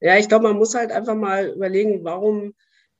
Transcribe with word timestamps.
Ja, 0.00 0.16
ich 0.16 0.28
glaube, 0.28 0.48
man 0.48 0.56
muss 0.56 0.74
halt 0.74 0.92
einfach 0.92 1.14
mal 1.14 1.48
überlegen, 1.48 2.04
warum 2.04 2.54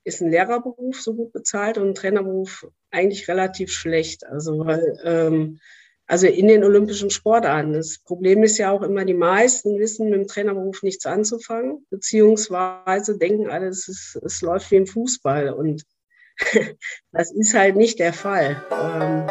ist 0.05 0.21
ein 0.21 0.31
Lehrerberuf 0.31 1.01
so 1.01 1.15
gut 1.15 1.33
bezahlt 1.33 1.79
und 1.79 1.89
ein 1.89 1.95
Trainerberuf 1.95 2.67
eigentlich 2.91 3.29
relativ 3.29 3.71
schlecht. 3.71 4.27
Also, 4.27 4.67
weil, 4.67 4.99
ähm, 5.05 5.61
also 6.07 6.27
in 6.27 6.49
den 6.49 6.65
olympischen 6.65 7.11
Sportarten. 7.11 7.75
Das 7.75 7.99
Problem 7.99 8.43
ist 8.43 8.57
ja 8.57 8.71
auch 8.71 8.83
immer, 8.83 9.05
die 9.05 9.15
meisten 9.15 9.79
wissen 9.79 10.09
mit 10.09 10.19
dem 10.19 10.27
Trainerberuf 10.27 10.83
nichts 10.83 11.05
anzufangen, 11.05 11.87
beziehungsweise 11.91 13.19
denken 13.19 13.51
alle, 13.51 13.69
es, 13.69 13.89
ist, 13.89 14.19
es 14.25 14.41
läuft 14.41 14.71
wie 14.71 14.77
im 14.77 14.87
Fußball. 14.87 15.51
Und 15.51 15.85
das 17.13 17.31
ist 17.31 17.55
halt 17.55 17.77
nicht 17.77 17.99
der 17.99 18.15
Fall. 18.15 18.63
Ähm, 18.73 19.27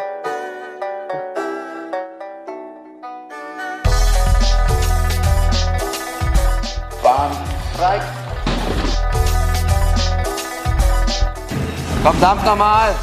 Verdammt 12.02 12.44
nochmal! 12.44 12.94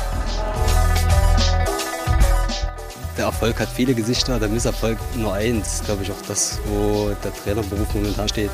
Der 3.18 3.26
Erfolg 3.26 3.60
hat 3.60 3.68
viele 3.68 3.94
Gesichter, 3.94 4.40
der 4.40 4.48
Misserfolg 4.48 4.98
nur 5.18 5.34
eins. 5.34 5.84
Glaube 5.84 6.04
ich 6.04 6.12
auch 6.12 6.22
das, 6.28 6.60
wo 6.66 7.12
der 7.24 7.34
Trainerberuf 7.34 7.94
momentan 7.94 8.30
steht. 8.30 8.50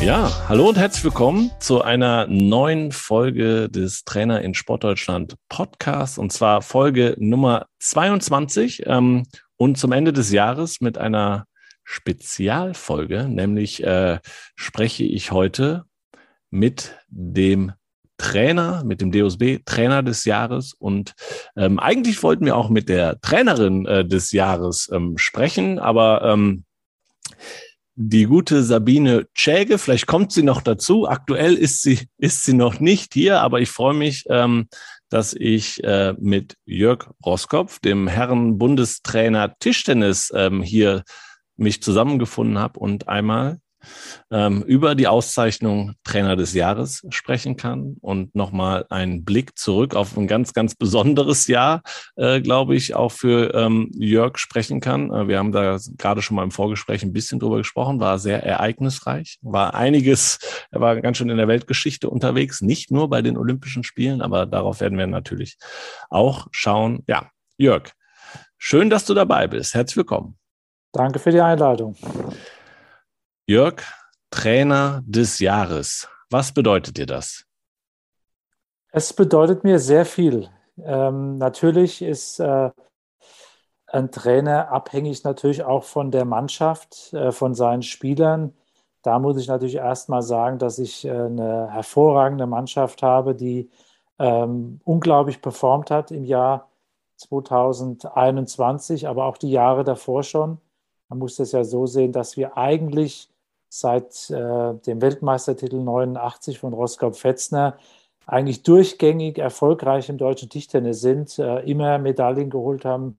Ja, 0.00 0.30
hallo 0.48 0.70
und 0.70 0.78
herzlich 0.78 1.04
willkommen 1.04 1.52
zu 1.60 1.82
einer 1.82 2.26
neuen 2.26 2.90
Folge 2.90 3.68
des 3.68 4.04
Trainer 4.04 4.40
in 4.40 4.54
Sportdeutschland 4.54 5.36
Podcast 5.48 6.18
und 6.18 6.32
zwar 6.32 6.62
Folge 6.62 7.14
Nummer 7.18 7.66
22 7.78 8.84
ähm, 8.86 9.26
und 9.56 9.78
zum 9.78 9.92
Ende 9.92 10.12
des 10.12 10.32
Jahres 10.32 10.80
mit 10.80 10.98
einer 10.98 11.44
Spezialfolge, 11.90 13.28
nämlich 13.28 13.82
äh, 13.82 14.20
spreche 14.54 15.02
ich 15.02 15.32
heute 15.32 15.86
mit 16.48 16.96
dem 17.08 17.72
Trainer, 18.16 18.84
mit 18.84 19.00
dem 19.00 19.10
DOSB 19.10 19.64
Trainer 19.64 20.04
des 20.04 20.24
Jahres 20.24 20.72
und 20.72 21.14
ähm, 21.56 21.80
eigentlich 21.80 22.22
wollten 22.22 22.44
wir 22.44 22.56
auch 22.56 22.68
mit 22.68 22.88
der 22.88 23.20
Trainerin 23.20 23.86
äh, 23.86 24.06
des 24.06 24.30
Jahres 24.30 24.88
ähm, 24.92 25.18
sprechen, 25.18 25.80
aber 25.80 26.22
ähm, 26.22 26.64
die 27.96 28.24
gute 28.24 28.62
Sabine 28.62 29.26
Schäge. 29.34 29.76
Vielleicht 29.76 30.06
kommt 30.06 30.30
sie 30.30 30.44
noch 30.44 30.62
dazu. 30.62 31.08
Aktuell 31.08 31.54
ist 31.54 31.82
sie, 31.82 32.08
ist 32.18 32.44
sie 32.44 32.54
noch 32.54 32.78
nicht 32.78 33.14
hier, 33.14 33.40
aber 33.40 33.60
ich 33.60 33.68
freue 33.68 33.94
mich, 33.94 34.24
ähm, 34.30 34.68
dass 35.08 35.34
ich 35.34 35.82
äh, 35.82 36.14
mit 36.20 36.56
Jörg 36.66 37.10
Roskopf, 37.26 37.80
dem 37.80 38.06
Herren 38.06 38.58
Bundestrainer 38.58 39.54
Tischtennis, 39.58 40.32
ähm, 40.34 40.62
hier 40.62 41.02
mich 41.60 41.82
zusammengefunden 41.82 42.58
habe 42.58 42.78
und 42.80 43.08
einmal 43.08 43.58
ähm, 44.30 44.62
über 44.62 44.94
die 44.94 45.06
Auszeichnung 45.06 45.94
Trainer 46.04 46.36
des 46.36 46.54
Jahres 46.54 47.06
sprechen 47.10 47.56
kann 47.56 47.96
und 48.00 48.34
nochmal 48.34 48.86
einen 48.90 49.24
Blick 49.24 49.58
zurück 49.58 49.94
auf 49.94 50.16
ein 50.16 50.26
ganz, 50.26 50.52
ganz 50.52 50.74
besonderes 50.74 51.46
Jahr, 51.46 51.82
äh, 52.16 52.40
glaube 52.40 52.76
ich, 52.76 52.94
auch 52.94 53.12
für 53.12 53.54
ähm, 53.54 53.90
Jörg 53.94 54.38
sprechen 54.38 54.80
kann. 54.80 55.12
Äh, 55.12 55.28
wir 55.28 55.38
haben 55.38 55.52
da 55.52 55.78
gerade 55.98 56.22
schon 56.22 56.36
mal 56.36 56.44
im 56.44 56.50
Vorgespräch 56.50 57.02
ein 57.02 57.12
bisschen 57.12 57.40
drüber 57.40 57.58
gesprochen, 57.58 58.00
war 58.00 58.18
sehr 58.18 58.42
ereignisreich, 58.42 59.38
war 59.42 59.74
einiges, 59.74 60.38
er 60.70 60.80
war 60.80 61.00
ganz 61.00 61.16
schön 61.16 61.30
in 61.30 61.36
der 61.36 61.48
Weltgeschichte 61.48 62.08
unterwegs, 62.10 62.60
nicht 62.60 62.90
nur 62.90 63.08
bei 63.08 63.22
den 63.22 63.36
Olympischen 63.36 63.84
Spielen, 63.84 64.22
aber 64.22 64.46
darauf 64.46 64.80
werden 64.80 64.98
wir 64.98 65.06
natürlich 65.06 65.56
auch 66.08 66.48
schauen. 66.50 67.02
Ja, 67.06 67.30
Jörg, 67.56 67.90
schön, 68.58 68.90
dass 68.90 69.04
du 69.04 69.14
dabei 69.14 69.46
bist. 69.46 69.74
Herzlich 69.74 69.96
willkommen. 69.96 70.39
Danke 70.92 71.18
für 71.18 71.30
die 71.30 71.40
Einladung. 71.40 71.94
Jörg, 73.46 73.82
Trainer 74.30 75.02
des 75.04 75.38
Jahres. 75.38 76.08
Was 76.30 76.52
bedeutet 76.52 76.96
dir 76.96 77.06
das? 77.06 77.44
Es 78.92 79.12
bedeutet 79.12 79.64
mir 79.64 79.78
sehr 79.78 80.04
viel. 80.04 80.48
Ähm, 80.82 81.38
natürlich 81.38 82.02
ist 82.02 82.40
äh, 82.40 82.70
ein 83.86 84.10
Trainer 84.10 84.70
abhängig 84.70 85.24
natürlich 85.24 85.62
auch 85.62 85.84
von 85.84 86.10
der 86.10 86.24
Mannschaft, 86.24 87.12
äh, 87.12 87.32
von 87.32 87.54
seinen 87.54 87.82
Spielern. 87.82 88.54
Da 89.02 89.18
muss 89.18 89.36
ich 89.38 89.48
natürlich 89.48 89.76
erstmal 89.76 90.22
sagen, 90.22 90.58
dass 90.58 90.78
ich 90.78 91.04
äh, 91.04 91.10
eine 91.10 91.70
hervorragende 91.72 92.46
Mannschaft 92.46 93.02
habe, 93.02 93.34
die 93.34 93.70
ähm, 94.18 94.80
unglaublich 94.84 95.40
performt 95.40 95.90
hat 95.90 96.10
im 96.10 96.24
Jahr 96.24 96.68
2021, 97.16 99.08
aber 99.08 99.24
auch 99.26 99.36
die 99.36 99.50
Jahre 99.50 99.84
davor 99.84 100.22
schon. 100.22 100.58
Man 101.10 101.18
muss 101.18 101.36
das 101.36 101.52
ja 101.52 101.64
so 101.64 101.86
sehen, 101.86 102.12
dass 102.12 102.36
wir 102.36 102.56
eigentlich 102.56 103.28
seit 103.68 104.30
äh, 104.30 104.74
dem 104.74 105.02
Weltmeistertitel 105.02 105.76
89 105.76 106.58
von 106.58 106.72
Roskop 106.72 107.16
Fetzner 107.16 107.76
eigentlich 108.26 108.62
durchgängig 108.62 109.38
erfolgreich 109.38 110.08
im 110.08 110.18
deutschen 110.18 110.48
Tischtennis 110.48 111.00
sind, 111.00 111.38
äh, 111.38 111.60
immer 111.68 111.98
Medaillen 111.98 112.48
geholt 112.48 112.84
haben 112.84 113.18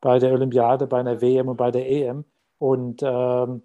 bei 0.00 0.18
der 0.18 0.32
Olympiade, 0.32 0.86
bei 0.86 1.02
der 1.02 1.20
WM 1.20 1.48
und 1.48 1.56
bei 1.56 1.70
der 1.70 1.88
EM. 1.88 2.24
Und 2.58 3.02
ähm, 3.02 3.62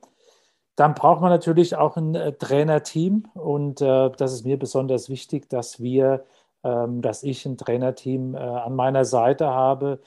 dann 0.75 0.93
braucht 0.93 1.21
man 1.21 1.31
natürlich 1.31 1.75
auch 1.75 1.97
ein 1.97 2.15
äh, 2.15 2.33
Trainerteam 2.33 3.25
und 3.33 3.81
äh, 3.81 4.11
das 4.11 4.33
ist 4.33 4.45
mir 4.45 4.59
besonders 4.59 5.09
wichtig, 5.09 5.49
dass 5.49 5.79
wir, 5.79 6.25
ähm, 6.63 7.01
dass 7.01 7.23
ich 7.23 7.45
ein 7.45 7.57
Trainerteam 7.57 8.35
äh, 8.35 8.39
an 8.39 8.75
meiner 8.75 9.05
Seite 9.05 9.47
habe, 9.47 9.99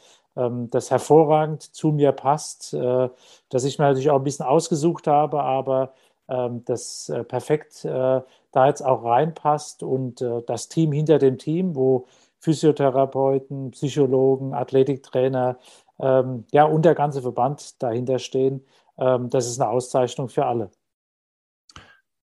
das 0.71 0.91
hervorragend 0.91 1.63
zu 1.63 1.93
mir 1.93 2.13
passt, 2.13 2.75
äh, 2.75 3.09
dass 3.49 3.65
ich 3.65 3.79
mir 3.79 3.87
natürlich 3.87 4.11
auch 4.11 4.19
ein 4.19 4.25
bisschen 4.25 4.47
ausgesucht 4.47 5.07
habe, 5.07 5.43
aber 5.43 5.95
ähm, 6.29 6.63
das 6.65 7.09
äh, 7.09 7.25
perfekt 7.25 7.85
äh, 7.85 8.21
da 8.53 8.67
jetzt 8.67 8.83
auch 8.83 9.05
reinpasst 9.05 9.83
und 9.83 10.21
äh, 10.21 10.43
das 10.47 10.69
Team 10.69 10.93
hinter 10.93 11.19
dem 11.19 11.39
Team, 11.39 11.75
wo 11.75 12.07
Physiotherapeuten, 12.41 13.73
Psychologen, 13.73 14.55
Athletiktrainer, 14.55 15.59
ähm, 15.99 16.45
ja, 16.53 16.65
und 16.65 16.85
der 16.85 16.95
ganze 16.95 17.23
Verband 17.23 17.83
dahinter 17.83 18.19
stehen. 18.19 18.65
Ähm, 18.99 19.31
das 19.31 19.47
ist 19.49 19.61
eine 19.61 19.71
Auszeichnung 19.71 20.29
für 20.29 20.47
alle. 20.47 20.71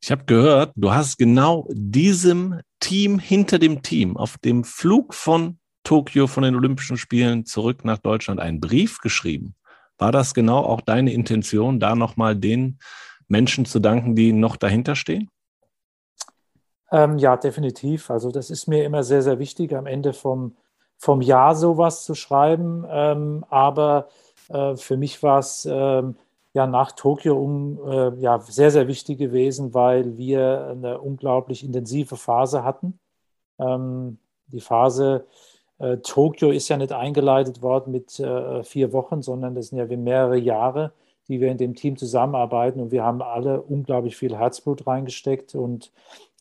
Ich 0.02 0.12
habe 0.12 0.24
gehört, 0.26 0.72
du 0.76 0.94
hast 0.94 1.18
genau 1.18 1.68
diesem 1.72 2.62
Team 2.80 3.18
hinter 3.18 3.59
dem 3.59 3.82
Team 3.82 4.18
auf 4.18 4.38
dem 4.38 4.64
Flug 4.64 5.14
von 5.14 5.58
Tokio, 5.85 6.28
von 6.28 6.44
den 6.44 6.56
Olympischen 6.56 6.97
Spielen 6.97 7.46
zurück 7.46 7.85
nach 7.85 8.00
Deutschland 8.00 8.41
einen 8.41 8.59
Brief 8.59 9.00
geschrieben. 9.00 9.56
War 9.97 10.12
das 10.12 10.34
genau 10.34 10.59
auch 10.59 10.81
deine 10.81 11.13
Intention, 11.13 11.79
da 11.79 11.96
nochmal 11.96 12.35
den 12.35 12.79
Menschen 13.29 13.66
zu 13.66 13.79
danken, 13.79 14.16
die 14.16 14.34
noch 14.34 14.57
dahinter 14.57 14.96
stehen? 14.96 15.29
Ähm, 16.91 17.18
ja, 17.18 17.38
definitiv. 17.38 18.12
Also 18.12 18.31
das 18.31 18.50
ist 18.50 18.68
mir 18.68 18.84
immer 18.84 19.03
sehr, 19.03 19.22
sehr 19.22 19.40
wichtig, 19.40 19.73
am 19.73 19.85
Ende 19.85 20.13
vom, 20.13 20.56
vom 20.97 21.22
Jahr 21.22 21.56
sowas 21.56 22.03
zu 22.03 22.16
schreiben. 22.16 22.85
Ähm, 22.90 23.46
aber 23.50 24.09
äh, 24.50 24.75
für 24.75 24.97
mich 24.97 25.23
war 25.23 25.40
es 25.40 25.67
ähm, 25.69 26.16
ja 26.53 26.67
nach 26.67 26.91
Tokio 26.91 27.38
um, 27.38 27.79
äh, 27.88 28.16
ja, 28.22 28.40
sehr, 28.40 28.72
sehr 28.72 28.88
wichtig 28.88 29.17
gewesen, 29.17 29.73
weil 29.73 30.17
wir 30.17 30.67
eine 30.72 31.00
unglaublich 31.00 31.63
intensive 31.63 32.17
Phase 32.17 32.63
hatten. 32.63 33.00
Ähm, 33.59 34.19
die 34.47 34.62
Phase 34.62 35.25
äh, 35.80 35.97
Tokio 35.97 36.52
ist 36.52 36.69
ja 36.69 36.78
nicht 36.78 36.91
eingeleitet 36.91 37.62
worden 37.62 37.91
mit 37.91 38.19
äh, 38.19 38.63
vier 38.63 38.94
Wochen, 38.94 39.22
sondern 39.22 39.56
das 39.56 39.68
sind 39.68 39.78
ja 39.78 39.97
mehrere 39.97 40.38
Jahre 40.38 40.94
die 41.28 41.41
wir 41.41 41.50
in 41.52 41.58
dem 41.58 41.75
Team 41.75 41.97
zusammenarbeiten. 41.97 42.80
Und 42.80 42.91
wir 42.91 43.03
haben 43.03 43.22
alle 43.22 43.62
unglaublich 43.62 44.16
viel 44.16 44.38
Herzblut 44.38 44.85
reingesteckt 44.88 45.56
und 45.56 45.91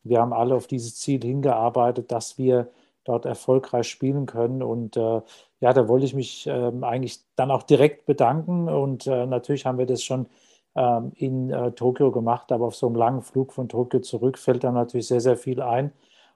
wir 0.03 0.21
haben 0.21 0.33
alle 0.33 0.55
auf 0.55 0.67
dieses 0.67 0.97
Ziel 0.97 1.23
hingearbeitet, 1.23 2.13
dass 2.13 2.37
wir 2.39 2.69
dort 3.05 3.25
erfolgreich 3.25 3.89
spielen 3.89 4.27
können. 4.27 4.63
Und 4.63 4.97
äh, 4.97 5.21
ja, 5.61 5.73
da 5.73 5.89
wollte 5.89 6.07
ich 6.07 6.15
mich 6.15 6.47
äh, 6.47 6.73
eigentlich 6.83 7.21
dann 7.37 7.51
auch 7.51 7.63
direkt 7.63 8.07
bedanken. 8.07 8.69
Und 8.69 9.07
äh, 9.07 9.27
natürlich 9.27 9.67
haben 9.67 9.79
wir 9.79 9.87
das 9.87 10.03
schon 10.03 10.27
ähm, 10.75 11.13
in 11.17 11.51
äh, 11.51 11.73
Tokio 11.73 12.11
gemacht, 12.11 12.53
aber 12.53 12.67
auf 12.67 12.77
so 12.77 12.87
einem 12.87 12.97
langen 12.97 13.23
Flug 13.23 13.53
von 13.53 13.69
Tokio 13.69 14.01
zurück 14.01 14.39
fällt 14.39 14.65
dann 14.65 14.75
natürlich 14.75 15.07
sehr, 15.07 15.21
sehr 15.21 15.37
viel 15.37 15.63
ein. 15.63 15.93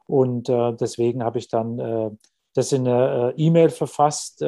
Und 0.06 0.48
äh, 0.48 0.72
deswegen 0.72 1.22
habe 1.22 1.38
ich 1.38 1.48
dann 1.48 1.78
äh, 1.78 2.10
das 2.54 2.72
in 2.72 2.88
eine 2.88 3.34
E-Mail 3.36 3.70
verfasst, 3.70 4.42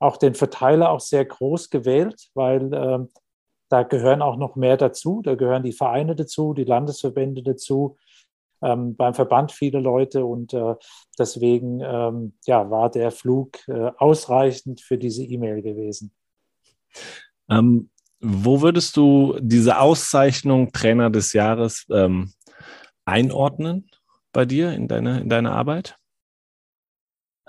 auch 0.00 0.16
den 0.16 0.34
Verteiler 0.34 0.90
auch 0.90 1.00
sehr 1.00 1.24
groß 1.24 1.70
gewählt, 1.70 2.30
weil 2.34 2.72
ähm, 2.72 3.08
da 3.68 3.84
gehören 3.84 4.22
auch 4.22 4.36
noch 4.36 4.56
mehr 4.56 4.76
dazu. 4.76 5.22
Da 5.22 5.36
gehören 5.36 5.62
die 5.62 5.72
Vereine 5.72 6.16
dazu, 6.16 6.54
die 6.54 6.64
Landesverbände 6.64 7.42
dazu, 7.42 7.96
ähm, 8.62 8.96
beim 8.96 9.14
Verband 9.14 9.52
viele 9.52 9.78
Leute 9.78 10.24
und 10.24 10.52
äh, 10.52 10.74
deswegen 11.18 11.80
ähm, 11.80 12.34
ja, 12.46 12.70
war 12.70 12.90
der 12.90 13.10
Flug 13.10 13.56
äh, 13.68 13.92
ausreichend 13.96 14.80
für 14.80 14.98
diese 14.98 15.24
E-Mail 15.24 15.62
gewesen. 15.62 16.12
Ähm, 17.48 17.90
wo 18.20 18.60
würdest 18.60 18.96
du 18.96 19.38
diese 19.40 19.78
Auszeichnung 19.78 20.72
Trainer 20.72 21.08
des 21.08 21.32
Jahres 21.32 21.86
ähm, 21.90 22.32
einordnen 23.04 23.90
bei 24.32 24.44
dir 24.44 24.72
in 24.72 24.88
deine, 24.88 25.20
in 25.20 25.28
deine 25.28 25.52
Arbeit? 25.52 25.96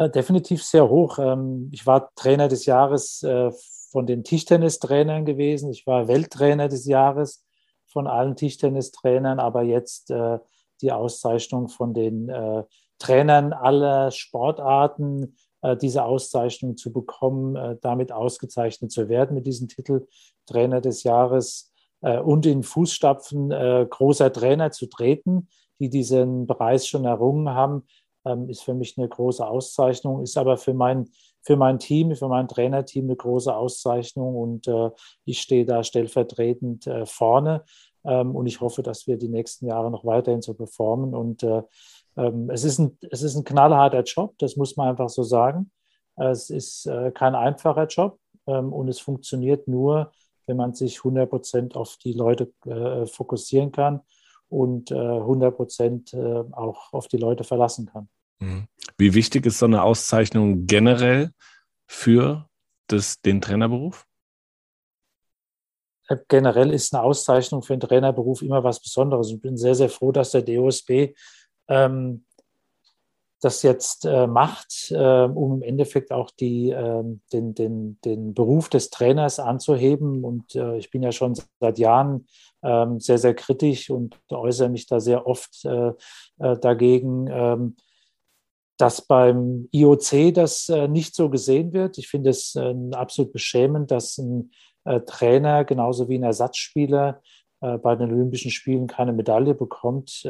Definitiv 0.10 0.64
sehr 0.64 0.90
hoch. 0.90 1.20
Ähm, 1.20 1.70
ich 1.72 1.86
war 1.86 2.10
Trainer 2.16 2.48
des 2.48 2.66
Jahres 2.66 3.22
äh, 3.22 3.52
von 3.92 4.08
den 4.08 4.24
Tischtennistrainern 4.24 5.26
gewesen. 5.26 5.70
Ich 5.70 5.86
war 5.86 6.08
Welttrainer 6.08 6.68
des 6.70 6.86
Jahres 6.86 7.46
von 7.86 8.08
allen 8.08 8.36
Tischtennistrainern, 8.36 9.40
aber 9.40 9.62
jetzt 9.62 10.10
äh, 10.10 10.40
die 10.82 10.92
Auszeichnung 10.92 11.68
von 11.68 11.94
den 11.94 12.30
äh, 12.30 12.64
Trainern 12.98 13.54
aller 13.54 14.12
Sportarten, 14.12 15.36
diese 15.82 16.06
Auszeichnung 16.06 16.76
zu 16.76 16.92
bekommen, 16.92 17.80
damit 17.82 18.12
ausgezeichnet 18.12 18.92
zu 18.92 19.10
werden 19.10 19.36
mit 19.36 19.46
diesem 19.46 19.68
Titel 19.68 20.08
Trainer 20.48 20.82
des 20.82 21.04
Jahres 21.04 21.72
und 22.02 22.48
in 22.48 22.64
Fußstapfen 22.64 23.50
großer 23.90 24.34
Trainer 24.34 24.72
zu 24.72 24.88
treten, 24.88 25.50
die 25.80 25.90
diesen 25.90 26.46
Preis 26.46 26.88
schon 26.88 27.06
errungen 27.06 27.50
haben, 27.50 27.84
ähm, 28.26 28.50
ist 28.50 28.64
für 28.64 28.74
mich 28.74 28.98
eine 28.98 29.10
große 29.10 29.46
Auszeichnung, 29.46 30.22
ist 30.22 30.38
aber 30.38 30.58
für 30.58 30.74
mein, 30.74 31.10
für 31.42 31.56
mein 31.56 31.80
Team, 31.80 32.16
für 32.16 32.28
mein 32.28 32.48
Trainerteam 32.48 33.06
eine 33.06 33.16
große 33.16 33.56
Auszeichnung 33.56 34.36
und 34.36 34.70
ich 35.26 35.42
stehe 35.42 35.66
da 35.66 35.84
stellvertretend 35.84 36.88
vorne 37.06 37.64
ähm, 38.04 38.36
und 38.36 38.46
ich 38.46 38.62
hoffe, 38.62 38.84
dass 38.84 39.08
wir 39.08 39.18
die 39.18 39.28
nächsten 39.28 39.66
Jahre 39.66 39.90
noch 39.90 40.06
weiterhin 40.06 40.44
so 40.44 40.54
performen 40.54 41.16
und 41.16 41.44
ähm, 42.18 42.50
es, 42.50 42.64
ist 42.64 42.80
ein, 42.80 42.98
es 43.10 43.22
ist 43.22 43.36
ein 43.36 43.44
knallharter 43.44 44.04
Job, 44.04 44.36
das 44.40 44.56
muss 44.56 44.76
man 44.76 44.90
einfach 44.90 45.10
so 45.10 45.24
sagen. 45.24 45.72
Es 46.16 46.50
ist 46.50 46.86
äh, 46.88 47.12
kein 47.12 47.36
einfacher 47.36 47.88
Job 47.88 48.20
ähm, 48.48 48.74
und 48.74 48.90
es 48.90 49.00
funktioniert 49.00 49.68
nur, 49.68 50.12
wenn 50.46 50.58
man 50.58 50.74
sich 50.74 50.98
100 51.00 51.30
Prozent 51.30 51.76
auf 51.76 51.98
die 51.98 52.14
Leute 52.14 52.52
äh, 52.66 53.06
fokussieren 53.06 53.72
kann 53.72 54.02
und 54.52 54.92
100 54.92 55.54
äh, 55.54 55.56
Prozent 55.56 56.14
auch 56.14 56.92
auf 56.94 57.08
die 57.08 57.18
Leute 57.18 57.44
verlassen 57.44 57.88
kann. 57.88 58.10
Mhm. 58.40 58.68
Wie 58.98 59.14
wichtig 59.14 59.46
ist 59.46 59.60
so 59.60 59.66
eine 59.66 59.84
Auszeichnung 59.84 60.68
generell 60.68 61.32
für 61.88 62.50
das, 62.88 63.22
den 63.22 63.40
Trainerberuf? 63.42 64.06
Generell 66.28 66.74
ist 66.74 66.94
eine 66.94 67.04
Auszeichnung 67.04 67.62
für 67.62 67.78
den 67.78 67.80
Trainerberuf 67.80 68.42
immer 68.42 68.62
was 68.64 68.82
Besonderes. 68.82 69.32
Ich 69.32 69.42
bin 69.42 69.56
sehr, 69.56 69.76
sehr 69.76 69.90
froh, 69.90 70.12
dass 70.12 70.32
der 70.32 70.42
DOSB 70.42 71.14
ähm, 71.70 72.26
das 73.42 73.64
jetzt 73.64 74.06
äh, 74.06 74.28
macht, 74.28 74.92
äh, 74.92 75.24
um 75.24 75.56
im 75.56 75.62
Endeffekt 75.64 76.12
auch 76.12 76.30
die, 76.30 76.70
äh, 76.70 77.04
den, 77.34 77.56
den, 77.56 78.00
den 78.06 78.34
Beruf 78.36 78.70
des 78.70 78.92
Trainers 78.92 79.40
anzuheben. 79.40 80.24
Und 80.24 80.56
äh, 80.56 80.78
ich 80.78 80.92
bin 80.92 81.02
ja 81.02 81.12
schon 81.12 81.36
seit 81.60 81.80
Jahren 81.80 82.28
ähm, 82.64 83.00
sehr, 83.00 83.18
sehr 83.18 83.34
kritisch 83.34 83.90
und 83.90 84.20
äußere 84.30 84.70
mich 84.70 84.86
da 84.86 85.00
sehr 85.00 85.26
oft 85.26 85.66
äh, 85.66 85.92
äh, 86.38 86.58
dagegen, 86.60 87.28
ähm, 87.32 87.76
dass 88.78 89.02
beim 89.02 89.68
IOC 89.72 90.34
das 90.34 90.68
nicht 90.90 91.14
so 91.14 91.30
gesehen 91.30 91.72
wird. 91.72 92.00
Ich 92.00 92.08
finde 92.08 92.32
es 92.32 92.58
absolut 92.94 93.32
beschämend, 93.32 93.92
dass 93.92 94.18
ein 94.18 94.50
Trainer 95.06 95.66
genauso 95.66 96.10
wie 96.10 96.18
ein 96.18 96.24
Ersatzspieler 96.24 97.22
bei 97.60 97.96
den 97.96 98.12
Olympischen 98.12 98.50
Spielen 98.50 98.88
keine 98.88 99.14
Medaille 99.14 99.54
bekommt. 99.54 100.28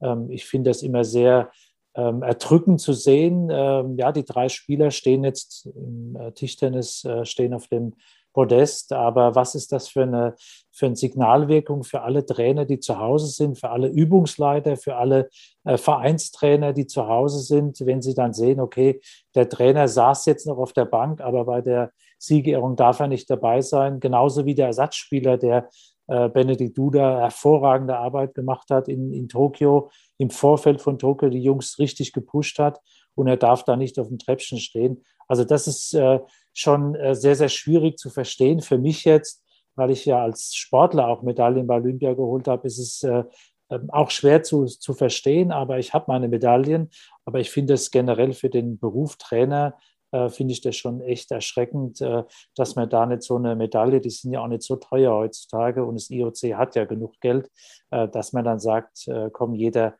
Ähm, 0.00 0.30
ich 0.30 0.44
finde 0.44 0.70
das 0.70 0.82
immer 0.82 1.04
sehr 1.04 1.50
ähm, 1.96 2.22
erdrückend 2.22 2.80
zu 2.80 2.92
sehen. 2.92 3.48
Ähm, 3.50 3.96
ja, 3.96 4.12
die 4.12 4.24
drei 4.24 4.48
Spieler 4.48 4.90
stehen 4.90 5.24
jetzt 5.24 5.66
im 5.74 6.16
äh, 6.16 6.32
Tischtennis, 6.32 7.04
äh, 7.04 7.24
stehen 7.24 7.54
auf 7.54 7.68
dem 7.68 7.94
Podest, 8.36 8.92
aber 8.92 9.34
was 9.34 9.54
ist 9.54 9.72
das 9.72 9.88
für 9.88 10.02
eine, 10.02 10.34
für 10.70 10.84
eine 10.84 10.96
Signalwirkung 10.96 11.84
für 11.84 12.02
alle 12.02 12.26
Trainer, 12.26 12.66
die 12.66 12.80
zu 12.80 12.98
Hause 12.98 13.28
sind, 13.28 13.58
für 13.58 13.70
alle 13.70 13.88
Übungsleiter, 13.88 14.76
für 14.76 14.96
alle 14.96 15.30
äh, 15.64 15.78
Vereinstrainer, 15.78 16.74
die 16.74 16.86
zu 16.86 17.08
Hause 17.08 17.38
sind, 17.38 17.80
wenn 17.86 18.02
sie 18.02 18.14
dann 18.14 18.34
sehen, 18.34 18.60
okay, 18.60 19.00
der 19.34 19.48
Trainer 19.48 19.88
saß 19.88 20.26
jetzt 20.26 20.46
noch 20.46 20.58
auf 20.58 20.74
der 20.74 20.84
Bank, 20.84 21.22
aber 21.22 21.46
bei 21.46 21.62
der 21.62 21.92
Siegerehrung 22.18 22.76
darf 22.76 23.00
er 23.00 23.08
nicht 23.08 23.30
dabei 23.30 23.62
sein, 23.62 24.00
genauso 24.00 24.44
wie 24.44 24.54
der 24.54 24.66
Ersatzspieler, 24.66 25.38
der 25.38 25.70
äh, 26.08 26.28
Benedikt 26.28 26.76
Duda 26.76 27.20
hervorragende 27.20 27.96
Arbeit 27.96 28.34
gemacht 28.34 28.68
hat 28.70 28.88
in, 28.88 29.12
in 29.12 29.28
Tokio, 29.28 29.90
im 30.18 30.30
Vorfeld 30.30 30.80
von 30.80 30.98
Tokio 30.98 31.28
die 31.28 31.42
Jungs 31.42 31.78
richtig 31.78 32.12
gepusht 32.12 32.58
hat 32.58 32.80
und 33.14 33.26
er 33.26 33.36
darf 33.36 33.64
da 33.64 33.76
nicht 33.76 33.98
auf 33.98 34.08
dem 34.08 34.18
Treppchen 34.18 34.58
stehen. 34.58 35.04
Also 35.28 35.44
das 35.44 35.66
ist 35.66 35.94
äh, 35.94 36.20
schon 36.52 36.94
äh, 36.94 37.14
sehr, 37.14 37.34
sehr 37.34 37.48
schwierig 37.48 37.98
zu 37.98 38.10
verstehen. 38.10 38.60
Für 38.60 38.78
mich 38.78 39.04
jetzt, 39.04 39.44
weil 39.74 39.90
ich 39.90 40.04
ja 40.04 40.22
als 40.22 40.54
Sportler 40.54 41.08
auch 41.08 41.22
Medaillen 41.22 41.66
bei 41.66 41.76
Olympia 41.76 42.14
geholt 42.14 42.48
habe, 42.48 42.66
ist 42.66 42.78
es 42.78 43.02
äh, 43.02 43.24
ähm, 43.70 43.90
auch 43.90 44.10
schwer 44.10 44.42
zu, 44.42 44.64
zu 44.66 44.94
verstehen, 44.94 45.50
aber 45.50 45.78
ich 45.78 45.92
habe 45.92 46.04
meine 46.08 46.28
Medaillen. 46.28 46.90
Aber 47.24 47.40
ich 47.40 47.50
finde 47.50 47.74
es 47.74 47.90
generell 47.90 48.32
für 48.32 48.48
den 48.48 48.78
Beruf 48.78 49.16
Trainer 49.16 49.76
äh, 50.12 50.28
finde 50.28 50.52
ich 50.52 50.60
das 50.60 50.76
schon 50.76 51.00
echt 51.00 51.32
erschreckend, 51.32 52.00
äh, 52.00 52.22
dass 52.54 52.76
man 52.76 52.88
da 52.88 53.06
nicht 53.06 53.22
so 53.22 53.36
eine 53.36 53.56
Medaille, 53.56 54.00
die 54.00 54.10
sind 54.10 54.32
ja 54.32 54.40
auch 54.40 54.46
nicht 54.46 54.62
so 54.62 54.76
teuer 54.76 55.12
heutzutage 55.12 55.84
und 55.84 55.96
das 55.96 56.10
IOC 56.10 56.54
hat 56.54 56.76
ja 56.76 56.84
genug 56.84 57.20
Geld, 57.20 57.50
äh, 57.90 58.08
dass 58.08 58.32
man 58.32 58.44
dann 58.44 58.60
sagt, 58.60 59.08
komm, 59.32 59.54
jeder, 59.54 59.94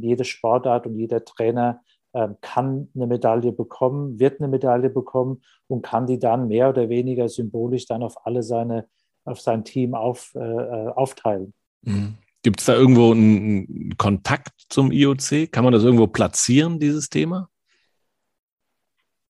jede 0.00 0.24
Sportart 0.24 0.86
und 0.86 0.96
jeder 0.96 1.24
Trainer 1.24 1.80
ähm, 2.14 2.36
kann 2.42 2.88
eine 2.94 3.06
Medaille 3.06 3.52
bekommen, 3.52 4.18
wird 4.18 4.40
eine 4.40 4.48
Medaille 4.48 4.90
bekommen 4.90 5.42
und 5.66 5.82
kann 5.82 6.06
die 6.06 6.18
dann 6.18 6.48
mehr 6.48 6.68
oder 6.68 6.88
weniger 6.88 7.28
symbolisch 7.28 7.86
dann 7.86 8.02
auf 8.02 8.26
alle 8.26 8.42
seine, 8.42 8.86
auf 9.24 9.40
sein 9.40 9.64
Team 9.64 9.94
auf, 9.94 10.34
äh, 10.34 10.38
äh, 10.40 10.88
aufteilen. 10.88 11.54
Mhm. 11.82 12.18
Gibt 12.42 12.60
es 12.60 12.66
da 12.66 12.74
irgendwo 12.74 13.12
einen 13.12 13.96
Kontakt 13.96 14.66
zum 14.68 14.90
IOC? 14.90 15.50
Kann 15.50 15.64
man 15.64 15.72
das 15.72 15.84
irgendwo 15.84 16.08
platzieren, 16.08 16.80
dieses 16.80 17.08
Thema? 17.08 17.48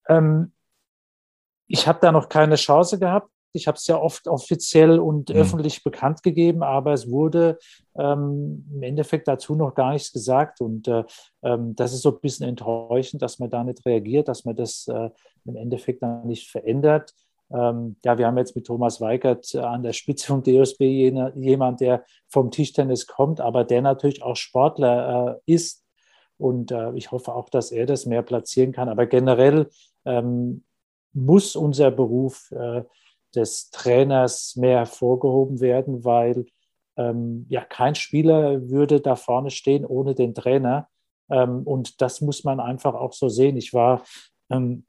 Ähm, 0.09 0.53
ich 1.67 1.87
habe 1.87 1.99
da 2.01 2.11
noch 2.11 2.29
keine 2.29 2.57
Chance 2.57 2.99
gehabt. 2.99 3.31
Ich 3.53 3.67
habe 3.67 3.77
es 3.77 3.87
ja 3.87 4.01
oft 4.01 4.29
offiziell 4.29 4.99
und 4.99 5.29
mhm. 5.29 5.37
öffentlich 5.37 5.85
bekannt 5.85 6.23
gegeben, 6.23 6.63
aber 6.63 6.93
es 6.93 7.11
wurde 7.11 7.59
ähm, 7.97 8.67
im 8.73 8.83
Endeffekt 8.83 9.29
dazu 9.29 9.55
noch 9.55 9.75
gar 9.75 9.93
nichts 9.93 10.13
gesagt. 10.13 10.61
Und 10.61 10.89
äh, 10.89 11.05
ähm, 11.43 11.75
das 11.77 11.93
ist 11.93 12.03
so 12.03 12.11
ein 12.11 12.21
bisschen 12.21 12.49
enttäuschend, 12.49 13.23
dass 13.23 13.39
man 13.39 13.51
da 13.51 13.65
nicht 13.65 13.85
reagiert, 13.85 14.29
dass 14.29 14.45
man 14.45 14.57
das 14.57 14.89
äh, 14.89 15.11
im 15.45 15.57
Endeffekt 15.57 16.03
dann 16.03 16.27
nicht 16.27 16.51
verändert. 16.51 17.15
Ähm, 17.53 17.97
ja, 18.05 18.17
wir 18.17 18.27
haben 18.27 18.39
jetzt 18.39 18.57
mit 18.57 18.67
Thomas 18.67 19.01
Weigert 19.01 19.55
äh, 19.55 19.59
an 19.59 19.83
der 19.83 19.93
Spitze 19.93 20.27
vom 20.27 20.43
DOSB 20.43 20.81
jemand, 21.35 21.81
der 21.81 22.05
vom 22.29 22.51
Tischtennis 22.51 23.07
kommt, 23.07 23.41
aber 23.41 23.65
der 23.65 23.83
natürlich 23.83 24.23
auch 24.23 24.37
Sportler 24.37 25.41
äh, 25.47 25.53
ist. 25.53 25.85
Und 26.39 26.73
äh, 26.73 26.93
ich 26.95 27.13
hoffe 27.13 27.35
auch, 27.35 27.51
dass 27.51 27.71
er 27.71 27.87
das 27.87 28.07
mehr 28.07 28.23
platzieren 28.23 28.73
kann. 28.73 28.89
Aber 28.89 29.07
generell 29.07 29.69
ähm, 30.05 30.65
muss 31.13 31.57
unser 31.57 31.91
Beruf 31.91 32.51
äh, 32.53 32.83
des 33.35 33.71
Trainers 33.71 34.57
mehr 34.57 34.79
hervorgehoben 34.79 35.61
werden, 35.61 36.05
weil 36.05 36.47
ähm, 36.97 37.47
ja 37.49 37.65
kein 37.65 37.95
Spieler 37.95 38.69
würde 38.71 39.01
da 39.01 39.17
vorne 39.17 39.51
stehen 39.51 39.85
ohne 39.85 40.15
den 40.15 40.35
Trainer. 40.35 40.89
Ähm, 41.31 41.63
und 41.65 42.01
das 42.01 42.21
muss 42.21 42.45
man 42.45 42.61
einfach 42.61 42.95
auch 42.95 43.13
so 43.13 43.29
sehen. 43.29 43.57
Ich 43.57 43.73
war 43.73 44.05
ähm, 44.51 44.85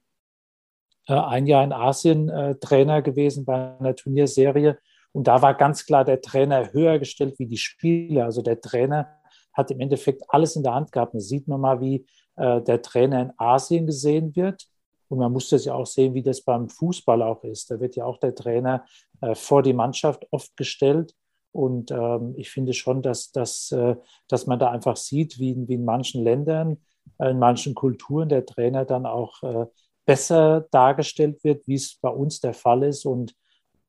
äh, 1.07 1.13
ein 1.13 1.47
Jahr 1.47 1.63
in 1.63 1.73
Asien 1.73 2.29
äh, 2.29 2.55
Trainer 2.55 3.01
gewesen 3.01 3.45
bei 3.45 3.77
einer 3.79 3.95
Turnierserie 3.95 4.77
und 5.13 5.27
da 5.27 5.41
war 5.41 5.53
ganz 5.53 5.85
klar 5.85 6.03
der 6.03 6.21
Trainer 6.21 6.73
höher 6.73 6.99
gestellt 6.99 7.37
wie 7.37 7.45
die 7.45 7.57
Spieler. 7.57 8.25
Also 8.25 8.41
der 8.41 8.59
Trainer 8.59 9.07
hat 9.53 9.69
im 9.71 9.79
Endeffekt 9.79 10.23
alles 10.27 10.55
in 10.55 10.63
der 10.63 10.73
Hand 10.73 10.91
gehabt. 10.91 11.13
Da 11.13 11.19
sieht 11.19 11.47
man 11.47 11.61
mal, 11.61 11.79
wie 11.79 12.05
äh, 12.35 12.61
der 12.61 12.81
Trainer 12.81 13.21
in 13.21 13.33
Asien 13.37 13.85
gesehen 13.85 14.35
wird. 14.35 14.65
Und 15.13 15.19
man 15.19 15.31
muss 15.31 15.49
das 15.49 15.65
ja 15.65 15.75
auch 15.75 15.85
sehen, 15.85 16.15
wie 16.15 16.23
das 16.23 16.41
beim 16.41 16.69
Fußball 16.69 17.21
auch 17.21 17.43
ist. 17.43 17.69
Da 17.69 17.79
wird 17.79 17.95
ja 17.95 18.03
auch 18.03 18.17
der 18.17 18.33
Trainer 18.33 18.83
äh, 19.21 19.35
vor 19.35 19.61
die 19.61 19.73
Mannschaft 19.73 20.25
oft 20.31 20.57
gestellt. 20.57 21.13
Und 21.51 21.91
ähm, 21.91 22.33
ich 22.35 22.49
finde 22.49 22.73
schon, 22.73 23.03
dass, 23.03 23.31
dass, 23.31 23.71
äh, 23.71 23.95
dass 24.27 24.47
man 24.47 24.57
da 24.57 24.71
einfach 24.71 24.95
sieht, 24.97 25.37
wie, 25.37 25.55
wie 25.67 25.75
in 25.75 25.85
manchen 25.85 26.23
Ländern, 26.23 26.77
äh, 27.19 27.29
in 27.29 27.37
manchen 27.37 27.75
Kulturen 27.75 28.27
der 28.27 28.43
Trainer 28.43 28.85
dann 28.85 29.05
auch 29.05 29.43
äh, 29.43 29.67
besser 30.03 30.61
dargestellt 30.71 31.43
wird, 31.43 31.67
wie 31.67 31.75
es 31.75 31.99
bei 32.01 32.09
uns 32.09 32.39
der 32.39 32.55
Fall 32.55 32.81
ist. 32.81 33.05
Und 33.05 33.35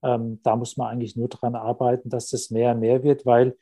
ähm, 0.02 0.40
da 0.42 0.56
muss 0.56 0.76
man 0.76 0.88
eigentlich 0.88 1.16
nur 1.16 1.28
daran 1.28 1.54
arbeiten, 1.54 2.10
dass 2.10 2.28
das 2.28 2.50
mehr 2.50 2.72
und 2.72 2.80
mehr 2.80 3.02
wird, 3.02 3.24
weil 3.24 3.56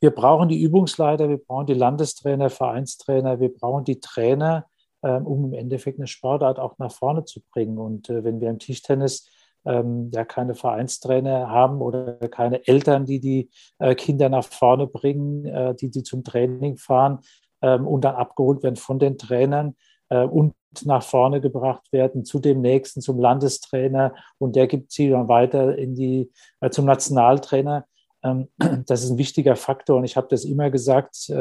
wir 0.00 0.10
brauchen 0.10 0.50
die 0.50 0.60
Übungsleiter, 0.60 1.30
wir 1.30 1.38
brauchen 1.38 1.64
die 1.64 1.72
Landestrainer, 1.72 2.50
Vereinstrainer, 2.50 3.40
wir 3.40 3.54
brauchen 3.54 3.84
die 3.84 4.00
Trainer, 4.00 4.66
um 5.08 5.44
im 5.46 5.52
Endeffekt 5.52 5.98
eine 5.98 6.06
Sportart 6.06 6.58
auch 6.58 6.78
nach 6.78 6.92
vorne 6.92 7.24
zu 7.24 7.40
bringen. 7.52 7.78
Und 7.78 8.08
äh, 8.08 8.24
wenn 8.24 8.40
wir 8.40 8.50
im 8.50 8.58
Tischtennis 8.58 9.28
ähm, 9.66 10.10
ja 10.12 10.24
keine 10.24 10.54
Vereinstrainer 10.54 11.48
haben 11.50 11.80
oder 11.80 12.14
keine 12.28 12.66
Eltern, 12.66 13.04
die 13.04 13.20
die 13.20 13.50
äh, 13.78 13.94
Kinder 13.94 14.28
nach 14.28 14.44
vorne 14.44 14.86
bringen, 14.86 15.44
äh, 15.46 15.74
die 15.74 15.90
die 15.90 16.02
zum 16.02 16.24
Training 16.24 16.76
fahren 16.76 17.20
ähm, 17.62 17.86
und 17.86 18.04
dann 18.04 18.14
abgeholt 18.14 18.62
werden 18.62 18.76
von 18.76 18.98
den 18.98 19.18
Trainern 19.18 19.76
und 20.10 20.54
nach 20.84 21.02
vorne 21.02 21.40
gebracht 21.40 21.90
werden 21.90 22.26
zu 22.26 22.38
dem 22.38 22.60
nächsten, 22.60 23.00
zum 23.00 23.18
Landestrainer 23.18 24.14
und 24.36 24.54
der 24.54 24.66
gibt 24.66 24.92
sie 24.92 25.08
dann 25.08 25.28
weiter 25.28 25.76
in 25.76 25.94
die, 25.94 26.30
zum 26.70 26.84
Nationaltrainer. 26.84 27.86
das 28.86 29.02
ist 29.02 29.10
ein 29.10 29.18
wichtiger 29.18 29.56
Faktor 29.56 29.96
und 29.96 30.04
ich 30.04 30.16
habe 30.18 30.28
das 30.28 30.44
immer 30.44 30.70
gesagt, 30.70 31.32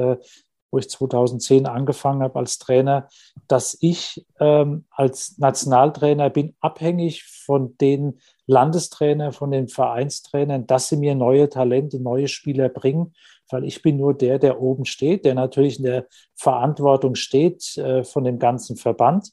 wo 0.73 0.79
ich 0.79 0.89
2010 0.89 1.67
angefangen 1.67 2.23
habe 2.23 2.39
als 2.39 2.57
Trainer, 2.57 3.07
dass 3.47 3.77
ich 3.79 4.25
ähm, 4.39 4.85
als 4.89 5.37
Nationaltrainer 5.37 6.31
bin 6.31 6.55
abhängig 6.61 7.23
von 7.23 7.77
den 7.77 8.19
Landestrainern, 8.47 9.33
von 9.33 9.51
den 9.51 9.67
Vereinstrainern, 9.67 10.65
dass 10.65 10.89
sie 10.89 10.97
mir 10.97 11.13
neue 11.13 11.47
Talente, 11.47 12.01
neue 12.01 12.27
Spieler 12.27 12.69
bringen, 12.69 13.13
weil 13.51 13.65
ich 13.65 13.83
bin 13.83 13.97
nur 13.97 14.15
der, 14.15 14.39
der 14.39 14.59
oben 14.59 14.85
steht, 14.85 15.25
der 15.25 15.35
natürlich 15.35 15.77
in 15.77 15.85
der 15.85 16.07
Verantwortung 16.33 17.13
steht 17.13 17.77
äh, 17.77 18.03
von 18.03 18.23
dem 18.23 18.39
ganzen 18.39 18.75
Verband 18.75 19.29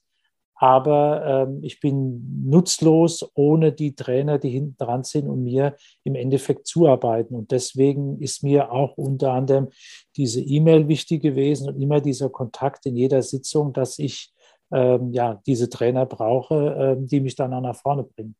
aber 0.63 1.25
ähm, 1.25 1.61
ich 1.63 1.81
bin 1.81 2.45
nutzlos 2.45 3.27
ohne 3.33 3.73
die 3.73 3.95
Trainer, 3.95 4.39
die 4.39 4.51
hinten 4.51 4.77
dran 4.77 5.05
sind 5.05 5.27
und 5.27 5.43
mir 5.43 5.75
im 6.05 6.15
Endeffekt 6.15 6.67
zuarbeiten. 6.67 7.35
Und 7.35 7.51
deswegen 7.51 8.21
ist 8.21 8.43
mir 8.43 8.71
auch 8.71 8.99
unter 8.99 9.33
anderem 9.33 9.69
diese 10.17 10.43
E-Mail 10.43 10.87
wichtig 10.87 11.23
gewesen 11.23 11.71
und 11.71 11.81
immer 11.81 12.03
dieser 12.03 12.29
Kontakt 12.29 12.85
in 12.85 12.95
jeder 12.95 13.23
Sitzung, 13.23 13.73
dass 13.73 13.99
ich 13.99 14.35
ähm, 14.71 15.15
ja 15.15 15.41
diese 15.47 15.71
Trainer 15.71 16.05
brauche, 16.05 16.77
ähm, 16.79 17.07
die 17.07 17.21
mich 17.21 17.37
dann 17.37 17.55
auch 17.55 17.63
nach 17.63 17.77
vorne 17.77 18.03
bringen. 18.03 18.35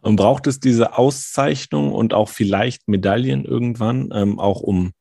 Und 0.00 0.16
braucht 0.16 0.46
es 0.46 0.60
diese 0.60 0.96
Auszeichnung 0.96 1.92
und 1.92 2.14
auch 2.14 2.30
vielleicht 2.30 2.88
Medaillen 2.88 3.44
irgendwann, 3.44 4.08
ähm, 4.14 4.38
auch 4.38 4.62
um 4.62 4.92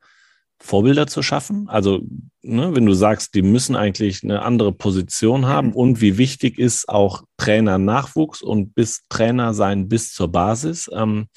Vorbilder 0.59 1.07
zu 1.07 1.21
schaffen? 1.21 1.69
Also, 1.69 2.01
ne, 2.41 2.75
wenn 2.75 2.85
du 2.85 2.93
sagst, 2.93 3.35
die 3.35 3.41
müssen 3.41 3.75
eigentlich 3.75 4.23
eine 4.23 4.41
andere 4.41 4.71
Position 4.71 5.45
haben 5.45 5.73
und 5.73 6.01
wie 6.01 6.17
wichtig 6.17 6.57
ist 6.57 6.89
auch 6.89 7.23
Trainer-Nachwuchs 7.37 8.41
und 8.41 8.73
bis 8.73 9.05
Trainer 9.09 9.53
sein 9.53 9.87
bis 9.87 10.13
zur 10.13 10.31
Basis, 10.31 10.89
ähm, 10.93 11.27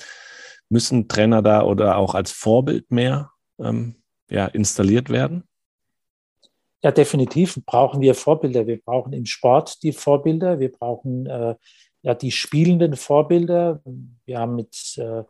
müssen 0.68 1.08
Trainer 1.08 1.42
da 1.42 1.62
oder 1.62 1.96
auch 1.96 2.14
als 2.14 2.32
Vorbild 2.32 2.90
mehr 2.90 3.30
ähm, 3.58 3.96
ja, 4.30 4.46
installiert 4.46 5.10
werden? 5.10 5.44
Ja, 6.82 6.90
definitiv 6.92 7.60
brauchen 7.66 8.00
wir 8.00 8.14
Vorbilder. 8.14 8.66
Wir 8.66 8.80
brauchen 8.80 9.12
im 9.12 9.26
Sport 9.26 9.82
die 9.82 9.92
Vorbilder. 9.92 10.60
Wir 10.60 10.72
brauchen 10.72 11.26
äh, 11.26 11.54
ja 12.02 12.14
die 12.14 12.30
spielenden 12.30 12.96
Vorbilder. 12.96 13.82
Wir 14.24 14.38
haben 14.38 14.56
mit 14.56 14.96
äh, 14.96 15.24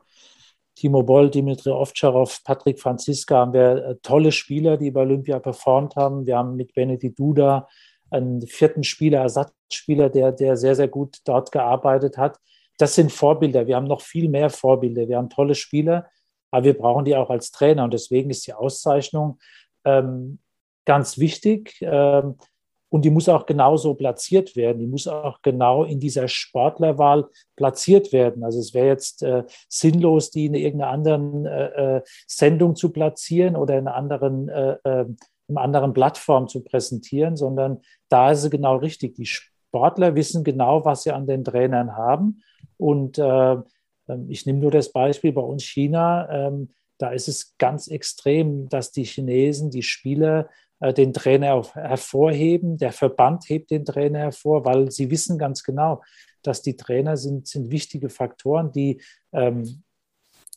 Timo 0.80 1.02
Boll, 1.02 1.28
Dimitri 1.28 1.70
Ovtcharov, 1.70 2.42
Patrick 2.42 2.80
Franziska 2.80 3.36
haben 3.36 3.52
wir 3.52 3.84
äh, 3.84 3.96
tolle 4.00 4.32
Spieler, 4.32 4.78
die 4.78 4.90
bei 4.90 5.02
Olympia 5.02 5.38
performt 5.38 5.94
haben. 5.94 6.24
Wir 6.24 6.38
haben 6.38 6.56
mit 6.56 6.72
Benedikt 6.72 7.18
Duda 7.18 7.68
einen 8.10 8.40
vierten 8.46 8.82
Spieler, 8.82 9.20
Ersatzspieler, 9.20 10.08
der, 10.08 10.32
der 10.32 10.56
sehr, 10.56 10.74
sehr 10.74 10.88
gut 10.88 11.18
dort 11.26 11.52
gearbeitet 11.52 12.16
hat. 12.16 12.38
Das 12.78 12.94
sind 12.94 13.12
Vorbilder. 13.12 13.66
Wir 13.66 13.76
haben 13.76 13.86
noch 13.86 14.00
viel 14.00 14.30
mehr 14.30 14.48
Vorbilder. 14.48 15.06
Wir 15.06 15.18
haben 15.18 15.28
tolle 15.28 15.54
Spieler, 15.54 16.08
aber 16.50 16.64
wir 16.64 16.78
brauchen 16.78 17.04
die 17.04 17.14
auch 17.14 17.28
als 17.28 17.50
Trainer. 17.50 17.84
Und 17.84 17.92
deswegen 17.92 18.30
ist 18.30 18.46
die 18.46 18.54
Auszeichnung 18.54 19.38
ähm, 19.84 20.38
ganz 20.86 21.18
wichtig. 21.18 21.76
Ähm, 21.82 22.36
und 22.90 23.04
die 23.04 23.10
muss 23.10 23.28
auch 23.28 23.46
genauso 23.46 23.94
platziert 23.94 24.56
werden. 24.56 24.80
Die 24.80 24.86
muss 24.86 25.06
auch 25.06 25.40
genau 25.42 25.84
in 25.84 26.00
dieser 26.00 26.28
Sportlerwahl 26.28 27.28
platziert 27.56 28.12
werden. 28.12 28.44
Also 28.44 28.58
es 28.58 28.74
wäre 28.74 28.88
jetzt 28.88 29.22
äh, 29.22 29.44
sinnlos, 29.68 30.30
die 30.30 30.46
in 30.46 30.54
irgendeiner 30.54 30.90
anderen 30.90 31.46
äh, 31.46 31.96
äh 31.96 32.02
Sendung 32.26 32.74
zu 32.74 32.90
platzieren 32.90 33.56
oder 33.56 33.78
in 33.78 33.86
einer 33.86 33.96
anderen, 33.96 34.48
äh, 34.48 34.76
äh, 34.84 35.06
einer 35.48 35.60
anderen 35.60 35.92
Plattform 35.92 36.48
zu 36.48 36.62
präsentieren, 36.62 37.36
sondern 37.36 37.80
da 38.08 38.32
ist 38.32 38.44
es 38.44 38.50
genau 38.50 38.76
richtig. 38.76 39.14
Die 39.14 39.26
Sportler 39.26 40.16
wissen 40.16 40.42
genau, 40.42 40.84
was 40.84 41.04
sie 41.04 41.12
an 41.12 41.26
den 41.26 41.44
Trainern 41.44 41.96
haben. 41.96 42.42
Und 42.76 43.18
äh, 43.18 43.52
ähm, 43.52 44.26
ich 44.28 44.46
nehme 44.46 44.58
nur 44.58 44.72
das 44.72 44.90
Beispiel 44.92 45.32
bei 45.32 45.42
uns 45.42 45.62
China. 45.62 46.28
Ähm, 46.28 46.70
da 46.98 47.10
ist 47.10 47.28
es 47.28 47.56
ganz 47.56 47.88
extrem, 47.88 48.68
dass 48.68 48.92
die 48.92 49.04
Chinesen, 49.04 49.70
die 49.70 49.82
Spieler 49.82 50.48
den 50.80 51.12
Trainer 51.12 51.62
hervorheben. 51.74 52.78
Der 52.78 52.92
Verband 52.92 53.48
hebt 53.48 53.70
den 53.70 53.84
Trainer 53.84 54.20
hervor, 54.20 54.64
weil 54.64 54.90
sie 54.90 55.10
wissen 55.10 55.38
ganz 55.38 55.62
genau, 55.62 56.02
dass 56.42 56.62
die 56.62 56.76
Trainer 56.76 57.16
sind, 57.16 57.46
sind 57.46 57.70
wichtige 57.70 58.08
Faktoren, 58.08 58.72
die 58.72 59.02
ähm, 59.32 59.82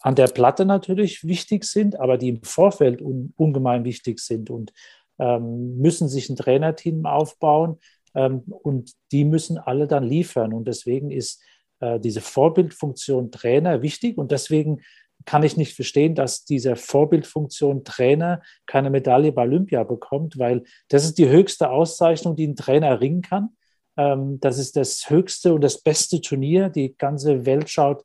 an 0.02 0.16
der 0.16 0.28
Platte 0.28 0.66
natürlich 0.66 1.26
wichtig 1.26 1.64
sind, 1.64 2.00
aber 2.00 2.18
die 2.18 2.30
im 2.30 2.44
Vorfeld 2.44 3.02
un, 3.02 3.34
ungemein 3.38 3.86
wichtig 3.86 4.20
sind 4.20 4.50
und 4.50 4.74
ähm, 5.20 5.78
müssen 5.78 6.10
sich 6.10 6.30
ein 6.30 6.36
Trainerteam 6.36 7.06
aufbauen 7.06 7.80
ähm, 8.14 8.44
und 8.46 8.94
die 9.12 9.26
müssen 9.26 9.58
alle 9.58 9.88
dann 9.88 10.04
liefern. 10.04 10.54
Und 10.54 10.68
deswegen 10.68 11.12
ist 11.12 11.42
äh, 11.80 12.00
diese 12.00 12.22
Vorbildfunktion 12.22 13.32
Trainer 13.32 13.82
wichtig 13.82 14.18
und 14.18 14.32
deswegen 14.32 14.82
kann 15.26 15.44
ich 15.44 15.58
nicht 15.58 15.76
verstehen, 15.76 16.16
dass 16.16 16.46
diese 16.46 16.76
Vorbildfunktion 16.76 17.84
Trainer 17.84 18.42
keine 18.66 18.90
Medaille 18.90 19.32
bei 19.32 19.44
Olympia 19.44 19.84
bekommt, 19.84 20.38
weil 20.38 20.64
das 20.90 21.06
ist 21.06 21.18
die 21.18 21.30
höchste 21.30 21.70
Auszeichnung, 21.70 22.36
die 22.36 22.48
ein 22.48 22.56
Trainer 22.56 22.88
erringen 22.88 23.22
kann. 23.22 23.50
Ähm, 23.98 24.40
das 24.40 24.58
ist 24.58 24.76
das 24.76 25.10
höchste 25.10 25.54
und 25.54 25.62
das 25.62 25.82
beste 25.82 26.22
Turnier. 26.22 26.70
Die 26.70 26.96
ganze 26.98 27.46
Welt 27.46 27.70
schaut 27.70 28.04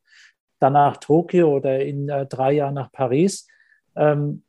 dann 0.58 0.74
nach 0.74 0.96
Tokio 0.96 1.56
oder 1.56 1.80
in 1.80 2.08
äh, 2.08 2.26
drei 2.26 2.52
Jahren 2.52 2.74
nach 2.74 2.92
Paris. 2.92 3.46
Ähm, 3.96 4.42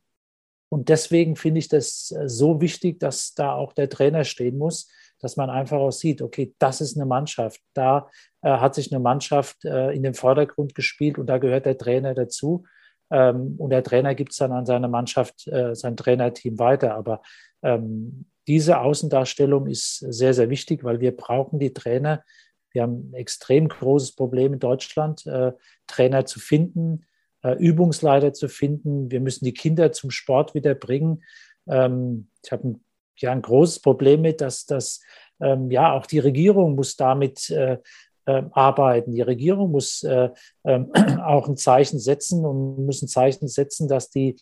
und 0.68 0.88
deswegen 0.88 1.36
finde 1.36 1.58
ich 1.58 1.68
das 1.68 2.12
äh, 2.12 2.28
so 2.28 2.60
wichtig, 2.60 3.00
dass 3.00 3.34
da 3.34 3.54
auch 3.54 3.72
der 3.72 3.88
Trainer 3.88 4.24
stehen 4.24 4.58
muss, 4.58 4.88
dass 5.20 5.36
man 5.36 5.50
einfach 5.50 5.78
auch 5.78 5.90
sieht, 5.90 6.22
okay, 6.22 6.54
das 6.58 6.80
ist 6.80 6.96
eine 6.96 7.06
Mannschaft. 7.06 7.60
Da 7.74 8.08
äh, 8.42 8.50
hat 8.50 8.74
sich 8.74 8.92
eine 8.92 9.00
Mannschaft 9.00 9.64
äh, 9.64 9.92
in 9.92 10.02
den 10.02 10.14
Vordergrund 10.14 10.74
gespielt 10.74 11.18
und 11.18 11.26
da 11.26 11.38
gehört 11.38 11.66
der 11.66 11.78
Trainer 11.78 12.14
dazu. 12.14 12.64
Ähm, 13.10 13.56
und 13.58 13.70
der 13.70 13.82
Trainer 13.82 14.14
gibt 14.14 14.32
es 14.32 14.38
dann 14.38 14.52
an 14.52 14.66
seine 14.66 14.88
Mannschaft, 14.88 15.46
äh, 15.48 15.74
sein 15.74 15.96
Trainerteam 15.96 16.58
weiter. 16.58 16.94
Aber 16.94 17.22
ähm, 17.62 18.26
diese 18.46 18.80
Außendarstellung 18.80 19.66
ist 19.66 19.98
sehr, 19.98 20.34
sehr 20.34 20.50
wichtig, 20.50 20.84
weil 20.84 21.00
wir 21.00 21.16
brauchen 21.16 21.58
die 21.58 21.72
Trainer. 21.72 22.24
Wir 22.72 22.82
haben 22.82 23.10
ein 23.10 23.14
extrem 23.14 23.68
großes 23.68 24.14
Problem 24.14 24.54
in 24.54 24.58
Deutschland, 24.58 25.26
äh, 25.26 25.52
Trainer 25.86 26.24
zu 26.24 26.40
finden, 26.40 27.04
äh, 27.42 27.52
Übungsleiter 27.54 28.32
zu 28.32 28.48
finden. 28.48 29.10
Wir 29.10 29.20
müssen 29.20 29.44
die 29.44 29.54
Kinder 29.54 29.92
zum 29.92 30.10
Sport 30.10 30.54
wieder 30.54 30.74
bringen. 30.74 31.22
Ähm, 31.68 32.28
ich 32.44 32.52
habe 32.52 32.68
ein, 32.68 32.84
ja 33.22 33.32
ein 33.32 33.42
großes 33.42 33.80
Problem 33.80 34.22
mit, 34.22 34.40
dass 34.40 34.66
das 34.66 35.00
ähm, 35.40 35.70
ja 35.70 35.92
auch 35.92 36.06
die 36.06 36.18
Regierung 36.18 36.74
muss 36.74 36.96
damit 36.96 37.50
äh, 37.50 37.78
äh, 38.26 38.42
arbeiten. 38.52 39.12
Die 39.12 39.22
Regierung 39.22 39.70
muss 39.70 40.02
äh, 40.02 40.30
ähm, 40.64 40.92
auch 41.24 41.48
ein 41.48 41.56
Zeichen 41.56 41.98
setzen 41.98 42.44
und 42.44 42.86
muss 42.86 43.02
ein 43.02 43.08
Zeichen 43.08 43.48
setzen, 43.48 43.88
dass 43.88 44.10
die 44.10 44.36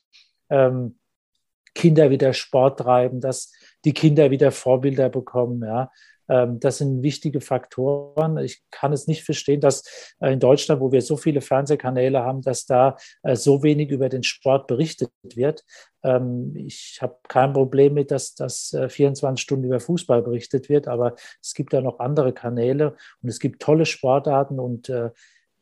ähm, 0.51 0.99
Kinder 1.75 2.11
wieder 2.11 2.33
Sport 2.33 2.81
treiben, 2.81 3.21
dass 3.21 3.53
die 3.85 3.93
Kinder 3.93 4.31
wieder 4.31 4.51
Vorbilder 4.51 5.09
bekommen. 5.09 5.63
Ja. 5.63 5.91
Ähm, 6.29 6.61
das 6.61 6.79
sind 6.79 7.03
wichtige 7.03 7.41
Faktoren. 7.41 8.39
Ich 8.39 8.63
kann 8.71 8.93
es 8.93 9.07
nicht 9.07 9.25
verstehen, 9.25 9.61
dass 9.61 10.15
äh, 10.21 10.33
in 10.33 10.41
Deutschland, 10.41 10.81
wo 10.81 10.93
wir 10.93 11.03
so 11.03 11.17
viele 11.17 11.41
Fernsehkanäle 11.41 12.21
haben, 12.21 12.43
dass 12.43 12.67
da 12.67 12.97
äh, 13.23 13.37
so 13.37 13.63
wenig 13.63 13.91
über 13.91 14.09
den 14.09 14.23
Sport 14.23 14.67
berichtet 14.67 15.11
wird. 15.35 15.65
Ähm, 16.03 16.55
ich 16.57 16.99
habe 17.01 17.17
kein 17.29 17.53
Problem 17.53 17.95
mit, 17.95 18.11
dass 18.11 18.35
das 18.35 18.77
24 18.89 19.43
Stunden 19.43 19.65
über 19.65 19.81
Fußball 19.81 20.23
berichtet 20.23 20.69
wird, 20.69 20.89
aber 20.89 21.15
es 21.43 21.55
gibt 21.55 21.73
ja 21.73 21.81
noch 21.81 21.99
andere 21.99 22.33
Kanäle 22.33 22.97
und 23.23 23.29
es 23.29 23.39
gibt 23.39 23.63
tolle 23.63 23.87
Sportarten 23.87 24.61
und 24.61 24.89
äh, 24.89 25.11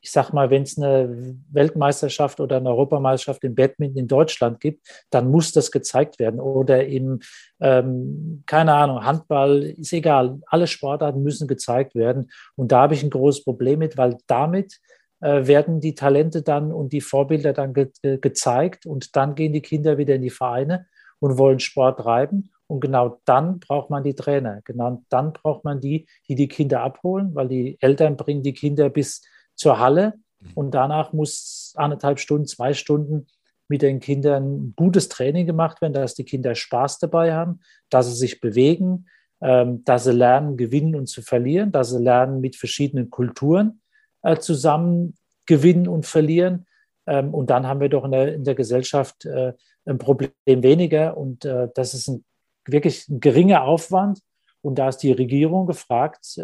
ich 0.06 0.12
sag 0.12 0.32
mal, 0.32 0.50
wenn 0.50 0.62
es 0.62 0.78
eine 0.78 1.36
Weltmeisterschaft 1.50 2.38
oder 2.38 2.58
eine 2.58 2.70
Europameisterschaft 2.70 3.42
im 3.42 3.56
Badminton 3.56 3.98
in 3.98 4.06
Deutschland 4.06 4.60
gibt, 4.60 4.86
dann 5.10 5.28
muss 5.32 5.50
das 5.50 5.72
gezeigt 5.72 6.20
werden. 6.20 6.38
Oder 6.38 6.86
im, 6.86 7.18
ähm, 7.58 8.44
keine 8.46 8.74
Ahnung, 8.74 9.04
Handball, 9.04 9.64
ist 9.64 9.92
egal, 9.92 10.38
alle 10.46 10.68
Sportarten 10.68 11.24
müssen 11.24 11.48
gezeigt 11.48 11.96
werden. 11.96 12.30
Und 12.54 12.70
da 12.70 12.82
habe 12.82 12.94
ich 12.94 13.02
ein 13.02 13.10
großes 13.10 13.42
Problem 13.42 13.80
mit, 13.80 13.96
weil 13.96 14.16
damit 14.28 14.78
äh, 15.20 15.48
werden 15.48 15.80
die 15.80 15.96
Talente 15.96 16.42
dann 16.42 16.72
und 16.72 16.92
die 16.92 17.00
Vorbilder 17.00 17.52
dann 17.52 17.74
ge 17.74 17.90
ge 18.00 18.18
gezeigt 18.18 18.86
und 18.86 19.16
dann 19.16 19.34
gehen 19.34 19.52
die 19.52 19.62
Kinder 19.62 19.98
wieder 19.98 20.14
in 20.14 20.22
die 20.22 20.30
Vereine 20.30 20.86
und 21.18 21.36
wollen 21.36 21.58
Sport 21.58 21.98
treiben. 21.98 22.52
Und 22.68 22.78
genau 22.78 23.20
dann 23.24 23.58
braucht 23.58 23.90
man 23.90 24.04
die 24.04 24.14
Trainer. 24.14 24.60
Genau 24.64 25.02
dann 25.08 25.32
braucht 25.32 25.64
man 25.64 25.80
die, 25.80 26.06
die 26.28 26.36
die 26.36 26.46
Kinder 26.46 26.82
abholen, 26.82 27.34
weil 27.34 27.48
die 27.48 27.76
Eltern 27.80 28.16
bringen 28.16 28.44
die 28.44 28.54
Kinder 28.54 28.88
bis 28.88 29.22
zur 29.56 29.78
Halle 29.80 30.14
mhm. 30.40 30.50
und 30.54 30.70
danach 30.72 31.12
muss 31.12 31.72
anderthalb 31.76 32.20
Stunden, 32.20 32.46
zwei 32.46 32.74
Stunden 32.74 33.26
mit 33.68 33.82
den 33.82 34.00
Kindern 34.00 34.74
gutes 34.76 35.08
Training 35.08 35.46
gemacht 35.46 35.80
werden, 35.80 35.92
dass 35.92 36.14
die 36.14 36.24
Kinder 36.24 36.54
Spaß 36.54 36.98
dabei 37.00 37.34
haben, 37.34 37.60
dass 37.90 38.06
sie 38.06 38.14
sich 38.14 38.40
bewegen, 38.40 39.06
ähm, 39.40 39.84
dass 39.84 40.04
sie 40.04 40.12
lernen, 40.12 40.56
gewinnen 40.56 40.94
und 40.94 41.06
zu 41.06 41.22
verlieren, 41.22 41.72
dass 41.72 41.90
sie 41.90 42.02
lernen, 42.02 42.40
mit 42.40 42.56
verschiedenen 42.56 43.10
Kulturen 43.10 43.80
äh, 44.22 44.38
zusammen 44.38 45.14
gewinnen 45.46 45.88
und 45.88 46.06
verlieren. 46.06 46.66
Ähm, 47.06 47.34
und 47.34 47.50
dann 47.50 47.66
haben 47.66 47.80
wir 47.80 47.88
doch 47.88 48.04
in 48.04 48.12
der, 48.12 48.34
in 48.34 48.44
der 48.44 48.54
Gesellschaft 48.54 49.24
äh, 49.24 49.52
ein 49.84 49.98
Problem 49.98 50.32
weniger. 50.44 51.16
Und 51.16 51.44
äh, 51.44 51.68
das 51.74 51.94
ist 51.94 52.08
ein, 52.08 52.24
wirklich 52.66 53.08
ein 53.08 53.20
geringer 53.20 53.62
Aufwand. 53.62 54.20
Und 54.62 54.76
da 54.78 54.88
ist 54.88 54.98
die 54.98 55.12
Regierung 55.12 55.66
gefragt, 55.66 56.40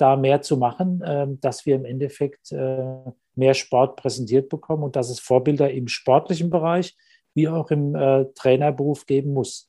da 0.00 0.16
mehr 0.16 0.42
zu 0.42 0.56
machen, 0.56 1.02
ähm, 1.04 1.38
dass 1.40 1.66
wir 1.66 1.74
im 1.74 1.84
Endeffekt 1.84 2.52
äh, 2.52 2.84
mehr 3.34 3.54
Sport 3.54 3.96
präsentiert 3.96 4.48
bekommen 4.48 4.82
und 4.82 4.96
dass 4.96 5.10
es 5.10 5.20
Vorbilder 5.20 5.70
im 5.70 5.88
sportlichen 5.88 6.50
Bereich 6.50 6.96
wie 7.34 7.48
auch 7.48 7.70
im 7.70 7.94
äh, 7.94 8.26
Trainerberuf 8.34 9.06
geben 9.06 9.32
muss. 9.32 9.68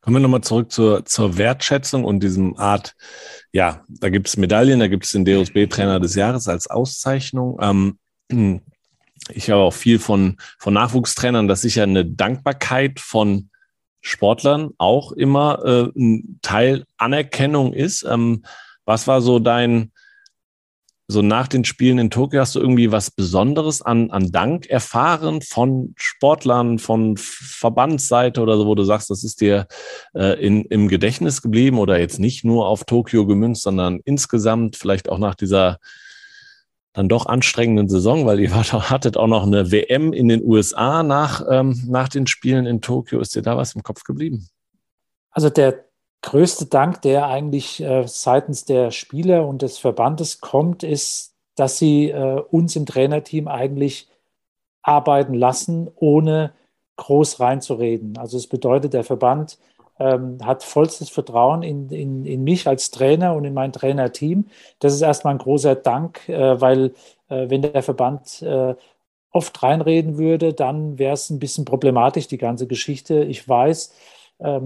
Kommen 0.00 0.16
wir 0.16 0.20
nochmal 0.20 0.40
zurück 0.40 0.72
zur, 0.72 1.04
zur 1.04 1.36
Wertschätzung 1.36 2.04
und 2.04 2.22
diesem 2.22 2.56
Art, 2.56 2.96
ja, 3.52 3.84
da 3.88 4.08
gibt 4.08 4.28
es 4.28 4.36
Medaillen, 4.36 4.80
da 4.80 4.88
gibt 4.88 5.04
es 5.04 5.12
den 5.12 5.26
DOSB-Trainer 5.26 6.00
des 6.00 6.14
Jahres 6.14 6.48
als 6.48 6.68
Auszeichnung. 6.68 7.58
Ähm, 7.60 7.98
ich 9.32 9.50
habe 9.50 9.60
auch 9.60 9.74
viel 9.74 9.98
von, 9.98 10.38
von 10.58 10.72
Nachwuchstrainern, 10.72 11.48
dass 11.48 11.60
sicher 11.60 11.82
eine 11.82 12.06
Dankbarkeit 12.06 12.98
von 12.98 13.50
Sportlern 14.00 14.70
auch 14.78 15.12
immer 15.12 15.62
äh, 15.64 16.00
ein 16.00 16.38
Teil 16.40 16.86
Anerkennung 16.96 17.74
ist. 17.74 18.02
Ähm, 18.02 18.44
was 18.90 19.06
war 19.06 19.22
so 19.22 19.38
dein, 19.38 19.92
so 21.06 21.22
nach 21.22 21.46
den 21.46 21.64
Spielen 21.64 22.00
in 22.00 22.10
Tokio 22.10 22.40
hast 22.40 22.56
du 22.56 22.60
irgendwie 22.60 22.90
was 22.90 23.12
Besonderes 23.12 23.82
an, 23.82 24.10
an 24.10 24.32
Dank 24.32 24.66
erfahren 24.66 25.42
von 25.42 25.94
Sportlern, 25.96 26.80
von 26.80 27.16
Verbandsseite 27.16 28.40
oder 28.40 28.56
so, 28.56 28.66
wo 28.66 28.74
du 28.74 28.82
sagst, 28.82 29.08
das 29.08 29.22
ist 29.22 29.40
dir 29.40 29.68
äh, 30.12 30.44
in, 30.44 30.64
im 30.64 30.88
Gedächtnis 30.88 31.40
geblieben 31.40 31.78
oder 31.78 32.00
jetzt 32.00 32.18
nicht 32.18 32.44
nur 32.44 32.66
auf 32.66 32.82
Tokio 32.82 33.26
gemünzt, 33.26 33.62
sondern 33.62 34.00
insgesamt 34.04 34.74
vielleicht 34.74 35.08
auch 35.08 35.18
nach 35.18 35.36
dieser 35.36 35.78
dann 36.92 37.08
doch 37.08 37.26
anstrengenden 37.26 37.88
Saison, 37.88 38.26
weil 38.26 38.40
ihr 38.40 38.52
hattet 38.90 39.16
auch 39.16 39.28
noch 39.28 39.46
eine 39.46 39.70
WM 39.70 40.12
in 40.12 40.26
den 40.26 40.42
USA 40.44 41.04
nach, 41.04 41.46
ähm, 41.48 41.80
nach 41.86 42.08
den 42.08 42.26
Spielen 42.26 42.66
in 42.66 42.80
Tokio. 42.80 43.20
Ist 43.20 43.36
dir 43.36 43.42
da 43.42 43.56
was 43.56 43.76
im 43.76 43.84
Kopf 43.84 44.02
geblieben? 44.02 44.48
Also 45.30 45.48
der 45.48 45.89
größte 46.22 46.66
Dank, 46.66 47.02
der 47.02 47.26
eigentlich 47.26 47.80
äh, 47.82 48.06
seitens 48.06 48.64
der 48.64 48.90
Spieler 48.90 49.46
und 49.46 49.62
des 49.62 49.78
Verbandes 49.78 50.40
kommt, 50.40 50.82
ist, 50.82 51.34
dass 51.54 51.78
sie 51.78 52.10
äh, 52.10 52.40
uns 52.50 52.76
im 52.76 52.86
Trainerteam 52.86 53.48
eigentlich 53.48 54.08
arbeiten 54.82 55.34
lassen, 55.34 55.90
ohne 55.96 56.52
groß 56.96 57.40
reinzureden. 57.40 58.18
Also 58.18 58.36
es 58.36 58.46
bedeutet, 58.46 58.92
der 58.92 59.04
Verband 59.04 59.58
ähm, 59.98 60.38
hat 60.44 60.62
vollstes 60.62 61.10
Vertrauen 61.10 61.62
in, 61.62 61.88
in, 61.90 62.24
in 62.24 62.44
mich 62.44 62.66
als 62.66 62.90
Trainer 62.90 63.34
und 63.34 63.44
in 63.44 63.54
mein 63.54 63.72
Trainerteam. 63.72 64.46
Das 64.78 64.94
ist 64.94 65.02
erstmal 65.02 65.34
ein 65.34 65.38
großer 65.38 65.74
Dank, 65.74 66.28
äh, 66.28 66.60
weil 66.60 66.94
äh, 67.28 67.48
wenn 67.48 67.62
der 67.62 67.82
Verband 67.82 68.42
äh, 68.42 68.74
oft 69.30 69.62
reinreden 69.62 70.18
würde, 70.18 70.52
dann 70.52 70.98
wäre 70.98 71.14
es 71.14 71.30
ein 71.30 71.38
bisschen 71.38 71.64
problematisch, 71.64 72.26
die 72.28 72.38
ganze 72.38 72.66
Geschichte. 72.66 73.22
Ich 73.24 73.48
weiß, 73.48 73.94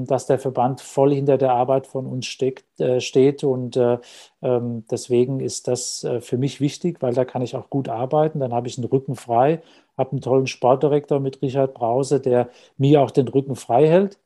dass 0.06 0.26
der 0.26 0.38
Verband 0.38 0.80
voll 0.80 1.12
hinter 1.12 1.36
der 1.36 1.52
Arbeit 1.52 1.86
von 1.86 2.06
uns 2.06 2.26
steckt, 2.26 2.80
äh, 2.80 3.00
steht. 3.00 3.42
Und 3.42 3.76
äh, 3.76 3.98
ähm, 4.42 4.84
deswegen 4.90 5.40
ist 5.40 5.66
das 5.68 6.04
äh, 6.04 6.20
für 6.20 6.38
mich 6.38 6.60
wichtig, 6.60 7.02
weil 7.02 7.12
da 7.14 7.24
kann 7.24 7.42
ich 7.42 7.56
auch 7.56 7.70
gut 7.70 7.88
arbeiten. 7.88 8.40
Dann 8.40 8.54
habe 8.54 8.68
ich 8.68 8.78
einen 8.78 8.86
Rücken 8.86 9.16
frei, 9.16 9.62
habe 9.98 10.12
einen 10.12 10.20
tollen 10.20 10.46
Sportdirektor 10.46 11.18
mit 11.20 11.42
Richard 11.42 11.74
Brause, 11.74 12.20
der 12.20 12.50
mir 12.78 13.02
auch 13.02 13.10
den 13.10 13.26
Rücken 13.28 13.56
frei 13.56 13.88
hält. 13.88 14.18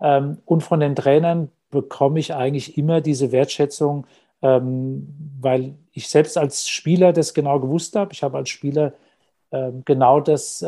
Ähm, 0.00 0.38
und 0.44 0.62
von 0.62 0.80
den 0.80 0.94
Trainern 0.96 1.50
bekomme 1.70 2.20
ich 2.20 2.34
eigentlich 2.34 2.76
immer 2.78 3.00
diese 3.00 3.32
Wertschätzung, 3.32 4.06
weil 4.42 5.74
ich 5.92 6.08
selbst 6.08 6.38
als 6.38 6.66
Spieler 6.68 7.12
das 7.12 7.34
genau 7.34 7.60
gewusst 7.60 7.94
habe. 7.94 8.12
Ich 8.14 8.22
habe 8.22 8.38
als 8.38 8.48
Spieler 8.48 8.94
genau 9.84 10.20
das 10.20 10.64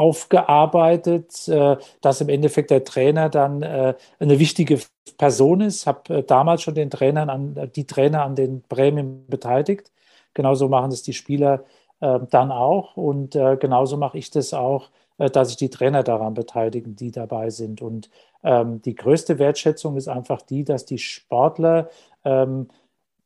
aufgearbeitet, 0.00 1.46
äh, 1.48 1.76
dass 2.00 2.22
im 2.22 2.30
Endeffekt 2.30 2.70
der 2.70 2.84
Trainer 2.84 3.28
dann 3.28 3.60
äh, 3.60 3.94
eine 4.18 4.38
wichtige 4.38 4.80
Person 5.18 5.60
ist. 5.60 5.86
Habe 5.86 6.14
äh, 6.14 6.22
damals 6.22 6.62
schon 6.62 6.74
den 6.74 6.88
Trainern 6.88 7.28
an, 7.28 7.70
die 7.76 7.86
Trainer 7.86 8.24
an 8.24 8.34
den 8.34 8.62
Prämien 8.62 9.26
beteiligt. 9.28 9.92
Genauso 10.32 10.68
machen 10.68 10.90
es 10.90 11.02
die 11.02 11.12
Spieler 11.12 11.64
dann 12.00 12.50
auch. 12.50 12.96
Und 12.96 13.32
genauso 13.32 13.98
mache 13.98 14.16
ich 14.16 14.30
das 14.30 14.54
auch, 14.54 14.88
dass 15.18 15.50
ich 15.50 15.56
die 15.56 15.68
Trainer 15.68 16.02
daran 16.02 16.32
beteiligen, 16.32 16.96
die 16.96 17.10
dabei 17.10 17.50
sind. 17.50 17.82
Und 17.82 18.08
ähm, 18.42 18.80
die 18.80 18.94
größte 18.94 19.38
Wertschätzung 19.38 19.98
ist 19.98 20.08
einfach 20.08 20.40
die, 20.40 20.64
dass 20.64 20.86
die 20.86 20.96
Sportler 20.96 21.90
ähm, 22.24 22.68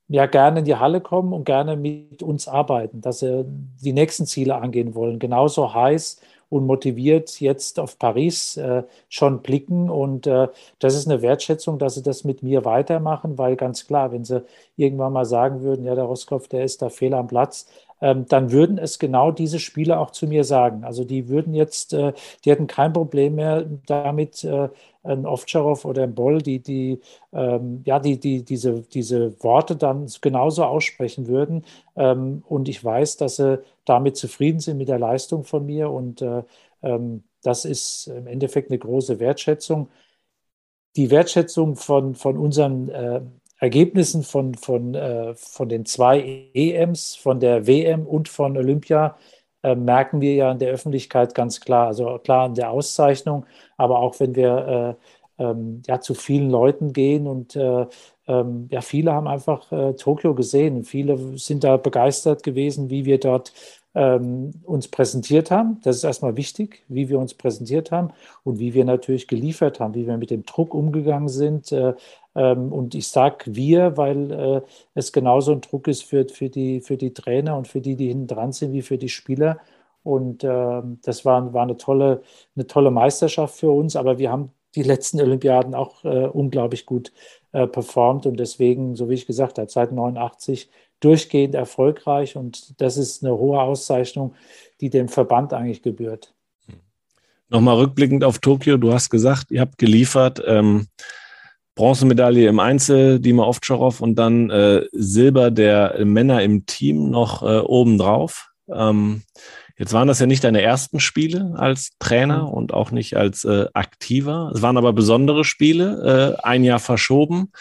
ja 0.09 0.27
gerne 0.27 0.61
in 0.61 0.65
die 0.65 0.75
Halle 0.75 1.01
kommen 1.01 1.33
und 1.33 1.45
gerne 1.45 1.77
mit 1.77 2.23
uns 2.23 2.49
arbeiten, 2.49 3.01
dass 3.01 3.21
sie 3.21 3.45
die 3.47 3.93
nächsten 3.93 4.27
Ziele 4.27 4.57
angehen 4.57 4.97
wollen. 4.97 5.21
Genauso 5.21 5.73
heiß 5.73 6.21
und 6.55 6.67
motiviert 6.67 7.41
jetzt 7.41 7.81
auf 7.81 7.99
Paris 7.99 8.57
äh, 8.57 8.85
schon 9.09 9.43
blicken. 9.43 9.91
Und 9.91 10.29
äh, 10.29 10.47
das 10.79 10.95
ist 10.95 11.09
eine 11.09 11.21
Wertschätzung, 11.21 11.81
dass 11.81 11.97
sie 11.97 12.03
das 12.03 12.23
mit 12.23 12.45
mir 12.45 12.65
weitermachen, 12.65 13.39
weil 13.39 13.57
ganz 13.57 13.89
klar, 13.89 14.13
wenn 14.13 14.25
sie 14.25 14.45
irgendwann 14.77 15.13
mal 15.13 15.25
sagen 15.25 15.63
würden, 15.63 15.85
ja, 15.85 15.97
der 15.97 16.05
Roskopf, 16.05 16.47
der 16.47 16.63
ist 16.65 16.81
da 16.81 16.91
fehl 16.91 17.13
am 17.15 17.27
Platz, 17.27 17.67
ähm, 18.01 18.27
dann 18.29 18.53
würden 18.53 18.79
es 18.79 19.01
genau 19.01 19.33
diese 19.33 19.59
Spieler 19.59 19.99
auch 19.99 20.11
zu 20.11 20.29
mir 20.29 20.45
sagen. 20.45 20.85
Also 20.85 21.05
die 21.05 21.29
würden 21.29 21.55
jetzt, 21.55 21.93
äh, 21.93 22.13
die 22.45 22.51
hätten 22.53 22.69
kein 22.69 22.93
Problem 22.93 23.35
mehr 23.35 23.65
damit, 23.87 24.45
äh, 24.45 24.69
ein 25.03 25.27
Ovtcharov 25.27 25.85
oder 25.85 26.05
ein 26.05 26.15
Boll, 26.15 26.41
die, 26.41 26.61
die, 26.61 27.01
ähm, 27.33 27.83
ja, 27.85 27.99
die, 27.99 28.19
die 28.19 28.43
diese, 28.45 28.83
diese 28.83 29.43
Worte 29.43 29.77
dann 29.77 30.07
genauso 30.21 30.65
aussprechen 30.65 31.27
würden. 31.27 31.65
Ähm, 31.97 32.43
und 32.49 32.69
ich 32.69 32.83
weiß, 32.83 33.17
dass 33.19 33.37
sie 33.37 33.59
damit 33.85 34.17
zufrieden 34.17 34.61
sind 34.61 34.79
mit 34.79 34.89
der 34.89 34.99
Leistung 34.99 35.45
von 35.45 35.67
mir. 35.67 35.91
Und 35.91 36.23
äh, 36.23 36.43
ähm, 36.83 37.25
das 37.43 37.65
ist 37.65 38.07
im 38.09 38.27
Endeffekt 38.27 38.71
eine 38.71 38.79
große 38.79 39.21
Wertschätzung. 39.21 39.89
Die 40.97 41.11
Wertschätzung 41.11 41.77
von, 41.77 42.15
von 42.15 42.39
unseren 42.39 42.89
äh, 42.89 43.21
Ergebnissen 43.59 44.23
von, 44.23 44.55
von, 44.55 44.95
äh, 44.95 45.35
von 45.35 45.69
den 45.69 45.87
zwei 45.87 46.51
EMs, 46.55 47.17
von 47.17 47.41
der 47.41 47.67
WM 47.67 48.07
und 48.07 48.29
von 48.29 48.57
Olympia, 48.57 49.17
äh, 49.63 49.75
merken 49.75 50.21
wir 50.21 50.35
ja 50.35 50.53
in 50.53 50.59
der 50.59 50.73
Öffentlichkeit 50.73 51.35
ganz 51.35 51.61
klar. 51.61 51.87
Also 51.89 52.19
klar 52.19 52.47
in 52.47 52.55
der 52.55 52.71
Auszeichnung, 52.71 53.47
aber 53.77 54.01
auch 54.01 54.21
wenn 54.21 54.35
wir 54.35 54.99
äh, 55.39 55.43
ähm, 55.45 55.83
ja, 55.87 56.01
zu 56.01 56.15
vielen 56.15 56.51
Leuten 56.51 56.93
gehen 56.93 57.27
und 57.27 57.57
äh, 57.57 57.87
ähm, 58.27 58.69
ja, 58.71 58.81
viele 58.81 59.13
haben 59.13 59.29
einfach 59.29 59.71
äh, 59.73 59.95
Tokio 59.95 60.35
gesehen. 60.35 60.85
Viele 60.85 61.39
sind 61.39 61.65
da 61.65 61.77
begeistert 61.77 62.43
gewesen, 62.43 62.91
wie 62.91 63.05
wir 63.05 63.21
dort 63.21 63.53
ähm, 63.95 64.53
uns 64.65 64.89
präsentiert 64.89 65.51
haben. 65.51 65.81
Das 65.85 65.97
ist 65.97 66.05
erstmal 66.05 66.37
wichtig, 66.37 66.85
wie 66.89 67.09
wir 67.09 67.19
uns 67.19 67.35
präsentiert 67.35 67.91
haben 67.93 68.11
und 68.43 68.59
wie 68.59 68.75
wir 68.75 68.85
natürlich 68.85 69.29
geliefert 69.29 69.79
haben, 69.79 69.95
wie 69.95 70.07
wir 70.07 70.17
mit 70.17 70.31
dem 70.31 70.45
Druck 70.45 70.75
umgegangen 70.75 71.29
sind. 71.29 71.71
Äh, 71.71 71.95
ähm, 72.35 72.73
und 72.73 72.95
ich 72.95 73.09
sage 73.09 73.45
wir, 73.47 73.97
weil 73.97 74.31
äh, 74.33 74.61
es 74.95 75.13
genauso 75.13 75.53
ein 75.53 75.61
Druck 75.61 75.87
ist 75.89 76.03
für, 76.05 76.27
für, 76.29 76.49
die, 76.49 76.81
für 76.81 76.97
die 76.97 77.15
Trainer 77.15 77.57
und 77.57 77.69
für 77.69 77.81
die, 77.81 77.97
die 77.97 78.09
hinten 78.09 78.27
dran 78.27 78.53
sind, 78.53 78.73
wie 78.73 78.83
für 78.83 78.99
die 78.99 79.09
Spieler. 79.09 79.59
Und 80.03 80.45
äh, 80.45 80.83
das 81.03 81.25
war, 81.25 81.53
war 81.53 81.63
eine, 81.63 81.77
tolle, 81.77 82.23
eine 82.57 82.67
tolle 82.67 82.91
Meisterschaft 82.91 83.57
für 83.57 83.71
uns, 83.71 83.97
aber 83.97 84.19
wir 84.19 84.31
haben 84.31 84.51
die 84.75 84.83
letzten 84.83 85.21
Olympiaden 85.21 85.75
auch 85.75 86.05
äh, 86.05 86.27
unglaublich 86.27 86.85
gut 86.85 87.13
äh, 87.55 87.67
performt 87.67 88.27
und 88.27 88.39
deswegen, 88.39 88.97
so 88.97 89.09
wie 89.09 89.15
ich 89.15 89.27
gesagt 89.27 89.59
habe, 89.59 89.71
seit 89.71 89.93
89 89.93 90.69
durchgehend 91.01 91.55
erfolgreich 91.55 92.37
und 92.37 92.81
das 92.81 92.97
ist 92.97 93.25
eine 93.25 93.39
hohe 93.39 93.61
Auszeichnung, 93.61 94.35
die 94.81 94.91
dem 94.91 95.09
Verband 95.09 95.53
eigentlich 95.53 95.83
gebührt. 95.83 96.35
Nochmal 97.49 97.77
rückblickend 97.77 98.25
auf 98.25 98.41
Tokio, 98.41 98.77
du 98.77 98.93
hast 98.93 99.09
gesagt, 99.09 99.51
ihr 99.51 99.61
habt 99.61 99.79
geliefert. 99.79 100.43
Ähm 100.47 100.89
Bronzemedaille 101.77 102.47
im 102.47 102.61
Einzel, 102.61 103.19
Dima 103.19 103.45
Ovtcharov 103.45 104.01
und 104.01 104.15
dann 104.15 104.49
äh, 104.49 104.83
Silber 104.93 105.51
der 105.51 106.05
Männer 106.05 106.41
im 106.43 106.67
Team 106.67 107.11
noch 107.11 107.43
äh, 107.43 107.59
obendrauf. 107.59 108.53
Ähm, 108.69 109.23
jetzt 109.77 109.93
waren 109.93 110.09
das 110.09 110.19
ja 110.19 110.27
nicht 110.27 110.45
deine 110.45 110.63
ersten 110.63 111.01
Spiele 111.01 111.55
als 111.57 111.93
Trainer 111.99 112.45
mhm. 112.45 112.49
und 112.49 112.75
auch 112.75 112.91
nicht 112.91 113.17
als 113.17 113.45
äh, 113.45 113.67
Aktiver. 113.75 114.53
Es 114.55 114.63
waren 114.63 114.77
aber 114.77 114.93
besondere 114.93 115.45
Spiele, 115.45 116.37
äh, 116.39 116.43
ein 116.43 116.65
Jahr 116.65 116.81
verschoben. 116.81 117.53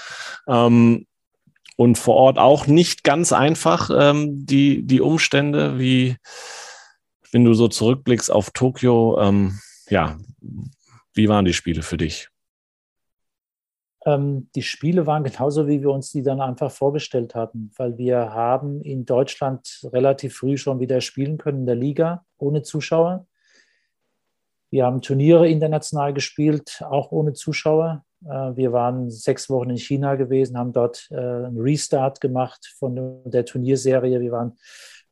Ähm, 0.48 1.06
und 1.76 1.98
vor 1.98 2.16
Ort 2.16 2.38
auch 2.38 2.68
nicht 2.68 3.04
ganz 3.04 3.34
einfach 3.34 3.90
ähm, 3.92 4.46
die, 4.46 4.84
die 4.84 5.02
Umstände, 5.02 5.80
wie 5.80 6.18
wenn 7.32 7.44
du 7.44 7.54
so 7.56 7.68
zurückblickst 7.68 8.32
auf 8.32 8.52
Tokio, 8.52 9.20
ähm, 9.20 9.60
ja, 9.90 10.18
wie 11.14 11.30
waren 11.30 11.46
die 11.46 11.54
Spiele 11.54 11.82
für 11.82 11.98
dich? 11.98 12.30
Ähm, 14.06 14.50
die 14.56 14.62
Spiele 14.62 15.08
waren 15.08 15.24
genauso, 15.24 15.68
wie 15.68 15.82
wir 15.82 15.92
uns 15.92 16.12
die 16.12 16.24
dann 16.24 16.42
einfach 16.42 16.72
vorgestellt 16.72 17.36
hatten, 17.36 17.72
weil 17.78 17.98
wir 17.98 18.34
haben 18.34 18.82
in 18.82 19.06
Deutschland 19.06 19.82
relativ 19.92 20.36
früh 20.36 20.58
schon 20.58 20.80
wieder 20.80 21.00
spielen 21.02 21.38
können 21.38 21.60
in 21.60 21.66
der 21.66 21.76
Liga 21.76 22.26
ohne 22.38 22.64
Zuschauer. 22.64 23.26
Wir 24.70 24.86
haben 24.86 25.02
Turniere 25.02 25.48
international 25.48 26.14
gespielt, 26.14 26.82
auch 26.90 27.12
ohne 27.12 27.34
Zuschauer. 27.34 28.04
Äh, 28.26 28.56
wir 28.56 28.74
waren 28.74 29.10
sechs 29.10 29.50
Wochen 29.50 29.70
in 29.70 29.78
China 29.78 30.16
gewesen, 30.16 30.58
haben 30.58 30.74
dort 30.74 31.08
äh, 31.12 31.16
einen 31.16 31.60
Restart 31.60 32.20
gemacht 32.20 32.74
von 32.78 33.22
der 33.26 33.46
Turnierserie. 33.46 34.20
Wir 34.20 34.32
waren 34.32 34.58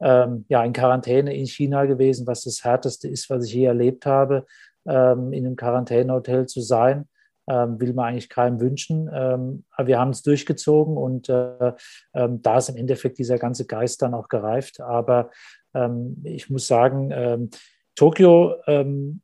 ähm, 0.02 0.46
ja 0.50 0.64
in 0.66 0.74
Quarantäne 0.74 1.34
in 1.34 1.48
China 1.48 1.86
gewesen, 1.86 2.28
was 2.28 2.42
das 2.42 2.64
härteste 2.66 3.08
ist, 3.08 3.30
was 3.30 3.46
ich 3.46 3.54
je 3.54 3.66
erlebt 3.66 4.06
habe, 4.06 4.46
ähm, 4.86 5.32
in 5.32 5.46
einem 5.46 5.56
Quarantänehotel 5.56 6.48
zu 6.48 6.60
sein 6.60 7.08
will 7.52 7.94
man 7.94 8.06
eigentlich 8.10 8.30
keinem 8.30 8.60
wünschen. 8.60 9.10
Ähm, 9.14 9.64
aber 9.72 9.88
wir 9.88 10.00
haben 10.00 10.12
es 10.12 10.24
durchgezogen 10.24 10.98
und 10.98 11.30
äh, 11.30 11.74
ähm, 12.14 12.42
da 12.42 12.58
ist 12.58 12.70
im 12.70 12.78
Endeffekt 12.78 13.18
dieser 13.18 13.38
ganze 13.38 13.66
Geist 13.66 14.02
dann 14.02 14.14
auch 14.14 14.28
gereift. 14.28 14.80
Aber 14.80 15.32
ähm, 15.74 16.22
ich 16.24 16.50
muss 16.50 16.68
sagen, 16.68 17.12
ähm, 17.12 17.50
Tokio 17.96 18.56
ähm, 18.68 19.22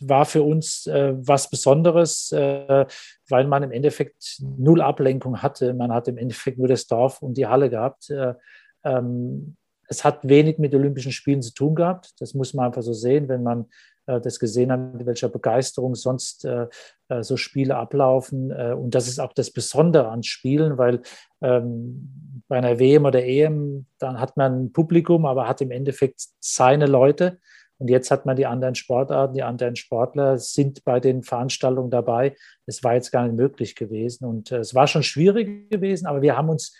war 0.00 0.26
für 0.26 0.42
uns 0.42 0.86
äh, 0.86 1.14
was 1.16 1.48
Besonderes, 1.48 2.30
äh, 2.32 2.86
weil 3.28 3.46
man 3.46 3.62
im 3.62 3.72
Endeffekt 3.72 4.38
null 4.40 4.82
Ablenkung 4.82 5.42
hatte. 5.42 5.72
Man 5.74 5.92
hat 5.92 6.08
im 6.08 6.18
Endeffekt 6.18 6.58
nur 6.58 6.68
das 6.68 6.86
Dorf 6.86 7.22
und 7.22 7.36
die 7.36 7.46
Halle 7.46 7.70
gehabt. 7.70 8.10
Äh, 8.10 8.34
ähm, 8.84 9.56
es 9.88 10.04
hat 10.04 10.28
wenig 10.28 10.58
mit 10.58 10.74
Olympischen 10.74 11.12
Spielen 11.12 11.42
zu 11.42 11.54
tun 11.54 11.74
gehabt. 11.74 12.12
Das 12.18 12.34
muss 12.34 12.54
man 12.54 12.66
einfach 12.66 12.82
so 12.82 12.92
sehen, 12.92 13.28
wenn 13.28 13.42
man 13.42 13.66
das 14.06 14.38
gesehen 14.38 14.72
hat, 14.72 14.94
mit 14.94 15.06
welcher 15.06 15.28
Begeisterung 15.28 15.94
sonst 15.94 16.44
äh, 16.44 16.66
äh, 17.08 17.22
so 17.22 17.36
Spiele 17.36 17.76
ablaufen. 17.76 18.52
und 18.52 18.94
das 18.94 19.08
ist 19.08 19.20
auch 19.20 19.32
das 19.32 19.50
Besondere 19.50 20.08
an 20.08 20.22
Spielen, 20.22 20.78
weil 20.78 21.02
ähm, 21.42 22.42
bei 22.48 22.58
einer 22.58 22.78
WM 22.78 23.04
oder 23.04 23.24
EM, 23.24 23.86
dann 23.98 24.20
hat 24.20 24.36
man 24.36 24.66
ein 24.66 24.72
Publikum, 24.72 25.26
aber 25.26 25.48
hat 25.48 25.60
im 25.60 25.70
Endeffekt 25.70 26.22
seine 26.40 26.86
Leute. 26.86 27.38
Und 27.78 27.88
jetzt 27.88 28.10
hat 28.10 28.24
man 28.24 28.36
die 28.36 28.46
anderen 28.46 28.74
Sportarten, 28.74 29.34
die 29.34 29.42
anderen 29.42 29.76
Sportler 29.76 30.38
sind 30.38 30.84
bei 30.84 30.98
den 30.98 31.22
Veranstaltungen 31.22 31.90
dabei. 31.90 32.34
Es 32.64 32.82
war 32.82 32.94
jetzt 32.94 33.10
gar 33.10 33.24
nicht 33.24 33.36
möglich 33.36 33.74
gewesen. 33.74 34.24
Und 34.24 34.50
äh, 34.50 34.58
es 34.58 34.74
war 34.74 34.86
schon 34.86 35.02
schwierig 35.02 35.70
gewesen, 35.70 36.06
aber 36.06 36.22
wir 36.22 36.36
haben 36.36 36.48
uns 36.48 36.74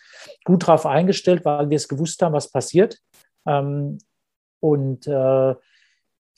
gut 0.44 0.62
darauf 0.62 0.86
eingestellt, 0.86 1.44
weil 1.44 1.68
wir 1.68 1.76
es 1.76 1.88
gewusst 1.88 2.22
haben, 2.22 2.32
was 2.32 2.50
passiert. 2.50 2.98
Ähm, 3.46 3.98
und 4.60 5.06
äh, 5.06 5.54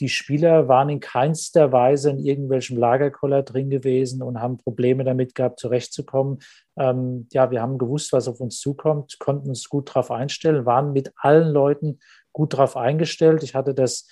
die 0.01 0.09
Spieler 0.09 0.69
waren 0.69 0.89
in 0.89 1.01
keinster 1.01 1.73
Weise 1.73 2.11
in 2.11 2.19
irgendwelchem 2.19 2.77
Lagerkoller 2.77 3.43
drin 3.43 3.71
gewesen 3.71 4.23
und 4.23 4.41
haben 4.41 4.59
Probleme 4.59 5.05
damit 5.05 5.35
gehabt, 5.35 5.59
zurechtzukommen. 5.59 6.39
Ähm, 6.77 7.27
ja, 7.33 7.51
wir 7.51 7.61
haben 7.61 7.79
gewusst, 7.79 8.13
was 8.13 8.29
auf 8.29 8.41
uns 8.41 8.61
zukommt, 8.61 9.19
konnten 9.19 9.49
uns 9.49 9.69
gut 9.69 9.89
darauf 9.89 10.11
einstellen, 10.11 10.67
waren 10.67 10.93
mit 10.93 11.13
allen 11.17 11.49
Leuten 11.53 11.99
gut 12.33 12.53
darauf 12.53 12.77
eingestellt. 12.77 13.43
Ich 13.43 13.55
hatte 13.55 13.75
das 13.75 14.07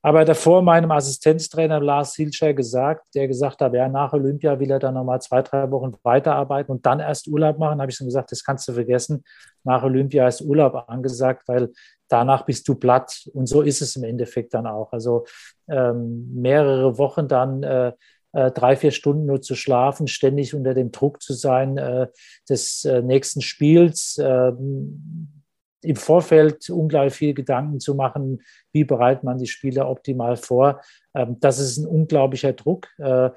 aber 0.00 0.24
davor 0.24 0.62
meinem 0.62 0.90
Assistenztrainer 0.92 1.80
Lars 1.80 2.14
Hilscher 2.14 2.54
gesagt, 2.54 3.06
der 3.14 3.26
gesagt 3.26 3.60
hat, 3.60 3.74
ja, 3.74 3.88
nach 3.88 4.12
Olympia 4.12 4.58
will 4.60 4.70
er 4.70 4.78
dann 4.78 4.94
nochmal 4.94 5.20
zwei, 5.20 5.42
drei 5.42 5.70
Wochen 5.70 5.92
weiterarbeiten 6.02 6.70
und 6.70 6.86
dann 6.86 7.00
erst 7.00 7.26
Urlaub 7.26 7.58
machen. 7.58 7.80
habe 7.80 7.90
ich 7.90 7.98
dann 7.98 8.06
gesagt, 8.06 8.30
das 8.30 8.44
kannst 8.44 8.68
du 8.68 8.72
vergessen. 8.72 9.24
Nach 9.64 9.82
Olympia 9.82 10.28
ist 10.28 10.40
Urlaub 10.40 10.84
angesagt, 10.88 11.48
weil 11.48 11.72
danach 12.08 12.44
bist 12.44 12.68
du 12.68 12.76
platt. 12.76 13.28
Und 13.34 13.46
so 13.48 13.62
ist 13.62 13.82
es 13.82 13.96
im 13.96 14.04
Endeffekt 14.04 14.54
dann 14.54 14.66
auch. 14.66 14.92
Also 14.92 15.26
ähm, 15.68 16.32
mehrere 16.32 16.96
Wochen 16.96 17.26
dann 17.26 17.64
äh, 17.64 17.92
äh, 18.32 18.50
drei, 18.52 18.76
vier 18.76 18.92
Stunden 18.92 19.26
nur 19.26 19.42
zu 19.42 19.54
schlafen, 19.54 20.06
ständig 20.06 20.54
unter 20.54 20.74
dem 20.74 20.92
Druck 20.92 21.22
zu 21.22 21.32
sein 21.32 21.76
äh, 21.76 22.06
des 22.48 22.84
äh, 22.84 23.02
nächsten 23.02 23.40
Spiels, 23.40 24.20
ähm, 24.22 25.37
im 25.88 25.96
Vorfeld 25.96 26.68
unglaublich 26.68 27.14
viel 27.14 27.32
Gedanken 27.32 27.80
zu 27.80 27.94
machen, 27.94 28.42
wie 28.72 28.84
bereitet 28.84 29.24
man 29.24 29.38
die 29.38 29.46
Spieler 29.46 29.88
optimal 29.88 30.36
vor. 30.36 30.82
Ähm, 31.14 31.38
das 31.40 31.58
ist 31.58 31.78
ein 31.78 31.86
unglaublicher 31.86 32.52
Druck, 32.52 32.88
äh, 32.98 33.30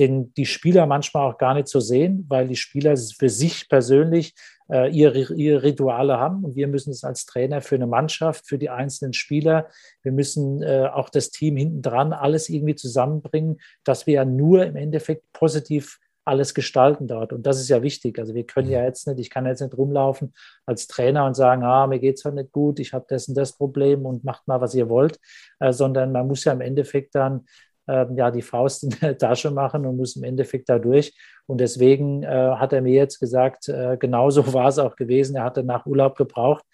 den 0.00 0.32
die 0.32 0.46
Spieler 0.46 0.86
manchmal 0.86 1.30
auch 1.30 1.36
gar 1.36 1.52
nicht 1.52 1.68
so 1.68 1.80
sehen, 1.80 2.24
weil 2.30 2.48
die 2.48 2.56
Spieler 2.56 2.96
für 2.96 3.28
sich 3.28 3.68
persönlich 3.68 4.34
äh, 4.70 4.90
ihre, 4.90 5.34
ihre 5.34 5.62
Rituale 5.62 6.18
haben 6.18 6.44
und 6.44 6.56
wir 6.56 6.66
müssen 6.66 6.92
es 6.92 7.04
als 7.04 7.26
Trainer 7.26 7.60
für 7.60 7.74
eine 7.74 7.86
Mannschaft, 7.86 8.48
für 8.48 8.56
die 8.56 8.70
einzelnen 8.70 9.12
Spieler, 9.12 9.68
wir 10.02 10.12
müssen 10.12 10.62
äh, 10.62 10.88
auch 10.90 11.10
das 11.10 11.30
Team 11.30 11.58
hinten 11.58 11.82
dran 11.82 12.14
alles 12.14 12.48
irgendwie 12.48 12.74
zusammenbringen, 12.74 13.60
dass 13.84 14.06
wir 14.06 14.14
ja 14.14 14.24
nur 14.24 14.64
im 14.64 14.76
Endeffekt 14.76 15.30
positiv 15.34 15.98
alles 16.24 16.54
gestalten 16.54 17.06
dort. 17.08 17.32
Und 17.32 17.46
das 17.46 17.60
ist 17.60 17.68
ja 17.68 17.82
wichtig. 17.82 18.18
Also 18.18 18.34
wir 18.34 18.44
können 18.44 18.70
ja 18.70 18.80
mhm. 18.80 18.86
jetzt 18.86 19.06
nicht, 19.06 19.18
ich 19.18 19.30
kann 19.30 19.46
jetzt 19.46 19.60
nicht 19.60 19.76
rumlaufen 19.76 20.34
als 20.66 20.86
Trainer 20.86 21.26
und 21.26 21.34
sagen, 21.34 21.64
ah, 21.64 21.86
mir 21.86 21.98
geht 21.98 22.18
es 22.18 22.24
halt 22.24 22.36
nicht 22.36 22.52
gut, 22.52 22.78
ich 22.78 22.92
habe 22.92 23.06
das 23.08 23.28
und 23.28 23.34
das 23.34 23.56
Problem 23.56 24.06
und 24.06 24.24
macht 24.24 24.46
mal, 24.46 24.60
was 24.60 24.74
ihr 24.74 24.88
wollt, 24.88 25.18
äh, 25.60 25.72
sondern 25.72 26.12
man 26.12 26.26
muss 26.26 26.44
ja 26.44 26.52
im 26.52 26.60
Endeffekt 26.60 27.14
dann 27.14 27.46
äh, 27.88 28.06
ja 28.14 28.30
die 28.30 28.42
Faust 28.42 28.84
in 28.84 28.90
der 29.00 29.18
Tasche 29.18 29.50
machen 29.50 29.86
und 29.86 29.96
muss 29.96 30.16
im 30.16 30.24
Endeffekt 30.24 30.68
da 30.68 30.78
durch. 30.78 31.14
Und 31.46 31.60
deswegen 31.60 32.22
äh, 32.22 32.26
hat 32.56 32.72
er 32.72 32.82
mir 32.82 32.94
jetzt 32.94 33.18
gesagt, 33.18 33.68
äh, 33.68 33.96
genauso 33.98 34.52
war 34.54 34.68
es 34.68 34.78
auch 34.78 34.96
gewesen. 34.96 35.36
Er 35.36 35.44
hatte 35.44 35.64
nach 35.64 35.86
Urlaub 35.86 36.16
gebraucht, 36.16 36.64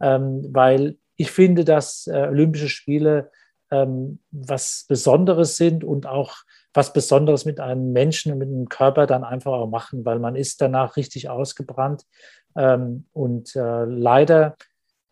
ähm, 0.00 0.48
weil 0.50 0.96
ich 1.16 1.30
finde, 1.30 1.64
dass 1.64 2.06
äh, 2.06 2.28
Olympische 2.28 2.68
Spiele 2.68 3.30
ähm, 3.70 4.20
was 4.30 4.84
Besonderes 4.88 5.56
sind 5.56 5.82
und 5.82 6.06
auch 6.06 6.36
was 6.74 6.92
Besonderes 6.92 7.44
mit 7.44 7.60
einem 7.60 7.92
Menschen 7.92 8.32
und 8.32 8.38
mit 8.38 8.48
einem 8.48 8.68
Körper 8.68 9.06
dann 9.06 9.24
einfach 9.24 9.52
auch 9.52 9.68
machen, 9.68 10.04
weil 10.04 10.18
man 10.18 10.36
ist 10.36 10.60
danach 10.60 10.96
richtig 10.96 11.28
ausgebrannt. 11.28 12.04
Ähm, 12.56 13.06
und 13.12 13.54
äh, 13.56 13.84
leider 13.84 14.56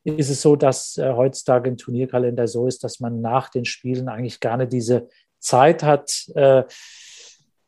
ist 0.04 0.30
es 0.30 0.40
so, 0.40 0.56
dass 0.56 0.96
äh, 0.96 1.12
heutzutage 1.12 1.70
ein 1.70 1.76
Turnierkalender 1.76 2.46
so 2.48 2.66
ist, 2.66 2.84
dass 2.84 3.00
man 3.00 3.20
nach 3.20 3.50
den 3.50 3.64
Spielen 3.64 4.08
eigentlich 4.08 4.40
gar 4.40 4.56
nicht 4.56 4.72
diese 4.72 5.08
Zeit 5.38 5.82
hat, 5.82 6.10
äh, 6.34 6.64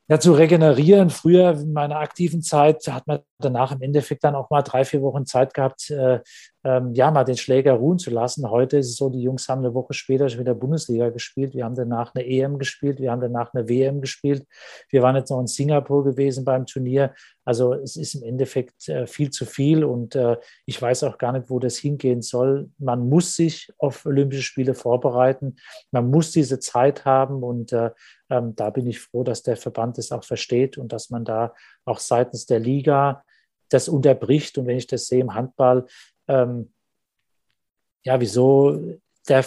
ja, 0.08 0.20
zu 0.20 0.32
regenerieren. 0.32 1.10
Früher 1.10 1.52
in 1.52 1.72
meiner 1.72 1.96
aktiven 1.96 2.42
Zeit 2.42 2.86
hat 2.88 3.06
man 3.06 3.20
danach 3.44 3.72
im 3.72 3.82
Endeffekt 3.82 4.24
dann 4.24 4.34
auch 4.34 4.50
mal 4.50 4.62
drei, 4.62 4.84
vier 4.84 5.02
Wochen 5.02 5.26
Zeit 5.26 5.54
gehabt, 5.54 5.90
äh, 5.90 6.20
ähm, 6.64 6.94
ja, 6.94 7.10
mal 7.10 7.24
den 7.24 7.36
Schläger 7.36 7.72
ruhen 7.72 7.98
zu 7.98 8.10
lassen. 8.10 8.48
Heute 8.48 8.78
ist 8.78 8.88
es 8.88 8.96
so, 8.96 9.10
die 9.10 9.20
Jungs 9.20 9.48
haben 9.48 9.64
eine 9.64 9.74
Woche 9.74 9.94
später 9.94 10.28
schon 10.28 10.40
wieder 10.40 10.54
Bundesliga 10.54 11.10
gespielt. 11.10 11.54
Wir 11.54 11.64
haben 11.64 11.74
danach 11.74 12.14
eine 12.14 12.24
EM 12.24 12.58
gespielt, 12.58 13.00
wir 13.00 13.10
haben 13.10 13.20
danach 13.20 13.52
eine 13.52 13.68
WM 13.68 14.00
gespielt. 14.00 14.46
Wir 14.88 15.02
waren 15.02 15.16
jetzt 15.16 15.30
noch 15.30 15.40
in 15.40 15.48
Singapur 15.48 16.04
gewesen 16.04 16.44
beim 16.44 16.66
Turnier. 16.66 17.14
Also 17.44 17.74
es 17.74 17.96
ist 17.96 18.14
im 18.14 18.22
Endeffekt 18.22 18.88
äh, 18.88 19.06
viel 19.08 19.30
zu 19.30 19.44
viel 19.44 19.82
und 19.84 20.14
äh, 20.14 20.36
ich 20.64 20.80
weiß 20.80 21.02
auch 21.02 21.18
gar 21.18 21.32
nicht, 21.32 21.50
wo 21.50 21.58
das 21.58 21.76
hingehen 21.76 22.22
soll. 22.22 22.70
Man 22.78 23.08
muss 23.08 23.34
sich 23.34 23.72
auf 23.78 24.06
Olympische 24.06 24.42
Spiele 24.42 24.74
vorbereiten. 24.74 25.56
Man 25.90 26.10
muss 26.10 26.30
diese 26.30 26.60
Zeit 26.60 27.04
haben 27.04 27.42
und 27.42 27.72
äh, 27.72 27.90
ähm, 28.30 28.54
da 28.54 28.70
bin 28.70 28.86
ich 28.86 29.00
froh, 29.00 29.24
dass 29.24 29.42
der 29.42 29.56
Verband 29.56 29.98
das 29.98 30.12
auch 30.12 30.22
versteht 30.22 30.78
und 30.78 30.92
dass 30.92 31.10
man 31.10 31.24
da 31.24 31.54
auch 31.84 31.98
seitens 31.98 32.46
der 32.46 32.60
Liga 32.60 33.24
das 33.72 33.88
unterbricht. 33.88 34.58
Und 34.58 34.66
wenn 34.66 34.76
ich 34.76 34.86
das 34.86 35.06
sehe 35.06 35.20
im 35.20 35.34
Handball, 35.34 35.86
ähm, 36.28 36.72
ja, 38.04 38.20
wieso 38.20 38.98
der, 39.28 39.44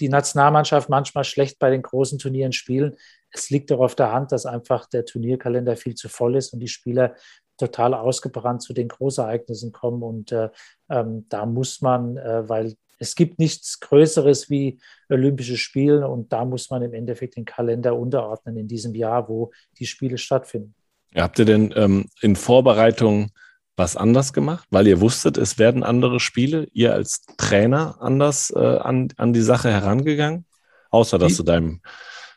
die 0.00 0.08
Nationalmannschaft 0.08 0.88
manchmal 0.88 1.24
schlecht 1.24 1.58
bei 1.58 1.70
den 1.70 1.82
großen 1.82 2.18
Turnieren 2.18 2.52
spielen. 2.52 2.96
Es 3.30 3.50
liegt 3.50 3.70
doch 3.70 3.80
auf 3.80 3.94
der 3.94 4.12
Hand, 4.12 4.32
dass 4.32 4.46
einfach 4.46 4.86
der 4.86 5.04
Turnierkalender 5.04 5.76
viel 5.76 5.94
zu 5.94 6.08
voll 6.08 6.36
ist 6.36 6.52
und 6.52 6.60
die 6.60 6.68
Spieler 6.68 7.14
total 7.56 7.94
ausgebrannt 7.94 8.62
zu 8.62 8.72
den 8.72 8.88
Großereignissen 8.88 9.72
kommen. 9.72 10.02
Und 10.02 10.32
äh, 10.32 10.50
ähm, 10.90 11.26
da 11.28 11.46
muss 11.46 11.80
man, 11.80 12.16
äh, 12.16 12.48
weil 12.48 12.74
es 12.98 13.14
gibt 13.14 13.38
nichts 13.38 13.80
Größeres 13.80 14.48
wie 14.48 14.78
Olympische 15.08 15.56
Spiele 15.56 16.08
und 16.08 16.32
da 16.32 16.44
muss 16.44 16.70
man 16.70 16.82
im 16.82 16.94
Endeffekt 16.94 17.36
den 17.36 17.44
Kalender 17.44 17.96
unterordnen 17.96 18.56
in 18.56 18.68
diesem 18.68 18.94
Jahr, 18.94 19.28
wo 19.28 19.50
die 19.78 19.86
Spiele 19.86 20.18
stattfinden. 20.18 20.74
Habt 21.14 21.38
ihr 21.38 21.44
denn 21.44 21.72
ähm, 21.76 22.06
in 22.20 22.36
Vorbereitung 22.36 23.30
was 23.76 23.96
anders 23.96 24.32
gemacht, 24.32 24.66
weil 24.70 24.86
ihr 24.86 25.00
wusstet, 25.00 25.38
es 25.38 25.58
werden 25.58 25.82
andere 25.82 26.20
Spiele, 26.20 26.68
ihr 26.72 26.94
als 26.94 27.22
Trainer 27.38 27.96
anders 28.00 28.52
äh, 28.54 28.58
an, 28.58 29.08
an 29.16 29.32
die 29.32 29.40
Sache 29.40 29.70
herangegangen? 29.70 30.46
Außer 30.90 31.18
dass 31.18 31.36
du 31.36 31.42
deinem 31.42 31.80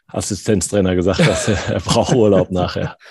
Assistenztrainer 0.08 0.96
gesagt 0.96 1.26
hast, 1.26 1.50
er 1.70 1.80
braucht 1.82 2.14
Urlaub 2.14 2.52
nachher. 2.52 2.98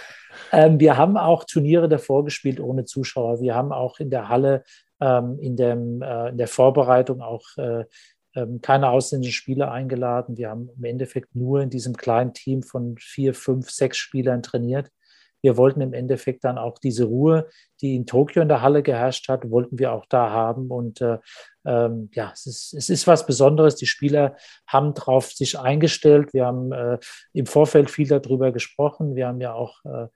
Ähm, 0.53 0.79
wir 0.79 0.97
haben 0.97 1.17
auch 1.17 1.43
Turniere 1.43 1.89
davor 1.89 2.25
gespielt 2.25 2.61
ohne 2.61 2.85
Zuschauer. 2.85 3.41
Wir 3.41 3.57
haben 3.57 3.73
auch 3.73 3.99
in 3.99 4.09
der 4.09 4.29
Halle, 4.29 4.63
ähm, 5.01 5.37
in, 5.41 5.57
dem, 5.57 6.01
äh, 6.01 6.29
in 6.29 6.37
der 6.37 6.47
Vorbereitung 6.47 7.23
auch 7.23 7.43
äh, 7.57 7.85
ähm, 8.37 8.61
keine 8.61 8.91
ausländischen 8.91 9.33
Spieler 9.33 9.73
eingeladen. 9.73 10.37
Wir 10.37 10.51
haben 10.51 10.69
im 10.77 10.85
Endeffekt 10.85 11.35
nur 11.35 11.61
in 11.61 11.71
diesem 11.71 11.97
kleinen 11.97 12.35
Team 12.35 12.63
von 12.63 12.95
vier, 12.99 13.35
fünf, 13.35 13.69
sechs 13.71 13.97
Spielern 13.97 14.45
trainiert 14.45 14.91
wir 15.45 15.59
wollten 15.59 15.83
im 15.83 15.93
Endeffekt 15.93 16.43
dann 16.43 16.57
auch 16.57 16.79
diese 16.79 17.05
Ruhe, 17.05 17.49
die 17.83 17.97
in 17.97 18.07
Tokio 18.07 18.41
in 18.41 18.49
der 18.49 18.63
Halle 18.63 18.83
geherrscht 18.83 19.29
hat, 19.29 19.51
wollten 19.51 19.79
wir 19.79 19.93
auch 19.93 20.07
da 20.07 20.31
haben. 20.31 20.71
Und 20.71 21.03
äh, 21.03 21.19
ähm, 21.67 22.09
ja, 22.15 22.31
es 22.33 22.47
ist, 22.47 22.73
es 22.73 22.89
ist 22.89 23.07
was 23.07 23.27
Besonderes. 23.27 23.77
Die 23.77 23.85
Spieler 23.85 24.37
haben 24.67 24.95
darauf 24.95 25.31
sich 25.33 25.59
eingestellt. 25.59 26.33
Wir 26.33 26.47
haben 26.47 26.73
äh, 26.73 26.99
im 27.35 27.45
Vorfeld 27.45 27.91
viel 27.91 28.09
darüber 28.09 28.53
gesprochen. 28.53 29.17
Wir 29.17 29.27
haben 29.27 29.43
ja 29.43 29.53
auch 29.53 29.85
äh, 29.85 30.07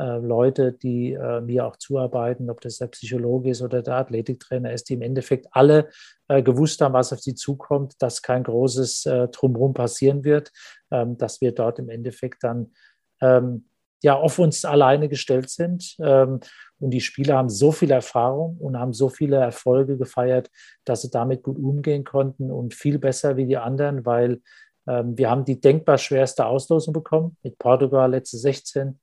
äh 0.00 0.16
Leute, 0.20 0.72
die 0.72 1.12
äh, 1.12 1.42
mir 1.42 1.66
auch 1.66 1.76
zuarbeiten, 1.76 2.48
ob 2.48 2.62
das 2.62 2.78
der 2.78 2.86
Psychologe 2.86 3.50
ist 3.50 3.60
oder 3.60 3.82
der 3.82 3.96
Athletiktrainer 3.96 4.72
ist, 4.72 4.88
die 4.88 4.94
im 4.94 5.02
Endeffekt 5.02 5.48
alle 5.50 5.90
äh, 6.28 6.42
gewusst 6.42 6.80
haben, 6.80 6.94
was 6.94 7.12
auf 7.12 7.20
sie 7.20 7.34
zukommt, 7.34 7.92
dass 7.98 8.22
kein 8.22 8.42
großes 8.42 9.04
äh, 9.04 9.28
Drumherum 9.28 9.74
passieren 9.74 10.24
wird, 10.24 10.50
ähm, 10.90 11.18
dass 11.18 11.42
wir 11.42 11.52
dort 11.52 11.78
im 11.78 11.90
Endeffekt 11.90 12.42
dann 12.42 12.72
ähm, 13.20 13.67
ja 14.02 14.14
auf 14.14 14.38
uns 14.38 14.64
alleine 14.64 15.08
gestellt 15.08 15.50
sind. 15.50 15.96
Ähm, 16.00 16.40
und 16.80 16.90
die 16.90 17.00
Spieler 17.00 17.36
haben 17.36 17.48
so 17.48 17.72
viel 17.72 17.90
Erfahrung 17.90 18.56
und 18.58 18.78
haben 18.78 18.92
so 18.92 19.08
viele 19.08 19.36
Erfolge 19.36 19.96
gefeiert, 19.96 20.48
dass 20.84 21.02
sie 21.02 21.10
damit 21.10 21.42
gut 21.42 21.58
umgehen 21.58 22.04
konnten 22.04 22.50
und 22.50 22.74
viel 22.74 22.98
besser 22.98 23.36
wie 23.36 23.46
die 23.46 23.56
anderen, 23.56 24.06
weil 24.06 24.40
ähm, 24.86 25.18
wir 25.18 25.30
haben 25.30 25.44
die 25.44 25.60
denkbar 25.60 25.98
schwerste 25.98 26.46
Auslosung 26.46 26.92
bekommen 26.92 27.36
mit 27.42 27.58
Portugal 27.58 28.10
letzte 28.10 28.38
16, 28.38 28.98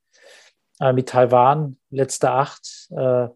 äh, 0.79 0.93
mit 0.93 1.09
Taiwan 1.09 1.77
letzte 1.89 2.31
8, 2.31 2.89
äh, 2.91 3.27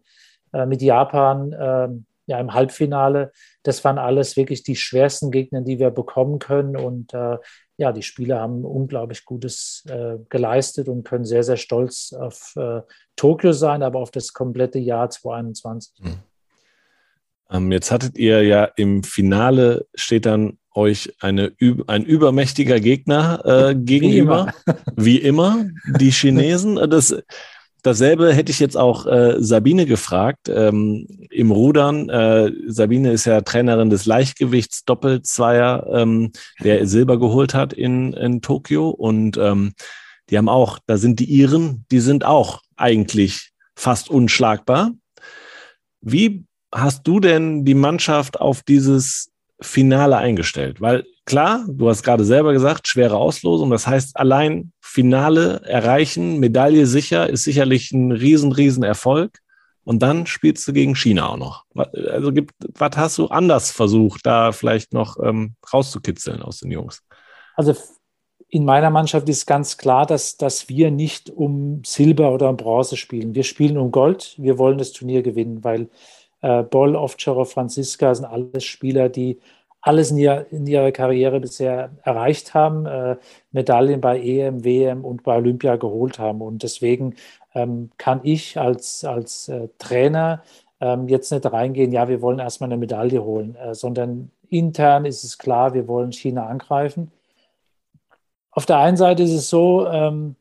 äh, 0.52 0.66
mit 0.66 0.82
Japan 0.82 1.54
ähm, 1.58 2.06
ja, 2.30 2.38
im 2.38 2.54
Halbfinale. 2.54 3.32
Das 3.64 3.84
waren 3.84 3.98
alles 3.98 4.36
wirklich 4.36 4.62
die 4.62 4.76
schwersten 4.76 5.30
Gegner, 5.30 5.62
die 5.62 5.78
wir 5.80 5.90
bekommen 5.90 6.38
können. 6.38 6.76
Und 6.76 7.12
ja, 7.76 7.92
die 7.92 8.02
Spieler 8.02 8.40
haben 8.40 8.64
unglaublich 8.64 9.24
Gutes 9.24 9.84
äh, 9.88 10.18
geleistet 10.28 10.88
und 10.88 11.02
können 11.02 11.24
sehr, 11.24 11.42
sehr 11.42 11.56
stolz 11.56 12.12
auf 12.12 12.54
äh, 12.56 12.82
Tokio 13.16 13.52
sein, 13.52 13.82
aber 13.82 13.98
auf 13.98 14.10
das 14.10 14.32
komplette 14.32 14.78
Jahr 14.78 15.10
2021. 15.10 15.92
Mhm. 16.00 16.18
Ähm, 17.50 17.72
jetzt 17.72 17.90
hattet 17.90 18.16
ihr 18.16 18.42
ja 18.42 18.64
im 18.76 19.02
Finale 19.02 19.86
steht 19.94 20.26
dann 20.26 20.58
euch 20.72 21.12
eine, 21.20 21.52
ein 21.88 22.04
übermächtiger 22.04 22.78
Gegner 22.78 23.42
äh, 23.44 23.74
gegenüber. 23.74 24.52
Wie 24.94 25.16
immer. 25.18 25.64
Wie 25.64 25.66
immer, 25.66 25.70
die 25.98 26.12
Chinesen. 26.12 26.76
Das, 26.88 27.16
dasselbe 27.86 28.32
hätte 28.32 28.52
ich 28.52 28.60
jetzt 28.60 28.76
auch 28.76 29.06
äh, 29.06 29.36
Sabine 29.38 29.86
gefragt. 29.86 30.48
Ähm, 30.48 31.06
Im 31.30 31.50
Rudern, 31.50 32.08
äh, 32.08 32.52
Sabine 32.66 33.12
ist 33.12 33.24
ja 33.24 33.40
Trainerin 33.40 33.90
des 33.90 34.06
Leichtgewichts-Doppelzweier, 34.06 35.86
ähm, 35.92 36.32
der 36.62 36.86
Silber 36.86 37.18
geholt 37.18 37.54
hat 37.54 37.72
in, 37.72 38.12
in 38.12 38.42
Tokio. 38.42 38.90
Und 38.90 39.36
ähm, 39.36 39.72
die 40.28 40.38
haben 40.38 40.48
auch, 40.48 40.78
da 40.86 40.96
sind 40.96 41.20
die 41.20 41.30
Iren, 41.30 41.84
die 41.90 42.00
sind 42.00 42.24
auch 42.24 42.62
eigentlich 42.76 43.50
fast 43.74 44.10
unschlagbar. 44.10 44.92
Wie 46.00 46.44
hast 46.72 47.06
du 47.06 47.20
denn 47.20 47.64
die 47.64 47.74
Mannschaft 47.74 48.40
auf 48.40 48.62
dieses 48.62 49.30
Finale 49.60 50.16
eingestellt? 50.16 50.80
Weil 50.80 51.04
klar, 51.30 51.64
du 51.68 51.88
hast 51.88 52.02
gerade 52.02 52.24
selber 52.24 52.52
gesagt, 52.52 52.88
schwere 52.88 53.16
Auslosung. 53.16 53.70
Das 53.70 53.86
heißt, 53.86 54.16
allein 54.16 54.72
Finale 54.80 55.62
erreichen, 55.64 56.38
Medaille 56.38 56.86
sicher, 56.86 57.30
ist 57.30 57.44
sicherlich 57.44 57.92
ein 57.92 58.12
riesen, 58.12 58.52
riesen 58.52 58.82
Erfolg. 58.82 59.38
Und 59.84 60.02
dann 60.02 60.26
spielst 60.26 60.68
du 60.68 60.72
gegen 60.72 60.94
China 60.94 61.30
auch 61.30 61.36
noch. 61.36 61.64
Also 62.10 62.32
gibt, 62.32 62.52
was 62.78 62.96
hast 62.96 63.18
du 63.18 63.28
anders 63.28 63.70
versucht, 63.70 64.26
da 64.26 64.52
vielleicht 64.52 64.92
noch 64.92 65.16
ähm, 65.22 65.54
rauszukitzeln 65.72 66.42
aus 66.42 66.58
den 66.58 66.70
Jungs? 66.70 67.02
Also 67.54 67.74
in 68.48 68.64
meiner 68.64 68.90
Mannschaft 68.90 69.28
ist 69.28 69.46
ganz 69.46 69.78
klar, 69.78 70.06
dass, 70.06 70.36
dass 70.36 70.68
wir 70.68 70.90
nicht 70.90 71.30
um 71.30 71.82
Silber 71.84 72.32
oder 72.32 72.50
um 72.50 72.56
Bronze 72.56 72.96
spielen. 72.96 73.34
Wir 73.34 73.44
spielen 73.44 73.78
um 73.78 73.90
Gold. 73.90 74.34
Wir 74.36 74.58
wollen 74.58 74.78
das 74.78 74.92
Turnier 74.92 75.22
gewinnen, 75.22 75.64
weil 75.64 75.88
äh, 76.42 76.62
Boll, 76.62 76.96
Ovtcharov, 76.96 77.52
Franziska 77.52 78.14
sind 78.14 78.26
alles 78.26 78.64
Spieler, 78.64 79.08
die 79.08 79.38
alles 79.82 80.10
in, 80.10 80.18
ihr, 80.18 80.46
in 80.50 80.66
ihrer 80.66 80.92
Karriere 80.92 81.40
bisher 81.40 81.90
erreicht 82.02 82.54
haben, 82.54 82.86
äh, 82.86 83.16
Medaillen 83.50 84.00
bei 84.00 84.20
EM, 84.20 84.64
WM 84.64 85.04
und 85.04 85.22
bei 85.22 85.36
Olympia 85.36 85.76
geholt 85.76 86.18
haben. 86.18 86.42
Und 86.42 86.62
deswegen 86.62 87.14
ähm, 87.54 87.90
kann 87.96 88.20
ich 88.22 88.58
als, 88.58 89.04
als 89.04 89.48
äh, 89.48 89.68
Trainer 89.78 90.42
ähm, 90.80 91.08
jetzt 91.08 91.30
nicht 91.32 91.50
reingehen, 91.50 91.92
ja, 91.92 92.08
wir 92.08 92.22
wollen 92.22 92.38
erstmal 92.38 92.68
eine 92.68 92.78
Medaille 92.78 93.22
holen, 93.22 93.54
äh, 93.56 93.74
sondern 93.74 94.30
intern 94.48 95.04
ist 95.04 95.24
es 95.24 95.38
klar, 95.38 95.74
wir 95.74 95.88
wollen 95.88 96.12
China 96.12 96.46
angreifen. 96.46 97.12
Auf 98.50 98.66
der 98.66 98.78
einen 98.78 98.96
Seite 98.96 99.22
ist 99.22 99.32
es 99.32 99.48
so, 99.48 99.86
ähm, 99.86 100.36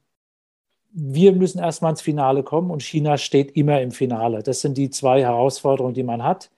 wir 0.92 1.34
müssen 1.34 1.60
erstmal 1.60 1.92
ins 1.92 2.02
Finale 2.02 2.44
kommen 2.44 2.72
und 2.72 2.82
China 2.82 3.18
steht 3.18 3.56
immer 3.56 3.82
im 3.82 3.92
Finale. 3.92 4.42
Das 4.42 4.62
sind 4.62 4.78
die 4.78 4.90
zwei 4.90 5.22
Herausforderungen, 5.22 5.94
die 5.94 6.04
man 6.04 6.24
hat. 6.24 6.50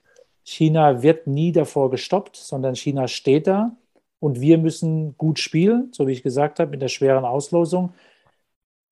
China 0.44 1.02
wird 1.02 1.26
nie 1.26 1.52
davor 1.52 1.90
gestoppt, 1.90 2.36
sondern 2.36 2.74
China 2.74 3.08
steht 3.08 3.46
da 3.46 3.76
und 4.20 4.40
wir 4.40 4.58
müssen 4.58 5.16
gut 5.16 5.38
spielen, 5.38 5.90
so 5.92 6.06
wie 6.06 6.12
ich 6.12 6.22
gesagt 6.22 6.60
habe, 6.60 6.74
in 6.74 6.80
der 6.80 6.88
schweren 6.88 7.24
Auslosung. 7.24 7.94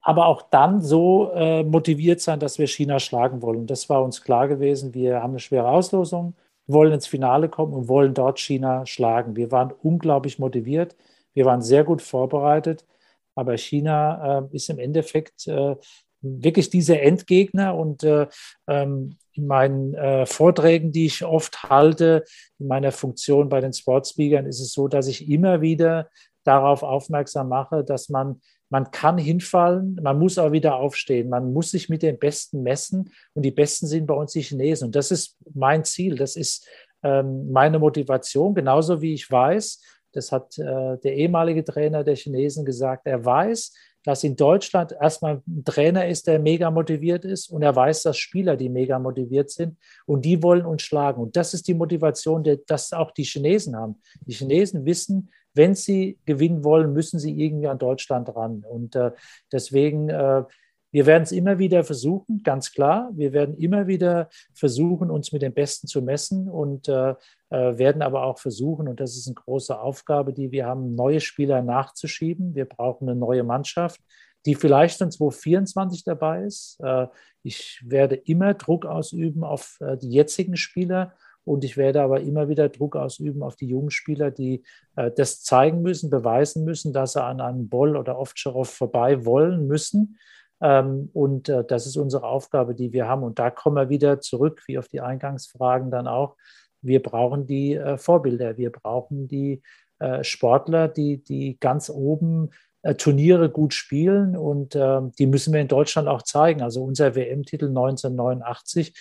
Aber 0.03 0.27
auch 0.27 0.43
dann 0.43 0.81
so 0.81 1.31
äh, 1.35 1.63
motiviert 1.63 2.21
sein, 2.21 2.41
dass 2.41 2.59
wir 2.59 2.67
China 2.67 2.99
schlagen 3.01 3.43
wollen. 3.43 3.67
Das 3.67 3.89
war 3.91 4.03
uns 4.03 4.23
klar 4.23 4.49
gewesen. 4.49 4.95
Wir 4.95 5.23
haben 5.23 5.33
eine 5.33 5.41
schwere 5.41 5.69
Auslosung, 5.69 6.35
wollen 6.67 6.93
ins 6.93 7.07
Finale 7.07 7.49
kommen 7.49 7.75
und 7.75 7.89
wollen 7.89 8.15
dort 8.15 8.39
China 8.41 8.87
schlagen. 8.87 9.37
Wir 9.37 9.51
waren 9.53 9.73
unglaublich 9.83 10.39
motiviert. 10.39 10.97
Wir 11.35 11.45
waren 11.45 11.63
sehr 11.63 11.85
gut 11.85 12.03
vorbereitet. 12.03 12.87
Aber 13.35 13.57
China 13.57 14.41
äh, 14.53 14.57
ist 14.57 14.71
im 14.71 14.79
Endeffekt 14.79 15.47
äh, 15.49 15.77
wirklich 16.23 16.71
dieser 16.71 17.01
Endgegner 17.01 17.77
und 17.77 18.03
äh, 18.05 18.27
ähm, 18.69 19.17
in 19.33 19.47
meinen 19.47 19.95
äh, 19.95 20.27
Vorträgen, 20.27 20.93
die 20.93 21.07
ich 21.07 21.25
oft 21.25 21.65
halte, 21.65 22.25
in 22.59 22.67
meiner 22.67 22.93
Funktion 22.93 23.49
bei 23.49 23.61
den 23.61 23.73
Sportspeakern, 23.73 24.47
ist 24.47 24.61
es 24.61 24.73
so, 24.73 24.89
dass 24.89 25.07
ich 25.07 25.29
immer 25.31 25.61
wieder 25.61 26.09
darauf 26.45 26.83
aufmerksam 26.83 27.49
mache, 27.49 27.85
dass 27.85 28.09
man 28.09 28.41
man 28.73 28.93
kann 28.93 29.19
hinfallen, 29.19 29.99
man 30.01 30.19
muss 30.19 30.39
aber 30.39 30.53
wieder 30.53 30.77
aufstehen, 30.77 31.29
man 31.29 31.53
muss 31.53 31.73
sich 31.73 31.89
mit 31.89 32.03
den 32.03 32.21
Besten 32.21 32.63
messen 32.63 33.11
und 33.35 33.43
die 33.43 33.51
Besten 33.51 33.89
sind 33.89 34.07
bei 34.07 34.15
uns 34.15 34.33
die 34.33 34.43
Chinesen. 34.43 34.87
Und 34.87 34.97
das 34.97 35.11
ist 35.11 35.37
mein 35.55 35.85
Ziel, 35.85 36.15
das 36.15 36.37
ist 36.37 36.69
ähm, 37.03 37.51
meine 37.51 37.81
Motivation, 37.81 38.55
genauso 38.55 39.03
wie 39.03 39.13
ich 39.13 39.29
weiß, 39.29 39.83
das 40.13 40.31
hat 40.31 40.57
äh, 40.59 40.99
der 40.99 41.17
ehemalige 41.17 41.65
Trainer 41.65 42.05
der 42.05 42.17
Chinesen 42.17 42.65
gesagt. 42.65 43.07
Er 43.07 43.25
weiß, 43.25 43.75
dass 44.05 44.25
in 44.25 44.37
Deutschland 44.37 44.93
erstmal 44.93 45.43
ein 45.47 45.65
Trainer 45.65 46.07
ist, 46.07 46.27
der 46.27 46.39
mega 46.39 46.71
motiviert 46.71 47.25
ist 47.25 47.51
und 47.51 47.63
er 47.63 47.75
weiß, 47.75 48.03
dass 48.03 48.17
Spieler, 48.17 48.57
die 48.57 48.69
mega 48.69 48.99
motiviert 48.99 49.51
sind 49.51 49.77
und 50.07 50.25
die 50.25 50.43
wollen 50.43 50.65
uns 50.65 50.83
schlagen. 50.83 51.21
Und 51.21 51.37
das 51.37 51.55
ist 51.55 51.69
die 51.69 51.75
Motivation, 51.75 52.43
die 52.43 52.59
das 52.67 52.93
auch 52.93 53.11
die 53.11 53.25
Chinesen 53.25 53.77
haben. 53.77 54.01
Die 54.27 54.33
Chinesen 54.33 54.85
wissen, 54.85 55.31
wenn 55.55 55.75
sie 55.75 56.19
gewinnen 56.27 56.65
wollen, 56.65 56.93
müssen 56.93 57.19
sie 57.19 57.33
irgendwie 57.33 57.69
an 57.69 57.79
Deutschland 57.79 58.35
ran. 58.35 58.65
Und 58.69 58.95
äh, 58.97 59.11
deswegen 59.53 60.09
äh, 60.09 60.45
wir 60.93 61.07
werden 61.07 61.23
es 61.23 61.33
immer 61.33 61.59
wieder 61.59 61.85
versuchen, 61.85 62.43
ganz 62.43 62.73
klar. 62.73 63.11
Wir 63.13 63.33
werden 63.33 63.57
immer 63.57 63.87
wieder 63.87 64.29
versuchen, 64.55 65.11
uns 65.11 65.33
mit 65.33 65.43
den 65.43 65.55
Besten 65.55 65.87
zu 65.87 66.03
messen 66.03 66.49
und 66.49 66.89
äh, 66.89 67.15
äh, 67.51 67.79
werden 67.79 68.03
aber 68.03 68.25
auch 68.25 68.39
versuchen, 68.39 68.89
und 68.89 69.01
das 69.01 69.17
ist 69.17 69.29
eine 69.29 69.35
große 69.35 69.79
Aufgabe, 69.79 70.33
die 70.33 70.51
wir 70.51 70.67
haben, 70.67 70.95
neue 70.95 71.21
Spieler 71.21 71.63
nachzuschieben. 71.63 72.55
Wir 72.55 72.65
brauchen 72.65 73.09
eine 73.09 73.19
neue 73.19 73.45
Mannschaft, 73.45 74.01
die 74.47 74.55
vielleicht 74.55 75.01
in 75.01 75.11
2024 75.11 76.05
dabei 76.05 76.45
ist. 76.45 76.79
Äh, 76.81 77.07
ich 77.43 77.83
werde 77.85 78.17
immer 78.17 78.55
Druck 78.55 78.85
ausüben 78.85 79.45
auf 79.45 79.79
äh, 79.81 79.97
die 79.97 80.11
jetzigen 80.11 80.57
Spieler. 80.57 81.15
Und 81.45 81.65
ich 81.65 81.77
werde 81.77 82.03
aber 82.03 82.21
immer 82.21 82.49
wieder 82.49 82.69
Druck 82.69 82.97
ausüben 82.97 83.43
auf 83.43 83.57
die 83.57 83.67
jungen 83.67 83.91
Spieler, 83.91 84.31
die 84.31 84.63
äh, 84.97 85.11
das 85.11 85.43
zeigen 85.43 85.83
müssen, 85.83 86.11
beweisen 86.11 86.65
müssen, 86.65 86.93
dass 86.93 87.15
sie 87.15 87.25
an 87.25 87.41
einem 87.41 87.69
Boll 87.69 87.97
oder 87.97 88.19
Ovtcharov 88.19 88.69
vorbei 88.69 89.25
wollen 89.25 89.67
müssen. 89.67 90.19
Ähm, 90.61 91.11
und 91.13 91.49
äh, 91.49 91.65
das 91.65 91.87
ist 91.87 91.97
unsere 91.97 92.25
Aufgabe, 92.25 92.75
die 92.75 92.93
wir 92.93 93.07
haben. 93.09 93.23
Und 93.23 93.39
da 93.39 93.51
kommen 93.51 93.77
wir 93.77 93.89
wieder 93.89 94.21
zurück, 94.21 94.63
wie 94.67 94.79
auf 94.79 94.89
die 94.89 95.01
Eingangsfragen 95.01 95.91
dann 95.91 96.07
auch. 96.07 96.37
Wir 96.83 97.03
brauchen 97.03 97.47
die 97.47 97.75
äh, 97.75 97.99
Vorbilder, 97.99 98.57
wir 98.57 98.71
brauchen 98.71 99.29
die 99.29 99.63
äh, 99.99 100.25
Sportler, 100.25 100.89
die, 100.89 101.23
die 101.23 101.59
ganz 101.61 101.91
oben 101.91 102.51
Turniere 102.97 103.51
gut 103.51 103.75
spielen 103.75 104.37
und 104.37 104.75
ähm, 104.75 105.13
die 105.19 105.27
müssen 105.27 105.53
wir 105.53 105.61
in 105.61 105.69
Deutschland 105.69 106.09
auch 106.09 106.23
zeigen. 106.23 106.63
Also 106.63 106.83
unser 106.83 107.15
WM-Titel 107.15 107.67
1989 107.67 108.95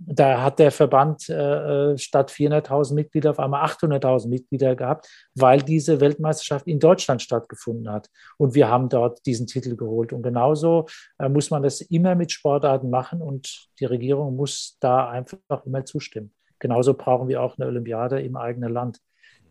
da 0.00 0.42
hat 0.42 0.58
der 0.58 0.70
Verband 0.70 1.28
äh, 1.28 1.92
äh 1.92 1.98
statt 1.98 2.30
400.000 2.30 2.94
Mitglieder 2.94 3.30
auf 3.30 3.38
einmal 3.38 3.64
800.000 3.64 4.28
Mitglieder 4.28 4.76
gehabt, 4.76 5.08
weil 5.34 5.60
diese 5.62 6.00
Weltmeisterschaft 6.00 6.66
in 6.66 6.78
Deutschland 6.78 7.22
stattgefunden 7.22 7.90
hat. 7.90 8.08
Und 8.36 8.54
wir 8.54 8.68
haben 8.68 8.88
dort 8.88 9.24
diesen 9.26 9.46
Titel 9.46 9.76
geholt. 9.76 10.12
Und 10.12 10.22
genauso 10.22 10.86
äh, 11.18 11.28
muss 11.28 11.50
man 11.50 11.62
das 11.62 11.80
immer 11.80 12.14
mit 12.14 12.30
Sportarten 12.30 12.90
machen 12.90 13.20
und 13.20 13.68
die 13.80 13.86
Regierung 13.86 14.36
muss 14.36 14.76
da 14.80 15.08
einfach 15.08 15.64
immer 15.64 15.84
zustimmen. 15.84 16.32
Genauso 16.58 16.94
brauchen 16.94 17.28
wir 17.28 17.42
auch 17.42 17.58
eine 17.58 17.66
Olympiade 17.66 18.20
im 18.20 18.36
eigenen 18.36 18.72
Land. 18.72 19.00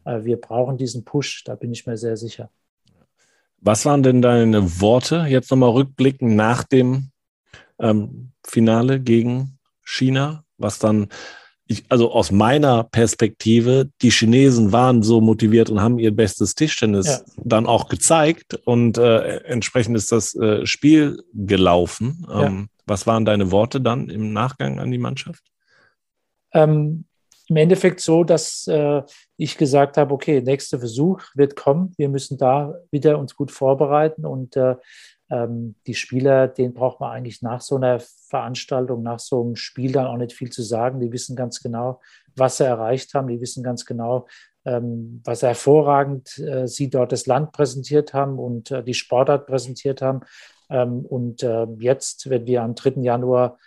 Äh, 0.06 0.24
wir 0.24 0.40
brauchen 0.40 0.78
diesen 0.78 1.04
Push, 1.04 1.44
da 1.44 1.56
bin 1.56 1.72
ich 1.72 1.86
mir 1.86 1.98
sehr 1.98 2.18
sicher. 2.18 2.50
Was 3.60 3.86
waren 3.86 4.04
denn 4.04 4.22
deine 4.22 4.80
Worte 4.82 5.26
jetzt 5.28 5.50
nochmal 5.52 5.72
rückblickend 5.72 6.36
nach 6.36 6.64
dem 6.64 7.10
ähm, 7.80 8.32
Finale 8.46 9.00
gegen 9.00 9.58
China, 9.84 10.44
was 10.58 10.80
dann, 10.80 11.08
ich, 11.68 11.86
also 11.90 12.12
aus 12.12 12.32
meiner 12.32 12.84
Perspektive, 12.84 13.90
die 14.02 14.12
Chinesen 14.12 14.72
waren 14.72 15.04
so 15.04 15.22
motiviert 15.22 15.70
und 15.70 15.82
haben 15.82 16.00
ihr 16.00 16.16
bestes 16.16 16.56
Tischtennis 16.56 17.08
ja. 17.08 17.20
dann 17.44 17.66
auch 17.66 17.90
gezeigt 17.90 18.56
und 18.66 18.98
äh, 18.98 19.38
entsprechend 19.46 19.98
ist 19.98 20.12
das 20.12 20.36
äh, 20.36 20.66
Spiel 20.66 21.24
gelaufen. 21.34 22.26
Ja. 22.30 22.46
Ähm, 22.46 22.70
was 22.86 23.06
waren 23.06 23.26
deine 23.26 23.52
Worte 23.52 23.82
dann 23.82 24.10
im 24.10 24.32
Nachgang 24.32 24.80
an 24.80 24.92
die 24.92 24.98
Mannschaft? 24.98 25.44
Ähm, 26.54 27.06
Im 27.50 27.56
Endeffekt 27.56 28.02
so, 28.02 28.24
dass 28.26 28.68
äh, 28.68 29.02
ich 29.38 29.58
gesagt 29.58 29.98
habe, 29.98 30.14
okay, 30.14 30.42
nächster 30.42 30.80
Versuch 30.80 31.22
wird 31.34 31.56
kommen. 31.56 31.94
Wir 31.98 32.10
müssen 32.10 32.38
da 32.38 32.76
wieder 32.92 33.18
uns 33.18 33.36
gut 33.36 33.52
vorbereiten 33.52 34.26
und 34.26 34.58
äh, 34.58 34.76
ähm, 35.30 35.76
die 35.86 35.94
Spieler, 35.94 36.48
denen 36.48 36.74
braucht 36.74 37.00
man 37.00 37.12
eigentlich 37.12 37.42
nach 37.42 37.62
so 37.62 37.76
einer 37.76 38.00
Veranstaltung, 38.30 39.04
nach 39.04 39.20
so 39.20 39.44
einem 39.44 39.56
Spiel 39.56 39.92
dann 39.92 40.08
auch 40.08 40.18
nicht 40.18 40.34
viel 40.34 40.50
zu 40.50 40.62
sagen. 40.62 41.00
Die 41.00 41.12
wissen 41.12 41.36
ganz 41.36 41.62
genau, 41.62 42.02
was 42.36 42.58
sie 42.58 42.66
erreicht 42.66 43.14
haben. 43.14 43.28
Die 43.28 43.40
wissen 43.40 43.64
ganz 43.64 43.86
genau, 43.86 44.28
ähm, 44.66 45.22
was 45.24 45.42
hervorragend 45.42 46.38
äh, 46.40 46.68
sie 46.68 46.90
dort 46.90 47.12
das 47.12 47.26
Land 47.26 47.52
präsentiert 47.54 48.14
haben 48.14 48.40
und 48.40 48.72
äh, 48.72 48.84
die 48.84 48.94
Sportart 48.94 49.48
präsentiert 49.48 50.02
haben. 50.02 50.22
Ähm, 50.70 51.06
und 51.06 51.44
äh, 51.44 51.66
jetzt, 51.80 52.30
wenn 52.30 52.46
wir 52.46 52.64
am 52.64 52.76
3. 52.76 53.02
Januar 53.02 53.58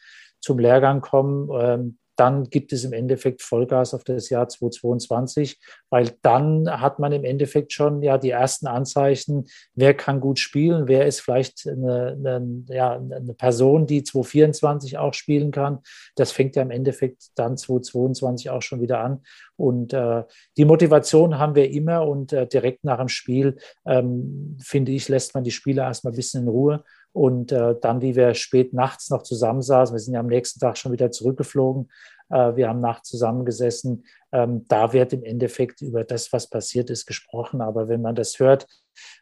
zum 0.41 0.59
Lehrgang 0.59 1.01
kommen, 1.01 1.49
ähm, 1.53 1.99
dann 2.21 2.51
gibt 2.51 2.75
es 2.75 2.85
im 2.85 2.93
Endeffekt 2.93 3.41
Vollgas 3.41 3.95
auf 3.95 4.05
das 4.05 4.29
Jahr 4.29 4.47
2022, 4.47 5.59
weil 5.89 6.13
dann 6.21 6.69
hat 6.69 6.99
man 6.99 7.13
im 7.13 7.25
Endeffekt 7.25 7.73
schon 7.73 8.03
ja 8.03 8.19
die 8.19 8.29
ersten 8.29 8.67
Anzeichen, 8.67 9.47
wer 9.75 9.95
kann 9.95 10.21
gut 10.21 10.39
spielen, 10.39 10.87
wer 10.87 11.07
ist 11.07 11.21
vielleicht 11.21 11.67
eine, 11.67 12.19
eine, 12.19 12.65
ja, 12.69 12.93
eine 12.93 13.33
Person, 13.33 13.87
die 13.87 14.03
2024 14.03 14.99
auch 14.99 15.15
spielen 15.15 15.51
kann. 15.51 15.79
Das 16.15 16.31
fängt 16.31 16.57
ja 16.57 16.63
im 16.63 16.71
Endeffekt 16.71 17.31
dann 17.37 17.57
2022 17.57 18.51
auch 18.51 18.61
schon 18.61 18.83
wieder 18.83 19.01
an. 19.01 19.23
Und 19.57 19.95
äh, 19.95 20.25
die 20.59 20.67
Motivation 20.67 21.39
haben 21.39 21.55
wir 21.55 21.71
immer 21.71 22.07
und 22.07 22.35
äh, 22.35 22.47
direkt 22.47 22.85
nach 22.85 22.99
dem 22.99 23.09
Spiel, 23.09 23.57
ähm, 23.87 24.59
finde 24.61 24.93
ich, 24.93 25.09
lässt 25.09 25.35
man 25.35 25.45
die 25.45 25.51
Spieler 25.51 25.85
erstmal 25.85 26.13
ein 26.13 26.17
bisschen 26.17 26.43
in 26.43 26.49
Ruhe. 26.49 26.85
Und 27.13 27.51
äh, 27.53 27.75
dann, 27.81 28.03
wie 28.03 28.15
wir 28.15 28.35
spät 28.35 28.73
nachts 28.73 29.11
noch 29.11 29.23
zusammensaßen, 29.23 29.95
wir 29.95 30.01
sind 30.01 30.15
ja 30.15 30.21
am 30.21 30.29
nächsten 30.29 30.61
Tag 30.61 30.79
schon 30.79 30.93
wieder 30.93 31.11
zurückgeflogen, 31.11 31.91
äh, 32.31 32.55
wir 32.57 32.69
haben 32.69 32.81
nachts 32.81 33.09
zusammengesessen, 33.09 34.05
ähm, 34.33 34.65
da 34.69 34.93
wird 34.93 35.13
im 35.13 35.25
Endeffekt 35.25 35.81
über 35.83 36.05
das, 36.05 36.33
was 36.33 36.49
passiert 36.49 36.89
ist, 36.91 37.07
gesprochen. 37.07 37.61
Aber 37.61 37.89
wenn 37.89 38.03
man 38.03 38.15
das 38.15 38.39
hört 38.39 38.67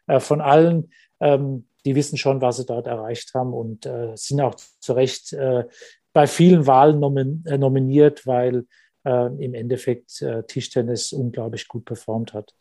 äh, 0.07 0.19
von 0.19 0.41
allen, 0.41 0.91
ähm, 1.19 1.67
die 1.85 1.95
wissen 1.95 2.17
schon, 2.17 2.41
was 2.41 2.57
sie 2.57 2.65
dort 2.65 2.87
erreicht 2.87 3.33
haben 3.33 3.53
und 3.53 3.85
äh, 3.85 4.11
sind 4.15 4.41
auch 4.41 4.55
zu 4.55 4.93
Recht 4.93 5.33
äh, 5.33 5.65
bei 6.13 6.27
vielen 6.27 6.67
Wahlen 6.67 6.99
nomin 6.99 7.43
äh, 7.47 7.57
nominiert, 7.57 8.27
weil 8.27 8.65
äh, 9.05 9.27
im 9.43 9.53
Endeffekt 9.53 10.21
äh, 10.21 10.43
Tischtennis 10.43 11.13
unglaublich 11.13 11.67
gut 11.67 11.85
performt 11.85 12.33
hat. 12.33 12.53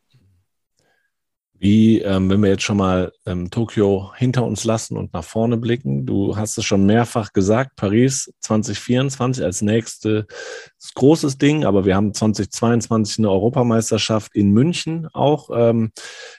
Wie, 1.60 2.00
ähm, 2.02 2.30
wenn 2.30 2.40
wir 2.40 2.50
jetzt 2.50 2.62
schon 2.62 2.76
mal 2.76 3.12
ähm, 3.26 3.50
Tokio 3.50 4.12
hinter 4.14 4.44
uns 4.44 4.62
lassen 4.62 4.96
und 4.96 5.12
nach 5.12 5.24
vorne 5.24 5.56
blicken, 5.56 6.06
du 6.06 6.36
hast 6.36 6.56
es 6.56 6.64
schon 6.64 6.86
mehrfach 6.86 7.32
gesagt, 7.32 7.74
Paris 7.74 8.32
2024 8.40 9.42
als 9.42 9.60
nächstes 9.60 10.26
großes 10.94 11.36
Ding, 11.38 11.64
aber 11.64 11.84
wir 11.84 11.96
haben 11.96 12.14
2022 12.14 13.18
eine 13.18 13.30
Europameisterschaft 13.30 14.36
in 14.36 14.52
München 14.52 15.08
auch 15.12 15.50
ähm, 15.52 15.90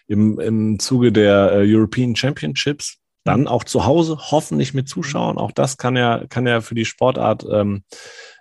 im, 0.08 0.39
im 0.39 0.79
Zuge 0.79 1.12
der 1.12 1.51
äh, 1.51 1.75
European 1.75 2.15
Championships. 2.15 2.97
Dann 3.25 3.47
auch 3.47 3.65
zu 3.65 3.86
Hause, 3.86 4.17
hoffentlich 4.32 4.73
mit 4.73 4.88
Zuschauern. 4.88 5.38
Auch 5.38 5.51
das 5.51 5.75
kann 5.77 5.97
ja, 5.97 6.25
kann 6.29 6.47
ja 6.47 6.62
für 6.62 6.75
die 6.75 6.86
Sportart 6.86 7.45
ähm, 7.51 7.84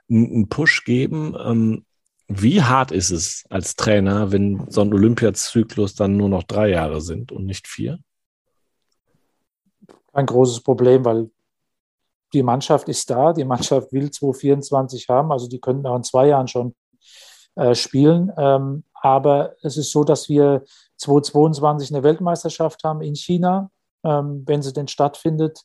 einen 0.08 0.48
Push 0.48 0.84
geben. 0.84 1.34
Ähm, 1.44 1.84
wie 2.28 2.62
hart 2.62 2.92
ist 2.92 3.10
es 3.10 3.44
als 3.48 3.74
Trainer, 3.74 4.30
wenn 4.30 4.70
so 4.70 4.82
ein 4.82 4.92
Olympiazyklus 4.92 5.94
dann 5.94 6.16
nur 6.16 6.28
noch 6.28 6.42
drei 6.42 6.68
Jahre 6.68 7.00
sind 7.00 7.32
und 7.32 7.46
nicht 7.46 7.66
vier? 7.66 7.98
Ein 10.12 10.26
großes 10.26 10.60
Problem, 10.60 11.04
weil 11.04 11.30
die 12.34 12.42
Mannschaft 12.42 12.88
ist 12.88 13.08
da, 13.08 13.32
die 13.32 13.44
Mannschaft 13.44 13.92
will 13.92 14.10
2024 14.10 15.08
haben, 15.08 15.32
also 15.32 15.48
die 15.48 15.60
könnten 15.60 15.86
auch 15.86 15.96
in 15.96 16.04
zwei 16.04 16.28
Jahren 16.28 16.48
schon 16.48 16.74
äh, 17.54 17.74
spielen. 17.74 18.30
Ähm, 18.36 18.84
aber 19.00 19.54
es 19.62 19.76
ist 19.78 19.90
so, 19.90 20.04
dass 20.04 20.28
wir 20.28 20.64
2022 20.98 21.94
eine 21.94 22.02
Weltmeisterschaft 22.02 22.84
haben 22.84 23.00
in 23.00 23.14
China, 23.14 23.70
ähm, 24.04 24.42
wenn 24.46 24.62
sie 24.62 24.72
denn 24.72 24.88
stattfindet. 24.88 25.62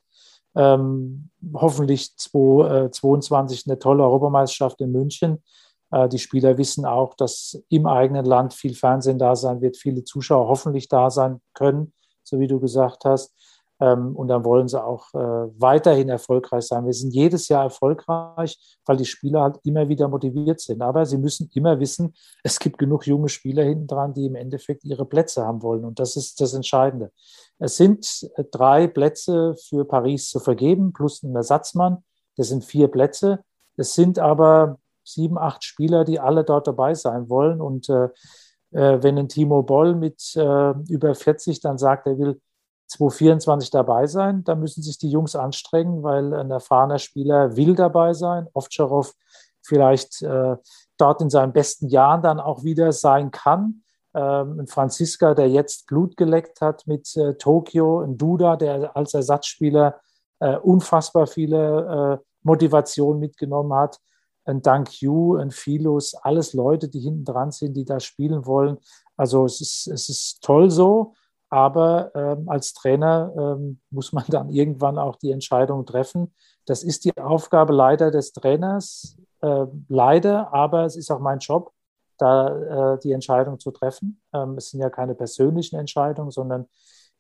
Ähm, 0.55 1.29
hoffentlich 1.53 2.15
2022 2.15 3.65
äh, 3.65 3.71
eine 3.71 3.79
tolle 3.79 4.03
Europameisterschaft 4.03 4.79
in 4.81 4.91
München. 4.91 5.43
Äh, 5.93 6.09
die 6.09 6.19
Spieler 6.19 6.57
wissen 6.57 6.85
auch, 6.85 7.13
dass 7.13 7.61
im 7.69 7.85
eigenen 7.85 8.25
Land 8.25 8.53
viel 8.53 8.73
Fernsehen 8.73 9.19
da 9.19 9.35
sein 9.35 9.61
wird, 9.61 9.77
viele 9.77 10.03
Zuschauer 10.03 10.47
hoffentlich 10.47 10.87
da 10.87 11.09
sein 11.09 11.39
können, 11.53 11.93
so 12.23 12.39
wie 12.39 12.47
du 12.47 12.59
gesagt 12.59 13.05
hast. 13.05 13.33
Ähm, 13.79 14.15
und 14.15 14.27
dann 14.27 14.43
wollen 14.43 14.67
sie 14.67 14.83
auch 14.83 15.13
äh, 15.13 15.17
weiterhin 15.59 16.09
erfolgreich 16.09 16.65
sein. 16.65 16.85
Wir 16.85 16.93
sind 16.93 17.13
jedes 17.13 17.47
Jahr 17.47 17.63
erfolgreich, 17.63 18.57
weil 18.85 18.97
die 18.97 19.05
Spieler 19.05 19.41
halt 19.41 19.59
immer 19.63 19.87
wieder 19.87 20.07
motiviert 20.07 20.61
sind. 20.61 20.81
Aber 20.81 21.05
sie 21.05 21.17
müssen 21.17 21.49
immer 21.53 21.79
wissen, 21.79 22.13
es 22.43 22.59
gibt 22.59 22.79
genug 22.79 23.05
junge 23.05 23.29
Spieler 23.29 23.63
hinten 23.63 23.87
dran, 23.87 24.13
die 24.13 24.25
im 24.25 24.35
Endeffekt 24.35 24.83
ihre 24.85 25.05
Plätze 25.05 25.45
haben 25.45 25.61
wollen. 25.61 25.85
Und 25.85 25.99
das 25.99 26.15
ist 26.15 26.41
das 26.41 26.53
Entscheidende. 26.53 27.11
Es 27.59 27.77
sind 27.77 28.29
äh, 28.35 28.43
drei 28.49 28.87
Plätze 28.87 29.55
für 29.55 29.85
Paris 29.85 30.29
zu 30.29 30.39
vergeben, 30.39 30.91
plus 30.91 31.21
ein 31.21 31.35
Ersatzmann. 31.35 32.03
Das 32.35 32.47
sind 32.47 32.65
vier 32.65 32.87
Plätze. 32.87 33.43
Es 33.75 33.93
sind 33.93 34.17
aber 34.17 34.79
sieben, 35.03 35.37
acht 35.37 35.63
Spieler, 35.63 36.03
die 36.05 36.19
alle 36.19 36.43
dort 36.43 36.67
dabei 36.67 36.93
sein 36.93 37.29
wollen. 37.29 37.61
Und 37.61 37.89
äh, 37.89 38.09
äh 38.71 39.03
wenn 39.03 39.17
ein 39.17 39.29
Timo 39.29 39.63
Boll 39.63 39.95
mit 39.95 40.35
äh, 40.35 40.71
über 40.89 41.15
40 41.15 41.59
dann 41.61 41.77
sagt, 41.77 42.07
er 42.07 42.17
will 42.17 42.41
2024 42.87 43.71
dabei 43.71 44.07
sein, 44.07 44.43
dann 44.43 44.59
müssen 44.59 44.83
sich 44.83 44.97
die 44.97 45.09
Jungs 45.09 45.35
anstrengen, 45.35 46.03
weil 46.03 46.33
ein 46.33 46.51
erfahrener 46.51 46.99
Spieler 46.99 47.55
will 47.55 47.75
dabei 47.75 48.13
sein. 48.13 48.47
Ovtcharov 48.53 49.13
vielleicht 49.61 50.21
äh, 50.21 50.57
dort 50.97 51.21
in 51.21 51.29
seinen 51.29 51.53
besten 51.53 51.87
Jahren 51.87 52.21
dann 52.21 52.39
auch 52.39 52.63
wieder 52.63 52.91
sein 52.91 53.31
kann. 53.31 53.83
Ähm, 54.13 54.59
ein 54.59 54.67
Franziska, 54.67 55.33
der 55.33 55.49
jetzt 55.49 55.87
Blut 55.87 56.17
geleckt 56.17 56.61
hat 56.61 56.85
mit 56.85 57.15
äh, 57.15 57.35
Tokio, 57.35 58.01
ein 58.01 58.17
Duda, 58.17 58.57
der 58.57 58.95
als 58.95 59.13
Ersatzspieler 59.13 59.99
äh, 60.39 60.57
unfassbar 60.57 61.25
viele 61.25 62.19
äh, 62.19 62.25
Motivation 62.43 63.19
mitgenommen 63.19 63.73
hat 63.73 63.99
ein 64.45 64.61
Dank 64.61 65.01
You, 65.01 65.37
ein 65.37 65.51
Philos, 65.51 66.15
alles 66.15 66.53
Leute, 66.53 66.89
die 66.89 66.99
hinten 66.99 67.25
dran 67.25 67.51
sind, 67.51 67.75
die 67.75 67.85
da 67.85 67.99
spielen 67.99 68.45
wollen. 68.45 68.77
Also 69.15 69.45
es 69.45 69.61
ist, 69.61 69.87
es 69.87 70.09
ist 70.09 70.43
toll 70.43 70.69
so, 70.69 71.13
aber 71.49 72.11
ähm, 72.15 72.49
als 72.49 72.73
Trainer 72.73 73.31
ähm, 73.37 73.79
muss 73.89 74.11
man 74.11 74.25
dann 74.27 74.49
irgendwann 74.49 74.97
auch 74.97 75.15
die 75.17 75.31
Entscheidung 75.31 75.85
treffen. 75.85 76.33
Das 76.65 76.83
ist 76.83 77.05
die 77.05 77.15
Aufgabe 77.17 77.73
leider 77.73 78.11
des 78.11 78.33
Trainers, 78.33 79.17
äh, 79.41 79.65
leider, 79.87 80.53
aber 80.53 80.85
es 80.85 80.95
ist 80.95 81.11
auch 81.11 81.19
mein 81.19 81.39
Job, 81.39 81.71
da 82.17 82.93
äh, 82.93 82.99
die 82.99 83.11
Entscheidung 83.11 83.59
zu 83.59 83.71
treffen. 83.71 84.21
Ähm, 84.33 84.57
es 84.57 84.69
sind 84.69 84.79
ja 84.79 84.89
keine 84.89 85.15
persönlichen 85.15 85.77
Entscheidungen, 85.77 86.31
sondern 86.31 86.67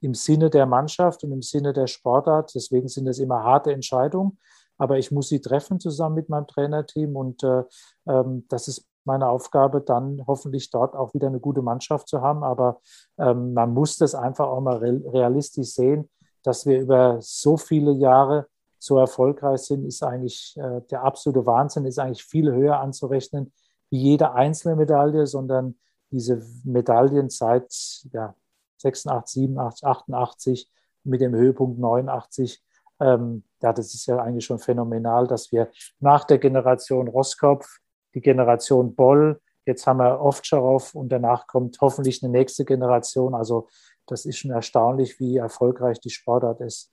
im 0.01 0.13
Sinne 0.13 0.49
der 0.49 0.65
Mannschaft 0.65 1.23
und 1.23 1.31
im 1.31 1.41
Sinne 1.41 1.73
der 1.73 1.87
Sportart. 1.87 2.53
Deswegen 2.55 2.87
sind 2.87 3.07
es 3.07 3.19
immer 3.19 3.43
harte 3.43 3.71
Entscheidungen 3.71 4.37
aber 4.77 4.97
ich 4.97 5.11
muss 5.11 5.29
sie 5.29 5.41
treffen 5.41 5.79
zusammen 5.79 6.15
mit 6.15 6.29
meinem 6.29 6.47
Trainerteam 6.47 7.15
und 7.15 7.43
äh, 7.43 7.63
ähm, 8.07 8.45
das 8.49 8.67
ist 8.67 8.87
meine 9.05 9.27
Aufgabe, 9.27 9.81
dann 9.81 10.23
hoffentlich 10.27 10.69
dort 10.69 10.95
auch 10.95 11.13
wieder 11.13 11.27
eine 11.27 11.39
gute 11.39 11.61
Mannschaft 11.61 12.07
zu 12.07 12.21
haben. 12.21 12.43
Aber 12.43 12.79
ähm, 13.17 13.53
man 13.53 13.73
muss 13.73 13.97
das 13.97 14.15
einfach 14.15 14.47
auch 14.47 14.61
mal 14.61 14.77
realistisch 14.77 15.73
sehen, 15.73 16.09
dass 16.43 16.65
wir 16.65 16.79
über 16.79 17.17
so 17.19 17.57
viele 17.57 17.91
Jahre 17.91 18.47
so 18.79 18.97
erfolgreich 18.97 19.61
sind, 19.61 19.85
ist 19.85 20.03
eigentlich 20.03 20.55
äh, 20.57 20.81
der 20.91 21.03
absolute 21.03 21.45
Wahnsinn, 21.45 21.85
ist 21.85 21.99
eigentlich 21.99 22.23
viel 22.23 22.51
höher 22.51 22.79
anzurechnen 22.79 23.53
wie 23.89 24.01
jede 24.01 24.33
einzelne 24.33 24.75
Medaille, 24.75 25.27
sondern 25.27 25.77
diese 26.11 26.43
Medaillen 26.63 27.29
seit 27.29 27.71
ja, 28.11 28.35
86, 28.77 29.43
87, 29.43 29.87
88 29.87 30.71
mit 31.03 31.21
dem 31.21 31.33
Höhepunkt 31.33 31.79
89 31.79 32.61
ähm, 33.03 33.43
ja, 33.61 33.73
das 33.73 33.93
ist 33.93 34.05
ja 34.05 34.17
eigentlich 34.17 34.45
schon 34.45 34.59
phänomenal, 34.59 35.27
dass 35.27 35.51
wir 35.51 35.69
nach 35.99 36.23
der 36.23 36.37
Generation 36.37 37.07
Roskopf, 37.07 37.79
die 38.13 38.21
Generation 38.21 38.95
Boll, 38.95 39.41
jetzt 39.65 39.87
haben 39.87 39.97
wir 39.97 40.21
Ovtcharov 40.21 40.95
und 40.95 41.09
danach 41.09 41.47
kommt 41.47 41.77
hoffentlich 41.81 42.23
eine 42.23 42.31
nächste 42.31 42.65
Generation. 42.65 43.33
Also 43.33 43.67
das 44.05 44.25
ist 44.25 44.37
schon 44.37 44.51
erstaunlich, 44.51 45.19
wie 45.19 45.37
erfolgreich 45.37 45.99
die 45.99 46.09
Sportart 46.09 46.61
ist. 46.61 46.91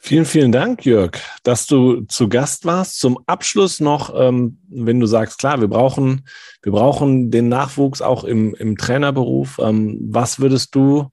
Vielen, 0.00 0.24
vielen 0.24 0.52
Dank, 0.52 0.84
Jörg, 0.84 1.18
dass 1.42 1.66
du 1.66 2.02
zu 2.02 2.28
Gast 2.28 2.64
warst. 2.64 3.00
Zum 3.00 3.18
Abschluss 3.26 3.80
noch, 3.80 4.14
ähm, 4.14 4.60
wenn 4.68 5.00
du 5.00 5.06
sagst, 5.06 5.38
klar, 5.38 5.60
wir 5.60 5.66
brauchen, 5.68 6.26
wir 6.62 6.70
brauchen 6.70 7.32
den 7.32 7.48
Nachwuchs 7.48 8.00
auch 8.00 8.22
im, 8.22 8.54
im 8.54 8.76
Trainerberuf. 8.76 9.58
Ähm, 9.60 9.98
was 10.00 10.38
würdest 10.38 10.74
du 10.76 11.10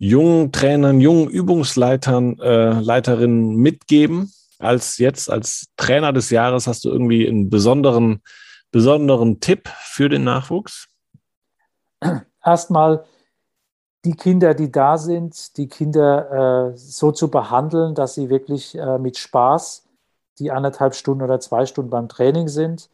jungen 0.00 0.50
Trainern, 0.50 0.98
jungen 0.98 1.28
Übungsleitern, 1.28 2.38
äh, 2.40 2.80
Leiterinnen 2.80 3.54
mitgeben? 3.56 4.32
Als 4.58 4.98
jetzt 4.98 5.30
als 5.30 5.66
Trainer 5.76 6.12
des 6.12 6.30
Jahres 6.30 6.66
hast 6.66 6.84
du 6.84 6.88
irgendwie 6.88 7.28
einen 7.28 7.50
besonderen, 7.50 8.22
besonderen 8.72 9.40
Tipp 9.40 9.68
für 9.68 10.08
den 10.08 10.24
Nachwuchs? 10.24 10.88
Erstmal 12.44 13.04
die 14.06 14.14
Kinder, 14.14 14.54
die 14.54 14.72
da 14.72 14.96
sind, 14.96 15.58
die 15.58 15.68
Kinder 15.68 16.70
äh, 16.72 16.76
so 16.76 17.12
zu 17.12 17.30
behandeln, 17.30 17.94
dass 17.94 18.14
sie 18.14 18.30
wirklich 18.30 18.76
äh, 18.76 18.98
mit 18.98 19.18
Spaß 19.18 19.86
die 20.38 20.50
anderthalb 20.50 20.94
Stunden 20.94 21.22
oder 21.22 21.40
zwei 21.40 21.66
Stunden 21.66 21.90
beim 21.90 22.08
Training 22.08 22.48
sind, 22.48 22.88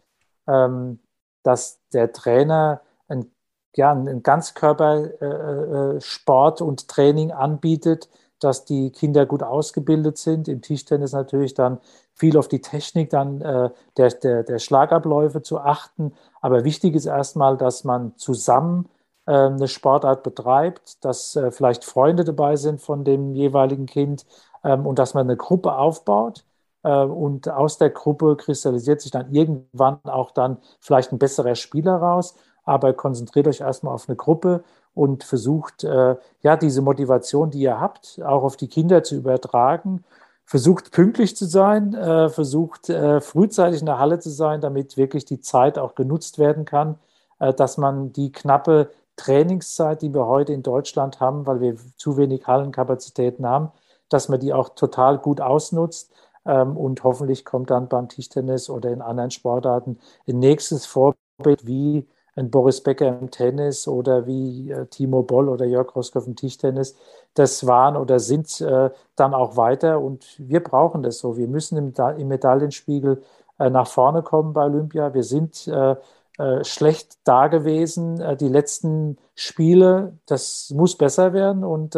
ähm, 0.48 0.98
dass 1.44 1.80
der 1.92 2.12
Trainer 2.12 2.80
ein 3.06 3.30
ja, 3.76 3.92
einen 3.92 4.22
Ganzkörpersport 4.22 6.60
äh, 6.60 6.64
äh 6.64 6.66
und 6.66 6.88
Training 6.88 7.32
anbietet, 7.32 8.08
dass 8.40 8.64
die 8.64 8.90
Kinder 8.90 9.26
gut 9.26 9.42
ausgebildet 9.42 10.18
sind. 10.18 10.48
Im 10.48 10.62
Tischtennis 10.62 11.12
natürlich 11.12 11.54
dann 11.54 11.78
viel 12.14 12.36
auf 12.36 12.48
die 12.48 12.60
Technik 12.60 13.10
dann 13.10 13.40
äh, 13.40 13.70
der, 13.96 14.10
der, 14.10 14.42
der 14.42 14.58
Schlagabläufe 14.58 15.42
zu 15.42 15.60
achten. 15.60 16.12
Aber 16.40 16.64
wichtig 16.64 16.94
ist 16.94 17.06
erstmal, 17.06 17.56
dass 17.56 17.84
man 17.84 18.16
zusammen 18.16 18.88
äh, 19.26 19.32
eine 19.32 19.68
Sportart 19.68 20.22
betreibt, 20.22 21.04
dass 21.04 21.36
äh, 21.36 21.50
vielleicht 21.50 21.84
Freunde 21.84 22.24
dabei 22.24 22.56
sind 22.56 22.80
von 22.80 23.04
dem 23.04 23.34
jeweiligen 23.34 23.86
Kind 23.86 24.26
ähm, 24.64 24.86
und 24.86 24.98
dass 24.98 25.14
man 25.14 25.26
eine 25.26 25.36
Gruppe 25.36 25.76
aufbaut. 25.76 26.44
Äh, 26.82 27.04
und 27.04 27.48
aus 27.48 27.78
der 27.78 27.90
Gruppe 27.90 28.36
kristallisiert 28.36 29.00
sich 29.00 29.10
dann 29.10 29.32
irgendwann 29.32 29.98
auch 30.04 30.30
dann 30.30 30.58
vielleicht 30.80 31.12
ein 31.12 31.18
besserer 31.18 31.54
Spieler 31.54 31.96
raus. 31.96 32.36
Aber 32.66 32.92
konzentriert 32.92 33.48
euch 33.48 33.60
erstmal 33.60 33.94
auf 33.94 34.08
eine 34.08 34.16
Gruppe 34.16 34.62
und 34.94 35.24
versucht, 35.24 35.84
äh, 35.84 36.16
ja, 36.42 36.56
diese 36.56 36.82
Motivation, 36.82 37.50
die 37.50 37.60
ihr 37.60 37.80
habt, 37.80 38.20
auch 38.22 38.42
auf 38.42 38.58
die 38.58 38.68
Kinder 38.68 39.02
zu 39.02 39.16
übertragen. 39.16 40.04
Versucht 40.44 40.92
pünktlich 40.92 41.36
zu 41.36 41.46
sein, 41.46 41.94
äh, 41.94 42.28
versucht 42.28 42.86
frühzeitig 42.86 43.80
in 43.80 43.86
der 43.86 43.98
Halle 43.98 44.18
zu 44.18 44.30
sein, 44.30 44.60
damit 44.60 44.98
wirklich 44.98 45.24
die 45.24 45.40
Zeit 45.40 45.78
auch 45.78 45.94
genutzt 45.94 46.38
werden 46.38 46.64
kann, 46.66 46.98
dass 47.38 47.78
man 47.78 48.12
die 48.12 48.32
knappe 48.32 48.90
Trainingszeit, 49.16 50.02
die 50.02 50.14
wir 50.14 50.26
heute 50.26 50.52
in 50.52 50.62
Deutschland 50.62 51.20
haben, 51.20 51.46
weil 51.46 51.60
wir 51.60 51.76
zu 51.96 52.16
wenig 52.16 52.46
Hallenkapazitäten 52.46 53.46
haben, 53.46 53.72
dass 54.08 54.28
man 54.28 54.40
die 54.40 54.52
auch 54.52 54.70
total 54.70 55.18
gut 55.18 55.40
ausnutzt 55.40 56.12
ähm, 56.44 56.76
und 56.76 57.02
hoffentlich 57.02 57.44
kommt 57.44 57.70
dann 57.70 57.88
beim 57.88 58.08
Tischtennis 58.08 58.70
oder 58.70 58.90
in 58.90 59.02
anderen 59.02 59.30
Sportarten 59.30 59.98
ein 60.28 60.38
nächstes 60.38 60.86
Vorbild 60.86 61.66
wie 61.66 62.06
ein 62.36 62.50
Boris 62.50 62.82
Becker 62.82 63.08
im 63.18 63.30
Tennis 63.30 63.88
oder 63.88 64.26
wie 64.26 64.70
äh, 64.70 64.86
Timo 64.86 65.22
Boll 65.22 65.48
oder 65.48 65.64
Jörg 65.64 65.94
Roskow 65.96 66.26
im 66.26 66.36
Tischtennis. 66.36 66.96
Das 67.34 67.66
waren 67.66 67.96
oder 67.96 68.20
sind 68.20 68.60
äh, 68.60 68.90
dann 69.16 69.34
auch 69.34 69.56
weiter 69.56 70.00
und 70.00 70.26
wir 70.38 70.62
brauchen 70.62 71.02
das 71.02 71.18
so. 71.18 71.36
Wir 71.36 71.48
müssen 71.48 71.76
im, 71.78 71.94
im 72.18 72.28
Medaillenspiegel 72.28 73.22
äh, 73.58 73.70
nach 73.70 73.88
vorne 73.88 74.22
kommen 74.22 74.52
bei 74.52 74.64
Olympia. 74.64 75.14
Wir 75.14 75.24
sind 75.24 75.66
äh, 75.66 75.96
äh, 76.38 76.64
schlecht 76.64 77.18
da 77.24 77.46
gewesen. 77.48 78.20
Äh, 78.20 78.36
die 78.36 78.48
letzten 78.48 79.16
Spiele, 79.34 80.18
das 80.26 80.70
muss 80.74 80.96
besser 80.96 81.32
werden 81.32 81.64
und 81.64 81.94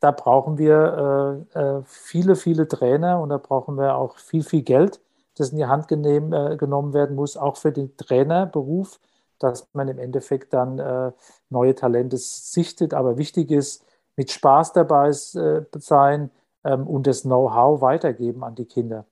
da 0.00 0.12
brauchen 0.12 0.58
wir 0.58 1.44
viele, 1.86 2.36
viele 2.36 2.68
Trainer 2.68 3.20
und 3.20 3.30
da 3.30 3.38
brauchen 3.38 3.76
wir 3.76 3.96
auch 3.96 4.16
viel, 4.16 4.44
viel 4.44 4.62
Geld, 4.62 5.00
das 5.36 5.50
in 5.50 5.58
die 5.58 5.66
Hand 5.66 5.88
genehm, 5.88 6.30
genommen 6.56 6.94
werden 6.94 7.16
muss, 7.16 7.36
auch 7.36 7.56
für 7.56 7.72
den 7.72 7.96
Trainerberuf, 7.96 9.00
dass 9.38 9.68
man 9.72 9.88
im 9.88 9.98
Endeffekt 9.98 10.52
dann 10.52 10.78
äh, 10.78 11.12
neue 11.50 11.74
Talente 11.74 12.16
sichtet. 12.16 12.94
Aber 12.94 13.18
wichtig 13.18 13.50
ist, 13.50 13.84
mit 14.16 14.30
Spaß 14.32 14.72
dabei 14.72 15.08
äh, 15.08 15.62
sein 15.78 16.30
ähm, 16.64 16.86
und 16.86 17.06
das 17.06 17.22
Know-how 17.22 17.80
weitergeben 17.80 18.44
an 18.44 18.54
die 18.54 18.66
Kinder. 18.66 19.06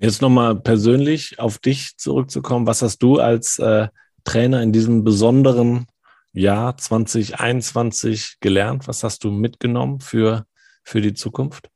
Jetzt 0.00 0.22
nochmal 0.22 0.54
persönlich 0.54 1.40
auf 1.40 1.58
dich 1.58 1.98
zurückzukommen. 1.98 2.66
Was 2.66 2.82
hast 2.82 2.98
du 3.02 3.18
als 3.18 3.58
äh, 3.58 3.88
Trainer 4.22 4.62
in 4.62 4.72
diesem 4.72 5.02
besonderen 5.02 5.86
Jahr 6.32 6.76
2021 6.76 8.38
gelernt? 8.40 8.86
Was 8.86 9.02
hast 9.02 9.24
du 9.24 9.30
mitgenommen 9.30 9.98
für, 10.00 10.46
für 10.84 11.00
die 11.00 11.14
Zukunft? 11.14 11.68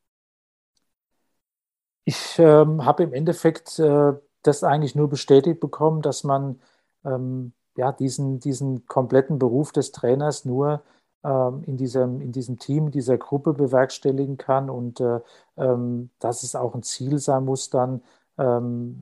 Ich 2.05 2.39
ähm, 2.39 2.85
habe 2.85 3.03
im 3.03 3.13
Endeffekt 3.13 3.77
äh, 3.79 4.13
das 4.41 4.63
eigentlich 4.63 4.95
nur 4.95 5.09
bestätigt 5.09 5.59
bekommen, 5.59 6.01
dass 6.01 6.23
man 6.23 6.61
ähm, 7.05 7.53
ja, 7.75 7.91
diesen, 7.91 8.39
diesen 8.39 8.85
kompletten 8.87 9.39
Beruf 9.39 9.71
des 9.71 9.91
Trainers 9.91 10.45
nur 10.45 10.83
ähm, 11.23 11.63
in, 11.65 11.77
diesem, 11.77 12.21
in 12.21 12.31
diesem 12.31 12.59
Team, 12.59 12.91
dieser 12.91 13.17
Gruppe 13.17 13.53
bewerkstelligen 13.53 14.37
kann 14.37 14.69
und 14.69 14.99
äh, 14.99 15.19
ähm, 15.57 16.09
dass 16.19 16.43
es 16.43 16.55
auch 16.55 16.75
ein 16.75 16.83
Ziel 16.83 17.17
sein 17.19 17.45
muss, 17.45 17.69
dann 17.69 18.01
ähm, 18.37 19.01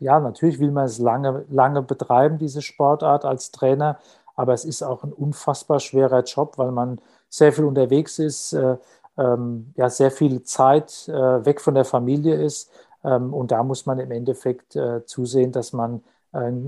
ja, 0.00 0.20
natürlich 0.20 0.58
will 0.58 0.70
man 0.70 0.84
es 0.86 0.98
lange, 0.98 1.44
lange 1.48 1.82
betreiben, 1.82 2.38
diese 2.38 2.62
Sportart 2.62 3.24
als 3.24 3.50
Trainer, 3.50 3.98
aber 4.34 4.52
es 4.52 4.64
ist 4.64 4.82
auch 4.82 5.02
ein 5.02 5.12
unfassbar 5.12 5.80
schwerer 5.80 6.22
Job, 6.22 6.58
weil 6.58 6.72
man 6.72 7.00
sehr 7.28 7.52
viel 7.52 7.64
unterwegs 7.64 8.18
ist, 8.18 8.52
äh, 8.52 8.76
ähm, 9.18 9.72
ja, 9.76 9.88
sehr 9.88 10.10
viel 10.10 10.42
Zeit 10.42 11.08
äh, 11.08 11.44
weg 11.44 11.60
von 11.60 11.74
der 11.74 11.86
Familie 11.86 12.34
ist. 12.34 12.70
Ähm, 13.02 13.32
und 13.32 13.50
da 13.50 13.62
muss 13.62 13.86
man 13.86 13.98
im 13.98 14.10
Endeffekt 14.10 14.76
äh, 14.76 15.04
zusehen, 15.06 15.52
dass 15.52 15.72
man 15.72 16.02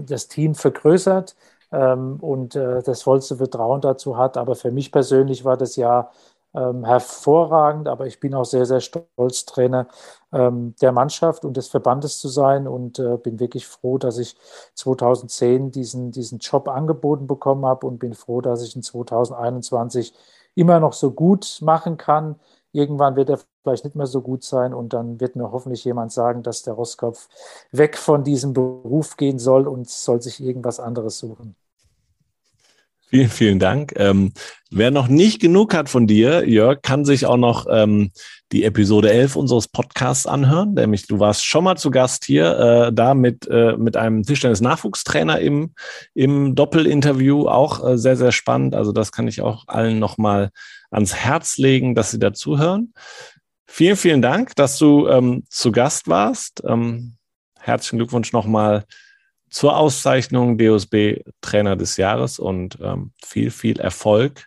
das 0.06 0.28
Team 0.28 0.54
vergrößert 0.54 1.36
ähm, 1.72 2.18
und 2.20 2.56
äh, 2.56 2.82
das 2.82 3.02
vollste 3.02 3.36
Vertrauen 3.36 3.80
dazu 3.80 4.16
hat. 4.16 4.36
Aber 4.36 4.56
für 4.56 4.70
mich 4.70 4.92
persönlich 4.92 5.44
war 5.44 5.56
das 5.56 5.76
ja 5.76 6.10
ähm, 6.54 6.84
hervorragend, 6.84 7.88
aber 7.88 8.06
ich 8.06 8.20
bin 8.20 8.34
auch 8.34 8.44
sehr, 8.44 8.64
sehr 8.66 8.80
stolz, 8.80 9.44
Trainer 9.44 9.86
ähm, 10.32 10.74
der 10.80 10.92
Mannschaft 10.92 11.44
und 11.44 11.56
des 11.56 11.68
Verbandes 11.68 12.18
zu 12.18 12.28
sein 12.28 12.66
und 12.66 12.98
äh, 12.98 13.16
bin 13.18 13.38
wirklich 13.38 13.66
froh, 13.66 13.98
dass 13.98 14.18
ich 14.18 14.36
2010 14.74 15.70
diesen, 15.70 16.10
diesen 16.10 16.38
Job 16.38 16.68
angeboten 16.68 17.26
bekommen 17.26 17.66
habe 17.66 17.86
und 17.86 17.98
bin 17.98 18.14
froh, 18.14 18.40
dass 18.40 18.62
ich 18.62 18.74
in 18.76 18.82
2021 18.82 20.14
immer 20.54 20.80
noch 20.80 20.92
so 20.94 21.12
gut 21.12 21.58
machen 21.62 21.96
kann. 21.98 22.36
Irgendwann 22.72 23.16
wird 23.16 23.30
er 23.30 23.40
vielleicht 23.62 23.84
nicht 23.84 23.96
mehr 23.96 24.06
so 24.06 24.22
gut 24.22 24.44
sein 24.44 24.74
und 24.74 24.92
dann 24.92 25.20
wird 25.20 25.36
mir 25.36 25.50
hoffentlich 25.52 25.84
jemand 25.84 26.12
sagen, 26.12 26.42
dass 26.42 26.62
der 26.62 26.74
Roskopf 26.74 27.28
weg 27.72 27.96
von 27.96 28.24
diesem 28.24 28.52
Beruf 28.52 29.16
gehen 29.16 29.38
soll 29.38 29.66
und 29.68 29.88
soll 29.88 30.22
sich 30.22 30.40
irgendwas 30.40 30.80
anderes 30.80 31.18
suchen. 31.18 31.56
Vielen, 33.10 33.30
vielen 33.30 33.58
Dank. 33.58 33.94
Ähm, 33.96 34.32
wer 34.70 34.90
noch 34.90 35.08
nicht 35.08 35.40
genug 35.40 35.72
hat 35.72 35.88
von 35.88 36.06
dir, 36.06 36.46
Jörg, 36.46 36.82
kann 36.82 37.06
sich 37.06 37.24
auch 37.24 37.38
noch 37.38 37.66
ähm, 37.70 38.10
die 38.52 38.64
Episode 38.64 39.10
11 39.10 39.34
unseres 39.34 39.66
Podcasts 39.66 40.26
anhören. 40.26 40.74
Nämlich, 40.74 41.06
du 41.06 41.18
warst 41.18 41.46
schon 41.46 41.64
mal 41.64 41.76
zu 41.76 41.90
Gast 41.90 42.26
hier, 42.26 42.58
äh, 42.58 42.92
da 42.92 43.14
mit, 43.14 43.48
äh, 43.48 43.78
mit 43.78 43.96
einem 43.96 44.24
Tischtennis-Nachwuchstrainer 44.24 45.40
im, 45.40 45.72
im 46.12 46.54
Doppelinterview. 46.54 47.48
Auch 47.48 47.82
äh, 47.82 47.96
sehr, 47.96 48.16
sehr 48.16 48.32
spannend. 48.32 48.74
Also 48.74 48.92
das 48.92 49.10
kann 49.10 49.26
ich 49.26 49.40
auch 49.40 49.64
allen 49.68 49.98
nochmal 49.98 50.50
ans 50.90 51.14
Herz 51.14 51.56
legen, 51.56 51.94
dass 51.94 52.10
sie 52.10 52.18
dazuhören. 52.18 52.92
Vielen, 53.66 53.96
vielen 53.96 54.20
Dank, 54.20 54.54
dass 54.54 54.76
du 54.76 55.08
ähm, 55.08 55.44
zu 55.48 55.72
Gast 55.72 56.08
warst. 56.08 56.62
Ähm, 56.66 57.16
herzlichen 57.58 57.96
Glückwunsch 57.96 58.34
nochmal 58.34 58.84
zur 59.50 59.76
Auszeichnung 59.76 60.58
DOSB 60.58 61.22
Trainer 61.40 61.76
des 61.76 61.96
Jahres 61.96 62.38
und 62.38 62.78
ähm, 62.80 63.12
viel, 63.24 63.50
viel 63.50 63.80
Erfolg 63.80 64.46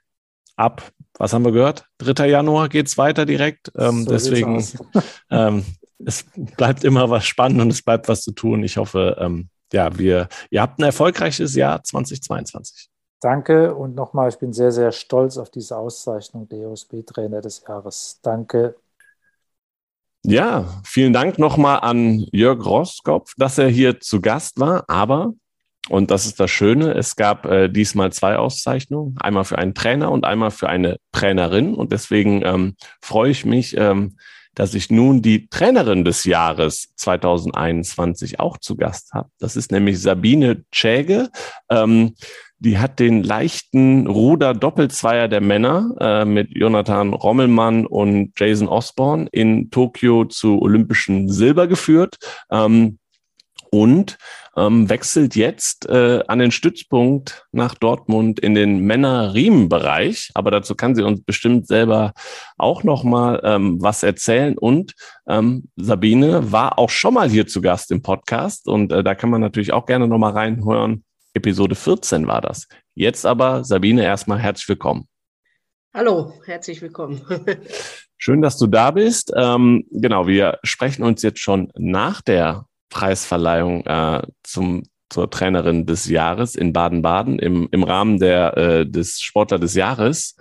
ab. 0.55 0.91
Was 1.17 1.33
haben 1.33 1.45
wir 1.45 1.51
gehört? 1.51 1.85
3. 1.99 2.27
Januar 2.29 2.69
geht 2.69 2.87
es 2.87 2.97
weiter 2.97 3.25
direkt. 3.25 3.71
Ähm, 3.77 4.03
so 4.03 4.11
deswegen, 4.11 4.65
ähm, 5.29 5.65
es 6.05 6.25
bleibt 6.57 6.83
immer 6.83 7.09
was 7.09 7.25
spannend 7.25 7.61
und 7.61 7.69
es 7.69 7.81
bleibt 7.81 8.07
was 8.07 8.21
zu 8.21 8.31
tun. 8.31 8.63
Ich 8.63 8.77
hoffe, 8.77 9.17
ähm, 9.19 9.49
ja, 9.73 9.97
wir, 9.97 10.27
ihr 10.49 10.61
habt 10.61 10.79
ein 10.79 10.83
erfolgreiches 10.83 11.55
Jahr 11.55 11.83
2022. 11.83 12.89
Danke 13.21 13.75
und 13.75 13.93
nochmal, 13.93 14.29
ich 14.29 14.39
bin 14.39 14.51
sehr, 14.51 14.71
sehr 14.71 14.91
stolz 14.91 15.37
auf 15.37 15.51
diese 15.51 15.77
Auszeichnung 15.77 16.49
DOSB 16.49 17.03
Trainer 17.05 17.41
des 17.41 17.63
Jahres. 17.67 18.19
Danke. 18.23 18.75
Ja, 20.23 20.81
vielen 20.85 21.13
Dank 21.13 21.39
nochmal 21.39 21.79
an 21.81 22.25
Jörg 22.31 22.63
Roskopf, 22.63 23.33
dass 23.37 23.57
er 23.57 23.69
hier 23.69 23.99
zu 23.99 24.21
Gast 24.21 24.59
war. 24.59 24.85
Aber, 24.87 25.33
und 25.89 26.11
das 26.11 26.27
ist 26.27 26.39
das 26.39 26.51
Schöne, 26.51 26.93
es 26.93 27.15
gab 27.15 27.45
äh, 27.45 27.69
diesmal 27.69 28.13
zwei 28.13 28.35
Auszeichnungen, 28.35 29.15
einmal 29.19 29.45
für 29.45 29.57
einen 29.57 29.73
Trainer 29.73 30.11
und 30.11 30.23
einmal 30.23 30.51
für 30.51 30.69
eine 30.69 30.97
Trainerin. 31.11 31.73
Und 31.73 31.91
deswegen 31.91 32.45
ähm, 32.45 32.75
freue 33.01 33.31
ich 33.31 33.45
mich, 33.45 33.75
ähm, 33.77 34.15
dass 34.53 34.75
ich 34.75 34.91
nun 34.91 35.23
die 35.23 35.47
Trainerin 35.47 36.05
des 36.05 36.25
Jahres 36.25 36.93
2021 36.97 38.39
auch 38.39 38.59
zu 38.59 38.75
Gast 38.75 39.13
habe. 39.13 39.29
Das 39.39 39.55
ist 39.55 39.71
nämlich 39.71 39.99
Sabine 39.99 40.65
Tschäge. 40.71 41.31
Ähm, 41.69 42.15
die 42.61 42.77
hat 42.77 42.99
den 42.99 43.23
leichten 43.23 44.05
Ruder-Doppelzweier 44.05 45.27
der 45.27 45.41
Männer 45.41 45.95
äh, 45.99 46.25
mit 46.25 46.49
Jonathan 46.51 47.13
Rommelmann 47.13 47.87
und 47.87 48.33
Jason 48.37 48.67
Osborne 48.67 49.27
in 49.31 49.71
Tokio 49.71 50.25
zu 50.25 50.61
olympischen 50.61 51.27
Silber 51.27 51.67
geführt. 51.67 52.17
Ähm, 52.51 52.99
und 53.73 54.17
ähm, 54.57 54.89
wechselt 54.89 55.35
jetzt 55.35 55.87
äh, 55.87 56.21
an 56.27 56.39
den 56.39 56.51
Stützpunkt 56.51 57.45
nach 57.53 57.73
Dortmund 57.73 58.39
in 58.39 58.53
den 58.53 58.81
Männer-Riemen-Bereich. 58.81 60.31
Aber 60.33 60.51
dazu 60.51 60.75
kann 60.75 60.93
sie 60.93 61.03
uns 61.03 61.23
bestimmt 61.23 61.67
selber 61.67 62.11
auch 62.57 62.83
noch 62.83 63.05
mal 63.05 63.39
ähm, 63.43 63.81
was 63.81 64.03
erzählen. 64.03 64.57
Und 64.57 64.93
ähm, 65.25 65.69
Sabine 65.77 66.51
war 66.51 66.77
auch 66.77 66.89
schon 66.89 67.13
mal 67.13 67.29
hier 67.29 67.47
zu 67.47 67.61
Gast 67.61 67.91
im 67.91 68.01
Podcast 68.01 68.67
und 68.67 68.91
äh, 68.91 69.03
da 69.03 69.15
kann 69.15 69.29
man 69.29 69.39
natürlich 69.39 69.71
auch 69.71 69.85
gerne 69.85 70.07
noch 70.07 70.17
mal 70.17 70.33
reinhören, 70.33 71.05
Episode 71.33 71.75
14 71.75 72.27
war 72.27 72.41
das. 72.41 72.67
Jetzt 72.93 73.25
aber, 73.25 73.63
Sabine, 73.63 74.03
erstmal 74.03 74.39
herzlich 74.39 74.67
willkommen. 74.67 75.07
Hallo, 75.93 76.33
herzlich 76.45 76.81
willkommen. 76.81 77.21
Schön, 78.17 78.41
dass 78.41 78.57
du 78.57 78.67
da 78.67 78.91
bist. 78.91 79.33
Ähm, 79.35 79.85
genau, 79.91 80.27
wir 80.27 80.59
sprechen 80.63 81.03
uns 81.03 81.21
jetzt 81.21 81.39
schon 81.39 81.71
nach 81.75 82.21
der 82.21 82.65
Preisverleihung 82.89 83.85
äh, 83.85 84.21
zum, 84.43 84.83
zur 85.09 85.29
Trainerin 85.29 85.85
des 85.85 86.07
Jahres 86.07 86.55
in 86.55 86.73
Baden-Baden 86.73 87.39
im, 87.39 87.67
im 87.71 87.83
Rahmen 87.83 88.19
der, 88.19 88.57
äh, 88.57 88.85
des 88.85 89.21
Sportler 89.21 89.59
des 89.59 89.73
Jahres. 89.73 90.35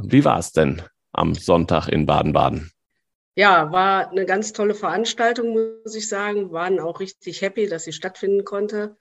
Wie 0.00 0.24
war 0.24 0.38
es 0.38 0.52
denn 0.52 0.82
am 1.12 1.34
Sonntag 1.34 1.88
in 1.88 2.06
Baden-Baden? 2.06 2.70
Ja, 3.36 3.72
war 3.72 4.10
eine 4.10 4.26
ganz 4.26 4.52
tolle 4.52 4.74
Veranstaltung, 4.74 5.80
muss 5.84 5.94
ich 5.94 6.08
sagen. 6.08 6.52
Waren 6.52 6.78
auch 6.78 7.00
richtig 7.00 7.42
happy, 7.42 7.66
dass 7.66 7.84
sie 7.84 7.92
stattfinden 7.92 8.44
konnte. 8.44 8.96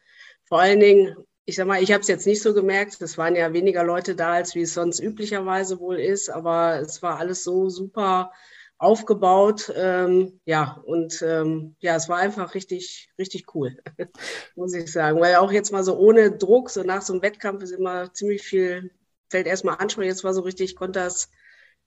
Vor 0.46 0.60
allen 0.60 0.80
Dingen 0.80 1.16
ich 1.46 1.56
sag 1.56 1.68
mal, 1.68 1.82
ich 1.84 1.92
habe 1.92 2.02
es 2.02 2.08
jetzt 2.08 2.26
nicht 2.28 2.42
so 2.42 2.54
gemerkt. 2.54 3.02
Es 3.02 3.18
waren 3.18 3.36
ja 3.36 3.54
weniger 3.54 3.84
Leute 3.84 4.16
da, 4.16 4.34
als 4.34 4.56
wie 4.56 4.62
es 4.62 4.74
sonst 4.74 5.00
üblicherweise 5.00 5.80
wohl 5.80 6.00
ist, 6.00 6.30
aber 6.30 6.80
es 6.80 7.02
war 7.02 7.20
alles 7.20 7.44
so 7.44 7.70
super 7.70 8.32
aufgebaut. 8.78 9.72
Ähm, 9.76 10.40
ja, 10.46 10.82
und 10.86 11.22
ähm, 11.22 11.76
ja, 11.80 11.96
es 11.96 12.08
war 12.10 12.18
einfach 12.20 12.54
richtig, 12.56 13.10
richtig 13.20 13.54
cool, 13.56 13.78
muss 14.56 14.74
ich 14.74 14.92
sagen. 14.92 15.20
Weil 15.20 15.36
auch 15.36 15.52
jetzt 15.52 15.72
mal 15.72 15.84
so 15.84 15.98
ohne 15.98 16.32
Druck, 16.32 16.70
so 16.70 16.84
nach 16.84 17.02
so 17.02 17.14
einem 17.14 17.22
Wettkampf 17.22 17.62
ist 17.64 17.72
immer 17.72 18.14
ziemlich 18.14 18.44
viel, 18.44 18.92
fällt 19.30 19.48
erstmal 19.48 19.78
ansprechen. 19.78 20.10
Jetzt 20.10 20.24
war 20.24 20.34
so 20.34 20.42
richtig, 20.42 20.72
ich 20.72 20.76
konnte 20.78 21.00
das 21.00 21.30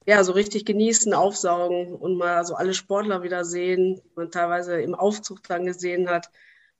ja 0.05 0.23
so 0.23 0.31
richtig 0.33 0.65
genießen, 0.65 1.13
aufsaugen 1.13 1.93
und 1.95 2.17
mal 2.17 2.45
so 2.45 2.55
alle 2.55 2.73
Sportler 2.73 3.23
wieder 3.23 3.43
sehen, 3.45 3.95
die 4.03 4.11
man 4.15 4.31
teilweise 4.31 4.79
im 4.81 4.95
Aufzug 4.95 5.43
dann 5.43 5.65
gesehen 5.65 6.09
hat. 6.09 6.29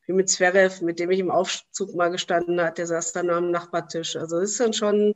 Wie 0.07 0.13
mit 0.13 0.29
Zverev, 0.29 0.83
mit 0.83 0.99
dem 0.99 1.11
ich 1.11 1.19
im 1.19 1.29
Aufzug 1.31 1.93
mal 1.95 2.09
gestanden 2.09 2.59
hat, 2.61 2.77
der 2.77 2.87
saß 2.87 3.11
dann 3.11 3.29
am 3.29 3.51
Nachbartisch. 3.51 4.15
Also 4.15 4.39
das 4.39 4.51
ist 4.51 4.59
dann 4.59 4.73
schon, 4.73 5.13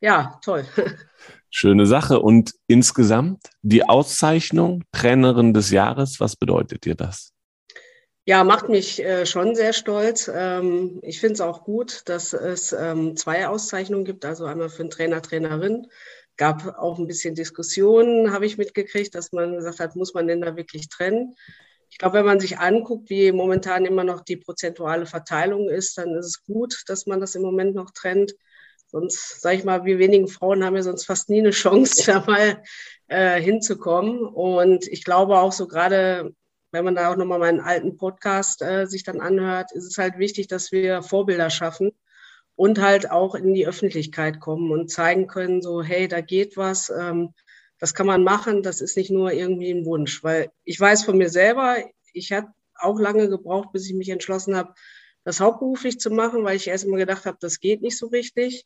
ja, 0.00 0.38
toll. 0.44 0.64
Schöne 1.50 1.86
Sache. 1.86 2.20
Und 2.20 2.52
insgesamt 2.66 3.48
die 3.62 3.84
Auszeichnung 3.84 4.84
Trainerin 4.92 5.54
des 5.54 5.70
Jahres, 5.70 6.20
was 6.20 6.36
bedeutet 6.36 6.84
dir 6.84 6.94
das? 6.94 7.32
Ja, 8.28 8.42
macht 8.42 8.68
mich 8.68 9.02
äh, 9.02 9.24
schon 9.24 9.54
sehr 9.54 9.72
stolz. 9.72 10.28
Ähm, 10.32 10.98
ich 11.02 11.20
finde 11.20 11.34
es 11.34 11.40
auch 11.40 11.62
gut, 11.62 12.02
dass 12.06 12.32
es 12.32 12.72
ähm, 12.72 13.16
zwei 13.16 13.46
Auszeichnungen 13.46 14.04
gibt, 14.04 14.24
also 14.24 14.44
einmal 14.46 14.68
für 14.68 14.82
einen 14.82 14.90
Trainer, 14.90 15.22
Trainerin. 15.22 15.86
Gab 16.36 16.76
auch 16.76 16.98
ein 16.98 17.06
bisschen 17.06 17.36
Diskussionen, 17.36 18.32
habe 18.32 18.44
ich 18.44 18.58
mitgekriegt, 18.58 19.14
dass 19.14 19.32
man 19.32 19.54
gesagt 19.54 19.78
hat, 19.78 19.94
muss 19.94 20.12
man 20.12 20.26
denn 20.26 20.40
da 20.40 20.56
wirklich 20.56 20.88
trennen? 20.88 21.36
Ich 21.96 21.98
glaube, 21.98 22.18
wenn 22.18 22.26
man 22.26 22.40
sich 22.40 22.58
anguckt, 22.58 23.08
wie 23.08 23.32
momentan 23.32 23.86
immer 23.86 24.04
noch 24.04 24.20
die 24.20 24.36
prozentuale 24.36 25.06
Verteilung 25.06 25.70
ist, 25.70 25.96
dann 25.96 26.14
ist 26.14 26.26
es 26.26 26.44
gut, 26.44 26.82
dass 26.88 27.06
man 27.06 27.20
das 27.20 27.34
im 27.36 27.40
Moment 27.40 27.74
noch 27.74 27.90
trennt. 27.90 28.34
Sonst, 28.86 29.40
sage 29.40 29.56
ich 29.56 29.64
mal, 29.64 29.86
wir 29.86 29.98
wenigen 29.98 30.28
Frauen 30.28 30.62
haben 30.62 30.76
ja 30.76 30.82
sonst 30.82 31.06
fast 31.06 31.30
nie 31.30 31.38
eine 31.38 31.52
Chance, 31.52 32.02
da 32.04 32.22
mal 32.26 32.62
äh, 33.08 33.40
hinzukommen. 33.40 34.26
Und 34.26 34.86
ich 34.88 35.04
glaube 35.04 35.38
auch 35.38 35.52
so 35.52 35.66
gerade, 35.66 36.34
wenn 36.70 36.84
man 36.84 36.96
da 36.96 37.10
auch 37.10 37.16
nochmal 37.16 37.38
meinen 37.38 37.60
alten 37.60 37.96
Podcast 37.96 38.60
äh, 38.60 38.84
sich 38.84 39.02
dann 39.02 39.22
anhört, 39.22 39.72
ist 39.72 39.86
es 39.86 39.96
halt 39.96 40.18
wichtig, 40.18 40.48
dass 40.48 40.72
wir 40.72 41.00
Vorbilder 41.00 41.48
schaffen 41.48 41.92
und 42.56 42.78
halt 42.78 43.10
auch 43.10 43.34
in 43.34 43.54
die 43.54 43.66
Öffentlichkeit 43.66 44.38
kommen 44.38 44.70
und 44.70 44.90
zeigen 44.90 45.28
können, 45.28 45.62
so, 45.62 45.82
hey, 45.82 46.08
da 46.08 46.20
geht 46.20 46.58
was, 46.58 46.90
ähm, 46.90 47.32
das 47.78 47.94
kann 47.94 48.06
man 48.06 48.24
machen, 48.24 48.62
das 48.62 48.80
ist 48.80 48.96
nicht 48.96 49.10
nur 49.10 49.32
irgendwie 49.32 49.70
ein 49.70 49.84
Wunsch. 49.84 50.22
Weil 50.24 50.50
ich 50.64 50.80
weiß 50.80 51.04
von 51.04 51.18
mir 51.18 51.28
selber, 51.28 51.76
ich 52.12 52.32
habe 52.32 52.48
auch 52.74 52.98
lange 52.98 53.28
gebraucht, 53.28 53.72
bis 53.72 53.86
ich 53.86 53.94
mich 53.94 54.08
entschlossen 54.08 54.56
habe, 54.56 54.74
das 55.24 55.40
hauptberuflich 55.40 55.98
zu 55.98 56.10
machen, 56.10 56.44
weil 56.44 56.56
ich 56.56 56.68
erst 56.68 56.84
immer 56.84 56.96
gedacht 56.96 57.26
habe, 57.26 57.36
das 57.40 57.60
geht 57.60 57.82
nicht 57.82 57.98
so 57.98 58.06
richtig. 58.06 58.64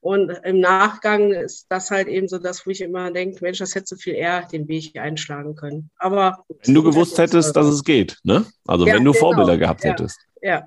Und 0.00 0.30
im 0.44 0.60
Nachgang 0.60 1.32
ist 1.32 1.66
das 1.68 1.90
halt 1.90 2.06
eben 2.06 2.28
so 2.28 2.38
das, 2.38 2.64
wo 2.64 2.70
ich 2.70 2.80
immer 2.80 3.10
denke, 3.10 3.38
Mensch, 3.42 3.58
das 3.58 3.74
hätte 3.74 3.86
so 3.86 3.96
viel 3.96 4.14
eher 4.14 4.46
den 4.46 4.68
Weg 4.68 4.96
einschlagen 4.96 5.56
können. 5.56 5.90
Aber 5.98 6.44
wenn 6.64 6.74
du 6.74 6.82
gewusst 6.82 7.18
hättest, 7.18 7.56
dass 7.56 7.66
es 7.66 7.82
geht, 7.82 8.18
ne? 8.22 8.46
Also 8.66 8.86
ja, 8.86 8.94
wenn 8.94 9.04
du 9.04 9.12
genau. 9.12 9.20
Vorbilder 9.20 9.58
gehabt 9.58 9.82
ja. 9.82 9.90
hättest. 9.90 10.18
Ja. 10.42 10.64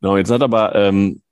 Genau, 0.00 0.16
jetzt 0.16 0.30
hat 0.30 0.42
aber, 0.42 0.74
ähm, 0.74 1.22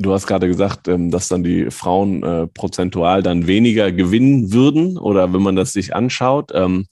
du 0.00 0.12
hast 0.12 0.26
gerade 0.26 0.48
gesagt, 0.48 0.88
ähm, 0.88 1.10
dass 1.10 1.28
dann 1.28 1.42
die 1.42 1.70
Frauen 1.70 2.22
äh, 2.22 2.46
prozentual 2.46 3.22
dann 3.22 3.46
weniger 3.46 3.92
gewinnen 3.92 4.52
würden 4.52 4.98
oder 4.98 5.32
wenn 5.32 5.42
man 5.42 5.56
das 5.56 5.72
sich 5.72 5.94
anschaut. 5.94 6.50
Ähm, 6.54 6.86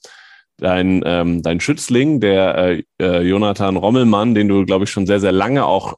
dein, 0.57 1.01
ähm, 1.05 1.41
dein 1.41 1.59
Schützling, 1.59 2.19
der 2.19 2.57
äh, 2.57 2.83
äh 3.01 3.21
Jonathan 3.21 3.77
Rommelmann, 3.77 4.35
den 4.35 4.47
du, 4.47 4.65
glaube 4.65 4.85
ich, 4.85 4.91
schon 4.91 5.07
sehr, 5.07 5.19
sehr 5.19 5.31
lange 5.31 5.65
auch 5.65 5.95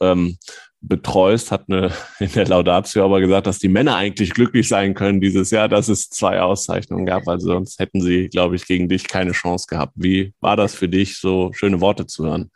betreust, 0.84 1.52
hat 1.52 1.66
eine, 1.70 1.92
in 2.20 2.32
der 2.32 2.48
Laudatio 2.48 3.06
aber 3.06 3.22
gesagt, 3.22 3.48
dass 3.48 3.60
die 3.60 3.70
Männer 3.70 3.96
eigentlich 3.96 4.32
glücklich 4.32 4.68
sein 4.68 4.94
können 4.94 5.22
dieses 5.22 5.52
Jahr, 5.52 5.70
dass 5.70 5.90
es 5.90 6.10
zwei 6.10 6.42
Auszeichnungen 6.42 7.06
gab. 7.06 7.28
Also 7.28 7.50
sonst 7.50 7.80
hätten 7.80 8.02
sie, 8.02 8.30
glaube 8.30 8.56
ich, 8.56 8.66
gegen 8.66 8.90
dich 8.90 9.08
keine 9.08 9.32
Chance 9.32 9.68
gehabt. 9.70 9.94
Wie 9.96 10.34
war 10.42 10.58
das 10.58 10.74
für 10.74 10.90
dich, 10.90 11.20
so 11.20 11.52
schöne 11.54 11.82
Worte 11.82 12.08
zu 12.08 12.26
hören? 12.26 12.50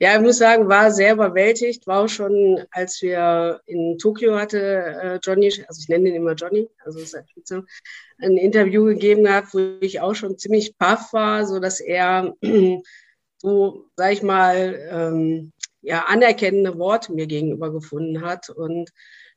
Ja, 0.00 0.16
ich 0.16 0.20
muss 0.22 0.38
sagen, 0.38 0.68
war 0.68 0.90
sehr 0.90 1.12
überwältigt. 1.14 1.86
War 1.86 2.04
auch 2.04 2.08
schon, 2.08 2.64
als 2.72 3.00
wir 3.00 3.60
in 3.66 3.96
Tokio 3.98 4.36
hatte, 4.36 4.58
äh, 4.60 5.18
Johnny, 5.22 5.46
also 5.68 5.80
ich 5.80 5.88
nenne 5.88 6.08
ihn 6.08 6.16
immer 6.16 6.34
Johnny, 6.34 6.68
also 6.84 6.98
ist 6.98 7.16
so, 7.44 7.62
ein 8.18 8.36
Interview 8.36 8.84
gegeben 8.86 9.24
gehabt, 9.24 9.54
wo 9.54 9.78
ich 9.80 10.00
auch 10.00 10.14
schon 10.14 10.36
ziemlich 10.36 10.76
paff 10.78 11.12
war, 11.12 11.46
so 11.46 11.60
dass 11.60 11.80
er 11.80 12.34
so, 13.38 13.86
sag 13.96 14.12
ich 14.12 14.22
mal, 14.22 14.78
ähm, 14.90 15.52
ja, 15.80 16.06
anerkennende 16.06 16.78
Worte 16.78 17.12
mir 17.12 17.26
gegenüber 17.26 17.70
gefunden 17.72 18.22
hat 18.22 18.50
und 18.50 18.90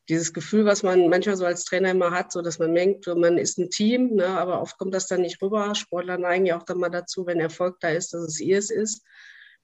dieses 0.10 0.34
Gefühl, 0.34 0.66
was 0.66 0.84
man 0.84 1.10
manchmal 1.10 1.36
so 1.36 1.46
als 1.46 1.66
Trainer 1.66 1.92
immer 1.92 2.12
hat, 2.12 2.32
so 2.32 2.42
dass 2.42 2.60
man 2.60 2.74
denkt, 2.74 3.06
man 3.08 3.38
ist 3.38 3.58
ein 3.60 3.70
Team, 3.70 4.16
ne, 4.16 4.28
aber 4.28 4.62
oft 4.62 4.78
kommt 4.78 4.94
das 4.94 5.08
dann 5.08 5.22
nicht 5.22 5.42
rüber. 5.42 5.76
Sportler 5.76 6.18
neigen 6.18 6.46
ja 6.46 6.58
auch 6.58 6.64
dann 6.64 6.80
mal 6.80 6.90
dazu, 6.90 7.26
wenn 7.26 7.40
Erfolg 7.40 7.80
da 7.82 7.90
ist, 7.90 8.14
dass 8.14 8.24
es 8.24 8.40
ihr 8.40 8.58
es 8.58 8.70
ist. 8.72 9.04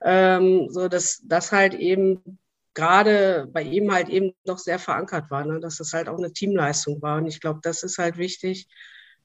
Ähm, 0.04 0.68
so 0.70 0.88
dass 0.89 1.22
das 1.26 1.51
halt 1.51 1.74
eben 1.74 2.39
gerade 2.74 3.47
bei 3.51 3.62
ihm 3.64 3.91
halt 3.93 4.10
eben 4.10 4.34
doch 4.45 4.58
sehr 4.58 4.80
verankert 4.80 5.30
war, 5.32 5.45
ne, 5.45 5.60
dass 5.60 5.78
das 5.78 5.93
halt 5.93 6.10
auch 6.10 6.18
eine 6.18 6.34
Teamleistung 6.34 7.01
war. 7.01 7.18
Und 7.18 7.28
ich 7.28 7.39
glaube, 7.39 7.60
das 7.62 7.84
ist 7.84 7.97
halt 7.97 8.18
wichtig. 8.18 8.68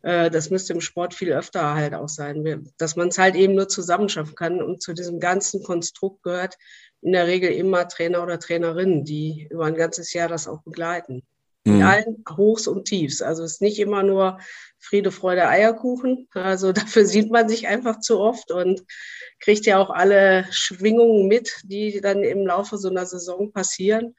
Äh, 0.03 0.31
das 0.31 0.51
müsste 0.51 0.74
im 0.74 0.81
Sport 0.81 1.14
viel 1.14 1.33
öfter 1.33 1.74
halt 1.74 1.95
auch 1.95 2.09
sein, 2.09 2.70
dass 2.79 2.97
man 2.97 3.09
es 3.09 3.18
halt 3.18 3.35
eben 3.37 3.55
nur 3.55 3.68
zusammenschaffen 3.68 4.35
kann. 4.35 4.62
Und 4.62 4.83
zu 4.83 4.93
diesem 4.93 5.20
ganzen 5.20 5.62
Konstrukt 5.62 6.22
gehört, 6.22 6.57
in 7.01 7.12
der 7.12 7.26
Regel 7.26 7.51
immer 7.53 7.89
Trainer 7.89 8.22
oder 8.22 8.39
Trainerinnen, 8.39 9.05
die 9.05 9.49
über 9.51 9.66
ein 9.66 9.74
ganzes 9.74 10.12
Jahr 10.12 10.29
das 10.29 10.49
auch 10.49 10.62
begleiten. 10.62 11.22
Mhm. 11.69 11.77
In 11.77 11.83
allen 11.83 12.25
Hochs 12.37 12.66
und 12.66 12.87
Tiefs. 12.87 13.23
Also 13.23 13.45
es 13.45 13.55
ist 13.55 13.62
nicht 13.62 13.79
immer 13.79 14.03
nur 14.03 14.39
Friede, 14.79 15.11
Freude, 15.11 15.49
Eierkuchen. 15.49 16.29
Also 16.33 16.73
dafür 16.73 17.05
sieht 17.05 17.31
man 17.31 17.49
sich 17.49 17.69
einfach 17.69 18.01
zu 18.01 18.19
oft 18.19 18.51
und 18.51 18.85
kriegt 19.41 19.66
ja 19.66 19.79
auch 19.79 19.91
alle 19.91 20.47
Schwingungen 20.51 21.29
mit, 21.29 21.53
die 21.64 22.01
dann 22.01 22.23
im 22.23 22.47
Laufe 22.47 22.79
so 22.79 22.89
einer 22.89 23.07
Saison 23.07 23.53
passieren. 23.53 24.14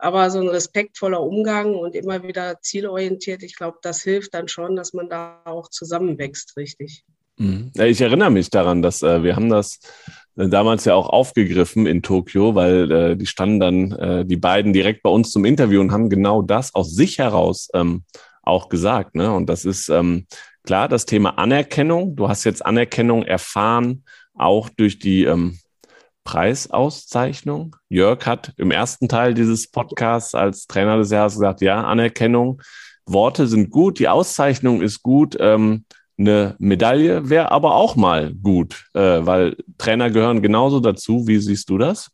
Aber 0.00 0.30
so 0.30 0.40
ein 0.40 0.48
respektvoller 0.48 1.20
Umgang 1.20 1.74
und 1.74 1.96
immer 1.96 2.22
wieder 2.22 2.60
zielorientiert, 2.60 3.42
ich 3.42 3.56
glaube, 3.56 3.78
das 3.82 4.00
hilft 4.02 4.32
dann 4.32 4.46
schon, 4.46 4.76
dass 4.76 4.92
man 4.92 5.08
da 5.08 5.42
auch 5.44 5.68
zusammenwächst, 5.70 6.56
richtig. 6.56 7.04
Mhm. 7.36 7.72
Ich 7.74 8.00
erinnere 8.00 8.30
mich 8.30 8.50
daran, 8.50 8.82
dass 8.82 9.02
äh, 9.02 9.22
wir 9.24 9.34
haben 9.34 9.48
das 9.48 9.80
damals 10.46 10.84
ja 10.84 10.94
auch 10.94 11.08
aufgegriffen 11.08 11.86
in 11.86 12.02
Tokio, 12.02 12.54
weil 12.54 12.90
äh, 12.92 13.16
die 13.16 13.26
standen 13.26 13.58
dann 13.58 13.92
äh, 13.92 14.24
die 14.24 14.36
beiden 14.36 14.72
direkt 14.72 15.02
bei 15.02 15.10
uns 15.10 15.32
zum 15.32 15.44
Interview 15.44 15.80
und 15.80 15.90
haben 15.90 16.08
genau 16.08 16.42
das 16.42 16.74
aus 16.74 16.94
sich 16.94 17.18
heraus 17.18 17.68
ähm, 17.74 18.04
auch 18.42 18.68
gesagt. 18.68 19.16
Ne? 19.16 19.32
Und 19.32 19.48
das 19.48 19.64
ist 19.64 19.88
ähm, 19.88 20.26
klar 20.62 20.88
das 20.88 21.06
Thema 21.06 21.38
Anerkennung. 21.38 22.14
Du 22.14 22.28
hast 22.28 22.44
jetzt 22.44 22.64
Anerkennung 22.64 23.24
erfahren, 23.24 24.04
auch 24.34 24.68
durch 24.68 25.00
die 25.00 25.24
ähm, 25.24 25.58
Preisauszeichnung. 26.22 27.74
Jörg 27.88 28.24
hat 28.24 28.52
im 28.58 28.70
ersten 28.70 29.08
Teil 29.08 29.34
dieses 29.34 29.70
Podcasts 29.70 30.36
als 30.36 30.68
Trainer 30.68 30.98
des 30.98 31.10
Jahres 31.10 31.34
gesagt, 31.34 31.62
ja, 31.62 31.82
Anerkennung, 31.82 32.62
Worte 33.06 33.48
sind 33.48 33.70
gut, 33.70 33.98
die 33.98 34.08
Auszeichnung 34.08 34.82
ist 34.82 35.02
gut. 35.02 35.36
Ähm, 35.40 35.84
eine 36.18 36.56
Medaille 36.58 37.30
wäre 37.30 37.52
aber 37.52 37.74
auch 37.74 37.96
mal 37.96 38.34
gut, 38.34 38.86
äh, 38.94 39.00
weil 39.00 39.56
Trainer 39.78 40.10
gehören 40.10 40.42
genauso 40.42 40.80
dazu. 40.80 41.26
Wie 41.26 41.38
siehst 41.38 41.70
du 41.70 41.78
das? 41.78 42.10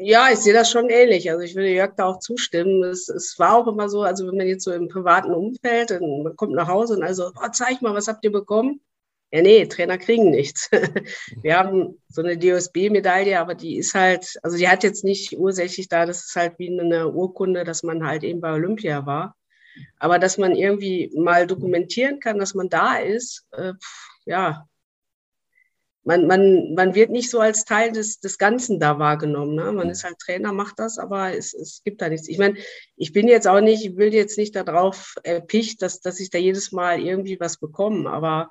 Ja, 0.00 0.28
ich 0.32 0.38
sehe 0.38 0.52
das 0.52 0.70
schon 0.70 0.90
ähnlich. 0.90 1.28
Also 1.30 1.42
ich 1.42 1.56
würde 1.56 1.70
Jörg 1.70 1.94
da 1.96 2.06
auch 2.06 2.20
zustimmen. 2.20 2.84
Es, 2.84 3.08
es 3.08 3.36
war 3.38 3.56
auch 3.56 3.66
immer 3.66 3.88
so, 3.88 4.02
also 4.02 4.26
wenn 4.28 4.36
man 4.36 4.46
jetzt 4.46 4.64
so 4.64 4.72
im 4.72 4.88
privaten 4.88 5.32
Umfeld, 5.32 5.90
und 5.90 6.22
man 6.22 6.36
kommt 6.36 6.54
nach 6.54 6.68
Hause 6.68 6.94
und 6.94 7.02
also, 7.02 7.32
oh, 7.34 7.48
zeig 7.52 7.82
mal, 7.82 7.94
was 7.94 8.06
habt 8.06 8.24
ihr 8.24 8.32
bekommen? 8.32 8.80
Ja, 9.32 9.42
nee, 9.42 9.66
Trainer 9.66 9.98
kriegen 9.98 10.30
nichts. 10.30 10.70
Wir 11.42 11.58
haben 11.58 12.00
so 12.08 12.22
eine 12.22 12.38
DOSB-Medaille, 12.38 13.38
aber 13.38 13.54
die 13.54 13.76
ist 13.76 13.94
halt, 13.94 14.38
also 14.42 14.56
die 14.56 14.68
hat 14.68 14.84
jetzt 14.84 15.04
nicht 15.04 15.36
ursächlich 15.36 15.88
da, 15.88 16.06
das 16.06 16.24
ist 16.24 16.36
halt 16.36 16.58
wie 16.58 16.80
eine 16.80 17.08
Urkunde, 17.08 17.64
dass 17.64 17.82
man 17.82 18.06
halt 18.06 18.24
eben 18.24 18.40
bei 18.40 18.52
Olympia 18.52 19.04
war. 19.04 19.34
Aber 19.98 20.18
dass 20.18 20.38
man 20.38 20.54
irgendwie 20.54 21.10
mal 21.16 21.46
dokumentieren 21.46 22.20
kann, 22.20 22.38
dass 22.38 22.54
man 22.54 22.68
da 22.68 22.98
ist, 22.98 23.46
äh, 23.52 23.74
ja, 24.26 24.68
man, 26.08 26.26
man, 26.26 26.74
man 26.74 26.94
wird 26.94 27.10
nicht 27.10 27.28
so 27.28 27.38
als 27.38 27.66
Teil 27.66 27.92
des, 27.92 28.18
des 28.20 28.38
Ganzen 28.38 28.80
da 28.80 28.98
wahrgenommen. 28.98 29.54
Ne? 29.54 29.70
Man 29.72 29.90
ist 29.90 30.04
halt 30.04 30.18
Trainer, 30.18 30.52
macht 30.52 30.78
das, 30.78 30.98
aber 30.98 31.36
es, 31.36 31.52
es 31.52 31.82
gibt 31.84 32.00
da 32.00 32.08
nichts. 32.08 32.28
Ich 32.28 32.38
meine, 32.38 32.56
ich 32.96 33.12
bin 33.12 33.28
jetzt 33.28 33.46
auch 33.46 33.60
nicht, 33.60 33.84
ich 33.84 33.96
will 33.98 34.14
jetzt 34.14 34.38
nicht 34.38 34.56
darauf 34.56 35.16
erpicht, 35.22 35.82
dass, 35.82 36.00
dass 36.00 36.18
ich 36.18 36.30
da 36.30 36.38
jedes 36.38 36.72
Mal 36.72 37.00
irgendwie 37.00 37.38
was 37.38 37.58
bekomme, 37.58 38.08
aber 38.10 38.50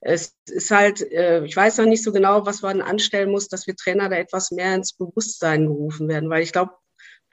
es 0.00 0.36
ist 0.46 0.72
halt, 0.72 1.00
äh, 1.12 1.44
ich 1.44 1.56
weiß 1.56 1.78
noch 1.78 1.86
nicht 1.86 2.02
so 2.02 2.12
genau, 2.12 2.44
was 2.44 2.62
man 2.62 2.82
anstellen 2.82 3.30
muss, 3.30 3.48
dass 3.48 3.68
wir 3.68 3.76
Trainer 3.76 4.08
da 4.08 4.16
etwas 4.16 4.50
mehr 4.50 4.74
ins 4.74 4.92
Bewusstsein 4.92 5.66
gerufen 5.66 6.08
werden, 6.08 6.28
weil 6.28 6.42
ich 6.42 6.52
glaube, 6.52 6.72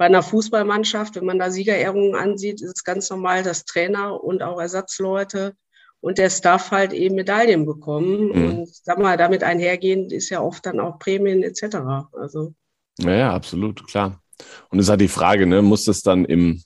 bei 0.03 0.07
einer 0.07 0.21
Fußballmannschaft, 0.21 1.15
wenn 1.15 1.23
man 1.23 1.39
da 1.39 1.49
Siegerehrungen 1.49 2.13
ansieht, 2.13 2.61
ist 2.61 2.75
es 2.75 2.83
ganz 2.83 3.09
normal, 3.09 3.41
dass 3.41 3.63
Trainer 3.63 4.21
und 4.21 4.43
auch 4.43 4.59
Ersatzleute 4.59 5.55
und 6.01 6.17
der 6.17 6.29
Staff 6.29 6.71
halt 6.71 6.91
eben 6.91 7.15
Medaillen 7.15 7.65
bekommen. 7.65 8.27
Mhm. 8.27 8.49
Und 8.49 8.67
sag 8.67 8.99
mal, 8.99 9.15
damit 9.15 9.43
einhergehend 9.43 10.11
ist 10.11 10.29
ja 10.29 10.41
oft 10.41 10.65
dann 10.65 10.81
auch 10.81 10.99
Prämien 10.99 11.41
etc. 11.41 11.77
Also. 12.11 12.53
Ja, 12.99 13.15
ja, 13.15 13.33
absolut, 13.33 13.87
klar. 13.87 14.21
Und 14.67 14.79
es 14.79 14.87
ist 14.87 14.89
halt 14.89 14.99
die 14.99 15.07
Frage, 15.07 15.45
ne, 15.45 15.61
muss 15.61 15.85
das 15.85 16.01
dann 16.01 16.25
im, 16.25 16.61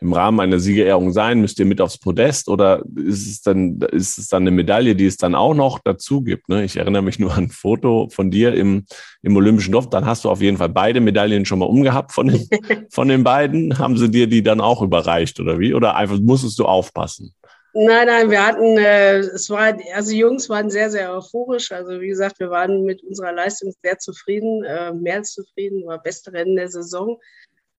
im 0.00 0.12
Rahmen 0.12 0.40
einer 0.40 0.58
Siegerehrung 0.58 1.12
sein? 1.12 1.40
Müsst 1.40 1.58
ihr 1.58 1.66
mit 1.66 1.80
aufs 1.80 1.98
Podest 1.98 2.48
oder 2.48 2.82
ist 2.96 3.26
es 3.26 3.42
dann, 3.42 3.80
ist 3.92 4.18
es 4.18 4.28
dann 4.28 4.42
eine 4.42 4.50
Medaille, 4.50 4.94
die 4.94 5.06
es 5.06 5.16
dann 5.16 5.34
auch 5.34 5.54
noch 5.54 5.78
dazu 5.78 6.22
gibt? 6.22 6.48
Ne? 6.48 6.64
Ich 6.64 6.76
erinnere 6.76 7.02
mich 7.02 7.18
nur 7.18 7.32
an 7.32 7.44
ein 7.44 7.50
Foto 7.50 8.08
von 8.10 8.30
dir 8.30 8.54
im, 8.54 8.84
im 9.22 9.36
Olympischen 9.36 9.72
Dorf. 9.72 9.90
Dann 9.90 10.06
hast 10.06 10.24
du 10.24 10.30
auf 10.30 10.40
jeden 10.40 10.56
Fall 10.56 10.68
beide 10.68 11.00
Medaillen 11.00 11.44
schon 11.44 11.58
mal 11.58 11.66
umgehabt 11.66 12.12
von 12.12 12.28
den, 12.28 12.48
von 12.90 13.08
den 13.08 13.24
beiden. 13.24 13.78
Haben 13.78 13.96
sie 13.96 14.10
dir 14.10 14.26
die 14.26 14.42
dann 14.42 14.60
auch 14.60 14.82
überreicht 14.82 15.40
oder 15.40 15.58
wie? 15.58 15.74
Oder 15.74 15.96
einfach 15.96 16.18
musstest 16.18 16.58
du 16.58 16.64
aufpassen? 16.64 17.34
Nein, 17.78 18.06
nein, 18.06 18.30
wir 18.30 18.46
hatten, 18.46 18.78
äh, 18.78 19.18
es 19.18 19.50
war, 19.50 19.76
also 19.94 20.10
die 20.10 20.16
Jungs 20.16 20.48
waren 20.48 20.70
sehr, 20.70 20.90
sehr 20.90 21.12
euphorisch. 21.12 21.72
Also 21.72 22.00
wie 22.00 22.08
gesagt, 22.08 22.40
wir 22.40 22.48
waren 22.48 22.84
mit 22.84 23.02
unserer 23.02 23.32
Leistung 23.32 23.70
sehr 23.82 23.98
zufrieden, 23.98 24.64
äh, 24.64 24.94
mehr 24.94 25.16
als 25.16 25.34
zufrieden, 25.34 25.84
war 25.84 26.02
beste 26.02 26.32
Rennen 26.32 26.56
der 26.56 26.70
Saison 26.70 27.18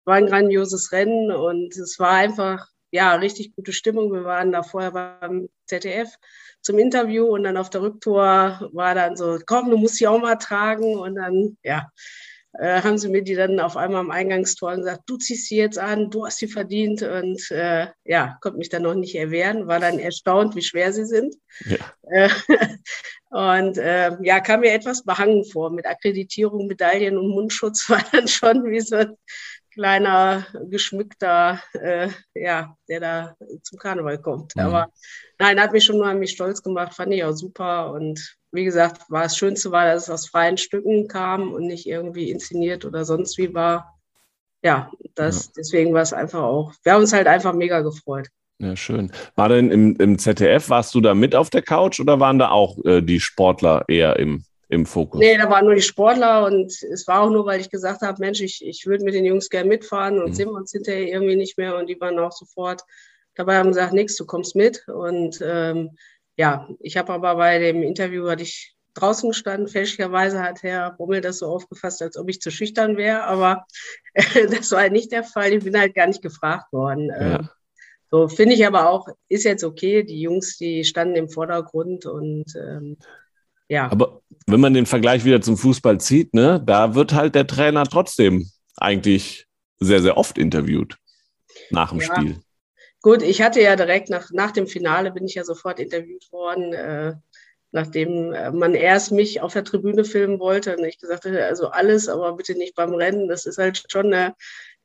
war 0.08 0.16
ein 0.16 0.28
grandioses 0.28 0.92
Rennen 0.92 1.32
und 1.32 1.76
es 1.76 2.00
war 2.00 2.12
einfach, 2.12 2.68
ja, 2.92 3.16
richtig 3.16 3.54
gute 3.56 3.74
Stimmung. 3.74 4.14
Wir 4.14 4.24
waren 4.24 4.54
da 4.54 4.64
vorher 4.64 4.92
beim 4.92 5.50
ZDF 5.68 6.10
zum 6.62 6.80
Interview 6.80 7.26
und 7.26 7.44
dann 7.44 7.58
auf 7.58 7.70
der 7.70 7.82
Rücktour 7.82 8.70
war 8.72 8.96
dann 8.96 9.18
so, 9.18 9.38
komm, 9.46 9.70
du 9.70 9.78
musst 9.78 9.96
sie 9.96 10.08
auch 10.08 10.20
mal 10.20 10.38
tragen 10.38 10.96
und 10.96 11.16
dann, 11.16 11.58
ja, 11.62 11.90
äh, 12.54 12.82
haben 12.82 12.98
sie 12.98 13.10
mir 13.10 13.22
die 13.22 13.36
dann 13.36 13.60
auf 13.60 13.78
einmal 13.78 14.00
am 14.00 14.10
Eingangstor 14.10 14.76
gesagt, 14.76 15.02
du 15.06 15.18
ziehst 15.18 15.48
sie 15.48 15.58
jetzt 15.58 15.78
an, 15.78 16.10
du 16.10 16.26
hast 16.26 16.40
sie 16.40 16.48
verdient 16.48 17.04
und 17.04 17.52
äh, 17.52 17.88
ja, 18.06 18.38
konnte 18.42 18.58
mich 18.58 18.70
dann 18.70 18.84
noch 18.84 18.96
nicht 18.96 19.16
erwehren, 19.16 19.68
war 19.68 19.80
dann 19.80 20.00
erstaunt, 20.00 20.56
wie 20.56 20.64
schwer 20.64 20.92
sie 20.94 21.06
sind. 21.06 21.36
Ja. 21.66 21.78
Äh, 22.10 22.30
und 23.30 23.78
äh, 23.78 24.18
ja, 24.22 24.40
kam 24.40 24.62
mir 24.62 24.72
etwas 24.72 25.04
behangen 25.04 25.46
vor 25.46 25.70
mit 25.70 25.86
Akkreditierung, 25.86 26.68
Medaillen 26.68 27.18
und 27.18 27.30
Mundschutz 27.30 27.90
war 27.90 28.04
dann 28.12 28.28
schon 28.28 28.64
wie 28.66 28.82
so 28.82 29.06
kleiner, 29.78 30.48
geschmückter, 30.70 31.62
äh, 31.74 32.10
ja, 32.34 32.76
der 32.90 33.00
da 33.00 33.36
zum 33.62 33.78
Karneval 33.78 34.18
kommt. 34.18 34.56
Mhm. 34.56 34.64
Aber 34.64 34.88
nein, 35.38 35.62
hat 35.62 35.72
mich 35.72 35.86
schon 35.86 36.02
unheimlich 36.02 36.32
stolz 36.32 36.64
gemacht, 36.64 36.96
fand 36.96 37.14
ich 37.14 37.24
auch 37.24 37.34
super. 37.34 37.92
Und 37.92 38.36
wie 38.52 38.66
gesagt, 38.66 39.04
war 39.10 39.24
das 39.24 39.38
Schönste 39.38 39.72
war, 39.72 39.86
dass 39.86 40.04
es 40.04 40.10
aus 40.10 40.28
freien 40.30 40.58
Stücken 40.58 41.08
kam 41.08 41.54
und 41.54 41.68
nicht 41.68 41.86
irgendwie 41.86 42.32
inszeniert 42.32 42.86
oder 42.86 43.06
sonst 43.06 43.38
wie 43.38 43.54
war. 43.54 44.00
Ja, 44.64 44.92
das, 45.14 45.46
ja. 45.46 45.52
deswegen 45.58 45.94
war 45.94 46.02
es 46.02 46.14
einfach 46.14 46.42
auch, 46.42 46.74
wir 46.82 46.94
haben 46.94 47.02
uns 47.02 47.14
halt 47.14 47.28
einfach 47.28 47.54
mega 47.54 47.82
gefreut. 47.82 48.30
Ja, 48.60 48.76
schön. 48.76 49.12
War 49.36 49.50
denn 49.50 49.70
im, 49.70 49.96
im 49.98 50.18
ZDF, 50.18 50.72
warst 50.72 50.96
du 50.96 51.02
da 51.02 51.14
mit 51.14 51.36
auf 51.36 51.52
der 51.52 51.62
Couch 51.62 52.00
oder 52.00 52.20
waren 52.20 52.40
da 52.40 52.50
auch 52.50 52.84
äh, 52.86 53.02
die 53.02 53.20
Sportler 53.20 53.86
eher 53.88 54.18
im 54.18 54.44
im 54.70 54.86
Fokus? 54.86 55.20
Nee, 55.20 55.38
da 55.38 55.50
waren 55.50 55.66
nur 55.66 55.76
die 55.76 55.82
Sportler 55.82 56.46
und 56.46 56.72
es 56.84 57.08
war 57.08 57.22
auch 57.22 57.30
nur, 57.30 57.46
weil 57.46 57.62
ich 57.62 57.70
gesagt 57.70 58.02
habe, 58.02 58.20
Mensch, 58.20 58.42
ich, 58.42 58.66
ich 58.66 58.86
würde 58.86 59.04
mit 59.04 59.14
den 59.14 59.26
Jungs 59.26 59.50
gerne 59.50 59.70
mitfahren 59.70 60.20
und 60.20 60.30
mhm. 60.30 60.34
sehen 60.34 60.50
wir 60.50 60.56
uns 60.56 60.72
hinterher 60.72 61.08
irgendwie 61.08 61.36
nicht 61.36 61.58
mehr 61.58 61.78
und 61.78 61.88
die 61.88 62.00
waren 62.00 62.20
auch 62.20 62.32
sofort 62.32 62.84
dabei, 63.36 63.58
haben 63.58 63.70
gesagt, 63.70 63.94
nix, 63.94 64.16
du 64.16 64.26
kommst 64.26 64.56
mit 64.56 64.88
und 64.88 65.40
ähm, 65.42 65.92
ja, 66.38 66.68
ich 66.80 66.98
habe 66.98 67.14
aber 67.14 67.36
bei 67.36 67.60
dem 67.60 67.82
Interview, 67.84 68.30
hatte 68.30 68.44
ich 68.44 68.76
draußen 68.94 69.30
gestanden, 69.30 69.68
fälschlicherweise 69.68 70.42
hat 70.42 70.64
Herr 70.64 70.92
Brummel 70.92 71.22
das 71.22 71.40
so 71.40 71.48
aufgefasst, 71.48 72.02
als 72.02 72.18
ob 72.18 72.30
ich 72.30 72.42
zu 72.42 72.52
schüchtern 72.52 72.98
wäre, 72.98 73.24
aber 73.24 73.66
äh, 74.14 74.24
das 74.48 74.72
war 74.72 74.82
halt 74.82 74.92
nicht 74.92 75.12
der 75.12 75.24
Fall, 75.24 75.54
ich 75.54 75.64
bin 75.64 75.80
halt 75.80 75.96
gar 75.96 76.08
nicht 76.08 76.22
gefragt 76.22 76.72
worden. 76.74 77.10
Ja. 77.10 77.40
Ähm, 77.40 77.50
so 78.10 78.28
finde 78.30 78.56
ich 78.56 78.66
aber 78.66 78.90
auch, 78.90 79.08
ist 79.28 79.44
jetzt 79.44 79.64
okay, 79.64 80.04
die 80.04 80.22
Jungs, 80.22 80.58
die 80.58 80.86
standen 80.86 81.16
im 81.16 81.30
Vordergrund 81.30 82.06
und 82.06 82.46
ähm, 82.56 82.98
ja. 83.70 83.92
Aber 83.92 84.22
wenn 84.46 84.60
man 84.60 84.74
den 84.74 84.86
Vergleich 84.86 85.26
wieder 85.26 85.42
zum 85.42 85.58
Fußball 85.58 86.00
zieht, 86.00 86.34
ne, 86.34 86.62
da 86.66 86.96
wird 86.96 87.14
halt 87.14 87.36
der 87.36 87.48
Trainer 87.48 87.86
trotzdem 87.86 88.50
eigentlich 88.78 89.48
sehr, 89.80 90.02
sehr 90.02 90.18
oft 90.18 90.38
interviewt 90.38 90.98
nach 91.70 91.90
dem 91.90 92.00
ja. 92.00 92.06
Spiel. 92.06 92.40
Gut, 93.02 93.22
ich 93.22 93.42
hatte 93.42 93.62
ja 93.62 93.76
direkt 93.76 94.10
nach, 94.10 94.32
nach 94.32 94.52
dem 94.52 94.68
Finale 94.68 95.12
bin 95.12 95.26
ich 95.26 95.36
ja 95.36 95.44
sofort 95.44 95.80
interviewt 95.80 96.32
worden, 96.32 96.74
äh, 96.74 97.14
nachdem 97.72 98.34
äh, 98.34 98.52
man 98.52 98.74
erst 98.74 99.12
mich 99.12 99.42
auf 99.42 99.54
der 99.54 99.64
Tribüne 99.64 100.04
filmen 100.04 100.40
wollte 100.40 100.76
und 100.76 100.84
ich 100.84 101.00
gesagt 101.00 101.26
hatte, 101.26 101.46
also 101.46 101.68
alles, 101.68 102.10
aber 102.10 102.36
bitte 102.36 102.54
nicht 102.56 102.76
beim 102.76 102.94
Rennen. 102.94 103.28
Das 103.28 103.46
ist 103.46 103.58
halt 103.58 103.84
schon 103.90 104.08
eine 104.08 104.34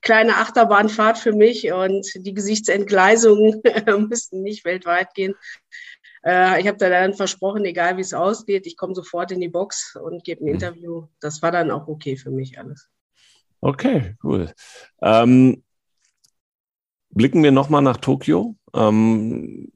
kleine 0.02 0.36
Achterbahnfahrt 0.36 1.18
für 1.18 1.32
mich 1.32 1.72
und 1.72 2.06
die 2.16 2.34
Gesichtsentgleisungen 2.34 3.62
müssten 4.08 4.42
nicht 4.42 4.64
weltweit 4.64 5.14
gehen. 5.14 5.34
Äh, 6.24 6.60
ich 6.60 6.66
habe 6.66 6.78
da 6.78 6.88
dann 6.88 7.14
versprochen, 7.14 7.64
egal 7.64 7.96
wie 7.96 8.02
es 8.02 8.14
ausgeht, 8.14 8.66
ich 8.66 8.76
komme 8.76 8.94
sofort 8.94 9.32
in 9.32 9.40
die 9.40 9.48
Box 9.48 9.96
und 9.96 10.24
gebe 10.24 10.42
ein 10.42 10.48
mhm. 10.48 10.54
Interview. 10.54 11.06
Das 11.20 11.42
war 11.42 11.50
dann 11.50 11.70
auch 11.70 11.88
okay 11.88 12.16
für 12.16 12.30
mich 12.30 12.58
alles. 12.58 12.88
Okay, 13.60 14.16
cool. 14.24 14.52
Ähm, 15.02 15.62
blicken 17.10 17.42
wir 17.42 17.52
nochmal 17.52 17.82
nach 17.82 17.96
Tokio. 17.96 18.56
Ähm, 18.74 19.70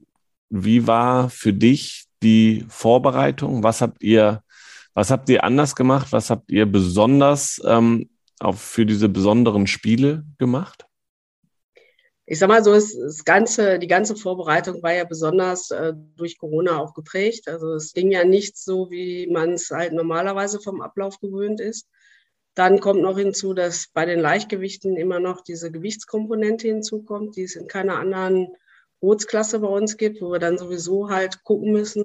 wie 0.49 0.86
war 0.86 1.30
für 1.30 1.53
dich 1.53 2.07
die 2.22 2.64
Vorbereitung? 2.68 3.62
Was 3.62 3.80
habt 3.82 4.03
ihr, 4.03 4.42
was 4.94 5.11
habt 5.11 5.28
ihr 5.28 5.44
anders 5.44 5.76
gemacht? 5.76 6.09
Was 6.11 6.30
habt 6.30 6.51
ihr 6.51 6.66
besonders 6.66 7.61
ähm, 7.64 8.09
auch 8.40 8.57
für 8.57 8.86
diese 8.86 9.09
besonderen 9.09 9.66
Spiele 9.66 10.24
gemacht? 10.38 10.86
Ich 12.26 12.40
sag 12.40 12.48
mal 12.48 12.64
so, 12.64 12.72
es, 12.74 12.98
das 12.98 13.24
ganze, 13.24 13.78
die 13.78 13.86
ganze 13.86 14.16
Vorbereitung 14.16 14.82
war 14.82 14.92
ja 14.92 15.04
besonders 15.04 15.70
äh, 15.70 15.92
durch 16.16 16.38
Corona 16.38 16.78
auch 16.78 16.92
geprägt. 16.92 17.48
Also 17.48 17.74
es 17.74 17.92
ging 17.92 18.10
ja 18.10 18.24
nicht 18.24 18.58
so, 18.58 18.90
wie 18.90 19.28
man 19.28 19.52
es 19.52 19.70
halt 19.70 19.92
normalerweise 19.92 20.60
vom 20.60 20.82
Ablauf 20.82 21.20
gewöhnt 21.20 21.60
ist. 21.60 21.88
Dann 22.54 22.80
kommt 22.80 23.02
noch 23.02 23.18
hinzu, 23.18 23.54
dass 23.54 23.88
bei 23.92 24.06
den 24.06 24.18
Leichtgewichten 24.18 24.96
immer 24.96 25.20
noch 25.20 25.42
diese 25.42 25.70
Gewichtskomponente 25.70 26.66
hinzukommt, 26.66 27.36
die 27.36 27.44
es 27.44 27.54
in 27.54 27.68
keiner 27.68 27.98
anderen 27.98 28.48
Bootsklasse 29.00 29.60
bei 29.60 29.68
uns 29.68 29.96
gibt, 29.96 30.20
wo 30.20 30.32
wir 30.32 30.38
dann 30.40 30.58
sowieso 30.58 31.10
halt 31.10 31.44
gucken 31.44 31.72
müssen, 31.72 32.02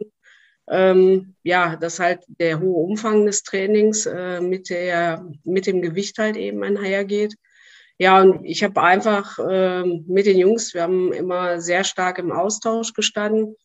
ähm, 0.70 1.36
ja, 1.42 1.78
dass 1.78 2.00
halt 2.00 2.24
der 2.28 2.60
hohe 2.60 2.84
Umfang 2.84 3.26
des 3.26 3.44
Trainings 3.44 4.06
äh, 4.06 4.40
mit, 4.40 4.70
der, 4.70 5.26
mit 5.44 5.66
dem 5.66 5.82
Gewicht 5.82 6.18
halt 6.20 6.36
eben 6.38 6.64
einhergeht. 6.64 7.36
Ja, 8.02 8.20
und 8.20 8.44
ich 8.46 8.64
habe 8.64 8.82
einfach 8.82 9.38
äh, 9.38 9.84
mit 9.84 10.26
den 10.26 10.40
Jungs, 10.40 10.74
wir 10.74 10.82
haben 10.82 11.14
immer 11.14 11.62
sehr 11.62 11.84
stark 11.84 12.18
im 12.18 12.32
Austausch 12.32 12.94
gestanden, 12.94 13.56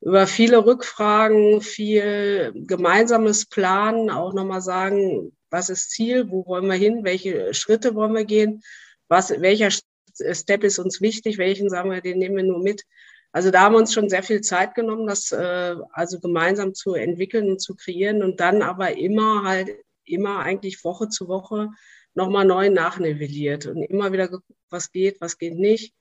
über 0.00 0.28
viele 0.28 0.64
Rückfragen, 0.64 1.60
viel 1.60 2.52
gemeinsames 2.54 3.46
Planen, 3.46 4.08
auch 4.08 4.34
nochmal 4.34 4.60
sagen, 4.60 5.36
was 5.50 5.68
ist 5.68 5.90
Ziel, 5.90 6.30
wo 6.30 6.46
wollen 6.46 6.68
wir 6.68 6.76
hin, 6.76 7.02
welche 7.02 7.54
Schritte 7.54 7.96
wollen 7.96 8.14
wir 8.14 8.24
gehen, 8.24 8.62
was, 9.08 9.30
welcher 9.40 9.70
Step 9.72 10.62
ist 10.62 10.78
uns 10.78 11.00
wichtig, 11.00 11.38
welchen 11.38 11.68
sagen 11.68 11.90
wir, 11.90 12.00
den 12.00 12.18
nehmen 12.18 12.36
wir 12.36 12.44
nur 12.44 12.62
mit. 12.62 12.84
Also 13.32 13.50
da 13.50 13.62
haben 13.62 13.74
wir 13.74 13.80
uns 13.80 13.92
schon 13.92 14.08
sehr 14.08 14.22
viel 14.22 14.42
Zeit 14.42 14.76
genommen, 14.76 15.08
das 15.08 15.32
äh, 15.32 15.74
also 15.90 16.20
gemeinsam 16.20 16.72
zu 16.74 16.94
entwickeln 16.94 17.50
und 17.50 17.60
zu 17.60 17.74
kreieren 17.74 18.22
und 18.22 18.38
dann 18.38 18.62
aber 18.62 18.96
immer 18.96 19.42
halt, 19.42 19.70
immer 20.04 20.38
eigentlich 20.38 20.84
Woche 20.84 21.08
zu 21.08 21.26
Woche 21.26 21.70
nochmal 22.14 22.44
neu 22.44 22.70
nachnivelliert 22.70 23.66
und 23.66 23.82
immer 23.82 24.12
wieder 24.12 24.28
geguckt, 24.28 24.58
was 24.70 24.90
geht, 24.92 25.20
was 25.20 25.38
geht 25.38 25.54
nicht. 25.54 25.94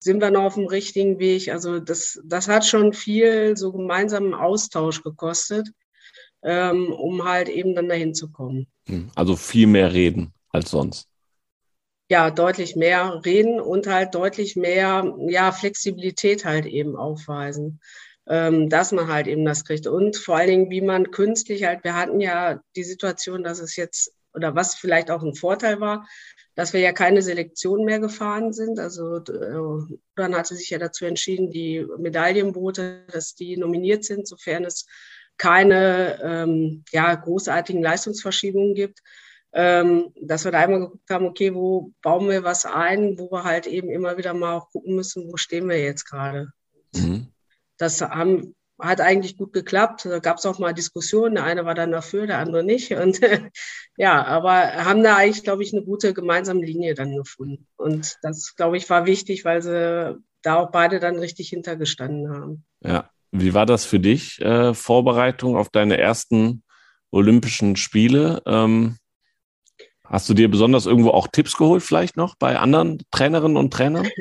Sind 0.00 0.20
wir 0.20 0.30
noch 0.30 0.44
auf 0.44 0.54
dem 0.54 0.66
richtigen 0.66 1.18
Weg? 1.18 1.50
Also 1.50 1.80
das, 1.80 2.20
das 2.24 2.48
hat 2.48 2.64
schon 2.64 2.92
viel 2.92 3.56
so 3.56 3.72
gemeinsamen 3.72 4.34
Austausch 4.34 5.02
gekostet, 5.02 5.68
ähm, 6.42 6.92
um 6.92 7.24
halt 7.24 7.48
eben 7.48 7.74
dann 7.74 7.88
dahin 7.88 8.14
zu 8.14 8.30
kommen. 8.30 8.68
Hm, 8.86 9.10
also 9.14 9.34
viel 9.34 9.66
mehr 9.66 9.92
reden 9.92 10.32
als 10.50 10.70
sonst. 10.70 11.08
Ja, 12.10 12.30
deutlich 12.30 12.74
mehr 12.74 13.20
reden 13.24 13.60
und 13.60 13.86
halt 13.86 14.14
deutlich 14.14 14.56
mehr 14.56 15.14
ja, 15.28 15.52
Flexibilität 15.52 16.44
halt 16.44 16.64
eben 16.64 16.96
aufweisen 16.96 17.80
ähm, 18.28 18.68
dass 18.68 18.92
man 18.92 19.08
halt 19.08 19.26
eben 19.26 19.44
das 19.44 19.64
kriegt. 19.64 19.86
Und 19.86 20.16
vor 20.16 20.36
allen 20.36 20.48
Dingen, 20.48 20.70
wie 20.70 20.82
man 20.82 21.10
künstlich 21.10 21.64
halt, 21.64 21.82
wir 21.82 21.94
hatten 21.94 22.20
ja 22.20 22.60
die 22.76 22.84
Situation, 22.84 23.42
dass 23.42 23.58
es 23.58 23.76
jetzt 23.76 24.12
oder 24.38 24.54
was 24.54 24.76
vielleicht 24.76 25.10
auch 25.10 25.22
ein 25.22 25.34
Vorteil 25.34 25.80
war, 25.80 26.08
dass 26.54 26.72
wir 26.72 26.80
ja 26.80 26.92
keine 26.92 27.22
Selektion 27.22 27.84
mehr 27.84 27.98
gefahren 27.98 28.52
sind. 28.52 28.78
Also 28.78 29.16
äh, 29.16 29.96
dann 30.14 30.34
hatte 30.34 30.54
sich 30.54 30.70
ja 30.70 30.78
dazu 30.78 31.04
entschieden, 31.04 31.50
die 31.50 31.86
Medaillenboote, 31.98 33.04
dass 33.12 33.34
die 33.34 33.56
nominiert 33.56 34.04
sind, 34.04 34.26
sofern 34.26 34.64
es 34.64 34.86
keine 35.36 36.20
ähm, 36.22 36.84
ja, 36.90 37.14
großartigen 37.14 37.82
Leistungsverschiebungen 37.82 38.74
gibt. 38.74 39.00
Ähm, 39.52 40.12
dass 40.20 40.44
wir 40.44 40.52
da 40.52 40.58
einmal 40.58 40.80
geguckt 40.80 41.08
haben, 41.10 41.26
okay, 41.26 41.54
wo 41.54 41.92
bauen 42.02 42.28
wir 42.28 42.44
was 42.44 42.66
ein, 42.66 43.18
wo 43.18 43.30
wir 43.30 43.44
halt 43.44 43.66
eben 43.66 43.88
immer 43.88 44.18
wieder 44.18 44.34
mal 44.34 44.56
auch 44.56 44.70
gucken 44.70 44.94
müssen, 44.94 45.32
wo 45.32 45.36
stehen 45.36 45.68
wir 45.68 45.80
jetzt 45.80 46.04
gerade. 46.04 46.50
Mhm. 46.94 47.28
Das 47.78 48.02
haben, 48.02 48.54
hat 48.78 49.00
eigentlich 49.00 49.36
gut 49.36 49.52
geklappt. 49.52 50.04
Da 50.04 50.18
gab 50.20 50.38
es 50.38 50.46
auch 50.46 50.58
mal 50.58 50.72
Diskussionen. 50.72 51.36
Der 51.36 51.44
eine 51.44 51.64
war 51.64 51.74
dann 51.74 51.90
dafür, 51.90 52.26
der 52.26 52.38
andere 52.38 52.62
nicht. 52.62 52.92
Und 52.92 53.20
ja, 53.96 54.24
aber 54.24 54.72
haben 54.84 55.02
da 55.02 55.16
eigentlich, 55.16 55.42
glaube 55.42 55.62
ich, 55.62 55.72
eine 55.72 55.82
gute 55.82 56.14
gemeinsame 56.14 56.64
Linie 56.64 56.94
dann 56.94 57.16
gefunden. 57.16 57.66
Und 57.76 58.16
das, 58.22 58.54
glaube 58.56 58.76
ich, 58.76 58.88
war 58.88 59.06
wichtig, 59.06 59.44
weil 59.44 59.62
sie 59.62 60.16
da 60.42 60.56
auch 60.56 60.70
beide 60.70 61.00
dann 61.00 61.18
richtig 61.18 61.48
hintergestanden 61.48 62.30
haben. 62.30 62.64
Ja. 62.82 63.10
Wie 63.30 63.52
war 63.52 63.66
das 63.66 63.84
für 63.84 64.00
dich, 64.00 64.40
äh, 64.40 64.72
Vorbereitung 64.72 65.56
auf 65.56 65.68
deine 65.68 65.98
ersten 65.98 66.62
Olympischen 67.10 67.76
Spiele? 67.76 68.40
Ähm, 68.46 68.96
hast 70.02 70.30
du 70.30 70.34
dir 70.34 70.50
besonders 70.50 70.86
irgendwo 70.86 71.10
auch 71.10 71.28
Tipps 71.28 71.56
geholt, 71.56 71.82
vielleicht 71.82 72.16
noch 72.16 72.36
bei 72.36 72.58
anderen 72.58 73.02
Trainerinnen 73.10 73.56
und 73.56 73.72
Trainern? 73.72 74.08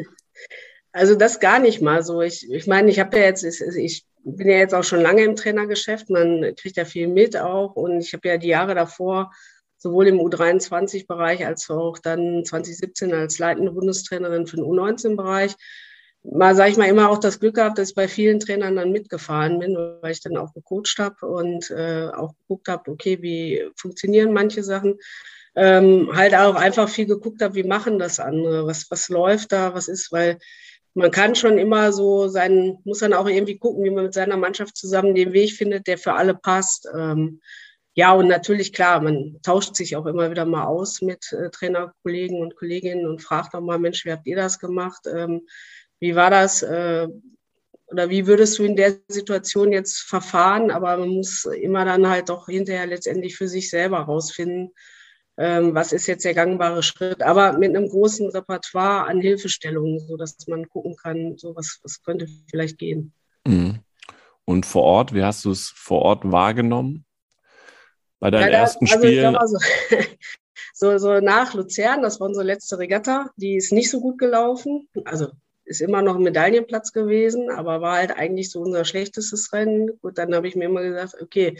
Also 0.93 1.13
das 1.13 1.39
gar 1.39 1.59
nicht 1.59 1.79
mal 1.79 2.01
so. 2.01 2.23
Ich, 2.23 2.49
ich 2.49 2.65
meine, 2.65 2.89
ich 2.89 2.99
habe 2.99 3.17
ja 3.17 3.25
jetzt, 3.25 3.43
ich 3.43 4.07
bin 4.35 4.49
ja 4.49 4.57
jetzt 4.57 4.73
auch 4.73 4.83
schon 4.83 5.01
lange 5.01 5.23
im 5.23 5.35
Trainergeschäft. 5.35 6.09
Man 6.09 6.55
kriegt 6.55 6.77
ja 6.77 6.85
viel 6.85 7.07
mit 7.07 7.37
auch. 7.37 7.75
Und 7.75 7.99
ich 7.99 8.13
habe 8.13 8.27
ja 8.27 8.37
die 8.37 8.49
Jahre 8.49 8.75
davor 8.75 9.31
sowohl 9.77 10.07
im 10.07 10.19
U23-Bereich 10.19 11.45
als 11.45 11.69
auch 11.69 11.97
dann 11.99 12.43
2017 12.43 13.13
als 13.13 13.39
leitende 13.39 13.71
Bundestrainerin 13.71 14.47
für 14.47 14.57
den 14.57 14.65
U19-Bereich 14.65 15.55
mal, 16.31 16.55
sage 16.55 16.71
ich 16.71 16.77
mal, 16.77 16.87
immer 16.87 17.09
auch 17.09 17.19
das 17.19 17.39
Glück 17.39 17.55
gehabt, 17.55 17.77
dass 17.77 17.89
ich 17.89 17.95
bei 17.95 18.07
vielen 18.07 18.39
Trainern 18.39 18.75
dann 18.75 18.91
mitgefahren 18.91 19.59
bin, 19.59 19.75
weil 19.75 20.11
ich 20.11 20.21
dann 20.21 20.37
auch 20.37 20.53
gecoacht 20.53 20.97
habe 20.99 21.25
und 21.25 21.69
äh, 21.71 22.09
auch 22.09 22.33
geguckt 22.41 22.67
habe, 22.67 22.91
okay, 22.91 23.21
wie 23.21 23.63
funktionieren 23.75 24.33
manche 24.33 24.63
Sachen. 24.63 24.97
Ähm, 25.55 26.11
halt 26.13 26.35
auch 26.35 26.55
einfach 26.55 26.87
viel 26.87 27.07
geguckt 27.07 27.41
habe, 27.41 27.55
wie 27.55 27.63
machen 27.63 27.97
das 27.97 28.19
andere, 28.19 28.67
was, 28.67 28.91
was 28.91 29.09
läuft 29.09 29.51
da, 29.51 29.73
was 29.73 29.87
ist, 29.87 30.11
weil 30.11 30.37
man 30.97 31.11
kann 31.11 31.35
schon 31.35 31.59
immer 31.59 31.91
so 31.93 32.27
sein, 32.27 32.79
muss 32.83 32.99
dann 32.99 33.13
auch 33.13 33.27
irgendwie 33.27 33.59
gucken, 33.59 33.83
wie 33.83 33.91
man 33.91 34.05
mit 34.05 34.15
seiner 34.15 34.35
Mannschaft 34.35 34.75
zusammen 34.75 35.13
den 35.13 35.31
Weg 35.31 35.53
findet, 35.53 35.85
der 35.85 35.99
für 35.99 36.13
alle 36.13 36.33
passt. 36.33 36.89
Ähm, 36.91 37.39
ja, 37.93 38.13
und 38.13 38.27
natürlich, 38.27 38.73
klar, 38.73 38.99
man 39.01 39.39
tauscht 39.43 39.75
sich 39.75 39.95
auch 39.95 40.07
immer 40.07 40.31
wieder 40.31 40.45
mal 40.45 40.65
aus 40.65 41.01
mit 41.03 41.31
äh, 41.33 41.51
Trainerkollegen 41.51 42.41
und 42.41 42.55
Kolleginnen 42.55 43.07
und 43.07 43.21
fragt 43.21 43.53
auch 43.53 43.61
mal, 43.61 43.77
Mensch, 43.77 44.05
wie 44.05 44.11
habt 44.11 44.25
ihr 44.25 44.35
das 44.35 44.57
gemacht? 44.57 45.01
Ähm, 45.07 45.47
wie 45.99 46.15
war 46.15 46.31
das? 46.31 46.63
Äh, 46.63 47.07
oder 47.87 48.09
wie 48.09 48.25
würdest 48.25 48.57
du 48.57 48.63
in 48.63 48.75
der 48.75 48.97
Situation 49.07 49.71
jetzt 49.71 49.99
verfahren? 49.99 50.71
Aber 50.71 50.97
man 50.97 51.09
muss 51.09 51.45
immer 51.45 51.85
dann 51.85 52.09
halt 52.09 52.29
doch 52.29 52.47
hinterher 52.47 52.87
letztendlich 52.87 53.37
für 53.37 53.47
sich 53.47 53.69
selber 53.69 53.99
rausfinden, 53.99 54.73
was 55.37 55.93
ist 55.93 56.07
jetzt 56.07 56.25
der 56.25 56.33
gangbare 56.33 56.81
Schritt, 56.81 57.21
aber 57.21 57.53
mit 57.57 57.75
einem 57.75 57.87
großen 57.87 58.29
Repertoire 58.29 59.05
an 59.05 59.21
Hilfestellungen, 59.21 59.99
sodass 59.99 60.35
man 60.47 60.67
gucken 60.67 60.95
kann, 60.95 61.37
so 61.37 61.55
was, 61.55 61.79
was 61.83 62.01
könnte 62.01 62.27
vielleicht 62.49 62.79
gehen. 62.79 63.13
Mhm. 63.45 63.79
Und 64.45 64.65
vor 64.65 64.83
Ort, 64.83 65.13
wie 65.13 65.23
hast 65.23 65.45
du 65.45 65.51
es 65.51 65.69
vor 65.75 66.01
Ort 66.01 66.31
wahrgenommen? 66.31 67.05
Bei 68.19 68.31
deinen 68.31 68.51
ja, 68.51 68.59
ersten 68.59 68.87
also 68.87 68.97
Spielen? 68.97 69.37
So, 69.45 69.57
so, 70.73 70.97
so, 70.97 71.19
nach 71.19 71.53
Luzern, 71.53 72.01
das 72.01 72.19
war 72.19 72.27
unsere 72.27 72.45
letzte 72.45 72.79
Regatta, 72.79 73.29
die 73.35 73.57
ist 73.57 73.71
nicht 73.71 73.91
so 73.91 73.99
gut 73.99 74.17
gelaufen. 74.17 74.87
Also 75.05 75.27
ist 75.65 75.81
immer 75.81 76.01
noch 76.01 76.15
ein 76.15 76.23
Medaillenplatz 76.23 76.93
gewesen, 76.93 77.51
aber 77.51 77.81
war 77.81 77.97
halt 77.97 78.11
eigentlich 78.11 78.49
so 78.49 78.61
unser 78.61 78.85
schlechtestes 78.85 79.51
Rennen. 79.51 79.99
Gut, 80.01 80.17
dann 80.17 80.33
habe 80.33 80.47
ich 80.47 80.55
mir 80.55 80.65
immer 80.65 80.81
gesagt, 80.81 81.21
okay, 81.21 81.57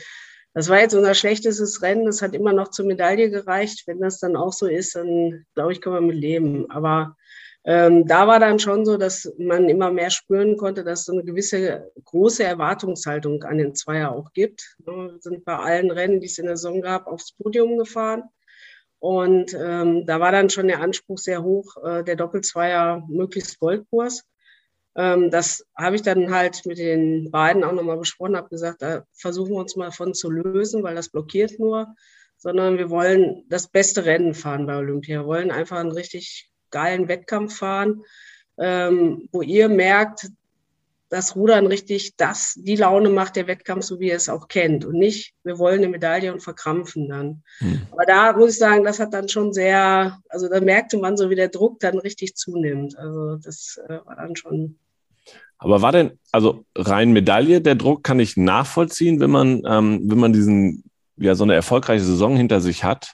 das 0.57 0.69
war 0.69 0.79
jetzt 0.79 0.95
unser 0.95 1.13
schlechtestes 1.13 1.83
Rennen, 1.83 2.07
das 2.07 2.23
hat 2.23 2.33
immer 2.33 2.51
noch 2.51 2.69
zur 2.71 2.87
Medaille 2.87 3.29
gereicht. 3.29 3.83
Wenn 3.85 4.01
das 4.01 4.17
dann 4.17 4.35
auch 4.35 4.51
so 4.51 4.65
ist, 4.65 4.95
dann 4.95 5.45
glaube 5.53 5.71
ich, 5.71 5.81
können 5.81 5.97
wir 5.97 6.01
mit 6.01 6.15
leben. 6.15 6.71
Aber 6.71 7.15
ähm, 7.63 8.07
da 8.07 8.25
war 8.25 8.39
dann 8.39 8.57
schon 8.57 8.83
so, 8.83 8.97
dass 8.97 9.31
man 9.37 9.69
immer 9.69 9.91
mehr 9.91 10.09
spüren 10.09 10.57
konnte, 10.57 10.83
dass 10.83 11.01
es 11.01 11.05
so 11.05 11.13
eine 11.13 11.23
gewisse 11.23 11.91
große 12.05 12.43
Erwartungshaltung 12.43 13.43
an 13.43 13.59
den 13.59 13.75
Zweier 13.75 14.11
auch 14.11 14.33
gibt. 14.33 14.75
Wir 14.79 15.17
sind 15.19 15.45
bei 15.45 15.55
allen 15.59 15.91
Rennen, 15.91 16.21
die 16.21 16.25
es 16.25 16.39
in 16.39 16.47
der 16.47 16.57
Saison 16.57 16.81
gab, 16.81 17.05
aufs 17.05 17.33
Podium 17.33 17.77
gefahren. 17.77 18.23
Und 18.97 19.53
ähm, 19.53 20.07
da 20.07 20.19
war 20.19 20.31
dann 20.31 20.49
schon 20.49 20.69
der 20.69 20.81
Anspruch 20.81 21.19
sehr 21.19 21.43
hoch, 21.43 21.77
äh, 21.83 22.03
der 22.03 22.15
Doppelzweier 22.15 23.05
möglichst 23.07 23.59
Goldkurs. 23.59 24.23
Ähm, 24.97 25.29
das 25.29 25.63
habe 25.77 25.95
ich 25.95 26.01
dann 26.01 26.33
halt 26.33 26.65
mit 26.65 26.79
den 26.79 27.29
beiden 27.29 27.63
auch 27.63 27.71
nochmal 27.71 27.97
besprochen, 27.97 28.35
habe 28.35 28.49
gesagt, 28.49 28.81
da 28.81 29.03
versuchen 29.13 29.51
wir 29.51 29.59
uns 29.59 29.75
mal 29.75 29.85
davon 29.85 30.15
zu 30.15 30.31
lösen, 30.31 30.81
weil 30.81 30.95
das 30.95 31.09
blockiert 31.09 31.59
nur, 31.59 31.95
sondern 32.37 32.79
wir 32.79 32.89
wollen 32.89 33.45
das 33.47 33.67
beste 33.67 34.05
Rennen 34.05 34.33
fahren 34.33 34.65
bei 34.65 34.75
Olympia. 34.75 35.21
Wir 35.21 35.27
wollen 35.27 35.51
einfach 35.51 35.77
einen 35.77 35.91
richtig 35.91 36.49
geilen 36.71 37.07
Wettkampf 37.07 37.57
fahren, 37.57 38.03
ähm, 38.57 39.29
wo 39.31 39.43
ihr 39.43 39.69
merkt, 39.69 40.29
dass 41.09 41.35
Rudern 41.35 41.67
richtig 41.67 42.17
das, 42.17 42.55
die 42.57 42.75
Laune 42.75 43.09
macht, 43.09 43.35
der 43.35 43.47
Wettkampf, 43.47 43.85
so 43.85 43.99
wie 43.99 44.09
er 44.09 44.17
es 44.17 44.29
auch 44.29 44.47
kennt. 44.47 44.83
Und 44.83 44.95
nicht, 44.95 45.33
wir 45.43 45.57
wollen 45.57 45.77
eine 45.77 45.89
Medaille 45.89 46.33
und 46.33 46.41
verkrampfen 46.41 47.07
dann. 47.07 47.43
Hm. 47.59 47.81
Aber 47.91 48.05
da 48.05 48.33
muss 48.33 48.53
ich 48.53 48.57
sagen, 48.57 48.83
das 48.83 48.99
hat 48.99 49.13
dann 49.13 49.29
schon 49.29 49.53
sehr, 49.53 50.19
also 50.27 50.49
da 50.49 50.59
merkte 50.59 50.97
man 50.97 51.15
so, 51.15 51.29
wie 51.29 51.35
der 51.35 51.47
Druck 51.47 51.79
dann 51.79 51.97
richtig 51.99 52.35
zunimmt. 52.35 52.97
Also 52.97 53.37
das 53.37 53.79
äh, 53.87 53.99
war 54.03 54.17
dann 54.17 54.35
schon 54.35 54.79
aber 55.57 55.81
war 55.81 55.91
denn, 55.91 56.11
also 56.31 56.65
rein 56.75 57.11
Medaille, 57.11 57.61
der 57.61 57.75
Druck 57.75 58.03
kann 58.03 58.19
ich 58.19 58.37
nachvollziehen, 58.37 59.19
wenn 59.19 59.31
man, 59.31 59.63
ähm, 59.67 60.01
wenn 60.05 60.19
man 60.19 60.33
diesen, 60.33 60.83
ja, 61.17 61.35
so 61.35 61.43
eine 61.43 61.55
erfolgreiche 61.55 62.03
Saison 62.03 62.37
hinter 62.37 62.61
sich 62.61 62.83
hat. 62.83 63.13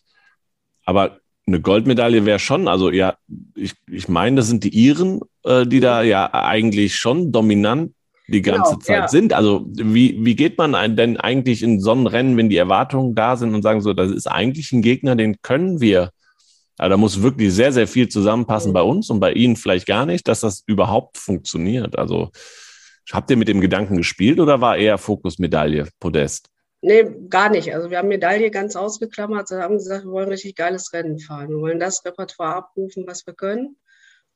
Aber 0.86 1.20
eine 1.48 1.62
Goldmedaille 1.62 2.26
wäre 2.26 2.39
schon, 2.39 2.68
also 2.68 2.89
ja, 2.89 3.16
ich, 3.56 3.74
ich 3.89 4.08
meine, 4.08 4.38
das 4.38 4.48
sind 4.48 4.64
die 4.64 4.70
Iren, 4.70 5.22
äh, 5.44 5.66
die 5.66 5.80
da 5.80 6.02
ja 6.02 6.34
eigentlich 6.34 6.96
schon 6.96 7.32
dominant 7.32 7.94
die 8.28 8.41
ganze 8.41 8.72
genau, 8.72 8.82
Zeit 8.82 8.98
ja. 8.98 9.08
sind. 9.08 9.34
Also 9.34 9.66
wie, 9.68 10.18
wie 10.24 10.36
geht 10.36 10.58
man 10.58 10.96
denn 10.96 11.18
eigentlich 11.18 11.64
in 11.64 11.80
so 11.80 11.91
ein 11.91 12.08
Rennen, 12.08 12.38
wenn 12.38 12.50
die 12.50 12.58
Erwartungen 12.58 13.16
da 13.16 13.36
sind 13.36 13.54
und 13.54 13.62
sagen 13.62 13.82
so, 13.82 13.94
das 13.94 14.12
ist 14.12 14.28
eigentlich 14.28 14.72
ein 14.72 14.82
Gegner, 14.82 15.16
den 15.16 15.41
können 15.41 15.82
wir 15.82 16.12
also 16.84 16.91
da 16.91 16.97
muss 16.97 17.21
wirklich 17.21 17.53
sehr, 17.53 17.71
sehr 17.71 17.88
viel 17.88 18.09
zusammenpassen 18.09 18.71
mhm. 18.71 18.73
bei 18.73 18.81
uns 18.81 19.09
und 19.09 19.21
bei 19.21 19.31
Ihnen 19.31 19.55
vielleicht 19.55 19.88
gar 19.88 20.05
nicht, 20.05 20.27
dass 20.27 20.41
das 20.41 20.63
überhaupt 20.67 21.17
funktioniert. 21.17 21.97
Also 21.97 22.29
habt 23.09 23.31
ihr 23.31 23.38
mit 23.38 23.47
dem 23.47 23.61
Gedanken 23.61 23.95
gespielt 23.95 24.38
oder 24.38 24.59
war 24.59 24.75
eher 24.75 24.97
Fokus 24.97 25.39
Medaille, 25.39 25.88
Podest? 26.01 26.49
Nee, 26.81 27.05
gar 27.29 27.49
nicht. 27.49 27.73
Also 27.73 27.89
wir 27.89 27.99
haben 27.99 28.09
Medaille 28.09 28.51
ganz 28.51 28.75
ausgeklammert. 28.75 29.49
Wir 29.49 29.59
haben 29.59 29.77
gesagt, 29.77 30.03
wir 30.03 30.11
wollen 30.11 30.27
richtig 30.27 30.55
geiles 30.55 30.91
Rennen 30.91 31.19
fahren. 31.19 31.47
Wir 31.47 31.59
wollen 31.59 31.79
das 31.79 32.03
Repertoire 32.03 32.57
abrufen, 32.57 33.05
was 33.07 33.25
wir 33.25 33.34
können. 33.34 33.77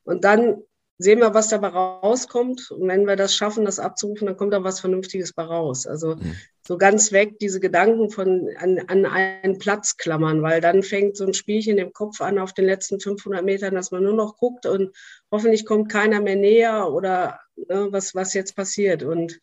Und 0.05 0.23
dann 0.23 0.61
sehen 0.97 1.19
wir, 1.19 1.33
was 1.33 1.49
dabei 1.49 1.67
rauskommt. 1.67 2.71
Und 2.71 2.87
wenn 2.87 3.05
wir 3.05 3.17
das 3.17 3.35
schaffen, 3.35 3.65
das 3.65 3.79
abzurufen, 3.79 4.25
dann 4.25 4.37
kommt 4.37 4.53
da 4.53 4.63
was 4.63 4.79
Vernünftiges 4.79 5.33
bei 5.33 5.43
raus. 5.43 5.85
Also 5.85 6.15
mhm. 6.15 6.37
So 6.67 6.77
ganz 6.77 7.13
weg 7.13 7.39
diese 7.39 7.61
Gedanken 7.61 8.09
von 8.09 8.49
an, 8.57 8.79
an 8.87 9.05
einen 9.05 9.57
Platz 9.57 9.95
klammern, 9.95 10.41
weil 10.41 10.59
dann 10.59 10.83
fängt 10.83 11.15
so 11.15 11.25
ein 11.25 11.33
Spielchen 11.33 11.77
im 11.77 11.93
Kopf 11.93 12.19
an 12.19 12.37
auf 12.37 12.53
den 12.53 12.65
letzten 12.65 12.99
500 12.99 13.41
Metern, 13.45 13.73
dass 13.73 13.91
man 13.91 14.03
nur 14.03 14.13
noch 14.13 14.35
guckt 14.35 14.65
und 14.65 14.93
hoffentlich 15.31 15.65
kommt 15.65 15.89
keiner 15.89 16.19
mehr 16.19 16.35
näher 16.35 16.91
oder 16.91 17.39
ne, 17.55 17.87
was, 17.91 18.15
was 18.15 18.33
jetzt 18.33 18.57
passiert. 18.57 19.03
Und 19.03 19.39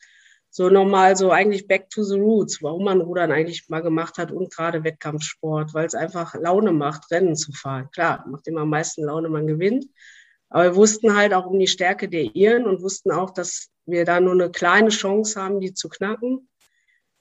so 0.50 0.68
nochmal 0.68 1.16
so 1.16 1.30
eigentlich 1.30 1.66
back 1.66 1.88
to 1.88 2.02
the 2.02 2.20
roots, 2.20 2.62
warum 2.62 2.84
man 2.84 3.00
Rudern 3.00 3.32
eigentlich 3.32 3.70
mal 3.70 3.80
gemacht 3.80 4.18
hat 4.18 4.30
und 4.30 4.54
gerade 4.54 4.84
Wettkampfsport, 4.84 5.72
weil 5.72 5.86
es 5.86 5.94
einfach 5.94 6.34
Laune 6.34 6.72
macht, 6.72 7.10
Rennen 7.10 7.36
zu 7.36 7.52
fahren. 7.52 7.88
Klar, 7.90 8.26
macht 8.28 8.46
immer 8.48 8.60
am 8.60 8.68
meisten 8.68 9.02
Laune, 9.02 9.30
man 9.30 9.46
gewinnt. 9.46 9.86
Aber 10.50 10.64
wir 10.64 10.76
wussten 10.76 11.16
halt 11.16 11.32
auch 11.32 11.46
um 11.46 11.58
die 11.58 11.68
Stärke 11.68 12.10
der 12.10 12.36
Iren 12.36 12.66
und 12.66 12.82
wussten 12.82 13.12
auch, 13.12 13.30
dass 13.30 13.70
wir 13.86 14.04
da 14.04 14.20
nur 14.20 14.34
eine 14.34 14.50
kleine 14.50 14.90
Chance 14.90 15.40
haben, 15.40 15.60
die 15.60 15.72
zu 15.72 15.88
knacken. 15.88 16.48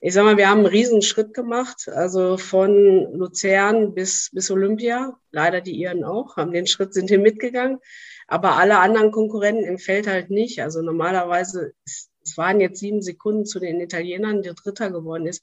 Ich 0.05 0.13
sag 0.13 0.25
mal, 0.25 0.35
wir 0.35 0.49
haben 0.49 0.59
einen 0.59 0.65
riesen 0.65 1.01
Schritt 1.01 1.33
gemacht, 1.33 1.87
also 1.87 2.37
von 2.37 3.13
Luzern 3.13 3.93
bis, 3.93 4.29
bis 4.33 4.51
Olympia. 4.51 5.17
Leider 5.31 5.61
die 5.61 5.79
Iren 5.79 6.03
auch, 6.03 6.35
haben 6.35 6.51
den 6.51 6.67
Schritt, 6.67 6.93
sind 6.93 7.07
hier 7.07 7.19
mitgegangen. 7.19 7.79
Aber 8.27 8.57
alle 8.57 8.79
anderen 8.79 9.11
Konkurrenten 9.11 9.63
im 9.63 9.77
Feld 9.77 10.05
halt 10.07 10.29
nicht. 10.29 10.61
Also 10.61 10.81
normalerweise, 10.81 11.71
es 11.85 12.09
waren 12.35 12.59
jetzt 12.59 12.81
sieben 12.81 13.01
Sekunden 13.01 13.45
zu 13.45 13.61
den 13.61 13.79
Italienern, 13.79 14.41
der 14.41 14.55
Dritter 14.55 14.91
geworden 14.91 15.25
ist. 15.25 15.41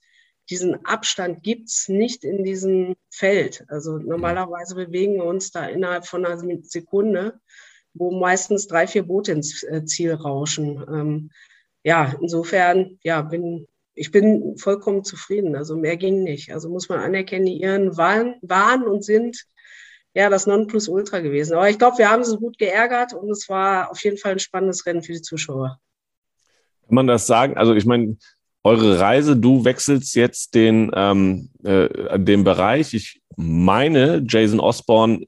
Diesen 0.50 0.84
Abstand 0.84 1.42
gibt's 1.42 1.88
nicht 1.88 2.22
in 2.22 2.44
diesem 2.44 2.96
Feld. 3.08 3.64
Also 3.68 3.96
normalerweise 3.96 4.74
bewegen 4.74 5.14
wir 5.14 5.24
uns 5.24 5.52
da 5.52 5.66
innerhalb 5.68 6.06
von 6.06 6.26
einer 6.26 6.38
Sekunde 6.64 7.40
wo 7.94 8.12
meistens 8.12 8.66
drei, 8.68 8.86
vier 8.86 9.02
Boote 9.02 9.32
ins 9.32 9.62
äh, 9.64 9.84
Ziel 9.84 10.14
rauschen. 10.14 10.84
Ähm, 10.88 11.30
ja, 11.82 12.14
insofern, 12.20 12.98
ja, 13.02 13.22
bin, 13.22 13.66
ich 14.00 14.10
bin 14.10 14.56
vollkommen 14.56 15.04
zufrieden. 15.04 15.54
Also 15.54 15.76
mehr 15.76 15.98
ging 15.98 16.22
nicht. 16.22 16.54
Also 16.54 16.70
muss 16.70 16.88
man 16.88 17.00
anerkennen, 17.00 17.44
die 17.44 17.60
Iren 17.60 17.98
waren, 17.98 18.36
waren 18.40 18.84
und 18.84 19.04
sind 19.04 19.44
ja 20.14 20.30
das 20.30 20.46
Nonplusultra 20.46 21.20
gewesen. 21.20 21.52
Aber 21.52 21.68
ich 21.68 21.78
glaube, 21.78 21.98
wir 21.98 22.10
haben 22.10 22.24
sie 22.24 22.38
gut 22.38 22.56
geärgert 22.56 23.12
und 23.12 23.30
es 23.30 23.46
war 23.50 23.90
auf 23.90 24.02
jeden 24.02 24.16
Fall 24.16 24.32
ein 24.32 24.38
spannendes 24.38 24.86
Rennen 24.86 25.02
für 25.02 25.12
die 25.12 25.20
Zuschauer. 25.20 25.78
Kann 26.86 26.94
man 26.94 27.06
das 27.08 27.26
sagen? 27.26 27.58
Also 27.58 27.74
ich 27.74 27.84
meine, 27.84 28.16
eure 28.64 28.98
Reise, 28.98 29.36
du 29.36 29.66
wechselst 29.66 30.14
jetzt 30.14 30.54
den, 30.54 30.90
ähm, 30.94 31.50
äh, 31.62 32.18
den 32.18 32.42
Bereich. 32.42 32.94
Ich 32.94 33.20
meine, 33.36 34.24
Jason 34.26 34.60
Osborne 34.60 35.26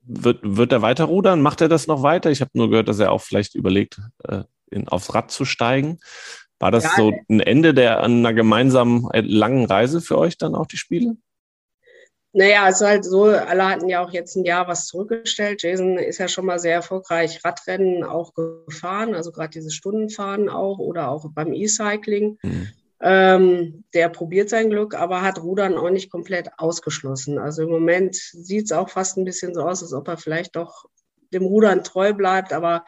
wird, 0.00 0.38
wird 0.42 0.72
er 0.72 0.80
weiter 0.80 1.04
rudern? 1.04 1.42
Macht 1.42 1.60
er 1.60 1.68
das 1.68 1.88
noch 1.88 2.02
weiter? 2.02 2.30
Ich 2.30 2.40
habe 2.40 2.52
nur 2.54 2.70
gehört, 2.70 2.88
dass 2.88 3.00
er 3.00 3.12
auch 3.12 3.20
vielleicht 3.20 3.54
überlegt, 3.54 4.00
äh, 4.26 4.44
in, 4.70 4.88
aufs 4.88 5.14
Rad 5.14 5.30
zu 5.30 5.44
steigen. 5.44 5.98
War 6.64 6.70
das 6.70 6.84
ja, 6.84 6.92
so 6.96 7.12
ein 7.28 7.40
Ende 7.40 7.74
der 7.74 8.02
einer 8.02 8.32
gemeinsamen 8.32 9.10
äh, 9.10 9.20
langen 9.20 9.66
Reise 9.66 10.00
für 10.00 10.16
euch 10.16 10.38
dann 10.38 10.54
auch 10.54 10.66
die 10.66 10.78
Spiele? 10.78 11.18
Naja, 12.32 12.66
es 12.70 12.76
ist 12.76 12.86
halt 12.86 13.04
so, 13.04 13.24
alle 13.24 13.68
hatten 13.68 13.90
ja 13.90 14.02
auch 14.02 14.10
jetzt 14.14 14.34
ein 14.34 14.46
Jahr 14.46 14.66
was 14.66 14.86
zurückgestellt. 14.86 15.62
Jason 15.62 15.98
ist 15.98 16.16
ja 16.16 16.26
schon 16.26 16.46
mal 16.46 16.58
sehr 16.58 16.72
erfolgreich 16.72 17.44
Radrennen 17.44 18.02
auch 18.02 18.32
gefahren, 18.32 19.14
also 19.14 19.30
gerade 19.30 19.50
diese 19.50 19.70
Stundenfahren 19.70 20.48
auch 20.48 20.78
oder 20.78 21.10
auch 21.10 21.26
beim 21.34 21.52
E-Cycling. 21.52 22.38
Mhm. 22.42 22.68
Ähm, 23.02 23.84
der 23.92 24.08
probiert 24.08 24.48
sein 24.48 24.70
Glück, 24.70 24.94
aber 24.94 25.20
hat 25.20 25.42
Rudern 25.42 25.76
auch 25.76 25.90
nicht 25.90 26.10
komplett 26.10 26.48
ausgeschlossen. 26.56 27.36
Also 27.36 27.64
im 27.64 27.68
Moment 27.68 28.14
sieht 28.14 28.64
es 28.64 28.72
auch 28.72 28.88
fast 28.88 29.18
ein 29.18 29.26
bisschen 29.26 29.52
so 29.52 29.60
aus, 29.60 29.82
als 29.82 29.92
ob 29.92 30.08
er 30.08 30.16
vielleicht 30.16 30.56
doch 30.56 30.86
dem 31.30 31.42
Rudern 31.42 31.84
treu 31.84 32.14
bleibt, 32.14 32.54
aber 32.54 32.86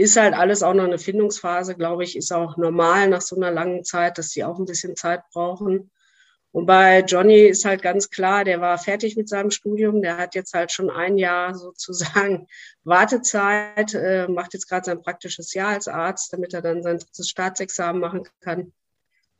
ist 0.00 0.16
halt 0.16 0.32
alles 0.32 0.62
auch 0.62 0.72
noch 0.72 0.84
eine 0.84 0.98
Findungsphase, 0.98 1.74
glaube 1.74 2.04
ich, 2.04 2.16
ist 2.16 2.32
auch 2.32 2.56
normal 2.56 3.08
nach 3.08 3.20
so 3.20 3.36
einer 3.36 3.50
langen 3.50 3.84
Zeit, 3.84 4.16
dass 4.16 4.30
sie 4.30 4.44
auch 4.44 4.58
ein 4.58 4.64
bisschen 4.64 4.96
Zeit 4.96 5.20
brauchen. 5.30 5.90
Und 6.52 6.64
bei 6.64 7.00
Johnny 7.00 7.42
ist 7.42 7.66
halt 7.66 7.82
ganz 7.82 8.08
klar, 8.08 8.44
der 8.44 8.62
war 8.62 8.78
fertig 8.78 9.16
mit 9.16 9.28
seinem 9.28 9.50
Studium, 9.50 10.00
der 10.00 10.16
hat 10.16 10.34
jetzt 10.34 10.54
halt 10.54 10.72
schon 10.72 10.88
ein 10.88 11.18
Jahr 11.18 11.54
sozusagen 11.66 12.46
Wartezeit, 12.82 13.92
äh, 13.92 14.26
macht 14.26 14.54
jetzt 14.54 14.68
gerade 14.68 14.86
sein 14.86 15.02
praktisches 15.02 15.52
Jahr 15.52 15.68
als 15.68 15.86
Arzt, 15.86 16.32
damit 16.32 16.54
er 16.54 16.62
dann 16.62 16.82
sein 16.82 16.98
drittes 16.98 17.28
Staatsexamen 17.28 18.00
machen 18.00 18.26
kann. 18.40 18.72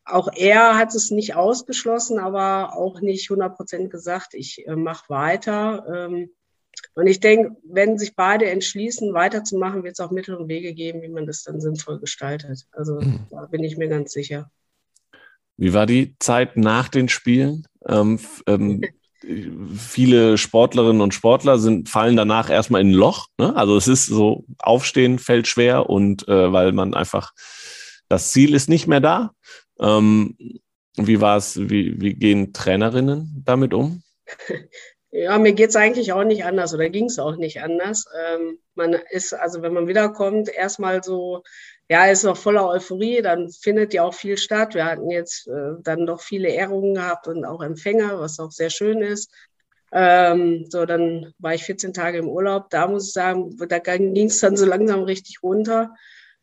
Auch 0.05 0.29
er 0.35 0.77
hat 0.77 0.95
es 0.95 1.11
nicht 1.11 1.37
ausgeschlossen, 1.37 2.19
aber 2.19 2.77
auch 2.77 3.01
nicht 3.01 3.31
100 3.31 3.57
Prozent 3.57 3.91
gesagt, 3.91 4.35
ich 4.35 4.67
äh, 4.67 4.77
mache 4.77 5.09
weiter. 5.09 5.87
Ähm, 5.89 6.31
und 6.95 7.07
ich 7.07 7.21
denke, 7.21 7.57
wenn 7.65 7.99
sich 7.99 8.15
beide 8.15 8.51
entschließen, 8.51 9.15
weiterzumachen, 9.15 9.85
wird 9.85 9.95
es 9.95 10.01
auch 10.01 10.11
Mittel 10.11 10.35
und 10.35 10.49
Wege 10.49 10.75
geben, 10.75 11.03
wie 11.03 11.09
man 11.09 11.27
das 11.27 11.43
dann 11.45 11.61
sinnvoll 11.61 12.01
gestaltet. 12.01 12.67
Also 12.73 13.01
mhm. 13.01 13.27
da 13.31 13.47
bin 13.47 13.65
ich 13.65 13.77
mir 13.77 13.89
ganz 13.89 14.13
sicher. 14.13 14.51
Wie 15.57 15.73
war 15.73 15.87
die 15.87 16.17
Zeit 16.19 16.57
nach 16.57 16.89
den 16.89 17.09
Spielen? 17.09 17.67
Ähm, 17.87 18.19
ähm, 18.47 18.83
viele 19.77 20.39
Sportlerinnen 20.39 21.03
und 21.03 21.15
Sportler 21.15 21.59
sind, 21.59 21.89
fallen 21.89 22.17
danach 22.17 22.51
erstmal 22.51 22.81
in 22.81 22.91
ein 22.91 22.95
Loch. 22.95 23.29
Ne? 23.39 23.55
Also 23.55 23.77
es 23.77 23.87
ist 23.87 24.07
so, 24.07 24.45
aufstehen 24.59 25.19
fällt 25.19 25.47
schwer 25.47 25.91
und 25.91 26.27
äh, 26.29 26.53
weil 26.53 26.73
man 26.73 26.95
einfach, 26.95 27.33
das 28.09 28.33
Ziel 28.33 28.55
ist 28.55 28.69
nicht 28.69 28.87
mehr 28.87 29.01
da. 29.01 29.33
Ähm, 29.79 30.37
wie 30.97 31.21
war 31.21 31.37
es, 31.37 31.59
wie, 31.69 32.01
wie 32.01 32.15
gehen 32.15 32.53
Trainerinnen 32.53 33.43
damit 33.45 33.75
um? 33.75 34.03
Ja, 35.13 35.39
mir 35.39 35.53
geht's 35.55 35.75
eigentlich 35.75 36.13
auch 36.13 36.23
nicht 36.25 36.45
anders 36.45 36.73
oder 36.73 36.89
ging's 36.89 37.19
auch 37.19 37.35
nicht 37.37 37.61
anders. 37.63 38.05
Ähm, 38.17 38.59
man 38.75 38.95
ist, 39.11 39.33
also 39.35 39.61
wenn 39.63 39.73
man 39.73 39.89
wiederkommt, 39.89 40.49
erstmal 40.49 41.03
so, 41.03 41.43
ja, 41.89 42.07
ist 42.07 42.23
noch 42.23 42.37
voller 42.37 42.69
Euphorie, 42.69 43.21
dann 43.21 43.51
findet 43.51 43.93
ja 43.93 44.05
auch 44.05 44.15
viel 44.15 44.39
statt. 44.39 44.75
Wir 44.75 44.85
hatten 44.85 45.11
jetzt 45.11 45.49
äh, 45.49 45.73
dann 45.83 46.07
doch 46.07 46.21
viele 46.21 46.49
Ehrungen 46.51 46.95
gehabt 46.95 47.27
und 47.27 47.45
auch 47.45 47.61
Empfänger, 47.61 48.21
was 48.21 48.39
auch 48.39 48.53
sehr 48.53 48.71
schön 48.71 49.03
ist. 49.03 49.33
Ähm, 49.93 50.67
so, 50.69 50.87
dann 50.87 51.35
war 51.39 51.55
ich 51.55 51.65
14 51.65 51.93
Tage 51.93 52.19
im 52.19 52.29
Urlaub. 52.29 52.71
Da 52.71 52.87
muss 52.87 53.09
ich 53.09 53.13
sagen, 53.13 53.57
da 53.69 53.79
ging's 53.81 54.39
dann 54.39 54.57
so 54.57 54.65
langsam 54.65 55.03
richtig 55.03 55.43
runter. 55.43 55.93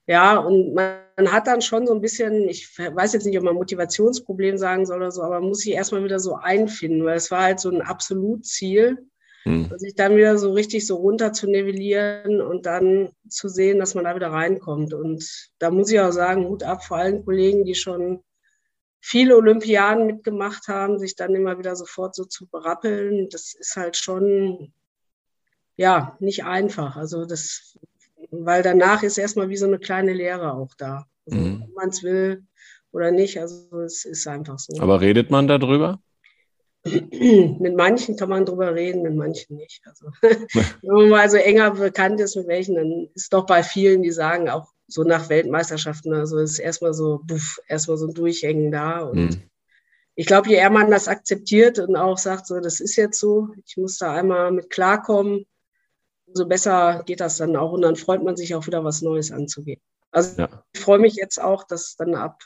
Ja, 0.07 0.37
und 0.37 0.73
man 0.73 1.31
hat 1.31 1.47
dann 1.47 1.61
schon 1.61 1.85
so 1.85 1.93
ein 1.93 1.99
bisschen, 1.99 2.47
ich 2.47 2.77
weiß 2.77 3.11
jetzt 3.11 3.25
nicht, 3.25 3.37
ob 3.37 3.43
man 3.43 3.55
Motivationsproblem 3.55 4.57
sagen 4.57 4.85
soll 4.85 4.97
oder 4.97 5.11
so, 5.11 5.21
aber 5.21 5.41
man 5.41 5.49
muss 5.49 5.59
sich 5.59 5.73
erstmal 5.73 6.03
wieder 6.03 6.19
so 6.19 6.35
einfinden, 6.35 7.03
weil 7.03 7.17
es 7.17 7.29
war 7.29 7.43
halt 7.43 7.59
so 7.59 7.69
ein 7.69 7.81
Absolutziel. 7.81 9.09
Hm. 9.43 9.69
Sich 9.77 9.95
dann 9.95 10.15
wieder 10.15 10.37
so 10.37 10.53
richtig 10.53 10.87
so 10.87 10.95
runter 10.95 11.33
zu 11.33 11.47
nivellieren 11.47 12.41
und 12.41 12.65
dann 12.65 13.09
zu 13.27 13.49
sehen, 13.49 13.79
dass 13.79 13.95
man 13.95 14.05
da 14.05 14.15
wieder 14.15 14.31
reinkommt. 14.31 14.93
Und 14.93 15.49
da 15.59 15.71
muss 15.71 15.91
ich 15.91 15.99
auch 15.99 16.11
sagen, 16.11 16.47
Hut 16.47 16.63
ab 16.63 16.85
vor 16.85 16.97
allen 16.97 17.25
Kollegen, 17.25 17.65
die 17.65 17.75
schon 17.75 18.21
viele 19.01 19.35
Olympiaden 19.35 20.05
mitgemacht 20.05 20.69
haben, 20.69 20.99
sich 20.99 21.15
dann 21.15 21.35
immer 21.35 21.59
wieder 21.59 21.75
sofort 21.75 22.15
so 22.15 22.23
zu 22.23 22.47
berappeln. 22.47 23.27
Das 23.29 23.53
ist 23.53 23.75
halt 23.75 23.97
schon, 23.97 24.73
ja, 25.75 26.17
nicht 26.19 26.45
einfach. 26.45 26.95
Also 26.95 27.25
das 27.25 27.77
weil 28.31 28.63
danach 28.63 29.03
ist 29.03 29.17
erstmal 29.17 29.49
wie 29.49 29.57
so 29.57 29.65
eine 29.65 29.79
kleine 29.79 30.13
Lehre 30.13 30.53
auch 30.53 30.73
da. 30.77 31.05
Also, 31.25 31.39
mhm. 31.39 31.63
Ob 31.63 31.75
man 31.75 31.89
es 31.89 32.03
will 32.03 32.43
oder 32.91 33.11
nicht, 33.11 33.39
also 33.39 33.81
es 33.81 34.05
ist 34.05 34.27
einfach 34.27 34.59
so. 34.59 34.81
Aber 34.81 35.01
redet 35.01 35.29
man 35.29 35.47
darüber? 35.47 35.99
mit 37.59 37.75
manchen 37.75 38.15
kann 38.15 38.29
man 38.29 38.45
drüber 38.45 38.73
reden, 38.73 39.01
mit 39.01 39.15
manchen 39.15 39.57
nicht. 39.57 39.81
Also, 39.85 40.07
wenn 40.21 40.93
man 40.95 41.09
mal 41.09 41.29
so 41.29 41.37
enger 41.37 41.71
bekannt 41.71 42.19
ist 42.19 42.35
mit 42.35 42.47
welchen, 42.47 42.75
dann 42.75 43.09
ist 43.13 43.33
doch 43.33 43.45
bei 43.45 43.63
vielen, 43.63 44.03
die 44.03 44.11
sagen, 44.11 44.49
auch 44.49 44.71
so 44.87 45.03
nach 45.03 45.29
Weltmeisterschaften, 45.29 46.13
also 46.13 46.37
ist 46.37 46.59
erstmal 46.59 46.93
so, 46.93 47.19
buff, 47.23 47.59
erstmal 47.67 47.97
so 47.97 48.07
ein 48.07 48.13
Durchhängen 48.13 48.71
da. 48.71 49.01
Und 49.01 49.17
mhm. 49.17 49.41
ich 50.15 50.27
glaube, 50.27 50.49
je 50.49 50.55
eher 50.55 50.69
man 50.69 50.89
das 50.89 51.07
akzeptiert 51.07 51.79
und 51.79 51.95
auch 51.95 52.17
sagt, 52.17 52.47
so, 52.47 52.59
das 52.59 52.79
ist 52.79 52.95
jetzt 52.95 53.19
so, 53.19 53.49
ich 53.65 53.75
muss 53.75 53.97
da 53.97 54.13
einmal 54.13 54.51
mit 54.51 54.69
klarkommen, 54.69 55.45
umso 56.37 56.47
besser 56.47 57.03
geht 57.05 57.19
das 57.19 57.37
dann 57.37 57.55
auch 57.55 57.71
und 57.71 57.81
dann 57.81 57.95
freut 57.95 58.23
man 58.23 58.37
sich 58.37 58.53
auch 58.53 58.67
wieder 58.67 58.83
was 58.83 59.01
Neues 59.01 59.31
anzugehen. 59.31 59.81
Also 60.11 60.43
ja. 60.43 60.63
ich 60.71 60.79
freue 60.79 60.99
mich 60.99 61.15
jetzt 61.15 61.41
auch, 61.41 61.63
dass 61.63 61.95
dann 61.95 62.13
ab 62.13 62.43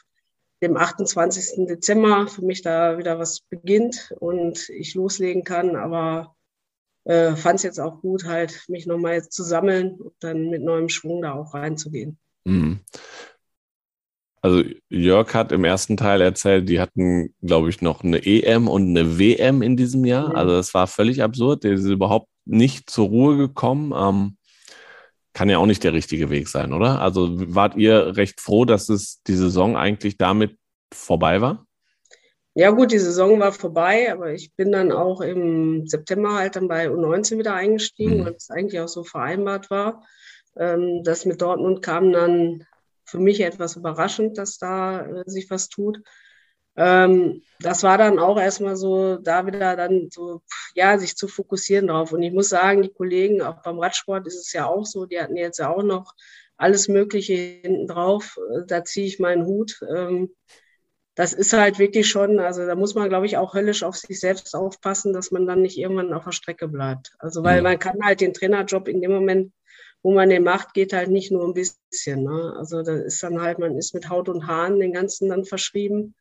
dem 0.64 0.78
28. 0.78 1.68
Dezember 1.68 2.28
für 2.28 2.44
mich 2.44 2.62
da 2.62 2.98
wieder 2.98 3.20
was 3.20 3.42
beginnt 3.42 4.14
und 4.20 4.70
ich 4.70 4.96
loslegen 4.96 5.44
kann, 5.44 5.76
aber 5.76 6.36
äh, 7.04 7.36
fand 7.36 7.58
es 7.58 7.64
jetzt 7.64 7.80
auch 7.80 8.00
gut, 8.00 8.26
halt 8.26 8.64
mich 8.70 8.86
nochmal 8.86 9.16
jetzt 9.16 9.34
zu 9.34 9.44
sammeln 9.44 10.00
und 10.00 10.14
dann 10.22 10.50
mit 10.50 10.62
neuem 10.62 10.88
Schwung 10.88 11.22
da 11.22 11.34
auch 11.34 11.54
reinzugehen. 11.54 12.18
Mhm. 12.46 12.80
Also 14.42 14.64
Jörg 14.90 15.34
hat 15.34 15.52
im 15.52 15.66
ersten 15.66 15.98
Teil 15.98 16.22
erzählt, 16.22 16.70
die 16.70 16.80
hatten, 16.80 17.34
glaube 17.42 17.70
ich, 17.70 17.82
noch 17.82 18.04
eine 18.04 18.26
EM 18.26 18.68
und 18.68 18.90
eine 18.90 19.20
WM 19.20 19.62
in 19.62 19.76
diesem 19.76 20.06
Jahr. 20.06 20.30
Mhm. 20.30 20.36
Also 20.36 20.56
das 20.56 20.74
war 20.74 20.88
völlig 20.88 21.22
absurd. 21.22 21.64
Der 21.64 21.74
ist 21.74 21.86
überhaupt 21.86 22.31
nicht 22.46 22.90
zur 22.90 23.08
Ruhe 23.08 23.38
gekommen. 23.38 23.94
Ähm, 23.96 24.38
kann 25.34 25.50
ja 25.50 25.60
auch 25.60 25.66
nicht 25.66 25.84
der 25.84 25.94
richtige 25.94 26.30
Weg 26.30 26.50
sein, 26.50 26.74
oder? 26.74 27.02
Also 27.02 27.30
wart 27.56 27.76
ihr 27.76 28.18
recht 28.18 28.42
froh, 28.42 28.66
dass 28.66 28.90
es 28.90 29.22
die 29.24 29.36
Saison 29.36 29.78
eigentlich 29.78 30.18
damit 30.18 30.58
vorbei 30.94 31.42
war? 31.42 31.66
Ja 32.54 32.72
gut, 32.72 32.92
die 32.92 33.00
Saison 33.00 33.40
war 33.40 33.54
vorbei, 33.54 34.12
aber 34.12 34.34
ich 34.34 34.54
bin 34.56 34.74
dann 34.74 34.92
auch 34.92 35.22
im 35.22 35.88
September 35.88 36.34
halt 36.34 36.58
dann 36.58 36.68
bei 36.68 36.90
U19 36.90 37.38
wieder 37.38 37.54
eingestiegen, 37.54 38.20
mhm. 38.20 38.26
weil 38.26 38.34
es 38.34 38.50
eigentlich 38.50 38.82
auch 38.82 38.90
so 38.90 39.06
vereinbart 39.06 39.70
war. 39.70 40.04
Ähm, 40.58 41.02
das 41.04 41.26
mit 41.26 41.42
Dortmund 41.42 41.82
kam 41.82 42.12
dann 42.12 42.66
für 43.06 43.20
mich 43.20 43.40
etwas 43.40 43.78
überraschend, 43.78 44.38
dass 44.38 44.58
da 44.58 45.06
äh, 45.06 45.24
sich 45.28 45.50
was 45.50 45.70
tut. 45.70 46.00
Ähm, 46.82 47.44
das 47.60 47.84
war 47.84 48.00
dann 48.00 48.18
auch 48.18 48.40
erstmal 48.40 48.76
so, 48.76 49.18
da 49.18 49.46
wieder 49.46 49.76
dann 49.76 50.10
so, 50.10 50.42
ja, 50.74 50.98
sich 50.98 51.16
zu 51.16 51.28
fokussieren 51.28 51.88
drauf. 51.88 52.12
Und 52.12 52.24
ich 52.24 52.34
muss 52.34 52.50
sagen, 52.50 52.82
die 52.82 52.92
Kollegen, 52.92 53.44
auch 53.44 53.62
beim 53.62 53.78
Radsport 53.78 54.26
ist 54.26 54.48
es 54.48 54.52
ja 54.52 54.66
auch 54.66 54.86
so, 54.86 55.06
die 55.06 55.20
hatten 55.20 55.38
jetzt 55.38 55.60
ja 55.60 55.70
auch 55.70 55.84
noch 55.84 56.16
alles 56.58 56.88
Mögliche 56.88 57.34
hinten 57.36 57.88
drauf. 57.88 58.40
Äh, 58.52 58.66
da 58.66 58.84
ziehe 58.84 59.06
ich 59.06 59.20
meinen 59.20 59.46
Hut. 59.46 59.80
Ähm, 59.96 60.36
das 61.14 61.34
ist 61.34 61.54
halt 61.54 61.78
wirklich 61.78 62.10
schon, 62.10 62.40
also 62.40 62.66
da 62.66 62.74
muss 62.74 62.96
man, 62.96 63.10
glaube 63.10 63.28
ich, 63.28 63.38
auch 63.38 63.54
höllisch 63.54 63.84
auf 63.84 63.96
sich 63.96 64.20
selbst 64.20 64.56
aufpassen, 64.56 65.14
dass 65.14 65.30
man 65.30 65.46
dann 65.46 65.62
nicht 65.62 65.78
irgendwann 65.78 66.14
auf 66.14 66.24
der 66.24 66.32
Strecke 66.32 66.68
bleibt. 66.68 67.12
Also, 67.20 67.44
weil 67.44 67.62
man 67.62 67.78
kann 67.78 68.04
halt 68.04 68.22
den 68.22 68.34
Trainerjob 68.34 68.88
in 68.88 69.02
dem 69.02 69.12
Moment, 69.12 69.54
wo 70.02 70.14
man 70.14 70.30
den 70.30 70.44
macht, 70.44 70.74
geht 70.74 70.94
halt 70.94 71.10
nicht 71.12 71.32
nur 71.32 71.46
ein 71.46 71.54
bisschen. 71.54 72.24
Ne? 72.24 72.56
Also 72.58 72.82
da 72.82 72.96
ist 72.96 73.22
dann 73.22 73.40
halt, 73.40 73.60
man 73.60 73.78
ist 73.78 73.94
mit 73.94 74.10
Haut 74.10 74.30
und 74.30 74.48
Haaren 74.48 74.80
den 74.80 74.94
ganzen 74.94 75.30
dann 75.30 75.46
verschrieben 75.46 76.16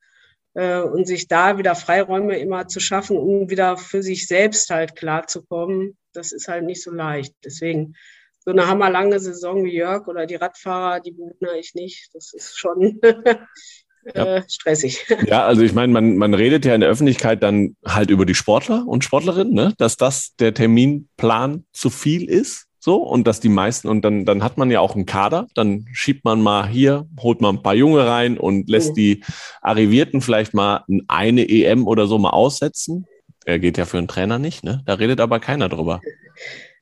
und 0.53 1.07
sich 1.07 1.28
da 1.28 1.59
wieder 1.59 1.76
Freiräume 1.76 2.38
immer 2.38 2.66
zu 2.66 2.80
schaffen, 2.80 3.16
um 3.16 3.51
wieder 3.51 3.76
für 3.76 4.03
sich 4.03 4.26
selbst 4.26 4.70
halt 4.70 4.96
klarzukommen, 4.96 5.96
das 6.12 6.32
ist 6.32 6.48
halt 6.48 6.64
nicht 6.64 6.82
so 6.82 6.90
leicht. 6.90 7.34
Deswegen 7.44 7.94
so 8.40 8.51
eine 8.51 8.66
hammerlange 8.66 9.20
Saison 9.20 9.64
wie 9.64 9.74
Jörg 9.74 10.09
oder 10.09 10.26
die 10.26 10.36
Radfahrer, 10.36 11.01
die 11.01 11.12
bewundere 11.12 11.59
ich 11.59 11.74
nicht. 11.74 12.11
Das 12.14 12.32
ist 12.32 12.59
schon 12.59 13.01
ja. 14.14 14.36
Äh, 14.36 14.42
stressig. 14.48 15.07
Ja, 15.26 15.46
also 15.46 15.62
ich 15.62 15.72
meine, 15.72 15.92
man, 15.92 16.16
man 16.16 16.34
redet 16.34 16.64
ja 16.64 16.74
in 16.74 16.80
der 16.80 16.90
Öffentlichkeit 16.90 17.42
dann 17.42 17.76
halt 17.84 18.11
über 18.11 18.26
die 18.26 18.34
Sportler 18.34 18.84
und 18.86 19.05
Sportlerinnen, 19.05 19.53
ne? 19.53 19.74
dass 19.78 19.96
das 19.96 20.34
der 20.36 20.55
Terminplan 20.55 21.64
zu 21.72 21.90
viel 21.90 22.28
ist. 22.28 22.66
So, 22.83 22.97
und 22.97 23.26
dass 23.26 23.41
die 23.41 23.51
meisten, 23.51 23.89
und 23.89 24.03
dann, 24.07 24.24
dann 24.24 24.43
hat 24.43 24.57
man 24.57 24.70
ja 24.70 24.81
auch 24.81 24.95
einen 24.95 25.05
Kader, 25.05 25.47
dann 25.55 25.87
schiebt 25.93 26.24
man 26.24 26.41
mal 26.41 26.66
hier, 26.66 27.07
holt 27.20 27.43
man 27.43 27.57
ein 27.57 27.62
paar 27.62 27.74
Junge 27.74 28.07
rein 28.07 28.39
und 28.39 28.70
lässt 28.70 28.93
mhm. 28.93 28.95
die 28.95 29.24
Arrivierten 29.61 30.22
vielleicht 30.22 30.55
mal 30.55 30.85
eine 31.07 31.47
EM 31.47 31.87
oder 31.87 32.07
so 32.07 32.18
mal 32.18 32.31
aussetzen. 32.31 33.07
Er 33.45 33.59
geht 33.59 33.76
ja 33.76 33.85
für 33.85 33.99
einen 33.99 34.09
Trainer 34.09 34.39
nicht, 34.39 34.64
ne? 34.64 34.83
Da 34.87 34.95
redet 34.95 35.20
aber 35.20 35.41
keiner 35.41 35.68
drüber. 35.68 36.01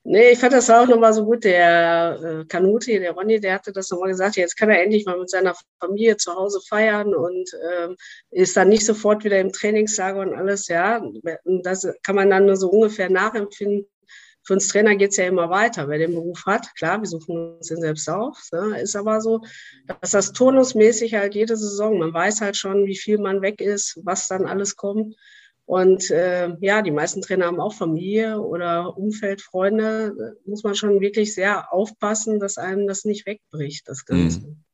Nee, 0.04 0.30
ich 0.30 0.38
fand 0.38 0.52
das 0.52 0.70
auch 0.70 0.86
nochmal 0.86 1.12
so 1.12 1.24
gut. 1.24 1.42
Der 1.42 2.18
äh, 2.22 2.44
Kanuti, 2.46 2.98
der 3.00 3.12
Ronny, 3.12 3.40
der 3.40 3.54
hatte 3.54 3.72
das 3.72 3.90
nochmal 3.90 4.10
gesagt, 4.10 4.36
jetzt 4.36 4.56
kann 4.56 4.70
er 4.70 4.82
endlich 4.82 5.04
mal 5.04 5.18
mit 5.18 5.28
seiner 5.28 5.54
Familie 5.80 6.16
zu 6.16 6.32
Hause 6.32 6.60
feiern 6.66 7.12
und 7.12 7.50
ähm, 7.76 7.96
ist 8.30 8.56
dann 8.56 8.68
nicht 8.68 8.86
sofort 8.86 9.24
wieder 9.24 9.40
im 9.40 9.52
Trainingslager 9.52 10.20
und 10.20 10.34
alles, 10.34 10.68
ja. 10.68 11.02
Das 11.44 11.86
kann 12.04 12.14
man 12.14 12.30
dann 12.30 12.46
nur 12.46 12.56
so 12.56 12.70
ungefähr 12.70 13.10
nachempfinden 13.10 13.86
für 14.48 14.54
uns 14.54 14.68
Trainer 14.68 14.96
geht 14.96 15.10
es 15.10 15.18
ja 15.18 15.26
immer 15.26 15.50
weiter. 15.50 15.88
Wer 15.88 15.98
den 15.98 16.14
Beruf 16.14 16.46
hat, 16.46 16.74
klar, 16.74 17.02
wir 17.02 17.06
suchen 17.06 17.56
uns 17.56 17.68
den 17.68 17.82
selbst 17.82 18.08
auf. 18.08 18.48
Ne? 18.50 18.80
Ist 18.80 18.96
aber 18.96 19.20
so, 19.20 19.42
dass 20.00 20.12
das 20.12 20.32
turnusmäßig 20.32 21.12
halt 21.12 21.34
jede 21.34 21.54
Saison, 21.54 21.98
man 21.98 22.14
weiß 22.14 22.40
halt 22.40 22.56
schon, 22.56 22.86
wie 22.86 22.96
viel 22.96 23.18
man 23.18 23.42
weg 23.42 23.60
ist, 23.60 24.00
was 24.04 24.26
dann 24.26 24.46
alles 24.46 24.76
kommt. 24.76 25.16
Und 25.66 26.10
äh, 26.10 26.48
ja, 26.60 26.80
die 26.80 26.92
meisten 26.92 27.20
Trainer 27.20 27.44
haben 27.44 27.60
auch 27.60 27.74
Familie 27.74 28.40
oder 28.40 28.96
Umfeld, 28.96 29.42
Freunde. 29.42 30.14
Da 30.16 30.32
muss 30.46 30.64
man 30.64 30.74
schon 30.74 31.02
wirklich 31.02 31.34
sehr 31.34 31.70
aufpassen, 31.70 32.40
dass 32.40 32.56
einem 32.56 32.86
das 32.86 33.04
nicht 33.04 33.26
wegbricht, 33.26 33.86
das 33.86 34.06
Ganze. 34.06 34.40
Mhm. 34.40 34.64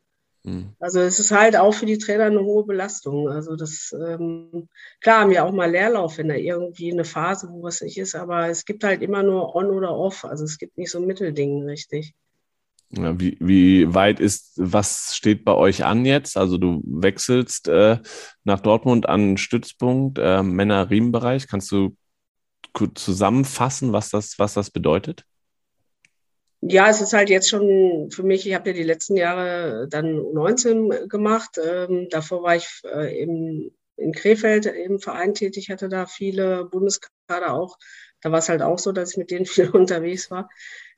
Mhm. 0.45 0.75
Also 0.79 1.01
es 1.01 1.19
ist 1.19 1.31
halt 1.31 1.57
auch 1.57 1.73
für 1.73 1.87
die 1.87 1.99
Trainer 1.99 2.25
eine 2.25 2.41
hohe 2.41 2.65
Belastung. 2.65 3.29
Also 3.29 3.57
das, 3.57 3.95
ähm, 3.99 4.69
klar 5.01 5.21
haben 5.21 5.31
wir 5.31 5.45
auch 5.45 5.53
mal 5.53 5.71
Leerlauf, 5.71 6.19
wenn 6.19 6.29
da 6.29 6.35
irgendwie 6.35 6.93
eine 6.93 7.05
Phase, 7.05 7.49
wo 7.51 7.63
was 7.63 7.81
nicht 7.81 7.99
ist, 7.99 8.15
aber 8.15 8.49
es 8.49 8.65
gibt 8.65 8.85
halt 8.85 9.03
immer 9.03 9.23
nur 9.23 9.55
on 9.57 9.71
oder 9.71 9.97
off. 9.97 10.25
Also 10.25 10.45
es 10.45 10.59
gibt 10.59 10.77
nicht 10.79 10.91
so 10.91 10.99
ein 10.99 11.07
Mittelding, 11.07 11.65
richtig. 11.65 12.15
Ja, 12.91 13.19
wie, 13.19 13.37
wie 13.41 13.93
weit 13.93 14.21
ist, 14.21 14.53
was 14.57 15.17
steht 15.17 15.45
bei 15.45 15.55
euch 15.55 15.85
an 15.85 16.05
jetzt? 16.05 16.37
Also 16.37 16.59
du 16.59 16.83
wechselst 16.85 17.67
äh, 17.69 17.99
nach 18.45 18.61
Dortmund 18.61 19.09
an 19.09 19.37
Stützpunkt 19.37 20.19
äh, 20.19 20.43
Männer-Riemenbereich. 20.43 21.49
Kannst 21.49 21.73
du 21.73 21.97
kurz 22.73 23.03
zusammenfassen, 23.03 23.93
was 23.93 24.11
das, 24.11 24.39
was 24.39 24.55
das 24.55 24.71
bedeutet? 24.71 25.25
Ja, 26.67 26.89
es 26.89 27.03
ist 27.03 27.13
halt 27.13 27.29
jetzt 27.29 27.51
schon 27.51 28.11
für 28.11 28.23
mich, 28.23 28.47
ich 28.47 28.55
habe 28.55 28.71
ja 28.71 28.75
die 28.75 28.83
letzten 28.85 29.17
Jahre 29.17 29.87
dann 29.91 30.33
19 30.33 31.09
gemacht. 31.11 31.59
Ähm, 31.63 32.09
davor 32.11 32.43
war 32.43 32.57
ich 32.57 32.67
äh, 32.85 33.23
im, 33.23 33.71
in 33.97 34.13
Krefeld 34.13 34.65
im 34.65 34.99
Verein 34.99 35.35
tätig, 35.35 35.69
hatte 35.69 35.91
da 35.91 36.07
viele 36.07 36.65
Bundeskader 36.65 37.53
auch. 37.53 37.77
Da 38.23 38.33
war 38.33 38.39
es 38.39 38.49
halt 38.49 38.63
auch 38.63 38.79
so, 38.79 38.93
dass 38.93 39.11
ich 39.11 39.17
mit 39.19 39.31
denen 39.31 39.45
viel 39.47 39.69
unterwegs 39.69 40.31
war. 40.31 40.49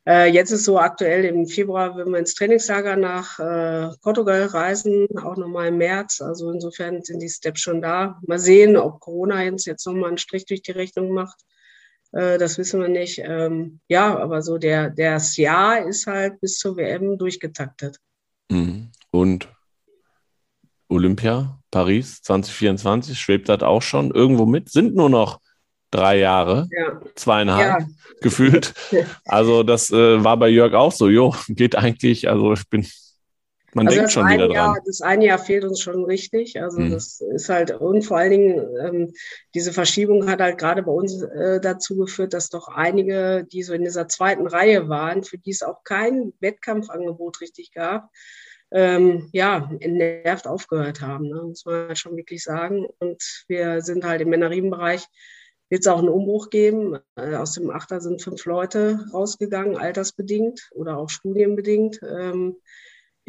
Äh, 0.07 0.31
jetzt 0.31 0.53
ist 0.53 0.65
so 0.65 0.79
aktuell 0.79 1.25
im 1.25 1.47
Februar, 1.49 1.97
wenn 1.97 2.13
wir 2.13 2.21
ins 2.21 2.35
Trainingslager 2.35 2.95
nach 2.97 3.41
äh, 3.41 3.91
Portugal 4.03 4.45
reisen, 4.45 5.09
auch 5.19 5.37
nochmal 5.37 5.69
im 5.69 5.79
März. 5.79 6.21
Also 6.21 6.53
insofern 6.53 7.03
sind 7.03 7.21
die 7.21 7.29
Steps 7.29 7.61
schon 7.61 7.83
da. 7.83 8.21
Mal 8.25 8.39
sehen, 8.39 8.77
ob 8.77 9.01
Corona 9.01 9.43
jetzt, 9.43 9.67
jetzt 9.67 9.85
nochmal 9.85 10.11
einen 10.11 10.19
Strich 10.19 10.47
durch 10.47 10.63
die 10.63 10.73
Rechnung 10.73 11.11
macht. 11.13 11.41
Äh, 12.13 12.39
das 12.39 12.59
wissen 12.59 12.81
wir 12.81 12.89
nicht. 12.89 13.21
Ähm, 13.25 13.81
ja, 13.89 14.19
aber 14.19 14.43
so 14.43 14.59
der, 14.59 14.91
das 14.91 15.37
Jahr 15.37 15.87
ist 15.87 16.07
halt 16.07 16.41
bis 16.41 16.59
zur 16.59 16.77
WM 16.77 17.19
durchgetaktet. 17.19 17.99
Mhm. 18.51 18.91
Und 19.11 19.49
Olympia, 20.89 21.59
Paris 21.71 22.23
2024, 22.23 23.19
schwebt 23.19 23.49
das 23.49 23.63
auch 23.63 23.83
schon 23.83 24.13
irgendwo 24.13 24.47
mit? 24.47 24.71
Sind 24.71 24.95
nur 24.95 25.11
noch 25.11 25.41
drei 25.91 26.19
Jahre, 26.19 26.69
ja. 26.71 27.01
zweieinhalb 27.15 27.81
ja. 27.81 27.87
gefühlt. 28.21 28.75
Also 29.25 29.63
das 29.63 29.91
äh, 29.91 30.23
war 30.23 30.37
bei 30.37 30.49
Jörg 30.49 30.75
auch 30.75 30.93
so. 30.93 31.09
Jo, 31.09 31.35
geht 31.49 31.77
eigentlich, 31.77 32.29
also 32.29 32.53
ich 32.53 32.69
bin, 32.69 32.87
man 33.77 33.89
also 33.89 33.99
denkt 33.99 34.13
schon 34.13 34.29
wieder 34.29 34.51
Jahr, 34.51 34.75
dran. 34.75 34.83
Das 34.87 35.03
eine 35.03 35.27
Jahr 35.27 35.39
fehlt 35.39 35.65
uns 35.65 35.81
schon 35.81 36.05
richtig. 36.05 36.61
Also 36.63 36.81
mhm. 36.81 36.91
das 36.91 37.21
ist 37.21 37.51
halt, 37.51 37.73
und 37.73 38.03
vor 38.03 38.17
allen 38.17 38.31
Dingen, 38.31 38.67
ähm, 38.81 39.13
diese 39.55 39.73
Verschiebung 39.73 40.29
hat 40.29 40.41
halt 40.41 40.57
gerade 40.57 40.83
bei 40.83 40.93
uns 40.93 41.23
äh, 41.23 41.61
dazu 41.61 41.97
geführt, 41.97 42.33
dass 42.33 42.49
doch 42.49 42.69
einige, 42.69 43.47
die 43.53 43.63
so 43.63 43.75
in 43.75 43.85
dieser 43.85 44.09
zweiten 44.09 44.47
Reihe 44.47 44.89
waren, 44.89 45.25
für 45.25 45.37
die 45.37 45.51
es 45.51 45.63
auch 45.63 45.85
kein 45.85 46.33
Wettkampfangebot 46.41 47.43
richtig 47.43 47.73
gab, 47.73 48.11
ähm, 48.71 49.29
ja, 49.33 49.71
entnervt 49.81 50.47
aufgehört 50.47 51.03
haben. 51.03 51.29
Ne? 51.29 51.43
Muss 51.43 51.67
man 51.67 51.89
halt 51.89 51.99
schon 51.99 52.17
wirklich 52.17 52.43
sagen. 52.43 52.87
Und 52.99 53.45
wir 53.47 53.83
sind 53.83 54.05
halt 54.05 54.23
im 54.23 54.31
Männerriemenbereich 54.31 55.03
bereich 55.03 55.09
wird 55.69 55.81
es 55.81 55.89
auch 55.89 55.99
einen 55.99 56.09
Umbruch 56.09 56.51
geben. 56.51 56.99
Äh, 57.17 57.35
aus 57.35 57.53
dem 57.53 57.71
Achter 57.71 58.01
sind 58.01 58.23
fünf 58.23 58.45
Leute 58.45 59.05
rausgegangen, 59.13 59.77
altersbedingt 59.77 60.71
oder 60.73 60.97
auch 60.97 61.11
studienbedingt. 61.11 62.01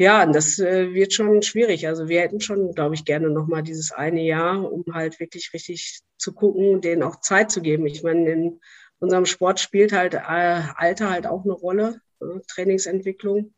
Ja, 0.00 0.24
das 0.26 0.60
äh, 0.60 0.94
wird 0.94 1.12
schon 1.12 1.42
schwierig. 1.42 1.88
Also 1.88 2.08
wir 2.08 2.20
hätten 2.20 2.40
schon, 2.40 2.72
glaube 2.72 2.94
ich, 2.94 3.04
gerne 3.04 3.30
nochmal 3.30 3.64
dieses 3.64 3.90
eine 3.90 4.22
Jahr, 4.22 4.72
um 4.72 4.84
halt 4.92 5.18
wirklich 5.18 5.52
richtig 5.52 6.00
zu 6.16 6.32
gucken, 6.32 6.80
denen 6.80 7.02
auch 7.02 7.20
Zeit 7.20 7.50
zu 7.50 7.60
geben. 7.60 7.84
Ich 7.86 8.04
meine, 8.04 8.30
in 8.30 8.60
unserem 9.00 9.26
Sport 9.26 9.58
spielt 9.58 9.92
halt 9.92 10.14
äh, 10.14 10.18
Alter 10.18 11.10
halt 11.10 11.26
auch 11.26 11.44
eine 11.44 11.52
Rolle, 11.52 12.00
äh, 12.20 12.40
Trainingsentwicklung. 12.46 13.54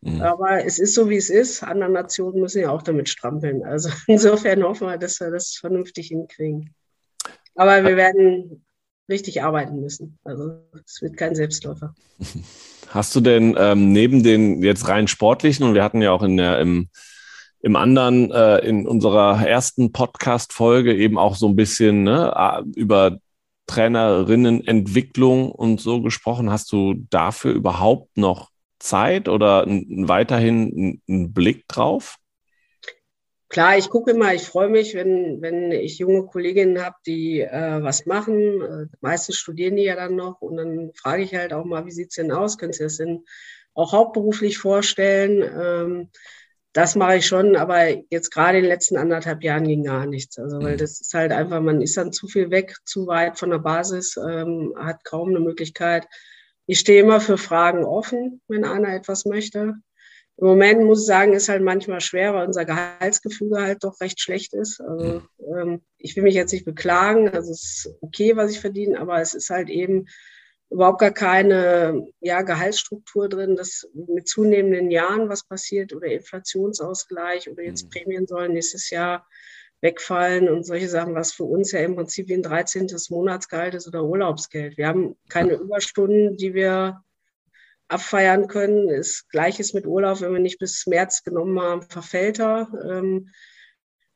Mhm. 0.00 0.22
Aber 0.22 0.64
es 0.64 0.78
ist 0.78 0.94
so, 0.94 1.10
wie 1.10 1.16
es 1.16 1.28
ist. 1.28 1.62
Andere 1.62 1.90
Nationen 1.90 2.40
müssen 2.40 2.62
ja 2.62 2.70
auch 2.70 2.82
damit 2.82 3.10
strampeln. 3.10 3.62
Also 3.62 3.90
insofern 4.06 4.62
hoffen 4.62 4.88
wir, 4.88 4.96
dass 4.96 5.20
wir 5.20 5.30
das 5.30 5.56
vernünftig 5.56 6.08
hinkriegen. 6.08 6.74
Aber 7.54 7.84
wir 7.84 7.96
werden 7.96 8.65
richtig 9.08 9.42
arbeiten 9.42 9.80
müssen. 9.80 10.18
Also 10.24 10.58
es 10.84 11.00
wird 11.02 11.16
kein 11.16 11.34
Selbstläufer. 11.34 11.94
Hast 12.88 13.14
du 13.14 13.20
denn 13.20 13.56
ähm, 13.58 13.92
neben 13.92 14.22
den 14.22 14.62
jetzt 14.62 14.88
rein 14.88 15.08
sportlichen, 15.08 15.66
und 15.66 15.74
wir 15.74 15.82
hatten 15.82 16.02
ja 16.02 16.12
auch 16.12 16.22
in 16.22 16.36
der, 16.36 16.60
im, 16.60 16.88
im 17.60 17.76
anderen, 17.76 18.30
äh, 18.30 18.58
in 18.58 18.86
unserer 18.86 19.46
ersten 19.46 19.92
Podcast-Folge 19.92 20.94
eben 20.94 21.18
auch 21.18 21.34
so 21.34 21.48
ein 21.48 21.56
bisschen 21.56 22.04
ne, 22.04 22.64
über 22.76 23.18
Trainerinnenentwicklung 23.66 25.50
und 25.50 25.80
so 25.80 26.00
gesprochen. 26.00 26.50
Hast 26.50 26.70
du 26.72 26.94
dafür 27.10 27.52
überhaupt 27.52 28.16
noch 28.16 28.50
Zeit 28.78 29.28
oder 29.28 29.66
weiterhin 29.66 31.00
einen 31.08 31.32
Blick 31.32 31.66
drauf? 31.66 32.16
Klar, 33.48 33.78
ich 33.78 33.90
gucke 33.90 34.10
immer, 34.10 34.34
ich 34.34 34.42
freue 34.42 34.68
mich, 34.68 34.94
wenn, 34.94 35.40
wenn 35.40 35.70
ich 35.70 35.98
junge 35.98 36.26
Kolleginnen 36.26 36.84
habe, 36.84 36.96
die 37.06 37.40
äh, 37.40 37.82
was 37.82 38.04
machen. 38.04 38.62
Äh, 38.62 38.96
meistens 39.00 39.36
studieren 39.36 39.76
die 39.76 39.84
ja 39.84 39.94
dann 39.94 40.16
noch 40.16 40.40
und 40.40 40.56
dann 40.56 40.90
frage 40.94 41.22
ich 41.22 41.34
halt 41.34 41.52
auch 41.52 41.64
mal, 41.64 41.86
wie 41.86 41.92
sieht 41.92 42.08
es 42.08 42.16
denn 42.16 42.32
aus? 42.32 42.58
Können 42.58 42.72
Sie 42.72 42.82
das 42.82 42.96
denn 42.96 43.24
auch 43.74 43.92
hauptberuflich 43.92 44.58
vorstellen? 44.58 45.42
Ähm, 45.42 46.10
das 46.72 46.94
mache 46.94 47.16
ich 47.16 47.26
schon, 47.26 47.56
aber 47.56 47.88
jetzt 48.10 48.30
gerade 48.30 48.58
in 48.58 48.64
den 48.64 48.70
letzten 48.70 48.98
anderthalb 48.98 49.42
Jahren 49.42 49.66
ging 49.66 49.84
gar 49.84 50.04
nichts. 50.06 50.38
Also, 50.38 50.58
weil 50.58 50.74
mhm. 50.74 50.78
das 50.78 51.00
ist 51.00 51.14
halt 51.14 51.32
einfach, 51.32 51.60
man 51.60 51.80
ist 51.80 51.96
dann 51.96 52.12
zu 52.12 52.26
viel 52.26 52.50
weg, 52.50 52.76
zu 52.84 53.06
weit 53.06 53.38
von 53.38 53.50
der 53.50 53.60
Basis, 53.60 54.16
ähm, 54.16 54.74
hat 54.76 55.04
kaum 55.04 55.30
eine 55.30 55.40
Möglichkeit. 55.40 56.06
Ich 56.66 56.80
stehe 56.80 57.00
immer 57.00 57.20
für 57.20 57.38
Fragen 57.38 57.84
offen, 57.84 58.42
wenn 58.48 58.64
einer 58.64 58.92
etwas 58.92 59.24
möchte. 59.24 59.76
Im 60.38 60.48
Moment 60.48 60.84
muss 60.84 61.00
ich 61.00 61.06
sagen, 61.06 61.32
ist 61.32 61.48
halt 61.48 61.62
manchmal 61.62 62.00
schwer, 62.00 62.34
weil 62.34 62.46
unser 62.46 62.66
Gehaltsgefüge 62.66 63.62
halt 63.62 63.84
doch 63.84 64.00
recht 64.00 64.20
schlecht 64.20 64.52
ist. 64.52 64.80
Also 64.80 65.22
ähm, 65.38 65.80
ich 65.96 66.14
will 66.14 66.24
mich 66.24 66.34
jetzt 66.34 66.52
nicht 66.52 66.66
beklagen, 66.66 67.30
also 67.30 67.50
es 67.52 67.62
ist 67.86 67.96
okay, 68.02 68.36
was 68.36 68.50
ich 68.50 68.60
verdiene, 68.60 69.00
aber 69.00 69.20
es 69.20 69.32
ist 69.32 69.48
halt 69.48 69.70
eben 69.70 70.06
überhaupt 70.68 71.00
gar 71.00 71.12
keine 71.12 72.06
ja, 72.20 72.42
Gehaltsstruktur 72.42 73.28
drin, 73.28 73.56
dass 73.56 73.88
mit 73.94 74.28
zunehmenden 74.28 74.90
Jahren 74.90 75.28
was 75.28 75.44
passiert 75.44 75.94
oder 75.94 76.08
Inflationsausgleich 76.08 77.48
oder 77.48 77.62
jetzt 77.62 77.84
mhm. 77.84 77.90
Prämien 77.90 78.26
sollen 78.26 78.52
nächstes 78.52 78.90
Jahr 78.90 79.26
wegfallen 79.80 80.48
und 80.48 80.64
solche 80.64 80.88
Sachen, 80.88 81.14
was 81.14 81.32
für 81.32 81.44
uns 81.44 81.72
ja 81.72 81.80
im 81.80 81.96
Prinzip 81.96 82.28
wie 82.28 82.34
ein 82.34 82.42
13. 82.42 82.88
Monatsgehalt 83.10 83.74
ist 83.74 83.86
oder 83.86 84.04
Urlaubsgeld. 84.04 84.76
Wir 84.76 84.88
haben 84.88 85.16
keine 85.28 85.54
Überstunden, 85.54 86.36
die 86.36 86.54
wir 86.54 87.02
abfeiern 87.88 88.48
können. 88.48 88.88
Das 88.88 89.26
Gleiches 89.28 89.74
mit 89.74 89.86
Urlaub, 89.86 90.20
wenn 90.20 90.32
wir 90.32 90.40
nicht 90.40 90.58
bis 90.58 90.86
März 90.86 91.22
genommen 91.22 91.60
haben, 91.60 91.82
verfällt 91.82 92.40
er. 92.40 92.68
Ähm, 92.84 93.30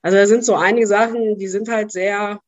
also 0.02 0.16
da 0.16 0.26
sind 0.26 0.44
so 0.44 0.54
einige 0.54 0.86
Sachen, 0.86 1.36
die 1.36 1.48
sind 1.48 1.68
halt 1.68 1.92
sehr 1.92 2.40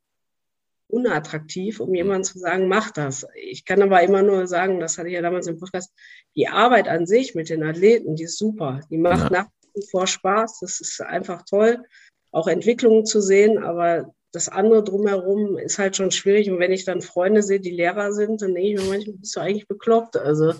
unattraktiv, 0.88 1.80
um 1.80 1.94
jemandem 1.94 2.24
zu 2.24 2.38
sagen, 2.38 2.68
mach 2.68 2.90
das. 2.90 3.26
Ich 3.34 3.64
kann 3.64 3.82
aber 3.82 4.02
immer 4.02 4.22
nur 4.22 4.46
sagen, 4.46 4.78
das 4.78 4.98
hatte 4.98 5.08
ich 5.08 5.14
ja 5.14 5.22
damals 5.22 5.46
im 5.46 5.58
Podcast, 5.58 5.92
die 6.36 6.48
Arbeit 6.48 6.86
an 6.88 7.06
sich 7.06 7.34
mit 7.34 7.48
den 7.48 7.62
Athleten, 7.62 8.14
die 8.14 8.24
ist 8.24 8.38
super. 8.38 8.80
Die 8.90 8.98
macht 8.98 9.32
ja. 9.32 9.42
nach 9.42 9.46
wie 9.74 9.86
vor 9.90 10.06
Spaß. 10.06 10.60
Das 10.60 10.80
ist 10.80 11.00
einfach 11.00 11.42
toll, 11.48 11.82
auch 12.30 12.46
Entwicklungen 12.46 13.06
zu 13.06 13.20
sehen, 13.20 13.62
aber 13.62 14.12
das 14.32 14.48
andere 14.48 14.82
drumherum 14.82 15.58
ist 15.58 15.78
halt 15.78 15.96
schon 15.96 16.10
schwierig. 16.10 16.50
Und 16.50 16.58
wenn 16.58 16.72
ich 16.72 16.84
dann 16.84 17.02
Freunde 17.02 17.42
sehe, 17.42 17.60
die 17.60 17.70
Lehrer 17.70 18.12
sind, 18.12 18.42
dann 18.42 18.54
denke 18.54 18.70
ich 18.70 18.80
mir 18.80 18.88
manchmal, 18.88 19.16
bist 19.16 19.36
du 19.36 19.40
eigentlich 19.40 19.68
bekloppt. 19.68 20.16
Also 20.16 20.54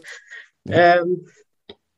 ähm, 0.69 1.27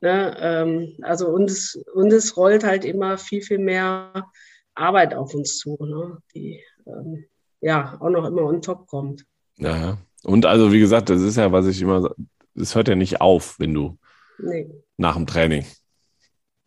ne, 0.01 0.37
ähm, 0.41 0.97
also 1.03 1.29
und 1.29 1.51
es, 1.51 1.83
und 1.95 2.13
es 2.13 2.37
rollt 2.37 2.65
halt 2.65 2.85
immer 2.85 3.19
viel, 3.19 3.43
viel 3.43 3.59
mehr 3.59 4.27
Arbeit 4.75 5.15
auf 5.15 5.35
uns 5.35 5.59
zu, 5.59 5.77
ne, 5.81 6.19
die 6.35 6.63
ähm, 6.87 7.25
ja 7.61 7.97
auch 8.01 8.11
noch 8.11 8.27
immer 8.27 8.43
on 8.43 8.63
top 8.63 8.87
kommt. 8.87 9.25
Ja, 9.57 9.99
und 10.25 10.47
also 10.47 10.73
wie 10.73 10.81
gesagt, 10.81 11.11
das 11.11 11.21
ist 11.21 11.37
ja, 11.37 11.53
was 11.53 11.67
ich 11.67 11.81
immer, 11.81 12.11
es 12.55 12.75
hört 12.75 12.89
ja 12.89 12.95
nicht 12.95 13.21
auf, 13.21 13.59
wenn 13.59 13.75
du 13.75 13.99
nee. 14.39 14.69
nach 14.97 15.17
dem 15.17 15.27
Training. 15.27 15.65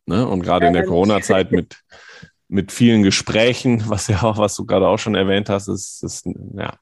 Ne? 0.06 0.26
Und 0.28 0.42
gerade 0.42 0.66
ja, 0.66 0.68
in 0.70 0.74
der 0.74 0.86
Corona-Zeit 0.86 1.52
mit, 1.52 1.84
mit 2.48 2.72
vielen 2.72 3.04
Gesprächen, 3.04 3.84
was 3.88 4.08
ja 4.08 4.24
auch, 4.24 4.38
was 4.38 4.56
du 4.56 4.66
gerade 4.66 4.88
auch 4.88 5.00
schon 5.00 5.16
erwähnt 5.16 5.50
hast, 5.50 5.68
ist, 5.68 6.04
ist 6.04 6.26
ja, 6.56 6.78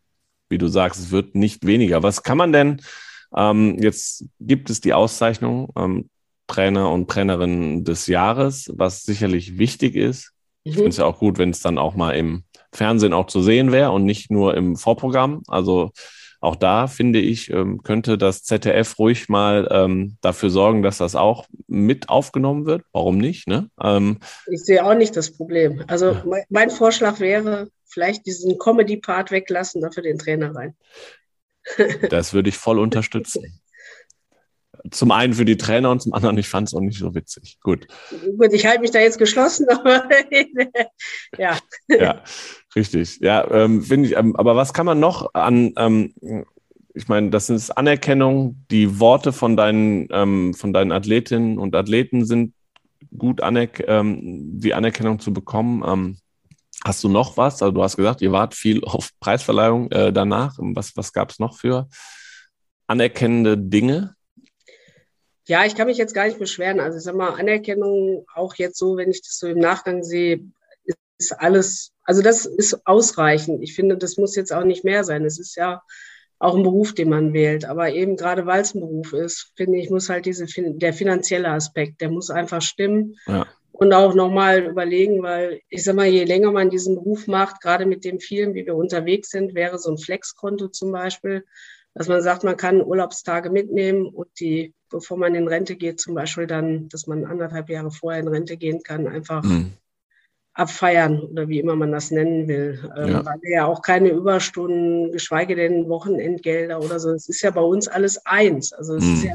wie 0.50 0.58
du 0.58 0.68
sagst, 0.68 1.00
es 1.00 1.12
wird 1.12 1.34
nicht 1.34 1.66
weniger. 1.66 2.04
Was 2.04 2.24
kann 2.24 2.38
man 2.38 2.54
denn 2.54 2.82
ähm, 3.36 3.78
jetzt 3.80 4.26
gibt 4.40 4.70
es 4.70 4.82
die 4.82 4.94
Auszeichnung 4.94 5.72
ähm, 5.76 6.10
Trainer 6.48 6.92
und 6.92 7.10
Trainerin 7.10 7.84
des 7.84 8.08
Jahres, 8.08 8.72
was 8.76 9.04
sicherlich 9.04 9.58
wichtig 9.58 9.96
ist. 9.96 10.32
Mhm. 10.64 10.70
Ich 10.70 10.76
finde 10.76 10.90
es 10.90 10.98
ja 10.98 11.06
auch 11.06 11.20
gut, 11.20 11.38
wenn 11.38 11.50
es 11.50 11.62
dann 11.62 11.78
auch 11.78 11.96
mal 11.96 12.12
im 12.12 12.44
Fernsehen 12.72 13.14
auch 13.14 13.28
zu 13.28 13.42
sehen 13.42 13.72
wäre 13.72 13.92
und 13.92 14.06
nicht 14.06 14.32
nur 14.32 14.56
im 14.56 14.76
Vorprogramm. 14.76 15.44
Also 15.48 15.92
auch 16.42 16.56
da 16.56 16.88
finde 16.88 17.20
ich, 17.20 17.50
ähm, 17.50 17.82
könnte 17.82 18.18
das 18.18 18.44
ZDF 18.44 19.00
ruhig 19.00 19.30
mal 19.30 19.68
ähm, 19.72 20.18
dafür 20.22 20.52
sorgen, 20.52 20.84
dass 20.84 21.00
das 21.00 21.16
auch 21.16 21.46
mit 21.68 22.10
aufgenommen 22.10 22.66
wird. 22.66 22.84
Warum 22.92 23.18
nicht? 23.18 23.48
Ne? 23.48 23.70
Ähm, 23.82 24.20
ich 24.46 24.64
sehe 24.64 24.86
auch 24.86 24.94
nicht 24.94 25.16
das 25.16 25.32
Problem. 25.32 25.84
Also 25.88 26.12
ja. 26.12 26.24
mein, 26.26 26.44
mein 26.50 26.70
Vorschlag 26.70 27.20
wäre, 27.20 27.70
vielleicht 27.86 28.26
diesen 28.28 28.60
Comedy-Part 28.60 29.32
weglassen, 29.32 29.82
dafür 29.82 30.04
den 30.04 30.20
Trainer 30.20 30.54
rein. 30.54 30.76
Das 32.10 32.34
würde 32.34 32.50
ich 32.50 32.58
voll 32.58 32.80
unterstützen. 32.80 33.60
Zum 34.92 35.12
einen 35.12 35.34
für 35.34 35.46
die 35.46 35.58
Trainer 35.58 35.90
und 35.90 36.02
zum 36.02 36.14
anderen, 36.14 36.38
ich 36.38 36.48
fand 36.48 36.68
es 36.68 36.74
auch 36.74 36.82
nicht 36.82 37.00
so 37.00 37.16
witzig. 37.16 37.58
Gut. 37.62 37.88
Gut, 38.38 38.54
ich 38.54 38.66
halte 38.66 38.82
mich 38.82 38.92
da 38.92 39.00
jetzt 39.00 39.18
geschlossen, 39.18 39.68
aber 39.70 40.08
ja. 41.38 41.58
Ja, 41.88 42.22
richtig. 42.76 43.20
Ja, 43.20 43.50
ähm, 43.52 43.82
finde 43.82 44.10
ich, 44.10 44.16
ähm, 44.16 44.36
aber 44.36 44.56
was 44.56 44.74
kann 44.74 44.86
man 44.86 45.00
noch 45.00 45.34
an, 45.34 45.74
ähm, 45.78 46.14
ich 46.94 47.08
meine, 47.08 47.30
das 47.30 47.50
ist 47.50 47.72
Anerkennung. 47.72 48.64
Die 48.72 49.00
Worte 49.00 49.34
von 49.34 49.58
deinen, 49.58 50.08
ähm, 50.12 50.54
von 50.54 50.72
deinen 50.72 50.92
Athletinnen 50.92 51.58
und 51.58 51.76
Athleten 51.76 52.26
sind 52.26 52.54
gut, 53.18 53.42
anerk 53.42 53.84
ähm, 53.88 54.60
die 54.60 54.74
Anerkennung 54.74 55.20
zu 55.20 55.34
bekommen. 55.34 55.84
Ähm, 55.86 56.18
hast 56.86 57.04
du 57.04 57.10
noch 57.10 57.36
was? 57.36 57.62
Also 57.62 57.72
du 57.72 57.84
hast 57.84 57.98
gesagt, 57.98 58.22
ihr 58.22 58.32
wart 58.32 58.54
viel 58.54 58.84
auf 58.84 59.10
Preisverleihung 59.20 59.92
äh, 59.92 60.14
danach. 60.14 60.56
Was, 60.60 60.96
was 60.96 61.12
gab 61.12 61.32
es 61.32 61.40
noch 61.40 61.58
für 61.58 61.90
anerkennende 62.88 63.58
Dinge? 63.58 64.16
Ja, 65.48 65.66
ich 65.66 65.76
kann 65.76 65.88
mich 65.88 65.98
jetzt 65.98 66.14
gar 66.14 66.28
nicht 66.28 66.40
beschweren. 66.40 66.80
Also 66.80 66.98
ich 66.98 67.04
sag 67.04 67.16
mal, 67.16 67.34
Anerkennung, 67.34 68.26
auch 68.34 68.56
jetzt 68.56 68.78
so, 68.78 68.98
wenn 68.98 69.12
ich 69.12 69.22
das 69.22 69.38
so 69.38 69.48
im 69.48 69.60
Nachgang 69.60 70.04
sehe, 70.04 70.42
ist 71.18 71.32
alles, 71.34 71.92
also 72.04 72.22
das 72.22 72.46
ist 72.46 72.86
ausreichend. 72.86 73.64
Ich 73.64 73.76
finde, 73.76 73.98
das 73.98 74.18
muss 74.18 74.36
jetzt 74.36 74.54
auch 74.54 74.64
nicht 74.64 74.84
mehr 74.84 75.04
sein. 75.04 75.26
Es 75.26 75.40
ist 75.40 75.56
ja 75.56 75.82
auch 76.40 76.56
ein 76.56 76.64
Beruf, 76.64 76.94
den 76.94 77.10
man 77.10 77.34
wählt. 77.34 77.66
Aber 77.66 77.92
eben 77.92 78.16
gerade 78.18 78.46
weil 78.46 78.62
es 78.62 78.76
ein 78.76 78.82
Beruf 78.82 79.14
ist, 79.14 79.52
finde 79.56 79.80
ich, 79.80 79.90
muss 79.90 80.10
halt 80.10 80.26
diese, 80.26 80.46
der 80.46 80.94
finanzielle 80.94 81.50
Aspekt, 81.50 82.02
der 82.02 82.10
muss 82.10 82.30
einfach 82.30 82.62
stimmen. 82.62 83.16
Ja. 83.28 83.48
Und 83.78 83.94
auch 83.94 84.16
nochmal 84.16 84.64
überlegen, 84.64 85.22
weil 85.22 85.60
ich 85.70 85.84
sag 85.84 85.96
mal, 85.96 86.08
je 86.08 86.24
länger 86.24 86.52
man 86.52 86.70
diesen 86.70 86.96
Beruf 86.96 87.28
macht, 87.28 87.60
gerade 87.60 87.86
mit 87.86 88.06
dem 88.06 88.20
vielen, 88.20 88.54
wie 88.54 88.66
wir 88.66 88.76
unterwegs 88.76 89.32
sind, 89.32 89.54
wäre 89.54 89.78
so 89.78 89.92
ein 89.92 89.98
Flexkonto 89.98 90.70
zum 90.70 90.94
Beispiel, 90.94 91.44
dass 91.94 92.08
man 92.08 92.22
sagt, 92.22 92.46
man 92.46 92.56
kann 92.56 92.82
Urlaubstage 92.82 93.50
mitnehmen 93.50 94.06
und 94.08 94.30
die, 94.40 94.74
bevor 94.90 95.18
man 95.18 95.36
in 95.36 95.48
Rente 95.48 95.76
geht, 95.76 96.00
zum 96.00 96.16
Beispiel 96.16 96.48
dann, 96.48 96.88
dass 96.88 97.06
man 97.06 97.26
anderthalb 97.26 97.70
Jahre 97.70 97.92
vorher 97.92 98.22
in 98.22 98.30
Rente 98.30 98.56
gehen 98.56 98.82
kann, 98.82 99.08
einfach 99.08 99.44
mhm 99.44 99.74
abfeiern 100.56 101.20
oder 101.20 101.50
wie 101.50 101.60
immer 101.60 101.76
man 101.76 101.92
das 101.92 102.12
nennen 102.12 102.48
will. 102.48 102.80
Ähm, 102.98 103.10
ja. 103.10 103.26
Weil 103.26 103.42
wir 103.42 103.52
ja 103.52 103.66
auch 103.66 103.82
keine 103.82 104.10
Überstunden, 104.10 105.12
geschweige 105.12 105.56
denn 105.56 105.90
Wochenendgelder 105.90 106.82
oder 106.82 107.00
so. 107.00 107.12
Es 107.12 107.28
ist 107.28 107.42
ja 107.42 107.52
bei 107.52 107.62
uns 107.62 107.88
alles 107.88 108.26
eins. 108.26 108.72
Also 108.72 108.96
es 108.96 109.04
mhm. 109.04 109.14
ist 109.14 109.24
ja, 109.24 109.34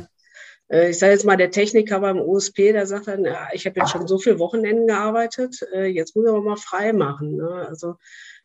ich 0.71 0.99
sage 0.99 1.13
jetzt 1.13 1.25
mal, 1.25 1.37
der 1.37 1.51
Techniker 1.51 2.01
beim 2.01 2.21
OSP, 2.21 2.73
der 2.73 2.87
sagt 2.87 3.09
dann, 3.09 3.25
ja, 3.25 3.49
ich 3.53 3.67
habe 3.67 3.81
jetzt 3.81 3.91
schon 3.91 4.07
so 4.07 4.19
viele 4.19 4.39
Wochenenden 4.39 4.87
gearbeitet, 4.87 5.57
äh, 5.75 5.87
jetzt 5.87 6.15
muss 6.15 6.25
ich 6.25 6.31
aber 6.31 6.43
mal 6.43 6.57
frei 6.57 6.93
machen. 6.93 7.37
Ne? 7.37 7.67
Also 7.69 7.97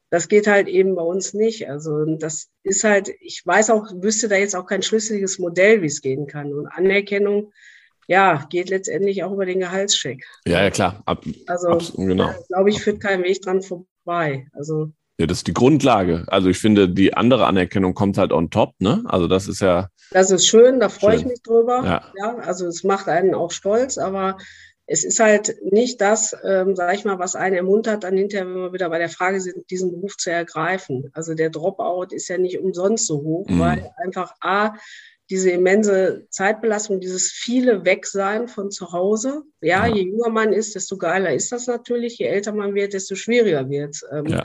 das 0.09 0.27
geht 0.27 0.47
halt 0.47 0.67
eben 0.67 0.95
bei 0.95 1.03
uns 1.03 1.33
nicht. 1.33 1.69
Also 1.69 2.05
das 2.17 2.49
ist 2.63 2.83
halt, 2.83 3.11
ich 3.19 3.41
weiß 3.45 3.69
auch, 3.69 3.87
wüsste 3.95 4.27
da 4.27 4.37
jetzt 4.37 4.55
auch 4.55 4.65
kein 4.65 4.81
schlüssiges 4.81 5.39
Modell, 5.39 5.81
wie 5.81 5.87
es 5.87 6.01
gehen 6.01 6.25
kann. 6.27 6.53
Und 6.53 6.67
Anerkennung 6.67 7.51
ja, 8.07 8.45
geht 8.49 8.69
letztendlich 8.69 9.23
auch 9.23 9.31
über 9.31 9.45
den 9.45 9.59
Gehaltscheck. 9.59 10.23
Ja, 10.47 10.63
ja, 10.63 10.69
klar. 10.69 11.01
Ab, 11.05 11.25
also, 11.47 11.69
absolut, 11.69 12.07
genau. 12.07 12.33
glaube 12.47 12.69
ich, 12.69 12.81
führt 12.81 13.01
kein 13.01 13.23
Weg 13.23 13.41
dran 13.41 13.61
vorbei. 13.61 14.47
Also, 14.53 14.91
ja, 15.17 15.27
das 15.27 15.39
ist 15.39 15.47
die 15.47 15.53
Grundlage. 15.53 16.25
Also 16.27 16.49
ich 16.49 16.57
finde, 16.57 16.89
die 16.89 17.13
andere 17.13 17.45
Anerkennung 17.45 17.93
kommt 17.93 18.17
halt 18.17 18.33
on 18.33 18.49
top, 18.49 18.73
ne? 18.79 19.03
Also 19.05 19.27
das 19.27 19.47
ist 19.47 19.61
ja. 19.61 19.89
Das 20.11 20.31
ist 20.31 20.45
schön, 20.45 20.79
da 20.79 20.89
freue 20.89 21.15
ich 21.17 21.25
mich 21.25 21.41
drüber. 21.41 21.83
Ja. 21.83 22.13
ja. 22.17 22.35
Also 22.37 22.67
es 22.67 22.83
macht 22.83 23.07
einen 23.07 23.33
auch 23.33 23.51
stolz, 23.51 23.97
aber 23.97 24.37
es 24.87 25.03
ist 25.03 25.19
halt 25.19 25.55
nicht 25.63 25.99
das, 25.99 26.35
ähm, 26.43 26.75
sage 26.75 26.95
ich 26.95 27.05
mal, 27.05 27.17
was 27.17 27.35
einen 27.35 27.55
ermuntert, 27.55 28.03
dann 28.03 28.17
hinterher, 28.17 28.45
wenn 28.45 28.55
wir 28.55 28.73
wieder 28.73 28.89
bei 28.89 28.99
der 28.99 29.09
Frage 29.09 29.41
sind, 29.41 29.69
diesen 29.71 29.91
Beruf 29.91 30.15
zu 30.15 30.31
ergreifen. 30.31 31.09
Also 31.13 31.33
der 31.33 31.49
Dropout 31.49 32.13
ist 32.13 32.27
ja 32.27 32.37
nicht 32.37 32.59
umsonst 32.59 33.07
so 33.07 33.21
hoch, 33.21 33.47
mhm. 33.49 33.59
weil 33.59 33.91
einfach 33.97 34.33
A, 34.41 34.73
diese 35.31 35.49
immense 35.49 36.27
Zeitbelastung, 36.29 36.99
dieses 36.99 37.31
viele 37.31 37.83
Wegsein 37.83 38.47
von 38.47 38.69
zu 38.69 38.91
Hause. 38.91 39.41
Ja, 39.59 39.87
ja, 39.87 39.95
je 39.95 40.03
jünger 40.03 40.29
man 40.29 40.53
ist, 40.53 40.75
desto 40.75 40.97
geiler 40.97 41.33
ist 41.33 41.51
das 41.51 41.65
natürlich. 41.65 42.19
Je 42.19 42.27
älter 42.27 42.51
man 42.51 42.75
wird, 42.75 42.93
desto 42.93 43.15
schwieriger 43.15 43.67
wird 43.67 43.95
es. 43.95 44.05
Ähm, 44.11 44.27
ja. 44.27 44.43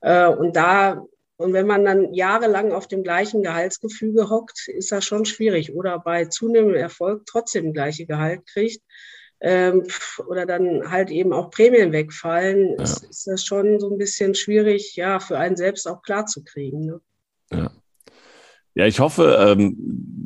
äh, 0.00 0.34
und 0.34 0.56
da, 0.56 1.04
und 1.38 1.52
wenn 1.52 1.68
man 1.68 1.84
dann 1.84 2.12
jahrelang 2.14 2.72
auf 2.72 2.88
dem 2.88 3.04
gleichen 3.04 3.44
Gehaltsgefüge 3.44 4.28
hockt, 4.28 4.66
ist 4.66 4.90
das 4.90 5.04
schon 5.04 5.24
schwierig. 5.24 5.72
Oder 5.72 6.00
bei 6.00 6.24
zunehmendem 6.24 6.80
Erfolg 6.80 7.26
trotzdem 7.26 7.72
gleiche 7.72 8.06
Gehalt 8.06 8.44
kriegt. 8.46 8.82
Ähm, 9.40 9.86
oder 10.26 10.46
dann 10.46 10.90
halt 10.90 11.10
eben 11.10 11.32
auch 11.32 11.50
Prämien 11.50 11.92
wegfallen, 11.92 12.74
ja. 12.76 12.82
ist, 12.82 13.04
ist, 13.04 13.26
das 13.28 13.44
schon 13.44 13.78
so 13.78 13.88
ein 13.88 13.98
bisschen 13.98 14.34
schwierig, 14.34 14.96
ja, 14.96 15.20
für 15.20 15.38
einen 15.38 15.56
selbst 15.56 15.86
auch 15.86 16.02
klarzukriegen. 16.02 16.86
Ne? 16.86 17.00
Ja. 17.52 17.70
Ja, 18.74 18.86
ich 18.86 18.98
hoffe, 18.98 19.38
ähm, 19.40 19.76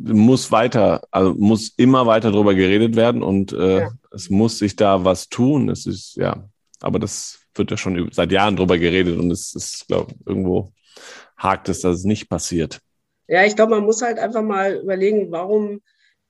muss 0.04 0.50
weiter, 0.50 1.02
also 1.10 1.34
muss 1.34 1.74
immer 1.76 2.06
weiter 2.06 2.32
darüber 2.32 2.54
geredet 2.54 2.96
werden 2.96 3.22
und 3.22 3.52
äh, 3.52 3.80
ja. 3.80 3.90
es 4.12 4.30
muss 4.30 4.58
sich 4.58 4.76
da 4.76 5.04
was 5.04 5.28
tun. 5.28 5.68
Es 5.68 5.84
ist, 5.84 6.16
ja, 6.16 6.48
aber 6.80 6.98
das 6.98 7.40
wird 7.54 7.70
ja 7.70 7.76
schon 7.76 8.10
seit 8.12 8.32
Jahren 8.32 8.56
drüber 8.56 8.78
geredet 8.78 9.18
und 9.18 9.30
es 9.30 9.54
ist, 9.54 9.86
glaube 9.88 10.14
irgendwo 10.24 10.72
hakt 11.36 11.68
es, 11.68 11.80
dass 11.80 11.99
es 11.99 12.05
nicht 12.05 12.28
passiert. 12.28 12.80
Ja, 13.28 13.45
ich 13.45 13.57
glaube, 13.57 13.74
man 13.74 13.84
muss 13.84 14.03
halt 14.03 14.18
einfach 14.18 14.43
mal 14.43 14.76
überlegen, 14.76 15.30
warum 15.30 15.80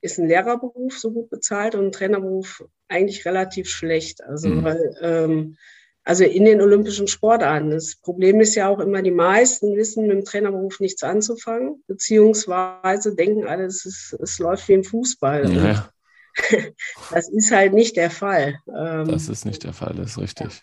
ist 0.00 0.18
ein 0.18 0.28
Lehrerberuf 0.28 0.98
so 0.98 1.12
gut 1.12 1.30
bezahlt 1.30 1.74
und 1.74 1.86
ein 1.86 1.92
Trainerberuf 1.92 2.64
eigentlich 2.88 3.24
relativ 3.24 3.68
schlecht. 3.68 4.22
Also, 4.22 4.48
mhm. 4.48 4.64
weil 4.64 4.96
ähm, 5.00 5.56
also 6.04 6.24
in 6.24 6.44
den 6.44 6.60
olympischen 6.60 7.06
Sportarten. 7.06 7.70
Das 7.70 7.96
Problem 7.96 8.40
ist 8.40 8.54
ja 8.54 8.68
auch 8.68 8.80
immer, 8.80 9.02
die 9.02 9.12
meisten 9.12 9.76
wissen 9.76 10.06
mit 10.06 10.16
dem 10.16 10.24
Trainerberuf 10.24 10.80
nichts 10.80 11.02
anzufangen, 11.02 11.82
beziehungsweise 11.86 13.14
denken 13.14 13.46
alle, 13.46 13.64
es, 13.64 13.84
ist, 13.84 14.16
es 14.20 14.38
läuft 14.38 14.68
wie 14.68 14.74
im 14.74 14.84
Fußball. 14.84 15.52
Ja. 15.52 15.88
Das 17.10 17.28
ist 17.28 17.52
halt 17.52 17.74
nicht 17.74 17.98
der 17.98 18.10
Fall. 18.10 18.58
Ähm, 18.66 19.06
das 19.06 19.28
ist 19.28 19.44
nicht 19.44 19.64
der 19.64 19.74
Fall, 19.74 19.94
das 19.94 20.12
ist 20.12 20.18
richtig. 20.18 20.62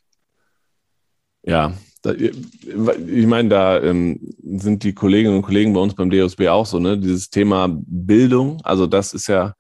Ja, 1.44 1.74
da, 2.02 2.14
ich 2.14 3.26
meine, 3.28 3.50
da 3.50 3.82
ähm, 3.82 4.20
sind 4.44 4.84
die 4.84 4.94
Kolleginnen 4.94 5.36
und 5.36 5.42
Kollegen 5.42 5.74
bei 5.74 5.82
uns 5.82 5.96
beim 5.96 6.10
DOSB 6.10 6.48
auch 6.48 6.66
so, 6.66 6.80
ne? 6.80 6.98
Dieses 6.98 7.30
Thema 7.30 7.68
Bildung, 7.70 8.62
also 8.64 8.88
das 8.88 9.14
ist 9.14 9.28
ja 9.28 9.54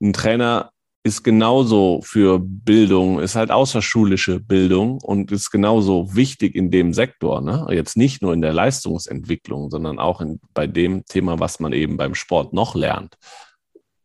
ein 0.00 0.12
Trainer 0.12 0.72
ist 1.02 1.24
genauso 1.24 2.02
für 2.02 2.38
Bildung, 2.40 3.20
ist 3.20 3.34
halt 3.34 3.50
außerschulische 3.50 4.38
Bildung 4.38 4.98
und 5.02 5.32
ist 5.32 5.50
genauso 5.50 6.14
wichtig 6.14 6.54
in 6.54 6.70
dem 6.70 6.92
Sektor. 6.92 7.40
Ne? 7.40 7.66
Jetzt 7.70 7.96
nicht 7.96 8.20
nur 8.20 8.34
in 8.34 8.42
der 8.42 8.52
Leistungsentwicklung, 8.52 9.70
sondern 9.70 9.98
auch 9.98 10.20
in, 10.20 10.40
bei 10.52 10.66
dem 10.66 11.06
Thema, 11.06 11.40
was 11.40 11.58
man 11.58 11.72
eben 11.72 11.96
beim 11.96 12.14
Sport 12.14 12.52
noch 12.52 12.74
lernt. 12.74 13.16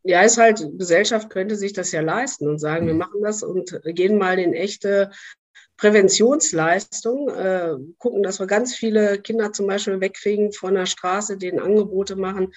Ja, 0.04 0.22
ist 0.22 0.38
halt, 0.38 0.64
Gesellschaft 0.78 1.28
könnte 1.28 1.56
sich 1.56 1.74
das 1.74 1.92
ja 1.92 2.00
leisten 2.00 2.48
und 2.48 2.60
sagen, 2.60 2.84
mhm. 2.84 2.88
wir 2.88 2.94
machen 2.94 3.22
das 3.22 3.42
und 3.42 3.78
gehen 3.84 4.16
mal 4.16 4.38
in 4.38 4.54
echte 4.54 5.10
Präventionsleistung, 5.76 7.28
äh, 7.28 7.74
gucken, 7.98 8.22
dass 8.22 8.40
wir 8.40 8.46
ganz 8.46 8.74
viele 8.74 9.20
Kinder 9.20 9.52
zum 9.52 9.66
Beispiel 9.66 10.00
wegkriegen 10.00 10.52
von 10.52 10.74
der 10.74 10.86
Straße, 10.86 11.36
denen 11.36 11.60
Angebote 11.60 12.16
machen, 12.16 12.52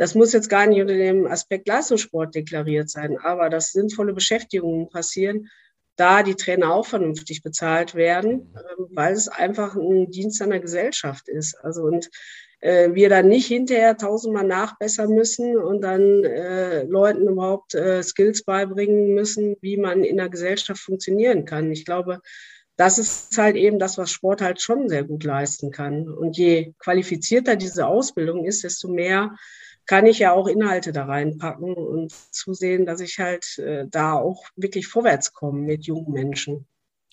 das 0.00 0.14
muss 0.14 0.32
jetzt 0.32 0.48
gar 0.48 0.66
nicht 0.66 0.80
unter 0.80 0.94
dem 0.94 1.26
Aspekt 1.26 1.68
Leistungssport 1.68 2.34
deklariert 2.34 2.88
sein, 2.88 3.18
aber 3.18 3.50
dass 3.50 3.72
sinnvolle 3.72 4.14
Beschäftigungen 4.14 4.88
passieren, 4.88 5.50
da 5.96 6.22
die 6.22 6.36
Trainer 6.36 6.72
auch 6.72 6.86
vernünftig 6.86 7.42
bezahlt 7.42 7.94
werden, 7.94 8.54
ähm, 8.56 8.86
weil 8.92 9.12
es 9.12 9.28
einfach 9.28 9.76
ein 9.76 10.10
Dienst 10.10 10.40
an 10.40 10.48
der 10.48 10.60
Gesellschaft 10.60 11.28
ist. 11.28 11.54
Also 11.62 11.82
und 11.82 12.08
äh, 12.60 12.94
wir 12.94 13.10
dann 13.10 13.28
nicht 13.28 13.46
hinterher 13.46 13.94
tausendmal 13.98 14.46
nachbessern 14.46 15.10
müssen 15.10 15.58
und 15.58 15.82
dann 15.82 16.24
äh, 16.24 16.84
Leuten 16.84 17.28
überhaupt 17.28 17.74
äh, 17.74 18.02
Skills 18.02 18.42
beibringen 18.44 19.14
müssen, 19.14 19.56
wie 19.60 19.76
man 19.76 20.02
in 20.02 20.16
der 20.16 20.30
Gesellschaft 20.30 20.80
funktionieren 20.80 21.44
kann. 21.44 21.70
Ich 21.70 21.84
glaube, 21.84 22.22
das 22.80 22.96
ist 22.96 23.36
halt 23.36 23.56
eben 23.56 23.78
das, 23.78 23.98
was 23.98 24.10
Sport 24.10 24.40
halt 24.40 24.62
schon 24.62 24.88
sehr 24.88 25.04
gut 25.04 25.22
leisten 25.22 25.70
kann. 25.70 26.08
Und 26.08 26.38
je 26.38 26.72
qualifizierter 26.78 27.56
diese 27.56 27.86
Ausbildung 27.86 28.46
ist, 28.46 28.64
desto 28.64 28.88
mehr 28.88 29.36
kann 29.84 30.06
ich 30.06 30.20
ja 30.20 30.32
auch 30.32 30.46
Inhalte 30.46 30.90
da 30.90 31.04
reinpacken 31.04 31.74
und 31.74 32.10
zusehen, 32.30 32.86
dass 32.86 33.02
ich 33.02 33.18
halt 33.18 33.58
äh, 33.58 33.84
da 33.86 34.14
auch 34.14 34.44
wirklich 34.56 34.86
vorwärts 34.86 35.34
komme 35.34 35.60
mit 35.60 35.84
jungen 35.84 36.10
Menschen. 36.10 36.64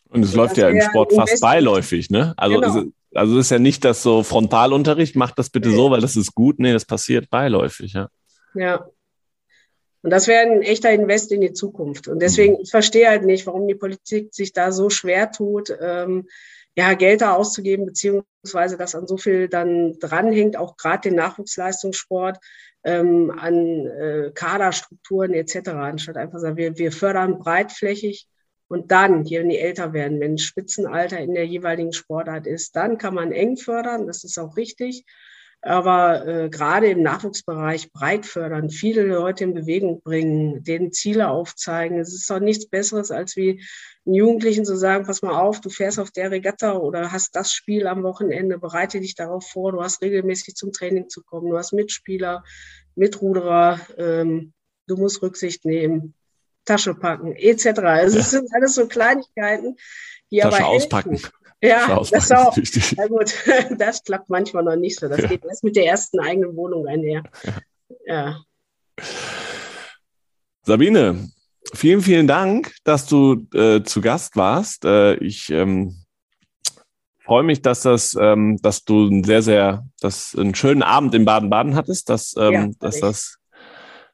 Und 0.07 0.23
es 0.23 0.33
läuft 0.35 0.55
ja 0.55 0.69
im 0.69 0.79
Sport 0.79 1.11
fast 1.11 1.41
beiläufig, 1.41 2.09
ne? 2.09 2.33
Also, 2.37 2.61
genau. 2.61 2.79
es, 2.79 2.85
also 3.13 3.37
es 3.37 3.47
ist 3.47 3.51
ja 3.51 3.59
nicht 3.59 3.83
das 3.83 4.01
so 4.01 4.23
Frontalunterricht, 4.23 5.17
macht 5.17 5.37
das 5.37 5.49
bitte 5.49 5.71
so, 5.71 5.91
weil 5.91 5.99
das 5.99 6.15
ist 6.15 6.33
gut. 6.33 6.59
Nee, 6.59 6.71
das 6.71 6.85
passiert 6.85 7.29
beiläufig, 7.29 7.91
ja. 7.91 8.07
Ja. 8.53 8.85
Und 10.01 10.11
das 10.11 10.27
wäre 10.27 10.41
ein 10.41 10.61
echter 10.61 10.91
Invest 10.91 11.31
in 11.31 11.41
die 11.41 11.53
Zukunft. 11.53 12.07
Und 12.07 12.21
deswegen, 12.21 12.53
mhm. 12.53 12.59
ich 12.61 12.71
verstehe 12.71 13.09
halt 13.09 13.25
nicht, 13.25 13.45
warum 13.47 13.67
die 13.67 13.75
Politik 13.75 14.33
sich 14.33 14.53
da 14.53 14.71
so 14.71 14.89
schwer 14.89 15.31
tut, 15.31 15.75
ähm, 15.81 16.27
ja, 16.75 16.93
Geld 16.93 17.21
da 17.21 17.33
auszugeben, 17.33 17.87
beziehungsweise 17.87 18.77
das 18.77 18.93
an 18.93 19.07
so 19.07 19.17
viel 19.17 19.47
dann 19.49 19.97
dranhängt, 19.99 20.57
auch 20.57 20.77
gerade 20.77 21.09
den 21.09 21.15
Nachwuchsleistungssport, 21.15 22.37
ähm, 22.83 23.31
an 23.35 23.87
äh, 23.87 24.31
Kaderstrukturen 24.33 25.33
etc., 25.33 25.69
anstatt 25.69 26.17
einfach 26.17 26.39
sagen, 26.39 26.57
wir, 26.57 26.77
wir 26.77 26.91
fördern 26.91 27.39
breitflächig 27.39 28.27
und 28.67 28.91
dann, 28.91 29.29
wenn 29.29 29.49
die 29.49 29.57
älter 29.57 29.93
werden, 29.93 30.19
wenn 30.19 30.37
Spitzenalter 30.37 31.17
in 31.19 31.33
der 31.33 31.45
jeweiligen 31.45 31.93
Sportart 31.93 32.45
ist, 32.45 32.75
dann 32.75 32.97
kann 32.97 33.15
man 33.15 33.31
eng 33.31 33.57
fördern, 33.57 34.05
das 34.05 34.23
ist 34.23 34.37
auch 34.37 34.55
richtig. 34.55 35.05
Aber 35.61 36.25
äh, 36.27 36.49
gerade 36.49 36.87
im 36.87 37.01
Nachwuchsbereich 37.01 37.91
breit 37.91 38.25
fördern, 38.25 38.69
viele 38.69 39.03
Leute 39.03 39.43
in 39.43 39.53
Bewegung 39.53 40.01
bringen, 40.01 40.63
denen 40.63 40.91
Ziele 40.91 41.29
aufzeigen. 41.29 41.99
Es 41.99 42.13
ist 42.13 42.29
doch 42.29 42.39
nichts 42.39 42.69
Besseres, 42.69 43.11
als 43.11 43.35
wie 43.35 43.63
einen 44.05 44.15
Jugendlichen 44.15 44.65
zu 44.65 44.77
sagen, 44.77 45.05
pass 45.05 45.21
mal 45.21 45.37
auf, 45.37 45.59
du 45.59 45.69
fährst 45.69 45.99
auf 45.99 46.11
der 46.11 46.31
Regatta 46.31 46.77
oder 46.77 47.11
hast 47.11 47.35
das 47.35 47.51
Spiel 47.51 47.87
am 47.87 48.03
Wochenende, 48.03 48.57
bereite 48.57 48.99
dich 48.99 49.15
darauf 49.15 49.47
vor, 49.47 49.71
du 49.71 49.81
hast 49.81 50.01
regelmäßig 50.01 50.55
zum 50.55 50.71
Training 50.71 51.09
zu 51.09 51.23
kommen, 51.23 51.49
du 51.49 51.57
hast 51.57 51.73
Mitspieler, 51.73 52.43
Mitruderer, 52.95 53.79
ähm, 53.97 54.53
du 54.87 54.95
musst 54.95 55.21
Rücksicht 55.21 55.65
nehmen, 55.65 56.13
Tasche 56.65 56.93
packen, 56.93 57.35
etc. 57.35 57.79
Also 57.79 58.19
es 58.19 58.31
ja. 58.31 58.39
sind 58.39 58.53
alles 58.53 58.75
so 58.75 58.87
Kleinigkeiten, 58.87 59.75
die 60.31 60.39
Tasche 60.39 60.57
aber 60.57 60.67
auspacken. 60.67 61.11
Helfen. 61.11 61.31
Ja, 61.61 62.01
das 62.11 62.31
auch. 62.31 62.55
Na 62.97 63.07
gut, 63.07 63.33
das 63.77 64.03
klappt 64.03 64.29
manchmal 64.29 64.63
noch 64.63 64.75
nicht 64.75 64.99
so. 64.99 65.07
Das 65.07 65.21
ja. 65.21 65.27
geht 65.27 65.45
erst 65.45 65.63
mit 65.63 65.75
der 65.75 65.85
ersten 65.85 66.19
eigenen 66.19 66.55
Wohnung 66.55 66.87
einher. 66.87 67.23
Ja. 68.05 68.41
ja. 68.99 69.03
Sabine, 70.63 71.29
vielen, 71.73 72.01
vielen 72.01 72.27
Dank, 72.27 72.75
dass 72.83 73.07
du 73.07 73.47
äh, 73.53 73.83
zu 73.83 74.01
Gast 74.01 74.35
warst. 74.35 74.85
Äh, 74.85 75.15
ich 75.15 75.49
ähm, 75.49 76.03
freue 77.23 77.43
mich, 77.43 77.61
dass 77.61 77.81
das, 77.81 78.15
ähm, 78.19 78.59
dass 78.61 78.83
du 78.83 79.07
einen 79.07 79.23
sehr, 79.23 79.41
sehr, 79.41 79.87
dass 79.99 80.35
einen 80.37 80.55
schönen 80.55 80.83
Abend 80.83 81.15
in 81.15 81.25
Baden-Baden 81.25 81.75
hattest, 81.75 82.09
dass, 82.09 82.35
ähm, 82.37 82.53
ja, 82.53 82.69
dass 82.79 82.99
das 82.99 83.37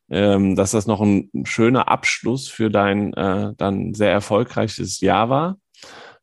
ähm, 0.10 0.56
dass 0.56 0.72
das 0.72 0.86
noch 0.86 1.02
ein 1.02 1.30
schöner 1.44 1.88
Abschluss 1.88 2.48
für 2.48 2.70
dein 2.70 3.14
äh, 3.14 3.54
dann 3.58 3.94
sehr 3.94 4.12
erfolgreiches 4.12 5.00
Jahr 5.00 5.30
war. 5.30 5.58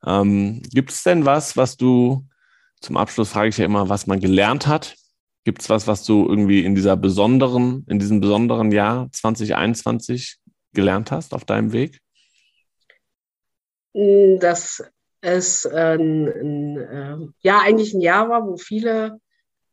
Ähm, 0.07 0.63
Gibt 0.73 0.91
es 0.91 1.03
denn 1.03 1.27
was, 1.27 1.57
was 1.57 1.77
du, 1.77 2.27
zum 2.81 2.97
Abschluss 2.97 3.31
frage 3.31 3.49
ich 3.49 3.59
ja 3.59 3.65
immer, 3.65 3.89
was 3.89 4.07
man 4.07 4.21
gelernt 4.21 4.67
hat? 4.67 4.97
Gibt 5.45 5.63
es 5.63 5.71
was, 5.71 5.87
was 5.87 6.05
du 6.05 6.29
irgendwie 6.29 6.65
in 6.65 6.75
dieser 6.75 6.97
besonderen, 6.97 7.85
in 7.89 7.99
diesem 7.99 8.21
besonderen 8.21 8.73
Jahr 8.73 9.11
2021 9.13 10.39
gelernt 10.73 11.11
hast 11.11 11.35
auf 11.35 11.45
deinem 11.45 11.73
Weg? 11.73 12.01
Dass 13.93 14.83
es 15.21 15.67
ein, 15.67 16.29
ein, 16.29 16.77
äh, 16.79 17.17
ja 17.41 17.61
eigentlich 17.61 17.95
ein 17.95 18.01
Jahr 18.01 18.29
war, 18.29 18.47
wo 18.47 18.57
viele 18.57 19.21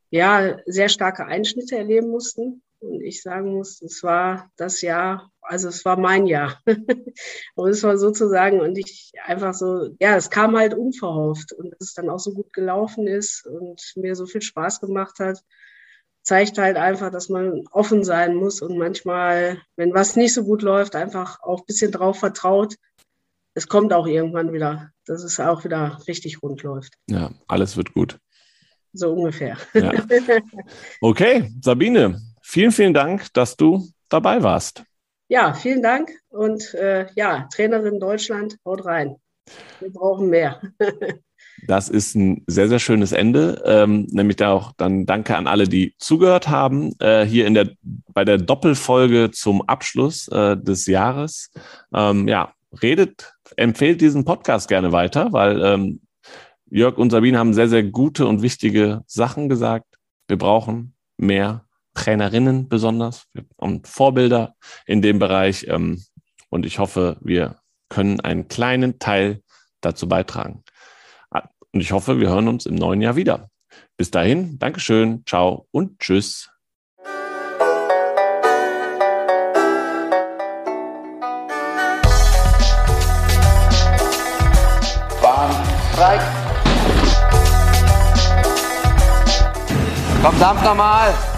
ja 0.10 0.58
sehr 0.66 0.90
starke 0.90 1.26
Einschnitte 1.26 1.78
erleben 1.78 2.10
mussten. 2.10 2.64
Und 2.80 3.02
ich 3.02 3.24
sagen 3.24 3.56
muss, 3.56 3.82
es 3.82 4.04
war 4.04 4.52
das 4.56 4.82
Jahr, 4.82 5.32
also 5.42 5.68
es 5.68 5.84
war 5.84 5.98
mein 5.98 6.28
Jahr. 6.28 6.62
und 7.56 7.70
es 7.70 7.84
war 7.84 7.98
sozusagen, 7.98 8.60
und 8.60 8.78
ich 8.78 9.14
einfach 9.26 9.54
so, 9.54 9.96
ja, 10.00 10.16
es 10.16 10.30
kam 10.30 10.56
halt 10.56 10.74
unverhofft 10.74 11.54
und 11.54 11.72
dass 11.72 11.90
es 11.90 11.94
dann 11.94 12.10
auch 12.10 12.20
so 12.20 12.34
gut 12.34 12.54
gelaufen 12.54 13.08
ist 13.08 13.46
und 13.48 13.82
mir 13.96 14.16
so 14.16 14.26
viel 14.26 14.42
Spaß 14.42 14.80
gemacht 14.80 15.20
hat, 15.20 15.44
zeigt 16.28 16.58
halt 16.58 16.76
einfach, 16.76 17.10
dass 17.10 17.30
man 17.30 17.64
offen 17.72 18.04
sein 18.04 18.36
muss 18.36 18.62
und 18.62 18.78
manchmal, 18.78 19.62
wenn 19.78 19.94
was 19.94 20.18
nicht 20.18 20.34
so 20.34 20.44
gut 20.44 20.62
läuft, 20.62 20.96
einfach 20.96 21.42
auch 21.42 21.62
ein 21.62 21.66
bisschen 21.66 21.92
drauf 21.92 22.20
vertraut. 22.20 22.76
Es 23.54 23.68
kommt 23.68 23.94
auch 23.94 24.06
irgendwann 24.06 24.52
wieder, 24.54 24.92
dass 25.06 25.24
es 25.24 25.40
auch 25.40 25.64
wieder 25.64 26.00
richtig 26.08 26.44
rund 26.44 26.62
läuft. 26.64 26.96
Ja, 27.10 27.32
alles 27.48 27.78
wird 27.78 27.94
gut. 27.94 28.20
So 28.92 29.14
ungefähr. 29.14 29.58
Ja. 29.74 29.94
Okay, 31.02 31.50
Sabine, 31.62 32.20
Vielen, 32.50 32.72
vielen 32.72 32.94
Dank, 32.94 33.34
dass 33.34 33.58
du 33.58 33.90
dabei 34.08 34.42
warst. 34.42 34.86
Ja, 35.28 35.54
vielen 35.54 35.84
Dank 35.84 36.12
und 36.30 36.74
äh, 36.76 37.08
ja, 37.14 37.46
Trainerin 37.54 38.00
Deutschland, 38.00 38.56
haut 38.64 38.86
rein. 38.86 39.18
Wir 39.82 39.92
brauchen 39.92 40.30
mehr. 40.30 40.62
Das 41.66 41.90
ist 41.90 42.16
ein 42.16 42.44
sehr, 42.46 42.70
sehr 42.70 42.78
schönes 42.78 43.12
Ende. 43.12 43.64
Ähm, 43.66 44.08
nämlich 44.12 44.38
da 44.38 44.52
auch 44.52 44.74
dann 44.78 45.08
Danke 45.08 45.36
an 45.36 45.48
alle, 45.48 45.68
die 45.68 45.96
zugehört 45.98 46.48
haben. 46.50 46.94
Äh, 47.00 47.26
hier 47.26 47.48
in 47.48 47.56
der, 47.56 47.72
bei 48.14 48.24
der 48.24 48.38
Doppelfolge 48.38 49.32
zum 49.32 49.64
Abschluss 49.64 50.28
äh, 50.28 50.56
des 50.56 50.86
Jahres. 50.86 51.50
Ähm, 51.92 52.28
ja, 52.28 52.54
redet, 52.82 53.34
empfehlt 53.56 54.02
diesen 54.02 54.24
Podcast 54.24 54.68
gerne 54.68 54.92
weiter, 54.92 55.34
weil 55.34 55.62
ähm, 55.64 56.02
Jörg 56.70 56.98
und 56.98 57.10
Sabine 57.10 57.40
haben 57.40 57.56
sehr, 57.56 57.70
sehr 57.70 57.84
gute 57.84 58.28
und 58.28 58.44
wichtige 58.44 59.02
Sachen 59.08 59.50
gesagt. 59.50 59.98
Wir 60.28 60.38
brauchen 60.38 60.94
mehr 61.18 61.67
Trainerinnen 61.98 62.70
besonders 62.70 63.26
und 63.58 63.88
Vorbilder 63.88 64.56
in 64.86 65.02
dem 65.02 65.20
Bereich. 65.20 65.66
Ähm, 65.68 66.04
und 66.50 66.66
ich 66.66 66.80
hoffe, 66.80 67.18
wir 67.22 67.58
können 67.90 68.20
einen 68.22 68.48
kleinen 68.48 69.00
Teil 69.00 69.42
dazu 69.82 70.08
beitragen. 70.08 70.64
Ah, 71.32 71.50
und 71.74 71.82
ich 71.82 71.92
hoffe, 71.92 72.20
wir 72.20 72.30
hören 72.30 72.48
uns 72.48 72.66
im 72.66 72.76
neuen 72.76 73.02
Jahr 73.02 73.16
wieder. 73.16 73.50
Bis 73.98 74.12
dahin, 74.12 74.60
Dankeschön, 74.60 75.24
ciao 75.26 75.68
und 75.72 76.00
tschüss. 76.00 76.50
Bahnstreik. 85.22 86.22
Verdammt 90.22 90.64
nochmal! 90.64 91.37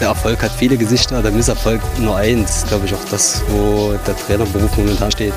Der 0.00 0.08
Erfolg 0.08 0.42
hat 0.42 0.52
viele 0.52 0.76
Gesichter, 0.76 1.22
der 1.22 1.32
Misserfolg 1.32 1.80
nur 1.98 2.16
eins. 2.16 2.64
Glaube 2.66 2.86
ich 2.86 2.94
auch 2.94 3.04
das, 3.10 3.42
wo 3.48 3.94
der 4.06 4.16
Trainerberuf 4.16 4.76
momentan 4.76 5.10
steht. 5.10 5.34